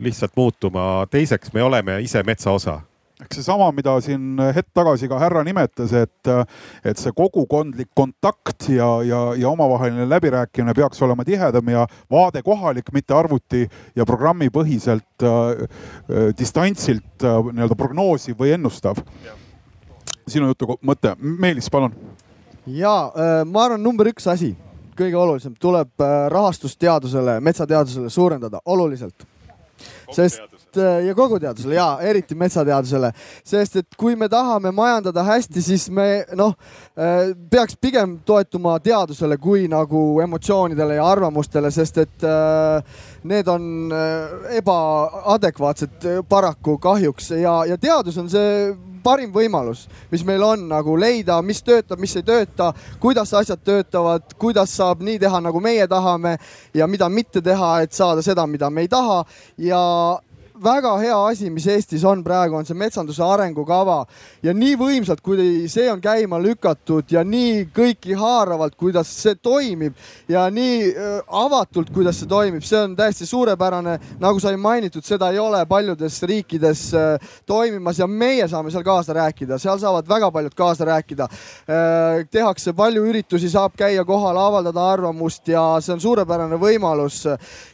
lihtsalt 0.04 0.34
muutuma. 0.36 1.06
teiseks, 1.10 1.52
me 1.54 1.62
oleme 1.62 2.00
ise 2.02 2.22
metsa 2.26 2.50
osa 2.54 2.80
eks 3.22 3.38
seesama, 3.38 3.68
mida 3.74 3.94
siin 4.02 4.40
hetk 4.54 4.72
tagasi 4.74 5.06
ka 5.10 5.18
härra 5.22 5.44
nimetas, 5.46 5.92
et, 5.94 6.30
et 6.82 6.98
see 6.98 7.12
kogukondlik 7.14 7.92
kontakt 7.94 8.66
ja, 8.74 8.88
ja, 9.06 9.20
ja 9.38 9.52
omavaheline 9.52 10.08
läbirääkimine 10.10 10.74
peaks 10.74 11.02
olema 11.06 11.26
tihedam 11.26 11.70
ja 11.70 11.86
vaade 12.10 12.42
kohalik, 12.42 12.90
mitte 12.92 13.14
arvuti 13.14 13.68
ja 13.96 14.06
programmipõhiselt 14.08 15.26
äh, 15.26 16.32
distantsilt 16.38 17.22
äh, 17.22 17.38
nii-öelda 17.52 17.78
prognoosiv 17.78 18.40
või 18.40 18.56
ennustav. 18.58 18.98
sinu 20.26 20.48
jutu 20.50 20.78
mõte, 20.82 21.14
Meelis, 21.20 21.70
palun. 21.70 21.94
ja 22.66 22.96
äh, 23.14 23.44
ma 23.46 23.68
arvan, 23.68 23.82
number 23.82 24.10
üks 24.10 24.26
asi, 24.26 24.56
kõige 24.98 25.16
olulisem, 25.16 25.54
tuleb 25.60 26.02
äh, 26.02 26.16
rahastust 26.34 26.78
teadusele, 26.82 27.38
metsateadusele 27.40 28.10
suurendada 28.10 28.58
oluliselt. 28.64 29.26
sest 30.10 30.53
Äh, 30.76 31.06
ja 31.06 31.14
kogu 31.14 31.38
teadusele 31.40 31.76
ja 31.76 31.86
eriti 32.02 32.34
metsateadusele, 32.38 33.10
sest 33.46 33.76
et 33.80 33.96
kui 33.98 34.16
me 34.18 34.28
tahame 34.30 34.72
majandada 34.74 35.24
hästi, 35.26 35.62
siis 35.62 35.86
me 35.94 36.24
noh, 36.36 36.54
äh, 36.98 37.34
peaks 37.50 37.76
pigem 37.80 38.18
toetuma 38.26 38.76
teadusele 38.82 39.38
kui 39.38 39.68
nagu 39.70 40.04
emotsioonidele 40.24 40.98
ja 40.98 41.06
arvamustele, 41.10 41.70
sest 41.74 42.00
et 42.04 42.26
äh, 42.26 43.04
need 43.24 43.48
on 43.48 43.92
ebaadekvaatsed 44.58 46.08
paraku 46.28 46.78
kahjuks. 46.82 47.30
Ja, 47.38 47.62
ja 47.68 47.78
teadus 47.80 48.18
on 48.20 48.28
see 48.32 48.74
parim 49.04 49.32
võimalus, 49.34 49.84
mis 50.10 50.24
meil 50.24 50.42
on 50.44 50.64
nagu 50.70 50.96
leida, 50.98 51.36
mis 51.44 51.60
töötab, 51.64 52.00
mis 52.00 52.14
ei 52.16 52.24
tööta, 52.24 52.70
kuidas 53.00 53.34
asjad 53.36 53.60
töötavad, 53.64 54.32
kuidas 54.40 54.72
saab 54.78 55.04
nii 55.04 55.18
teha, 55.20 55.40
nagu 55.44 55.60
meie 55.60 55.86
tahame 55.90 56.36
ja 56.74 56.88
mida 56.90 57.08
mitte 57.12 57.42
teha, 57.44 57.74
et 57.84 57.92
saada 57.92 58.24
seda, 58.24 58.46
mida 58.48 58.70
me 58.70 58.86
ei 58.86 58.88
taha. 58.88 59.20
Ja 59.60 59.82
väga 60.62 60.92
hea 61.00 61.16
asi, 61.26 61.48
mis 61.50 61.66
Eestis 61.66 62.04
on 62.06 62.22
praegu, 62.24 62.54
on 62.54 62.66
see 62.66 62.76
metsanduse 62.78 63.22
arengukava 63.26 64.04
ja 64.44 64.52
nii 64.54 64.76
võimsalt, 64.78 65.22
kui 65.24 65.66
see 65.70 65.88
on 65.90 65.98
käima 66.02 66.38
lükatud 66.42 67.10
ja 67.10 67.24
nii 67.26 67.64
kõiki 67.74 68.14
haaravalt, 68.18 68.76
kuidas 68.78 69.10
see 69.18 69.34
toimib 69.42 69.98
ja 70.30 70.44
nii 70.54 70.76
äh, 70.92 71.16
avatult, 71.42 71.90
kuidas 71.94 72.20
see 72.22 72.30
toimib, 72.30 72.62
see 72.66 72.78
on 72.78 72.94
täiesti 72.96 73.26
suurepärane. 73.26 73.98
nagu 74.20 74.40
sai 74.40 74.56
mainitud, 74.56 75.04
seda 75.04 75.32
ei 75.34 75.40
ole 75.42 75.64
paljudes 75.66 76.20
riikides 76.22 76.84
äh, 76.94 77.34
toimimas 77.46 77.98
ja 77.98 78.06
meie 78.06 78.46
saame 78.48 78.70
seal 78.70 78.86
kaasa 78.86 79.16
rääkida, 79.18 79.58
seal 79.58 79.78
saavad 79.82 80.08
väga 80.08 80.30
paljud 80.30 80.54
kaasa 80.54 80.86
rääkida. 80.86 81.28
Äh, 81.66 82.22
tehakse 82.30 82.72
palju 82.72 83.02
üritusi, 83.10 83.50
saab 83.50 83.74
käia 83.76 84.04
kohal, 84.06 84.38
avaldada 84.38 84.86
arvamust 84.92 85.48
ja 85.50 85.66
see 85.82 85.96
on 85.96 86.00
suurepärane 86.00 86.60
võimalus. 86.62 87.24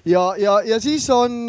ja, 0.04 0.24
ja, 0.38 0.60
ja 0.64 0.80
siis 0.80 1.10
on 1.10 1.44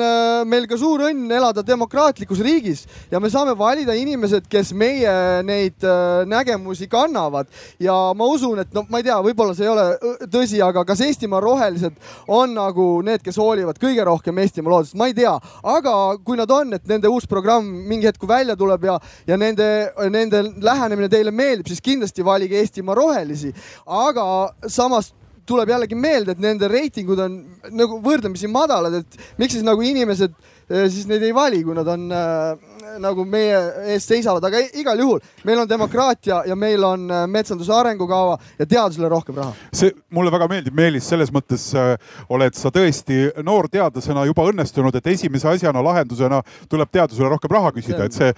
meil 0.46 0.68
ka 0.68 0.78
suur 0.78 1.08
õnn 1.08 1.21
on 1.22 1.32
elada 1.32 1.64
demokraatlikus 1.66 2.40
riigis 2.44 2.86
ja 3.12 3.20
me 3.20 3.30
saame 3.30 3.54
valida 3.58 3.94
inimesed, 3.98 4.48
kes 4.50 4.74
meie 4.78 5.12
neid 5.46 5.86
äh, 5.86 6.24
nägemusi 6.30 6.88
kannavad. 6.92 7.48
ja 7.80 7.96
ma 8.18 8.26
usun, 8.26 8.60
et 8.60 8.74
no 8.74 8.86
ma 8.90 9.02
ei 9.02 9.08
tea, 9.08 9.18
võib-olla 9.24 9.56
see 9.58 9.68
ei 9.68 9.72
ole 9.72 9.86
äh, 9.94 10.26
tõsi, 10.32 10.62
aga 10.64 10.84
kas 10.88 11.02
Eestimaa 11.06 11.42
rohelised 11.44 11.96
on 12.28 12.56
nagu 12.58 12.88
need, 13.06 13.24
kes 13.24 13.38
hoolivad 13.42 13.80
kõige 13.82 14.06
rohkem 14.08 14.42
Eestimaa 14.44 14.76
loodusest, 14.76 14.98
ma 15.00 15.10
ei 15.12 15.16
tea. 15.18 15.34
aga 15.76 15.96
kui 16.26 16.40
nad 16.40 16.52
on, 16.52 16.74
et 16.78 16.88
nende 16.90 17.12
uus 17.12 17.28
programm 17.30 17.68
mingi 17.88 18.10
hetk 18.10 18.28
välja 18.28 18.58
tuleb 18.58 18.90
ja, 18.90 18.98
ja 19.28 19.38
nende, 19.38 19.70
nende 20.10 20.44
lähenemine 20.62 21.10
teile 21.12 21.32
meeldib, 21.32 21.70
siis 21.72 21.82
kindlasti 21.84 22.26
valige 22.26 22.60
Eestimaa 22.60 22.98
rohelisi. 22.98 23.54
aga 23.86 24.26
samas 24.68 25.14
tuleb 25.52 25.72
jällegi 25.74 25.98
meelde, 25.98 26.36
et 26.36 26.42
nende 26.42 26.70
reitingud 26.70 27.20
on 27.22 27.38
nagu 27.74 28.00
võrdlemisi 28.04 28.50
madalad, 28.52 29.02
et 29.02 29.40
miks 29.42 29.58
siis 29.58 29.66
nagu 29.66 29.84
inimesed 29.86 30.36
siis 30.72 31.08
neid 31.10 31.24
ei 31.26 31.34
vali, 31.36 31.64
kui 31.66 31.76
nad 31.76 31.90
on 31.92 32.08
äh, 32.16 32.71
nagu 33.02 33.26
meie 33.26 33.58
eest 33.94 34.12
seisavad, 34.12 34.44
aga 34.48 34.62
igal 34.78 35.00
juhul 35.00 35.22
meil 35.48 35.64
on 35.64 35.70
demokraatia 35.70 36.42
ja 36.48 36.56
meil 36.56 36.84
on 36.84 37.08
äh, 37.12 37.26
metsanduse 37.28 37.74
arengukava 37.74 38.38
ja 38.60 38.66
teadusele 38.66 39.10
rohkem 39.10 39.36
raha. 39.36 39.54
see 39.74 39.92
mulle 40.10 40.32
väga 40.32 40.48
meeldib, 40.52 40.76
Meelis, 40.76 41.08
selles 41.10 41.32
mõttes 41.34 41.70
äh, 41.78 41.94
oled 42.30 42.56
sa 42.58 42.72
tõesti 42.74 43.30
noorteadlasena 43.44 44.26
juba 44.30 44.46
õnnestunud, 44.52 44.96
et 44.98 45.12
esimese 45.14 45.50
asjana 45.52 45.84
lahendusena 45.84 46.42
tuleb 46.70 46.92
teadusele 46.92 47.30
rohkem 47.32 47.56
raha 47.56 47.72
küsida, 47.76 48.08
et 48.08 48.16
see, 48.16 48.34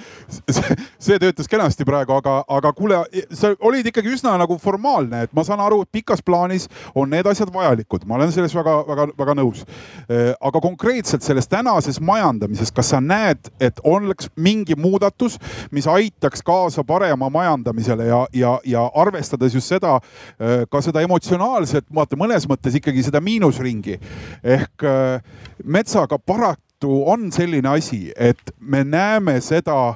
see, 0.49 0.77
see 1.09 1.19
töötas 1.21 1.49
kenasti 1.51 1.87
praegu, 1.87 2.15
aga, 2.17 2.39
aga 2.47 2.73
kuule, 2.77 3.03
sa 3.35 3.53
olid 3.63 3.87
ikkagi 3.89 4.13
üsna 4.15 4.35
nagu 4.41 4.57
formaalne, 4.61 5.23
et 5.27 5.33
ma 5.35 5.45
saan 5.47 5.61
aru, 5.63 5.83
et 5.83 5.93
pikas 5.93 6.23
plaanis 6.25 6.67
on 6.95 7.11
need 7.13 7.27
asjad 7.29 7.51
vajalikud, 7.53 8.07
ma 8.09 8.19
olen 8.19 8.33
selles 8.35 8.55
väga-väga-väga 8.57 9.37
nõus. 9.39 9.63
Äh, 10.07 10.33
aga 10.39 10.61
konkreetselt 10.63 11.25
selles 11.25 11.49
tänases 11.51 11.99
majandamises, 12.03 12.71
kas 12.73 12.93
sa 12.93 13.01
näed, 13.03 13.51
et 13.63 13.79
oleks 13.83 14.29
mingi 14.35 14.75
muudatus, 14.79 15.37
mis 15.71 15.87
aitaks 15.87 16.43
kaasa 16.45 16.83
parema 16.83 17.29
majandamisele 17.29 18.07
ja, 18.07 18.25
ja, 18.33 18.57
ja 18.65 18.85
arvestades 18.95 19.55
just 19.55 19.71
seda, 19.71 19.95
äh, 20.39 20.63
ka 20.69 20.81
seda 20.81 21.03
emotsionaalset, 21.05 21.87
vaata 21.93 22.19
mõnes 22.19 22.47
mõttes 22.49 22.77
ikkagi 22.79 23.03
seda 23.05 23.21
miinusringi 23.23 23.99
ehk 24.43 24.87
äh, 24.87 25.19
metsaga 25.63 26.19
paraku 26.19 27.03
on 27.07 27.31
selline 27.31 27.69
asi, 27.69 28.11
et 28.15 28.51
me 28.59 28.83
näeme 28.83 29.39
seda 29.41 29.95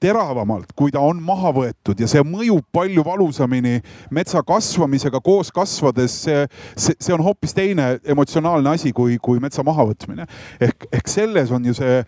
teravamalt, 0.00 0.72
kui 0.76 0.92
ta 0.92 1.00
on 1.00 1.20
maha 1.24 1.52
võetud 1.56 2.00
ja 2.00 2.08
see 2.10 2.22
mõjub 2.26 2.64
palju 2.74 3.04
valusamini 3.04 3.78
metsa 4.14 4.42
kasvamisega 4.46 5.20
koos 5.24 5.50
kasvades. 5.54 6.18
see, 6.26 6.46
see, 6.76 6.96
see 7.00 7.14
on 7.14 7.24
hoopis 7.24 7.56
teine 7.56 7.96
emotsionaalne 8.04 8.74
asi 8.76 8.92
kui, 8.92 9.16
kui 9.22 9.40
metsa 9.40 9.64
mahavõtmine. 9.64 10.26
ehk, 10.60 10.88
ehk 10.92 11.08
selles 11.08 11.50
on 11.50 11.64
ju 11.64 11.74
see 11.74 12.02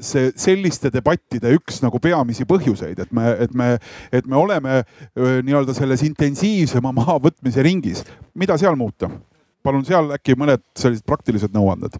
see 0.00 0.30
selliste 0.38 0.90
debattide 0.92 1.52
üks 1.56 1.82
nagu 1.84 2.00
peamisi 2.02 2.46
põhjuseid, 2.48 3.02
et 3.04 3.12
me, 3.12 3.34
et 3.44 3.54
me, 3.54 3.68
et 4.12 4.26
me 4.26 4.38
oleme 4.38 4.80
äh, 4.80 5.36
nii-öelda 5.44 5.74
selles 5.76 6.02
intensiivsema 6.06 6.92
mahavõtmise 6.96 7.62
ringis. 7.62 8.04
mida 8.34 8.58
seal 8.58 8.76
muuta? 8.76 9.10
palun 9.62 9.84
seal 9.86 10.10
äkki 10.16 10.34
mõned 10.34 10.62
sellised 10.74 11.06
praktilised 11.06 11.52
nõuanded 11.54 11.94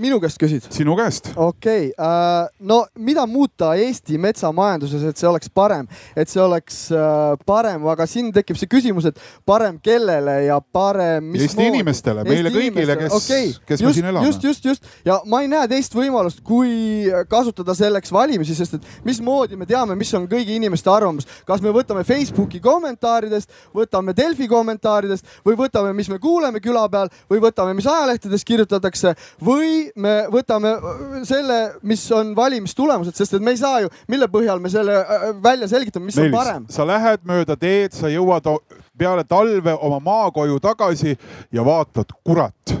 minu 0.00 0.18
käest 0.22 0.38
küsid? 0.40 0.66
sinu 0.72 0.94
käest. 0.96 1.28
okei 1.36 1.90
okay, 1.90 2.06
äh,, 2.06 2.48
no 2.60 2.82
mida 2.96 3.26
muuta 3.26 3.72
Eesti 3.76 4.18
metsamajanduses, 4.20 5.04
et 5.10 5.20
see 5.20 5.28
oleks 5.28 5.50
parem, 5.52 5.88
et 6.16 6.30
see 6.32 6.40
oleks 6.42 6.78
äh, 6.94 7.34
parem, 7.46 7.84
aga 7.92 8.06
siin 8.08 8.30
tekib 8.32 8.56
see 8.60 8.70
küsimus, 8.72 9.08
et 9.10 9.20
parem 9.48 9.78
kellele 9.82 10.38
ja 10.46 10.58
parem. 10.60 11.32
Eesti 11.36 11.60
moodi? 11.60 11.68
inimestele, 11.74 12.24
meile 12.28 12.52
kõigile, 12.54 12.96
kes 13.02 13.16
okay., 13.18 13.52
kes 13.68 13.84
just, 13.84 13.88
me 13.88 13.94
siin 13.98 14.08
elame. 14.12 14.30
just, 14.30 14.46
just, 14.48 14.68
just 14.70 14.88
ja 15.08 15.18
ma 15.28 15.42
ei 15.44 15.50
näe 15.52 15.68
teist 15.72 15.96
võimalust, 15.96 16.40
kui 16.46 17.10
kasutada 17.30 17.76
selleks 17.76 18.12
valimisi, 18.14 18.56
sest 18.56 18.78
et 18.78 18.88
mismoodi 19.08 19.58
me 19.60 19.68
teame, 19.68 19.96
mis 19.98 20.12
on 20.16 20.28
kõigi 20.30 20.56
inimeste 20.56 20.90
arvamus, 20.92 21.28
kas 21.48 21.64
me 21.64 21.74
võtame 21.74 22.06
Facebooki 22.08 22.62
kommentaaridest, 22.64 23.52
võtame 23.76 24.16
Delfi 24.16 24.48
kommentaaridest 24.50 25.40
või 25.46 25.58
võtame, 25.60 25.92
mis 25.96 26.08
me 26.12 26.20
kuuleme 26.22 26.62
küla 26.64 26.86
peal 26.92 27.12
või 27.30 27.42
võtame, 27.44 27.76
mis 27.76 27.88
ajalehtedes 27.88 28.44
kirjutatakse 28.48 29.16
või 29.44 29.81
või 29.82 30.02
me 30.02 30.14
võtame 30.32 30.72
äh, 30.76 31.24
selle, 31.28 31.58
mis 31.82 32.04
on 32.12 32.34
valimistulemused, 32.36 33.16
sest 33.16 33.34
et 33.34 33.42
me 33.42 33.54
ei 33.54 33.60
saa 33.60 33.82
ju, 33.82 33.90
mille 34.08 34.28
põhjal 34.30 34.60
me 34.62 34.70
selle 34.72 35.00
äh, 35.02 35.28
välja 35.42 35.68
selgitame, 35.68 36.06
mis 36.06 36.16
Meelis, 36.16 36.32
on 36.32 36.38
parem. 36.38 36.66
sa 36.70 36.86
lähed 36.86 37.24
mööda 37.28 37.56
teed, 37.56 37.92
sa 37.96 38.10
jõuad 38.12 38.46
peale 38.98 39.24
talve 39.24 39.74
oma 39.80 40.00
maakoju 40.00 40.60
tagasi 40.60 41.16
ja 41.52 41.64
vaatad, 41.64 42.12
kurat 42.24 42.74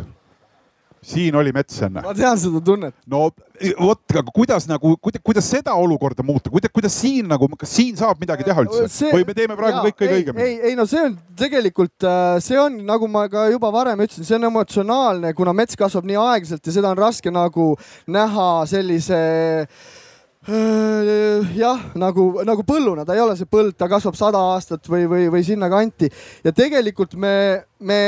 siin 1.02 1.36
oli 1.36 1.52
mets 1.54 1.80
enne. 1.82 2.02
ma 2.04 2.14
tean 2.14 2.38
seda 2.38 2.60
tunnet. 2.64 2.94
no 3.10 3.24
vot, 3.78 4.02
aga 4.14 4.34
kuidas 4.34 4.66
nagu, 4.70 4.94
kuidas, 5.00 5.48
seda 5.50 5.74
olukorda 5.78 6.22
muuta, 6.26 6.50
kuidas, 6.50 6.70
kuidas 6.74 6.98
siin 7.02 7.26
nagu, 7.30 7.48
kas 7.58 7.74
siin 7.74 7.96
saab 7.98 8.20
midagi 8.22 8.46
teha 8.46 8.64
üldse 8.64 8.86
see, 8.90 9.10
või 9.14 9.26
me 9.26 9.34
teeme 9.36 9.56
praegu 9.58 9.80
jaa, 9.80 9.86
kõik 9.88 9.98
kõige 9.98 10.20
õigemini? 10.20 10.46
ei, 10.46 10.60
ei 10.70 10.78
no 10.78 10.86
see 10.90 11.02
on 11.08 11.16
tegelikult, 11.38 12.06
see 12.44 12.60
on 12.60 12.78
nagu 12.86 13.08
ma 13.10 13.24
ka 13.32 13.48
juba 13.52 13.72
varem 13.74 14.04
ütlesin, 14.06 14.28
see 14.28 14.38
on 14.38 14.46
emotsionaalne, 14.50 15.34
kuna 15.38 15.56
mets 15.56 15.78
kasvab 15.78 16.06
nii 16.08 16.20
aeglaselt 16.22 16.70
ja 16.70 16.76
seda 16.78 16.94
on 16.94 17.02
raske 17.02 17.34
nagu 17.34 17.72
näha 18.06 18.48
sellise 18.70 19.20
jah, 21.54 21.82
nagu, 21.98 22.28
nagu 22.46 22.64
põlluna, 22.66 23.06
ta 23.06 23.14
ei 23.14 23.22
ole 23.22 23.36
see 23.38 23.50
põld, 23.50 23.76
ta 23.78 23.86
kasvab 23.90 24.18
sada 24.18 24.40
aastat 24.54 24.86
või, 24.90 25.06
või, 25.10 25.28
või 25.34 25.42
sinnakanti 25.46 26.10
ja 26.42 26.54
tegelikult 26.54 27.14
me, 27.14 27.34
me, 27.78 28.00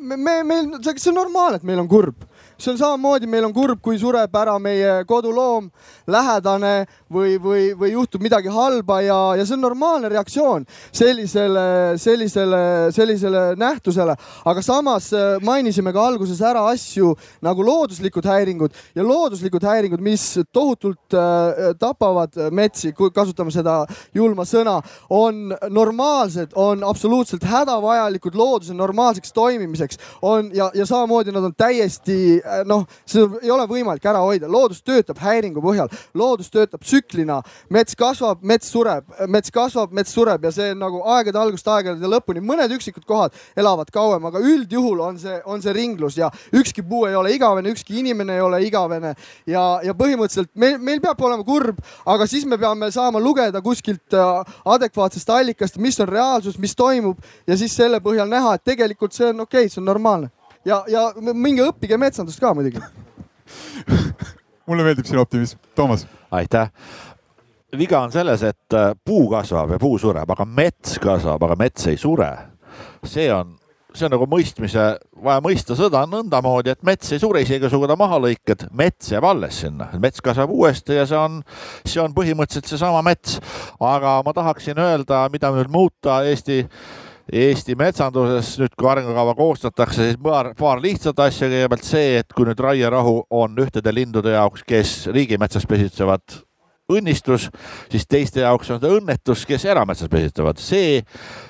me, 0.00 0.16
me, 0.16 0.38
meil, 0.48 0.70
see 0.84 1.10
on 1.12 1.20
normaalne, 1.20 1.60
et 1.60 1.68
meil 1.68 1.82
on 1.82 1.90
kurb 1.90 2.24
see 2.64 2.72
on 2.72 2.78
samamoodi, 2.78 3.28
meil 3.28 3.44
on 3.44 3.52
kurb, 3.52 3.80
kui 3.84 3.98
sureb 4.00 4.32
ära 4.40 4.54
meie 4.62 4.92
koduloom, 5.08 5.66
lähedane 6.08 6.72
või, 7.12 7.36
või, 7.42 7.64
või 7.76 7.92
juhtub 7.92 8.22
midagi 8.24 8.52
halba 8.52 9.00
ja, 9.04 9.18
ja 9.38 9.44
see 9.44 9.56
on 9.58 9.64
normaalne 9.66 10.08
reaktsioon 10.12 10.64
sellisele, 10.94 11.64
sellisele, 12.00 12.62
sellisele 12.94 13.42
nähtusele. 13.60 14.16
aga 14.44 14.62
samas 14.64 15.10
äh, 15.12 15.36
mainisime 15.44 15.92
ka 15.92 16.06
alguses 16.06 16.40
ära 16.40 16.64
asju 16.70 17.12
nagu 17.44 17.66
looduslikud 17.66 18.24
häiringud 18.24 18.72
ja 18.96 19.04
looduslikud 19.04 19.64
häiringud, 19.64 20.00
mis 20.00 20.24
tohutult 20.52 21.16
äh, 21.16 21.74
tapavad 21.80 22.38
metsi, 22.50 22.92
kui 22.92 23.12
kasutame 23.12 23.52
seda 23.52 23.82
julma 24.14 24.48
sõna, 24.48 24.78
on 25.10 25.52
normaalsed, 25.70 26.56
on 26.56 26.84
absoluutselt 26.84 27.44
hädavajalikud 27.44 28.34
looduse 28.38 28.74
normaalseks 28.74 29.32
toimimiseks, 29.36 30.00
on 30.22 30.48
ja, 30.54 30.70
ja 30.74 30.86
samamoodi 30.88 31.34
nad 31.34 31.44
on 31.44 31.56
täiesti 31.56 32.40
Äh, 32.53 32.53
noh, 32.68 32.84
seda 33.08 33.40
ei 33.42 33.50
ole 33.50 33.66
võimalik 33.70 34.04
ära 34.06 34.22
hoida, 34.24 34.48
loodus 34.50 34.82
töötab 34.84 35.18
häiringu 35.22 35.62
põhjal, 35.64 35.90
loodus 36.14 36.50
töötab 36.52 36.84
tsüklina, 36.84 37.40
mets 37.74 37.96
kasvab, 37.98 38.42
mets 38.46 38.70
sureb, 38.70 39.08
mets 39.30 39.52
kasvab, 39.54 39.94
mets 39.96 40.14
sureb 40.14 40.44
ja 40.44 40.52
see 40.54 40.74
nagu 40.78 41.02
aegade 41.16 41.40
algust 41.40 41.68
aegade 41.68 42.10
lõpuni, 42.10 42.42
mõned 42.44 42.72
üksikud 42.76 43.06
kohad 43.08 43.34
elavad 43.56 43.90
kauem, 43.94 44.28
aga 44.30 44.42
üldjuhul 44.42 45.02
on 45.04 45.18
see, 45.20 45.36
on 45.50 45.62
see 45.64 45.74
ringlus 45.76 46.18
ja 46.18 46.30
ükski 46.54 46.84
puu 46.86 47.04
ei 47.08 47.16
ole 47.18 47.34
igavene, 47.34 47.72
ükski 47.74 47.98
inimene 48.02 48.38
ei 48.38 48.44
ole 48.44 48.62
igavene. 48.66 49.14
Ja, 49.50 49.64
ja 49.84 49.94
põhimõtteliselt 49.96 50.52
meil, 50.58 50.78
meil 50.78 51.02
peab 51.04 51.20
olema 51.24 51.44
kurb, 51.46 51.80
aga 52.06 52.28
siis 52.30 52.46
me 52.48 52.58
peame 52.60 52.90
saama 52.94 53.22
lugeda 53.22 53.62
kuskilt 53.64 54.14
äh, 54.14 54.54
adekvaatsest 54.76 55.30
allikast, 55.30 55.80
mis 55.82 56.00
on 56.00 56.10
reaalsus, 56.10 56.58
mis 56.58 56.76
toimub 56.76 57.20
ja 57.48 57.58
siis 57.58 57.74
selle 57.76 58.00
põhjal 58.04 58.30
näha, 58.30 58.56
et 58.56 58.64
tegelikult 58.74 59.16
see 59.16 59.30
on 59.32 59.46
okei 59.46 59.66
okay,, 59.66 59.72
see 59.72 59.82
on 59.82 59.92
normaalne 59.92 60.32
ja, 60.64 60.82
ja 60.88 61.08
minge 61.32 61.66
õppige 61.68 61.98
metsandust 62.00 62.40
ka 62.42 62.54
muidugi 62.56 62.82
mulle 64.68 64.86
meeldib 64.86 65.08
sinu 65.08 65.20
optimism, 65.24 65.60
Toomas. 65.76 66.06
aitäh 66.32 66.70
viga 67.78 68.00
on 68.00 68.12
selles, 68.12 68.42
et 68.42 68.74
äh, 68.76 68.92
puu 69.04 69.28
kasvab 69.30 69.74
ja 69.74 69.80
puu 69.82 69.98
sureb, 69.98 70.30
aga 70.30 70.46
mets 70.46 70.98
kasvab, 71.02 71.42
aga 71.42 71.58
mets 71.58 71.86
ei 71.90 71.98
sure. 72.00 72.30
see 73.04 73.26
on, 73.32 73.54
see 73.94 74.06
on 74.06 74.14
nagu 74.14 74.26
mõistmise, 74.30 74.84
vaja 75.24 75.42
mõista 75.44 75.76
seda 75.78 76.04
nõndamoodi, 76.10 76.72
et 76.74 76.82
mets 76.86 77.12
ei 77.12 77.20
sure, 77.22 77.42
isegi 77.44 77.70
kui 77.70 77.90
ta 77.90 77.96
maha 77.98 78.20
lõikad, 78.24 78.66
mets 78.74 79.12
jääb 79.12 79.26
alles 79.28 79.60
sinna, 79.64 79.90
mets 80.02 80.22
kasvab 80.24 80.52
uuesti 80.54 80.98
ja 80.98 81.06
see 81.08 81.18
on, 81.18 81.40
see 81.84 82.02
on 82.02 82.14
põhimõtteliselt 82.16 82.70
seesama 82.70 83.02
mets. 83.06 83.40
aga 83.80 84.20
ma 84.24 84.34
tahaksin 84.36 84.78
öelda, 84.80 85.26
mida 85.32 85.52
nüüd 85.54 85.70
muuta 85.72 86.22
Eesti 86.24 86.64
Eesti 87.32 87.72
metsanduses 87.80 88.58
nüüd, 88.60 88.74
kui 88.76 88.88
arengukava 88.90 89.32
koostatakse, 89.38 90.10
siis 90.10 90.18
paar, 90.20 90.50
paar 90.58 90.82
lihtsat 90.84 91.22
asja. 91.24 91.48
kõigepealt 91.48 91.86
see, 91.88 92.18
et 92.20 92.34
kui 92.36 92.44
nüüd 92.44 92.60
raierahu 92.60 93.22
on 93.32 93.56
ühtede 93.64 93.94
lindude 93.96 94.34
jaoks, 94.34 94.64
kes 94.68 94.92
riigimetsas 95.14 95.64
pesitsevad 95.66 96.42
õnnistus, 96.92 97.48
siis 97.92 98.04
teiste 98.08 98.42
jaoks 98.42 98.68
on 98.74 98.80
see 98.82 98.92
õnnetus, 98.98 99.44
kes 99.48 99.64
erametsas 99.64 100.10
pesitsevad. 100.12 100.60
see, 100.60 101.00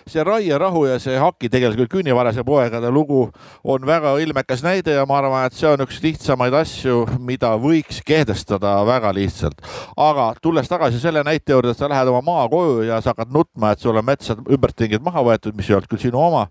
see 0.07 0.23
raierahu 0.25 0.85
ja 0.87 0.99
see 1.03 1.17
haki 1.19 1.51
tegelikult 1.51 1.91
künnivarase 1.91 2.45
poegade 2.47 2.91
lugu 2.91 3.27
on 3.65 3.87
väga 3.87 4.15
ilmekas 4.23 4.63
näide 4.63 4.95
ja 4.95 5.07
ma 5.07 5.19
arvan, 5.19 5.47
et 5.47 5.59
see 5.59 5.69
on 5.69 5.83
üks 5.83 5.99
lihtsamaid 6.05 6.55
asju, 6.55 7.05
mida 7.19 7.55
võiks 7.59 7.99
kehtestada 8.07 8.77
väga 8.87 9.11
lihtsalt. 9.15 9.59
aga 9.97 10.33
tulles 10.43 10.71
tagasi 10.71 11.03
selle 11.03 11.25
näite 11.27 11.53
juurde, 11.53 11.75
et 11.75 11.79
sa 11.79 11.91
lähed 11.91 12.09
oma 12.09 12.23
maakoju 12.23 12.85
ja 12.87 13.01
sa 13.01 13.11
hakkad 13.11 13.35
nutma, 13.35 13.73
et 13.73 13.83
sul 13.83 13.97
on 13.97 14.07
metsa 14.07 14.39
ümbertingid 14.39 15.03
maha 15.03 15.25
võetud, 15.27 15.57
mis 15.57 15.71
ei 15.71 15.81
olnud 15.81 15.91
küll 15.91 16.07
sinu 16.07 16.23
oma, 16.23 16.47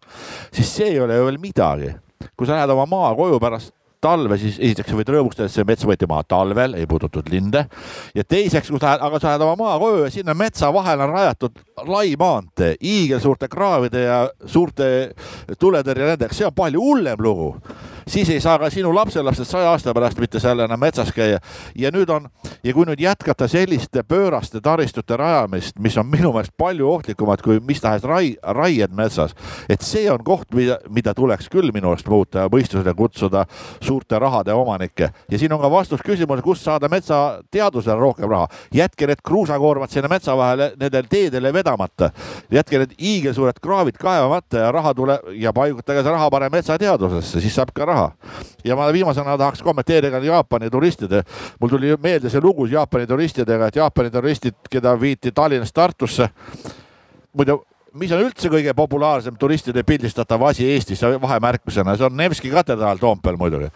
siis 0.51 0.75
see 0.75 0.91
ei 0.91 0.99
ole 0.99 1.15
ju 1.15 1.29
veel 1.29 1.39
midagi 1.39 1.93
kui 2.37 2.47
sa 2.47 2.57
lähed 2.57 2.71
oma 2.73 2.85
maakoju 2.89 3.39
pärast 3.39 3.73
talve, 4.03 4.37
siis 4.41 4.59
esiteks 4.59 4.91
sa 4.91 4.99
võid 4.99 5.11
rõõmustada, 5.15 5.47
et 5.49 5.55
see 5.55 5.67
mets 5.67 5.87
võeti 5.87 6.09
maha 6.09 6.25
talvel, 6.27 6.75
ei 6.79 6.89
puudutud 6.89 7.29
linde. 7.31 7.65
ja 8.15 8.23
teiseks, 8.23 8.71
kui 8.71 8.81
sa 8.81 8.93
lähed, 8.93 9.05
aga 9.07 9.21
sa 9.21 9.31
lähed 9.31 9.45
oma 9.47 9.55
maakoju 9.63 10.03
ja 10.05 10.11
sinna 10.13 10.35
metsa 10.37 10.71
vahele 10.75 11.07
on 11.07 11.15
rajatud 11.15 11.63
lai 11.87 12.15
maantee, 12.19 12.75
hiigelsuurte 12.81 13.49
kraavide 13.51 14.05
ja 14.05 14.19
suurte 14.45 14.87
tuletõrjenäidajaks, 15.59 16.37
see 16.41 16.47
on 16.47 16.55
palju 16.57 16.83
hullem 16.83 17.23
lugu 17.23 17.53
siis 18.07 18.29
ei 18.29 18.39
saa 18.41 18.59
ka 18.59 18.69
sinu 18.69 18.93
lapselapsed 18.95 19.45
saja 19.45 19.71
aasta 19.71 19.93
pärast 19.93 20.19
mitte 20.19 20.39
seal 20.39 20.59
enam 20.59 20.79
metsas 20.79 21.11
käia. 21.13 21.39
ja 21.75 21.91
nüüd 21.91 22.09
on 22.09 22.29
ja 22.63 22.73
kui 22.73 22.85
nüüd 22.87 22.99
jätkata 22.99 23.47
selliste 23.47 24.03
pööraste 24.03 24.61
taristute 24.61 25.17
rajamist, 25.17 25.79
mis 25.79 25.97
on 25.97 26.07
minu 26.07 26.33
meelest 26.33 26.53
palju 26.57 26.89
ohtlikumad 26.89 27.41
kui 27.43 27.59
mis 27.59 27.81
tahes 27.81 28.03
rai, 28.03 28.35
raied 28.43 28.93
metsas, 28.95 29.35
et 29.69 29.81
see 29.81 30.05
on 30.11 30.23
koht, 30.23 30.49
mida, 30.53 30.79
mida 30.89 31.13
tuleks 31.13 31.49
küll 31.51 31.71
minu 31.73 31.91
arust 31.91 32.07
muuta 32.09 32.45
ja 32.45 32.51
mõistusele 32.51 32.93
kutsuda 32.97 33.45
suurte 33.81 34.19
rahade 34.19 34.53
omanikke. 34.53 35.09
ja 35.31 35.39
siin 35.39 35.53
on 35.53 35.61
ka 35.61 35.71
vastus 35.71 36.01
küsimusele, 36.01 36.43
kust 36.43 36.63
saada 36.63 36.89
metsateadusele 36.89 37.99
rohkem 37.99 38.29
raha. 38.29 38.47
jätke 38.73 39.07
need 39.07 39.21
kruusakoormad 39.23 39.89
sinna 39.89 40.07
metsa 40.07 40.37
vahele, 40.37 40.73
nendele 40.79 41.07
teedele 41.09 41.53
vedamata. 41.53 42.11
jätke 42.51 42.77
need 42.77 42.95
hiigelsuured 42.99 43.59
kraavid 43.61 43.97
kaevamata 43.99 44.57
ja 44.57 44.71
raha 44.71 44.93
tuleb 44.93 45.33
ja 45.39 45.53
paigutage 45.53 46.03
see 46.03 46.11
raha 46.11 46.29
parem 46.29 46.51
metsateadusesse, 46.51 47.41
siis 47.41 47.55
saab 47.55 47.73
ka 47.75 47.85
raha 47.85 47.92
raha. 47.93 48.11
ja 48.63 48.75
ma 48.75 48.89
viimasena 48.93 49.37
tahaks 49.37 49.63
kommenteerida 49.63 50.19
Jaapani 50.23 50.69
turistide, 50.69 51.23
mul 51.59 51.69
tuli 51.69 51.95
meelde 52.01 52.29
see 52.29 52.41
lugu 52.41 52.65
Jaapani 52.65 53.07
turistidega, 53.07 53.67
et 53.67 53.75
Jaapani 53.75 54.11
turistid, 54.11 54.55
keda 54.69 54.95
viiti 54.99 55.31
Tallinnast 55.31 55.73
Tartusse. 55.73 56.29
muidu 57.33 57.63
mis 57.99 58.11
on 58.13 58.23
üldse 58.25 58.49
kõige 58.49 58.73
populaarsem 58.77 59.35
turistide 59.39 59.83
pildistatav 59.85 60.41
asi 60.47 60.65
Eestis 60.73 61.01
vahemärkusena, 61.21 61.95
see 61.97 62.07
on 62.07 62.15
Nevski 62.17 62.49
katedraal 62.53 63.01
Toompeal 63.01 63.37
muidugi. 63.37 63.69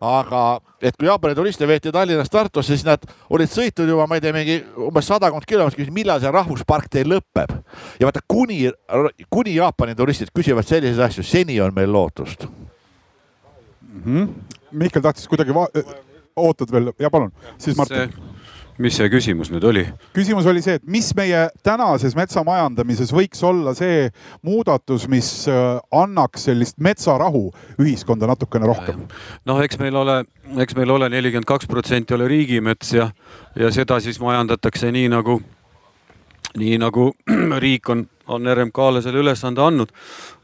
aga 0.00 0.60
et 0.82 0.96
kui 0.96 1.06
Jaapani 1.06 1.34
turiste 1.38 1.68
veeti 1.68 1.92
Tallinnast 1.92 2.32
Tartusse, 2.32 2.74
siis 2.74 2.86
nad 2.86 3.04
olid 3.30 3.50
sõitnud 3.50 3.92
juba, 3.92 4.06
ma 4.06 4.18
ei 4.18 4.24
tea, 4.24 4.34
mingi 4.34 4.58
umbes 4.88 5.06
sadakond 5.06 5.46
kilomeetrit, 5.46 5.92
millal 5.94 6.20
see 6.20 6.32
rahvuspark 6.34 6.90
teil 6.90 7.12
lõpeb. 7.14 7.54
ja 8.00 8.08
vaata, 8.08 8.24
kuni, 8.26 8.64
kuni 9.30 9.54
Jaapani 9.54 9.94
turistid 9.94 10.34
küsivad 10.34 10.66
selliseid 10.66 11.06
asju, 11.06 11.22
seni 11.22 11.60
on 11.60 11.74
meil 11.74 11.92
lootust 11.92 12.48
mm. 13.92 14.02
-hmm. 14.04 14.56
Mihkel 14.70 15.02
tahtis 15.02 15.28
kuidagi 15.28 15.54
va-, 15.54 15.70
ootad 16.36 16.72
veel, 16.72 16.92
ja 16.98 17.10
palun, 17.10 17.32
siis 17.58 17.76
Martin 17.76 18.12
mis 18.80 18.96
see 18.96 19.08
küsimus 19.12 19.50
nüüd 19.52 19.64
oli? 19.68 19.82
küsimus 20.16 20.46
oli 20.48 20.62
see, 20.64 20.78
et 20.80 20.86
mis 20.88 21.10
meie 21.16 21.42
tänases 21.66 22.14
metsamajandamises 22.18 23.12
võiks 23.14 23.42
olla 23.46 23.74
see 23.76 24.08
muudatus, 24.46 25.06
mis 25.10 25.28
äh, 25.50 25.78
annaks 25.92 26.48
sellist 26.48 26.78
metsarahu 26.82 27.48
ühiskonda 27.80 28.28
natukene 28.30 28.68
rohkem? 28.70 29.04
noh, 29.48 29.60
eks 29.64 29.80
meil 29.82 30.00
ole, 30.00 30.20
eks 30.64 30.76
meil 30.78 30.96
ole 30.96 31.10
nelikümmend 31.12 31.48
kaks 31.48 31.68
protsenti 31.70 32.16
ole 32.16 32.28
riigimets 32.30 32.94
ja, 32.96 33.10
ja 33.58 33.72
seda 33.74 34.00
siis 34.00 34.20
majandatakse 34.22 34.92
nii 34.94 35.10
nagu, 35.12 35.40
nii 36.60 36.80
nagu 36.80 37.10
riik 37.64 37.92
on 37.92 38.06
on 38.30 38.46
RMK-le 38.54 39.02
selle 39.02 39.18
ülesande 39.22 39.62
andnud. 39.62 39.90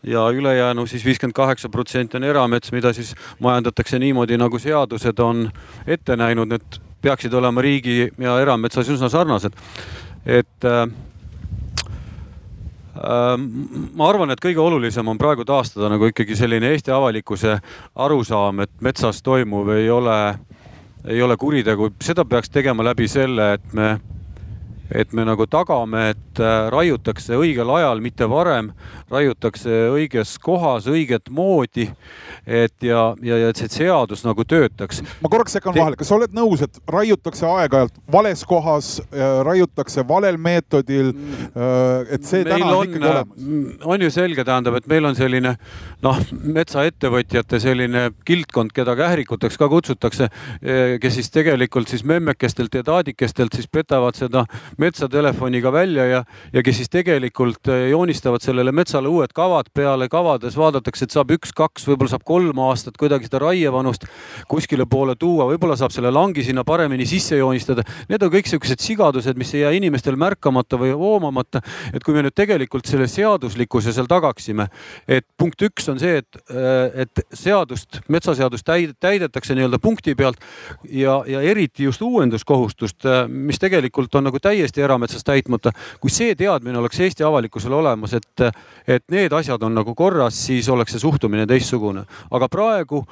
Ja 0.07 0.29
ülejäänu 0.31 0.87
siis 0.87 1.05
viiskümmend 1.05 1.35
kaheksa 1.37 1.69
protsenti 1.69 2.17
on 2.17 2.25
eramets, 2.25 2.73
mida 2.73 2.93
siis 2.93 3.15
majandatakse 3.39 3.99
niimoodi, 3.99 4.39
nagu 4.39 4.59
seadused 4.59 5.19
on 5.23 5.49
ette 5.87 6.17
näinud, 6.17 6.51
need 6.51 6.81
peaksid 7.03 7.35
olema 7.35 7.63
riigi 7.63 8.09
ja 8.19 8.39
erametsas 8.41 8.89
üsna 8.91 9.09
sarnased. 9.13 9.53
et 10.27 10.65
äh, 10.65 10.83
äh, 12.97 13.37
ma 13.95 14.09
arvan, 14.09 14.31
et 14.31 14.43
kõige 14.43 14.59
olulisem 14.59 15.09
on 15.09 15.19
praegu 15.19 15.45
taastada 15.45 15.89
nagu 15.93 16.09
ikkagi 16.11 16.37
selline 16.37 16.73
Eesti 16.75 16.91
avalikkuse 16.91 17.59
arusaam, 17.95 18.61
et 18.61 18.71
metsas 18.81 19.23
toimuv 19.23 19.71
ei 19.77 19.91
ole, 19.91 20.19
ei 21.07 21.23
ole 21.23 21.37
kuritegu, 21.37 21.93
seda 22.03 22.25
peaks 22.25 22.51
tegema 22.51 22.85
läbi 22.85 23.09
selle, 23.09 23.53
et 23.55 23.73
me 23.73 24.01
et 24.95 25.13
me 25.13 25.25
nagu 25.27 25.47
tagame, 25.51 26.11
et 26.15 26.41
äh, 26.43 26.69
raiutakse 26.73 27.37
õigel 27.39 27.71
ajal, 27.77 28.01
mitte 28.05 28.29
varem, 28.31 28.73
raiutakse 29.11 29.91
õiges 29.95 30.37
kohas, 30.43 30.87
õiget 30.91 31.31
moodi. 31.31 31.91
et 32.47 32.83
ja, 32.83 33.15
ja, 33.27 33.37
ja 33.43 33.49
et 33.51 33.59
see 33.59 33.69
seadus 33.69 34.23
nagu 34.23 34.45
töötaks. 34.47 35.03
ma 35.23 35.31
korraks 35.31 35.57
sekkan 35.57 35.75
vahele, 35.75 35.99
kas 35.99 36.11
sa 36.11 36.19
oled 36.19 36.35
nõus, 36.37 36.63
et 36.63 36.79
raiutakse 36.89 37.47
aeg-ajalt 37.47 37.97
vales 38.13 38.45
kohas, 38.47 38.91
raiutakse 39.47 40.07
valel 40.07 40.39
meetodil? 40.39 41.13
et 42.11 42.25
see 42.27 42.45
meil 42.45 42.63
täna 42.63 42.71
on 42.71 42.77
on, 42.77 42.89
ikkagi 42.89 43.11
olemas? 43.11 43.83
on 43.85 44.03
ju 44.03 44.11
selge, 44.11 44.45
tähendab, 44.45 44.79
et 44.79 44.87
meil 44.91 45.09
on 45.09 45.19
selline 45.19 45.57
noh, 46.05 46.21
metsaettevõtjate 46.59 47.61
selline 47.63 48.05
kildkond, 48.29 48.73
keda 48.77 48.97
kährikuteks 48.99 49.59
ka 49.59 49.69
kutsutakse, 49.73 50.29
kes 51.03 51.19
siis 51.19 51.31
tegelikult 51.35 51.91
siis 51.91 52.05
memmekestelt 52.07 52.75
ja 52.75 52.85
taadikestelt 52.87 53.57
siis 53.57 53.69
petavad 53.73 54.19
seda 54.19 54.47
metsatelefoniga 54.78 55.73
välja 55.73 56.05
ja, 56.07 56.24
ja 56.53 56.62
kes 56.62 56.81
siis 56.81 56.90
tegelikult 56.93 57.69
joonistavad 57.90 58.44
sellele 58.44 58.73
metsale 58.73 59.09
uued 59.09 59.32
kavad 59.35 59.70
peale. 59.74 60.09
kavades 60.09 60.57
vaadatakse, 60.57 61.05
et 61.05 61.15
saab 61.15 61.32
üks-kaks, 61.35 61.86
võib-olla 61.89 62.12
saab 62.15 62.24
kolm 62.24 62.59
aastat 62.66 62.97
kuidagi 63.01 63.28
seda 63.28 63.40
raievanust 63.43 64.07
kuskile 64.48 64.86
poole 64.86 65.16
tuua, 65.19 65.48
võib-olla 65.51 65.77
saab 65.77 65.94
selle 65.94 66.11
langi 66.15 66.44
sinna 66.47 66.65
paremini 66.65 67.07
sisse 67.07 67.36
joonistada. 67.36 67.85
Need 68.09 68.23
on 68.23 68.32
kõik 68.32 68.51
siuksed 68.51 68.82
sigadused, 68.82 69.39
mis 69.39 69.55
ei 69.55 69.65
jää 69.65 69.73
inimestel 69.81 70.16
märkamata 70.20 70.78
või 70.81 70.93
hoomamata. 70.97 71.61
et 71.93 72.05
kui 72.05 72.15
me 72.15 72.23
nüüd 72.27 72.35
tegelikult 72.36 72.86
selle 72.86 73.09
seaduslikkuse 73.09 73.93
seal 73.93 74.07
tagaksime, 74.11 74.69
et 75.09 75.27
punkt 75.39 75.62
üks 75.62 75.89
on 75.90 75.98
see, 75.98 76.20
et, 76.23 76.40
et 76.94 77.23
seadust, 77.32 78.01
metsaseadust 78.09 78.66
täidetakse 79.01 79.55
nii-öelda 79.55 79.78
punkti 79.82 80.15
pealt 80.15 80.40
ja, 80.90 81.23
ja 81.27 81.40
eriti 81.40 81.85
just 81.85 82.03
uuenduskohustust, 82.03 83.07
mis 83.28 83.59
tegelikult 83.62 84.15
on 84.15 84.28
nagu 84.28 84.40
täiesti 84.43 84.66
erametsas 84.85 85.25
täitmata. 85.25 85.73
kui 86.01 86.11
see 86.11 86.35
teadmine 86.35 86.79
oleks 86.79 87.01
Eesti 87.01 87.25
avalikkusel 87.25 87.73
olemas, 87.73 88.15
et, 88.15 88.43
et 88.87 89.05
need 89.11 89.33
asjad 89.33 89.63
on 89.63 89.75
nagu 89.75 89.95
korras, 89.95 90.47
siis 90.47 90.69
oleks 90.69 90.93
see 90.93 91.01
suhtumine 91.01 91.47
teistsugune. 91.47 92.05
aga 92.31 92.49
praegu 92.49 93.07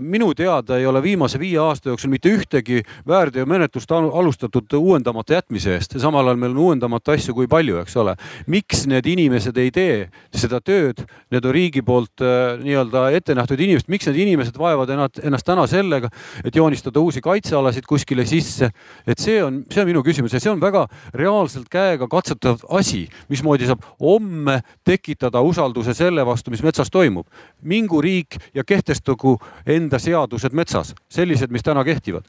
minu 0.00 0.32
teada 0.34 0.78
ei 0.78 0.86
ole 0.86 1.02
viimase 1.02 1.38
viie 1.38 1.58
aasta 1.60 1.90
jooksul 1.90 2.10
mitte 2.10 2.30
ühtegi 2.32 2.80
väärteomenetlust 3.08 3.92
alustatud 3.92 4.72
uuendamata 4.78 5.34
jätmise 5.36 5.74
eest 5.76 5.98
samal 6.00 6.26
ajal 6.26 6.40
meil 6.40 6.54
on 6.54 6.62
uuendamata 6.64 7.12
asju 7.12 7.34
kui 7.36 7.48
palju, 7.50 7.76
eks 7.82 7.96
ole. 8.00 8.14
miks 8.46 8.86
need 8.88 9.06
inimesed 9.06 9.58
ei 9.60 9.70
tee 9.70 9.96
seda 10.32 10.60
tööd, 10.64 11.02
need 11.30 11.44
on 11.44 11.54
riigi 11.54 11.82
poolt 11.84 12.24
äh, 12.24 12.56
nii-öelda 12.62 13.10
ette 13.16 13.36
nähtud 13.36 13.60
inimesed, 13.60 13.90
miks 13.92 14.08
need 14.08 14.20
inimesed 14.24 14.56
ennast, 14.56 15.20
ennast 15.22 15.46
täna 15.46 15.66
sellega, 15.68 16.08
et 16.44 16.56
joonistada 16.56 17.00
uusi 17.00 17.20
kaitsealasid 17.20 17.84
kuskile 17.86 18.24
sisse. 18.26 18.70
et 19.06 19.18
see 19.18 19.42
on, 19.44 19.64
see 19.70 19.82
on 19.82 19.88
minu 19.88 20.02
küsimus 20.06 20.32
ja 20.32 20.40
see 20.40 20.52
on 20.52 20.60
väga 20.60 20.86
reaalselt 21.14 21.68
käega 21.68 22.08
katsetav 22.08 22.64
asi, 22.68 23.08
mismoodi 23.28 23.68
saab 23.68 23.84
homme 24.00 24.60
tekitada 24.84 25.40
usalduse 25.40 25.94
selle 25.94 26.24
vastu, 26.26 26.50
mis 26.50 26.62
metsas 26.62 26.90
toimub. 26.90 27.26
mingu 27.62 28.00
riik 28.00 28.40
ja 28.54 28.64
kehtestagu 28.64 29.38
enda 29.66 30.00
seadused 30.00 30.54
metsas, 30.56 30.94
sellised, 31.12 31.52
mis 31.52 31.64
täna 31.66 31.84
kehtivad. 31.86 32.26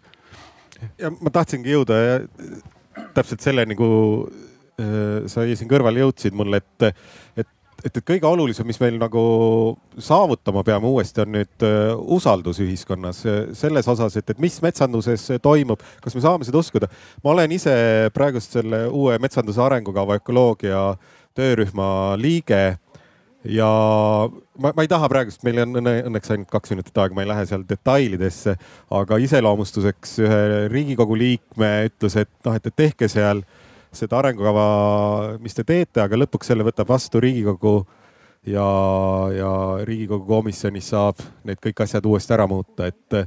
ja 0.98 1.12
ma 1.14 1.30
tahtsingi 1.30 1.72
jõuda 1.72 1.98
täpselt 3.16 3.42
selleni, 3.42 3.76
kuhu 3.78 4.28
äh, 4.82 5.26
sa 5.30 5.46
siin 5.46 5.70
kõrval 5.70 6.00
jõudsid 6.02 6.36
mulle, 6.36 6.58
et, 6.58 6.88
et, 7.38 7.48
et, 7.86 7.92
et 7.92 8.02
kõige 8.08 8.28
olulisem, 8.28 8.66
mis 8.68 8.80
meil 8.82 8.98
nagu 9.02 9.24
saavutama 10.02 10.64
peame 10.66 10.90
uuesti, 10.90 11.24
on 11.24 11.34
nüüd 11.38 11.68
äh, 11.68 11.94
usaldus 12.18 12.62
ühiskonnas 12.64 13.24
selles 13.58 13.90
osas, 13.94 14.18
et, 14.18 14.30
et 14.34 14.42
mis 14.42 14.58
metsanduses 14.64 15.28
toimub, 15.44 15.84
kas 16.04 16.18
me 16.18 16.26
saame 16.26 16.48
seda 16.48 16.62
uskuda. 16.62 16.90
ma 17.24 17.36
olen 17.36 17.58
ise 17.58 17.74
praegust 18.14 18.58
selle 18.58 18.88
uue 18.90 19.20
metsanduse 19.22 19.62
arengukava 19.62 20.18
ökoloogia 20.22 20.86
töörühma 21.38 22.18
liige 22.20 22.80
ja 23.48 23.70
ma, 24.62 24.72
ma 24.76 24.84
ei 24.84 24.90
taha 24.92 25.10
praegust, 25.12 25.42
meil 25.48 25.64
on 25.64 25.80
õnne, 25.82 25.96
õnneks 26.10 26.34
ainult 26.34 26.52
kaks 26.52 26.74
minutit 26.74 26.98
aega, 27.02 27.16
ma 27.18 27.24
ei 27.26 27.32
lähe 27.32 27.46
seal 27.50 27.64
detailidesse, 27.68 28.56
aga 28.98 29.18
iseloomustuseks 29.26 30.18
ühe 30.26 30.42
Riigikogu 30.72 31.18
liikme 31.18 31.72
ütles, 31.90 32.20
et 32.22 32.32
noh, 32.46 32.58
et, 32.58 32.70
tehke 32.78 33.10
seal 33.12 33.44
seda 33.92 34.22
arengukava, 34.22 34.68
mis 35.44 35.58
te 35.58 35.66
teete, 35.68 36.04
aga 36.04 36.20
lõpuks 36.20 36.52
selle 36.52 36.66
võtab 36.68 36.92
vastu 36.94 37.20
Riigikogu 37.24 37.80
ja, 38.48 38.68
ja 39.36 39.52
Riigikogu 39.88 40.28
komisjonis 40.30 40.92
saab 40.94 41.24
need 41.48 41.60
kõik 41.64 41.84
asjad 41.86 42.06
uuesti 42.08 42.38
ära 42.38 42.48
muuta, 42.50 42.92
et, 42.92 43.20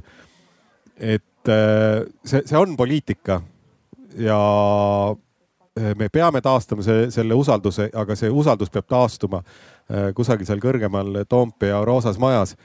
et 0.95 1.53
see, 2.23 2.41
see 2.41 2.57
on 2.57 2.73
poliitika. 2.79 3.41
Ja 4.15 4.39
me 5.75 6.07
peame 6.09 6.39
taastama 6.41 6.83
see, 6.85 7.09
selle 7.11 7.35
usalduse, 7.35 7.89
aga 7.93 8.15
see 8.15 8.29
usaldus 8.31 8.69
peab 8.71 8.85
taastuma 8.87 9.41
Äh, 9.85 10.09
kusagil 10.17 10.47
seal 10.49 10.61
kõrgemal 10.63 11.21
Toompea 11.29 11.83
roosas 11.85 12.17
majas. 12.17 12.55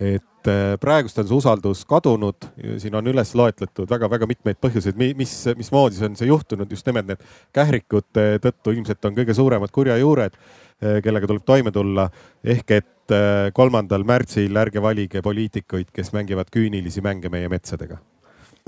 et 0.00 0.48
äh, 0.48 0.78
praegust 0.80 1.18
on 1.20 1.26
see 1.28 1.36
usaldus 1.36 1.82
kadunud, 1.84 2.46
siin 2.80 2.94
on 2.96 3.04
üles 3.04 3.34
loetletud 3.36 3.90
väga-väga 3.90 4.24
mitmeid 4.24 4.56
põhjuseid, 4.56 4.96
mis, 4.96 5.34
mismoodi 5.58 5.98
see 5.98 6.08
on 6.08 6.14
see 6.16 6.30
juhtunud, 6.30 6.70
just 6.72 6.86
nimelt 6.88 7.10
need 7.10 7.26
kährikute 7.52 8.38
tõttu 8.40 8.72
ilmselt 8.72 9.04
on 9.04 9.18
kõige 9.18 9.36
suuremad 9.36 9.74
kurjajuured, 9.76 10.38
äh, 10.80 11.02
kellega 11.04 11.28
tuleb 11.28 11.44
toime 11.44 11.70
tulla. 11.70 12.08
ehk 12.44 12.70
et 12.78 13.12
kolmandal 13.52 14.06
märtsil 14.06 14.56
ärge 14.56 14.80
valige 14.80 15.20
poliitikuid, 15.20 15.90
kes 15.92 16.14
mängivad 16.16 16.48
küünilisi 16.48 17.02
mänge 17.04 17.28
meie 17.28 17.48
metsadega 17.52 17.98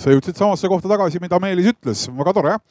sa 0.01 0.12
jõudsid 0.12 0.39
samasse 0.39 0.69
kohta 0.70 0.90
tagasi, 0.90 1.20
mida 1.23 1.39
Meelis 1.43 1.73
ütles, 1.73 2.05
väga 2.19 2.35
tore 2.36 2.55
jah. 2.55 2.62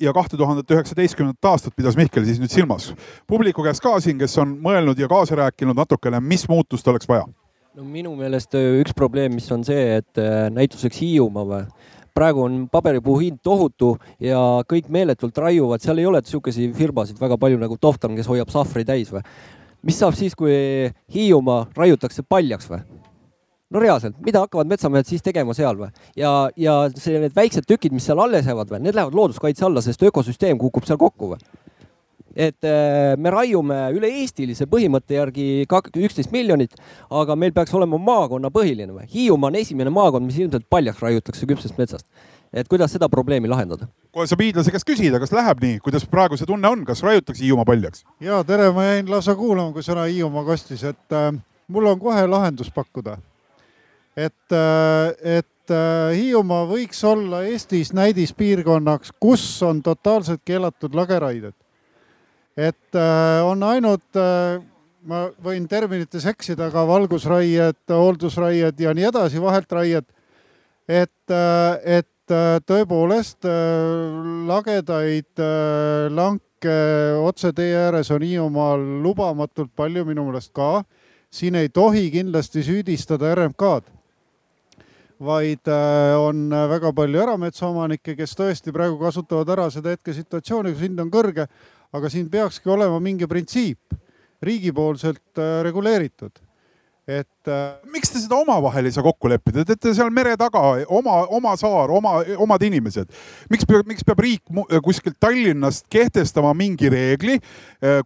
ja 0.00 0.12
kahte 0.12 0.36
tuhandet 0.36 0.70
üheksateistkümnendat 0.70 1.50
aastat 1.52 1.76
pidas 1.76 1.96
Mihkel 1.96 2.26
siis 2.28 2.40
nüüd 2.42 2.52
silmas. 2.52 2.92
publiku 3.26 3.64
käest 3.64 3.82
ka 3.82 3.98
siin, 4.00 4.18
kes 4.18 4.36
on 4.42 4.56
mõelnud 4.62 4.98
ja 4.98 5.08
kaasa 5.08 5.38
rääkinud 5.44 5.76
natukene, 5.76 6.20
mis 6.20 6.48
muutust 6.48 6.88
oleks 6.88 7.08
vaja? 7.08 7.26
no 7.74 7.86
minu 7.88 8.12
meelest 8.16 8.54
äh, 8.58 8.78
üks 8.82 8.92
probleem, 8.96 9.32
mis 9.34 9.48
on 9.52 9.64
see, 9.64 9.96
et 10.02 10.20
äh, 10.20 10.48
näituseks 10.52 11.00
Hiiumaa 11.00 11.48
või 11.48 11.64
praegu 12.12 12.44
on 12.44 12.66
paberipuu 12.72 13.16
hind 13.22 13.40
tohutu 13.44 13.94
ja 14.20 14.38
kõik 14.68 14.90
meeletult 14.92 15.38
raiuvad, 15.40 15.80
seal 15.80 16.02
ei 16.02 16.08
ole 16.08 16.20
sihukesi 16.26 16.68
firmasid 16.76 17.20
väga 17.20 17.38
palju 17.40 17.60
nagu 17.60 17.78
Tohtan, 17.80 18.16
kes 18.18 18.28
hoiab 18.28 18.52
sahvri 18.52 18.84
täis 18.84 19.12
või. 19.12 19.24
mis 19.82 19.98
saab 19.98 20.14
siis, 20.18 20.36
kui 20.36 20.52
Hiiumaa 21.14 21.70
raiutakse 21.76 22.22
paljaks 22.28 22.68
või? 22.70 22.84
No 23.72 23.80
reaalselt, 23.82 24.16
mida 24.24 24.44
hakkavad 24.44 24.70
metsamehed 24.70 25.08
siis 25.08 25.24
tegema 25.24 25.54
seal 25.56 25.78
või? 25.78 25.90
ja, 26.18 26.32
ja 26.60 26.76
see, 26.94 27.18
need 27.22 27.34
väiksed 27.36 27.66
tükid, 27.68 27.94
mis 27.96 28.06
seal 28.08 28.20
alles 28.22 28.48
jäävad 28.48 28.72
või, 28.72 28.82
need 28.84 28.98
lähevad 28.98 29.16
looduskaitse 29.16 29.66
alla, 29.68 29.82
sest 29.84 30.02
ökosüsteem 30.08 30.60
kukub 30.60 30.88
seal 30.88 31.00
kokku 31.00 31.34
või? 31.34 31.40
et 32.36 32.64
äh, 32.64 33.14
me 33.20 33.32
raiume 33.32 33.78
üle-eestilise 33.96 34.66
põhimõtte 34.70 35.16
järgi 35.18 35.46
üksteist 35.68 36.32
miljonit, 36.32 36.76
aga 37.12 37.36
meil 37.36 37.52
peaks 37.52 37.74
olema 37.76 37.98
maakonnapõhiline 38.00 38.92
või? 38.92 39.08
Hiiumaa 39.12 39.50
on 39.52 39.58
esimene 39.60 39.92
maakond, 39.92 40.24
mis 40.26 40.38
ilmselt 40.40 40.64
paljaks 40.70 41.02
raiutakse 41.04 41.48
küpsest 41.48 41.76
metsast. 41.80 42.06
et 42.52 42.68
kuidas 42.68 42.92
seda 42.92 43.08
probleemi 43.08 43.48
lahendada? 43.48 43.88
kohe 44.12 44.26
saab 44.28 44.40
hiidlase 44.44 44.72
käest 44.72 44.88
küsida, 44.88 45.20
kas 45.20 45.32
läheb 45.32 45.60
nii, 45.60 45.78
kuidas 45.84 46.04
praegu 46.08 46.36
see 46.36 46.48
tunne 46.48 46.68
on, 46.68 46.84
kas 46.84 47.02
raiutakse 47.02 47.44
Hiiumaa 47.44 47.68
paljaks? 47.68 48.04
ja 48.20 48.44
tere, 48.44 48.70
ma 48.72 48.84
jäin 48.84 49.10
lausa 49.10 49.36
kuulama, 49.36 49.72
kui 49.72 49.84
sõna 49.84 50.08
Hiiumaa 50.08 50.44
kostis, 50.48 50.84
et 50.88 51.16
äh, 51.16 51.32
mul 51.68 51.92
on 51.92 52.00
kohe 52.00 52.24
lahendus 52.26 52.72
pakkuda 52.72 53.18
et, 54.16 54.52
äh, 54.52 55.38
et 55.38 55.70
äh, 55.70 56.12
Hiiumaa 56.16 56.66
võiks 56.68 57.00
olla 57.08 57.42
Eestis 57.48 57.92
näidispiirkonnaks, 57.96 59.14
kus 59.20 59.44
on 59.62 59.82
totaalselt 59.82 60.42
keelatud 60.44 60.94
lageraided. 60.94 61.54
et 62.56 62.94
äh, 62.94 63.44
on 63.44 63.62
ainult, 63.62 64.18
ma 65.02 65.26
võin 65.42 65.68
terminites 65.68 66.26
eksida, 66.26 66.68
aga 66.68 66.84
valgusraied, 66.86 67.80
hooldusraied 67.88 68.80
ja 68.80 68.92
nii 68.94 69.08
edasi, 69.08 69.40
vahelt 69.40 69.72
raied. 69.72 70.04
et, 70.88 71.32
et 71.84 72.34
tõepoolest 72.66 73.46
lagedaid 74.46 75.40
lanke 76.10 76.76
otsetee 77.22 77.72
ääres 77.76 78.10
on 78.10 78.22
Hiiumaal 78.22 78.84
lubamatult 79.02 79.72
palju 79.76 80.04
minu 80.04 80.28
meelest 80.28 80.52
ka. 80.52 80.84
siin 81.30 81.54
ei 81.54 81.68
tohi 81.68 82.10
kindlasti 82.10 82.62
süüdistada 82.62 83.34
RMK-d 83.34 84.01
vaid 85.22 85.68
äh, 85.70 86.14
on 86.18 86.48
väga 86.50 86.92
palju 86.96 87.22
erametsaomanikke, 87.22 88.16
kes 88.18 88.36
tõesti 88.38 88.74
praegu 88.74 88.98
kasutavad 89.00 89.50
ära 89.54 89.68
seda 89.72 89.94
hetkesituatsiooni, 89.94 90.74
kus 90.74 90.86
hind 90.86 91.02
on 91.02 91.10
kõrge, 91.12 91.46
aga 91.92 92.10
siin 92.12 92.30
peakski 92.32 92.72
olema 92.72 93.00
mingi 93.02 93.28
printsiip 93.30 93.98
riigipoolselt 94.42 95.38
äh, 95.38 95.60
reguleeritud 95.66 96.42
et 97.08 97.48
äh.... 97.50 97.80
miks 97.90 98.12
te 98.12 98.20
seda 98.22 98.38
omavahel 98.38 98.86
ei 98.86 98.94
saa 98.94 99.02
kokku 99.02 99.30
leppida, 99.30 99.64
te 99.66 99.74
teete 99.74 99.94
seal 99.96 100.10
mere 100.14 100.36
taga 100.38 100.60
oma, 100.86 101.22
oma 101.34 101.54
saar, 101.58 101.90
oma, 101.90 102.20
omad 102.42 102.62
inimesed. 102.62 103.10
miks 103.50 103.66
peab, 103.66 103.88
miks 103.90 104.06
peab 104.06 104.22
riik 104.22 104.42
kuskilt 104.84 105.18
Tallinnast 105.20 105.88
kehtestama 105.90 106.54
mingi 106.54 106.90
reegli, 106.92 107.40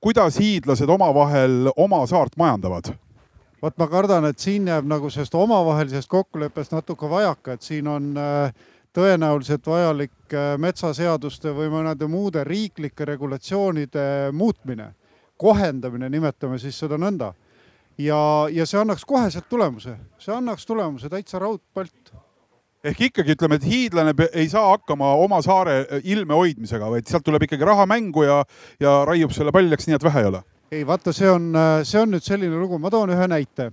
kuidas 0.01 0.41
hiidlased 0.41 0.89
omavahel 0.97 1.69
oma 1.77 2.01
saart 2.09 2.39
majandavad? 2.41 2.95
Vot 3.63 3.79
ma 3.79 3.89
kardan, 3.91 4.29
et 4.29 4.39
siin 4.43 4.69
jääb 4.69 4.89
nagu 4.89 5.11
sellest 5.11 5.35
omavahelisest 5.35 6.11
kokkuleppest 6.13 6.75
natuke 6.77 7.11
vajaka, 7.11 7.57
et 7.57 7.63
siin 7.67 7.89
on 7.89 8.13
äh, 8.21 8.53
tõenäoliselt 8.97 9.67
vajalik 9.67 10.35
äh, 10.35 10.55
metsaseaduste 10.61 11.55
või 11.57 11.71
mõnede 11.73 12.09
muude 12.11 12.45
riiklike 12.45 13.09
regulatsioonide 13.09 14.07
muutmine, 14.33 14.93
kohendamine, 15.37 16.11
nimetame 16.13 16.59
siis 16.59 16.79
seda 16.79 16.99
nõnda. 17.01 17.33
ja, 17.99 18.21
ja 18.53 18.67
see 18.67 18.81
annaks 18.81 19.05
koheselt 19.05 19.49
tulemuse, 19.49 19.97
see 20.19 20.35
annaks 20.35 20.67
tulemuse 20.67 21.09
täitsa 21.09 21.39
raudpalt 21.39 22.13
ehk 22.87 23.01
ikkagi 23.09 23.35
ütleme, 23.35 23.59
et 23.59 23.65
hiidlane 23.67 24.15
ei 24.33 24.49
saa 24.49 24.69
hakkama 24.69 25.15
oma 25.21 25.41
saare 25.45 25.79
äh, 25.81 26.05
ilme 26.05 26.37
hoidmisega, 26.39 26.91
vaid 26.91 27.09
sealt 27.11 27.25
tuleb 27.27 27.47
ikkagi 27.47 27.67
raha 27.67 27.87
mängu 27.89 28.27
ja, 28.27 28.43
ja 28.81 29.01
raiub 29.09 29.35
selle 29.35 29.53
paljaks, 29.55 29.89
nii 29.89 29.99
et 29.99 30.07
vähe 30.07 30.23
ei 30.23 30.31
ole. 30.31 30.43
Ei 30.71 30.87
vaata, 30.87 31.13
see 31.13 31.29
on, 31.31 31.53
äh, 31.55 31.83
see 31.87 32.01
on 32.01 32.11
nüüd 32.15 32.25
selline 32.25 32.57
lugu, 32.59 32.79
ma 32.83 32.91
toon 32.91 33.13
ühe 33.15 33.29
näite. 33.31 33.71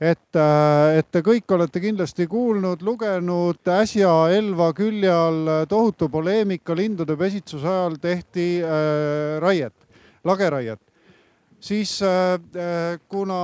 Et, 0.00 0.36
äh, 0.36 0.98
et 0.98 1.08
te 1.12 1.20
kõik 1.20 1.50
olete 1.52 1.80
kindlasti 1.82 2.24
kuulnud, 2.30 2.80
lugenud, 2.82 3.60
äsja 3.68 4.12
Elva 4.32 4.70
külje 4.72 5.10
all 5.12 5.50
tohutu 5.68 6.08
poleemika 6.08 6.72
lindude 6.76 7.16
pesitsuse 7.20 7.68
ajal 7.68 7.98
tehti 8.00 8.46
äh, 8.64 9.36
raiet, 9.42 9.76
lageraiet. 10.24 10.80
Siis 11.60 11.98
äh, 12.02 12.40
äh 12.56 12.98
kuna 13.08 13.36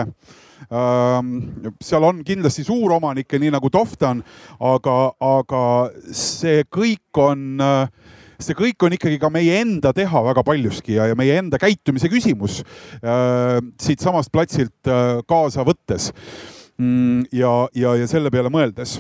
seal 1.82 2.04
on 2.06 2.22
kindlasti 2.24 2.64
suuromanikke, 2.64 3.38
nii 3.38 3.50
nagu 3.52 3.70
Toftan, 3.70 4.22
aga, 4.62 4.96
aga 5.20 5.64
see 6.16 6.62
kõik 6.72 7.20
on 7.20 7.60
äh, 7.60 7.90
see 8.46 8.58
kõik 8.58 8.86
on 8.86 8.96
ikkagi 8.96 9.18
ka 9.22 9.30
meie 9.32 9.60
enda 9.62 9.92
teha 9.96 10.22
väga 10.28 10.44
paljuski 10.46 10.96
ja, 10.98 11.08
ja 11.12 11.18
meie 11.18 11.38
enda 11.40 11.60
käitumise 11.62 12.10
küsimus 12.12 12.60
äh, 13.00 13.58
siitsamast 13.80 14.32
platsilt 14.32 14.90
äh, 14.90 15.20
kaasa 15.28 15.64
võttes 15.66 16.10
mm,. 16.78 17.28
ja, 17.32 17.52
ja, 17.74 17.96
ja 18.02 18.08
selle 18.10 18.30
peale 18.30 18.52
mõeldes. 18.52 18.98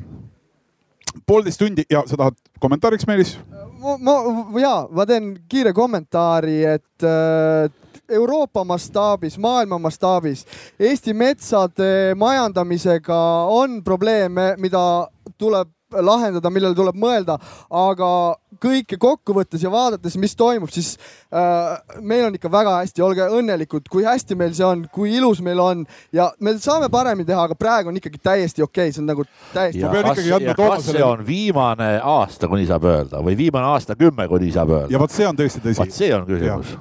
poolteist 1.26 1.60
tundi 1.60 1.84
ja 1.90 2.04
sa 2.06 2.16
tahad 2.16 2.38
kommentaariks, 2.60 3.06
Meelis? 3.06 3.36
ma, 3.82 3.96
ma 3.98 4.60
ja 4.60 4.74
ma 4.90 5.06
teen 5.06 5.34
kiire 5.48 5.72
kommentaari, 5.76 6.62
et 6.76 7.06
äh, 7.06 7.70
Euroopa 8.12 8.64
mastaabis, 8.64 9.38
maailma 9.38 9.78
mastaabis 9.78 10.44
Eesti 10.80 11.14
metsade 11.14 12.14
majandamisega 12.18 13.20
on 13.48 13.80
probleeme, 13.84 14.54
mida 14.58 15.08
tuleb 15.38 15.70
lahendada, 16.00 16.50
millele 16.52 16.76
tuleb 16.76 16.96
mõelda, 16.98 17.38
aga 17.68 18.10
kõike 18.62 18.98
kokku 19.00 19.34
võttes 19.36 19.62
ja 19.64 19.70
vaadates, 19.72 20.16
mis 20.20 20.34
toimub, 20.38 20.70
siis 20.72 20.94
äh, 21.32 21.78
meil 22.00 22.26
on 22.26 22.36
ikka 22.36 22.50
väga 22.52 22.76
hästi, 22.80 23.04
olge 23.04 23.26
õnnelikud, 23.38 23.88
kui 23.92 24.06
hästi 24.06 24.36
meil 24.38 24.54
see 24.56 24.66
on, 24.66 24.84
kui 24.92 25.14
ilus 25.16 25.42
meil 25.44 25.60
on 25.62 25.84
ja 26.14 26.30
me 26.40 26.54
saame 26.62 26.90
paremini 26.92 27.28
teha, 27.28 27.46
aga 27.48 27.58
praegu 27.58 27.92
on 27.92 27.98
ikkagi 28.00 28.20
täiesti 28.22 28.64
okei 28.64 28.90
okay., 28.90 28.94
see 28.94 29.02
on 29.02 29.10
nagu 29.12 29.26
täiesti. 29.54 29.82
kas, 29.82 30.22
ja 30.28 30.56
kas 30.58 30.88
see 30.90 31.04
on 31.06 31.26
viimane 31.26 31.94
aasta, 31.98 32.50
kuni 32.52 32.68
saab 32.68 32.86
öelda 32.92 33.24
või 33.24 33.36
viimane 33.38 33.72
aastakümme, 33.72 34.28
kuni 34.30 34.52
saab 34.54 34.76
öelda? 34.76 34.92
ja 34.92 35.02
vot 35.02 35.14
see 35.14 35.28
on 35.28 35.38
tõesti 35.38 35.64
tõsi. 35.64 35.82
vot 35.82 36.00
see 36.00 36.14
on 36.16 36.26
küsimus 36.28 36.74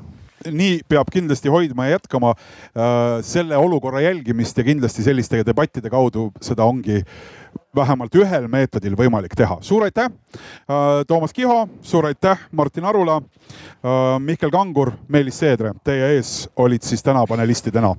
nii 0.49 0.79
peab 0.89 1.11
kindlasti 1.13 1.51
hoidma 1.53 1.85
ja 1.85 1.99
jätkama 1.99 2.31
äh, 2.33 3.19
selle 3.25 3.57
olukorra 3.57 4.01
jälgimist 4.01 4.57
ja 4.57 4.65
kindlasti 4.65 5.05
selliste 5.05 5.43
debattide 5.45 5.91
kaudu 5.93 6.31
seda 6.41 6.65
ongi 6.65 7.01
äh, 7.03 7.40
vähemalt 7.75 8.15
ühel 8.15 8.47
meetodil 8.51 8.95
võimalik 8.97 9.35
teha. 9.35 9.57
suur 9.61 9.83
aitäh, 9.83 10.05
äh, 10.05 11.05
Toomas 11.07 11.33
Kiho, 11.33 11.67
suur 11.81 12.05
aitäh, 12.05 12.39
Martin 12.51 12.85
Arula, 12.85 13.17
äh, 13.17 14.19
Mihkel 14.19 14.51
Kangur, 14.51 14.91
Meelis 15.07 15.39
Seedre, 15.39 15.73
teie 15.83 16.15
ees 16.15 16.49
olid 16.55 16.81
siis 16.81 17.03
täna 17.03 17.25
panelistidena. 17.27 17.95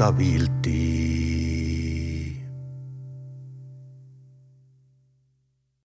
Ta 0.00 0.12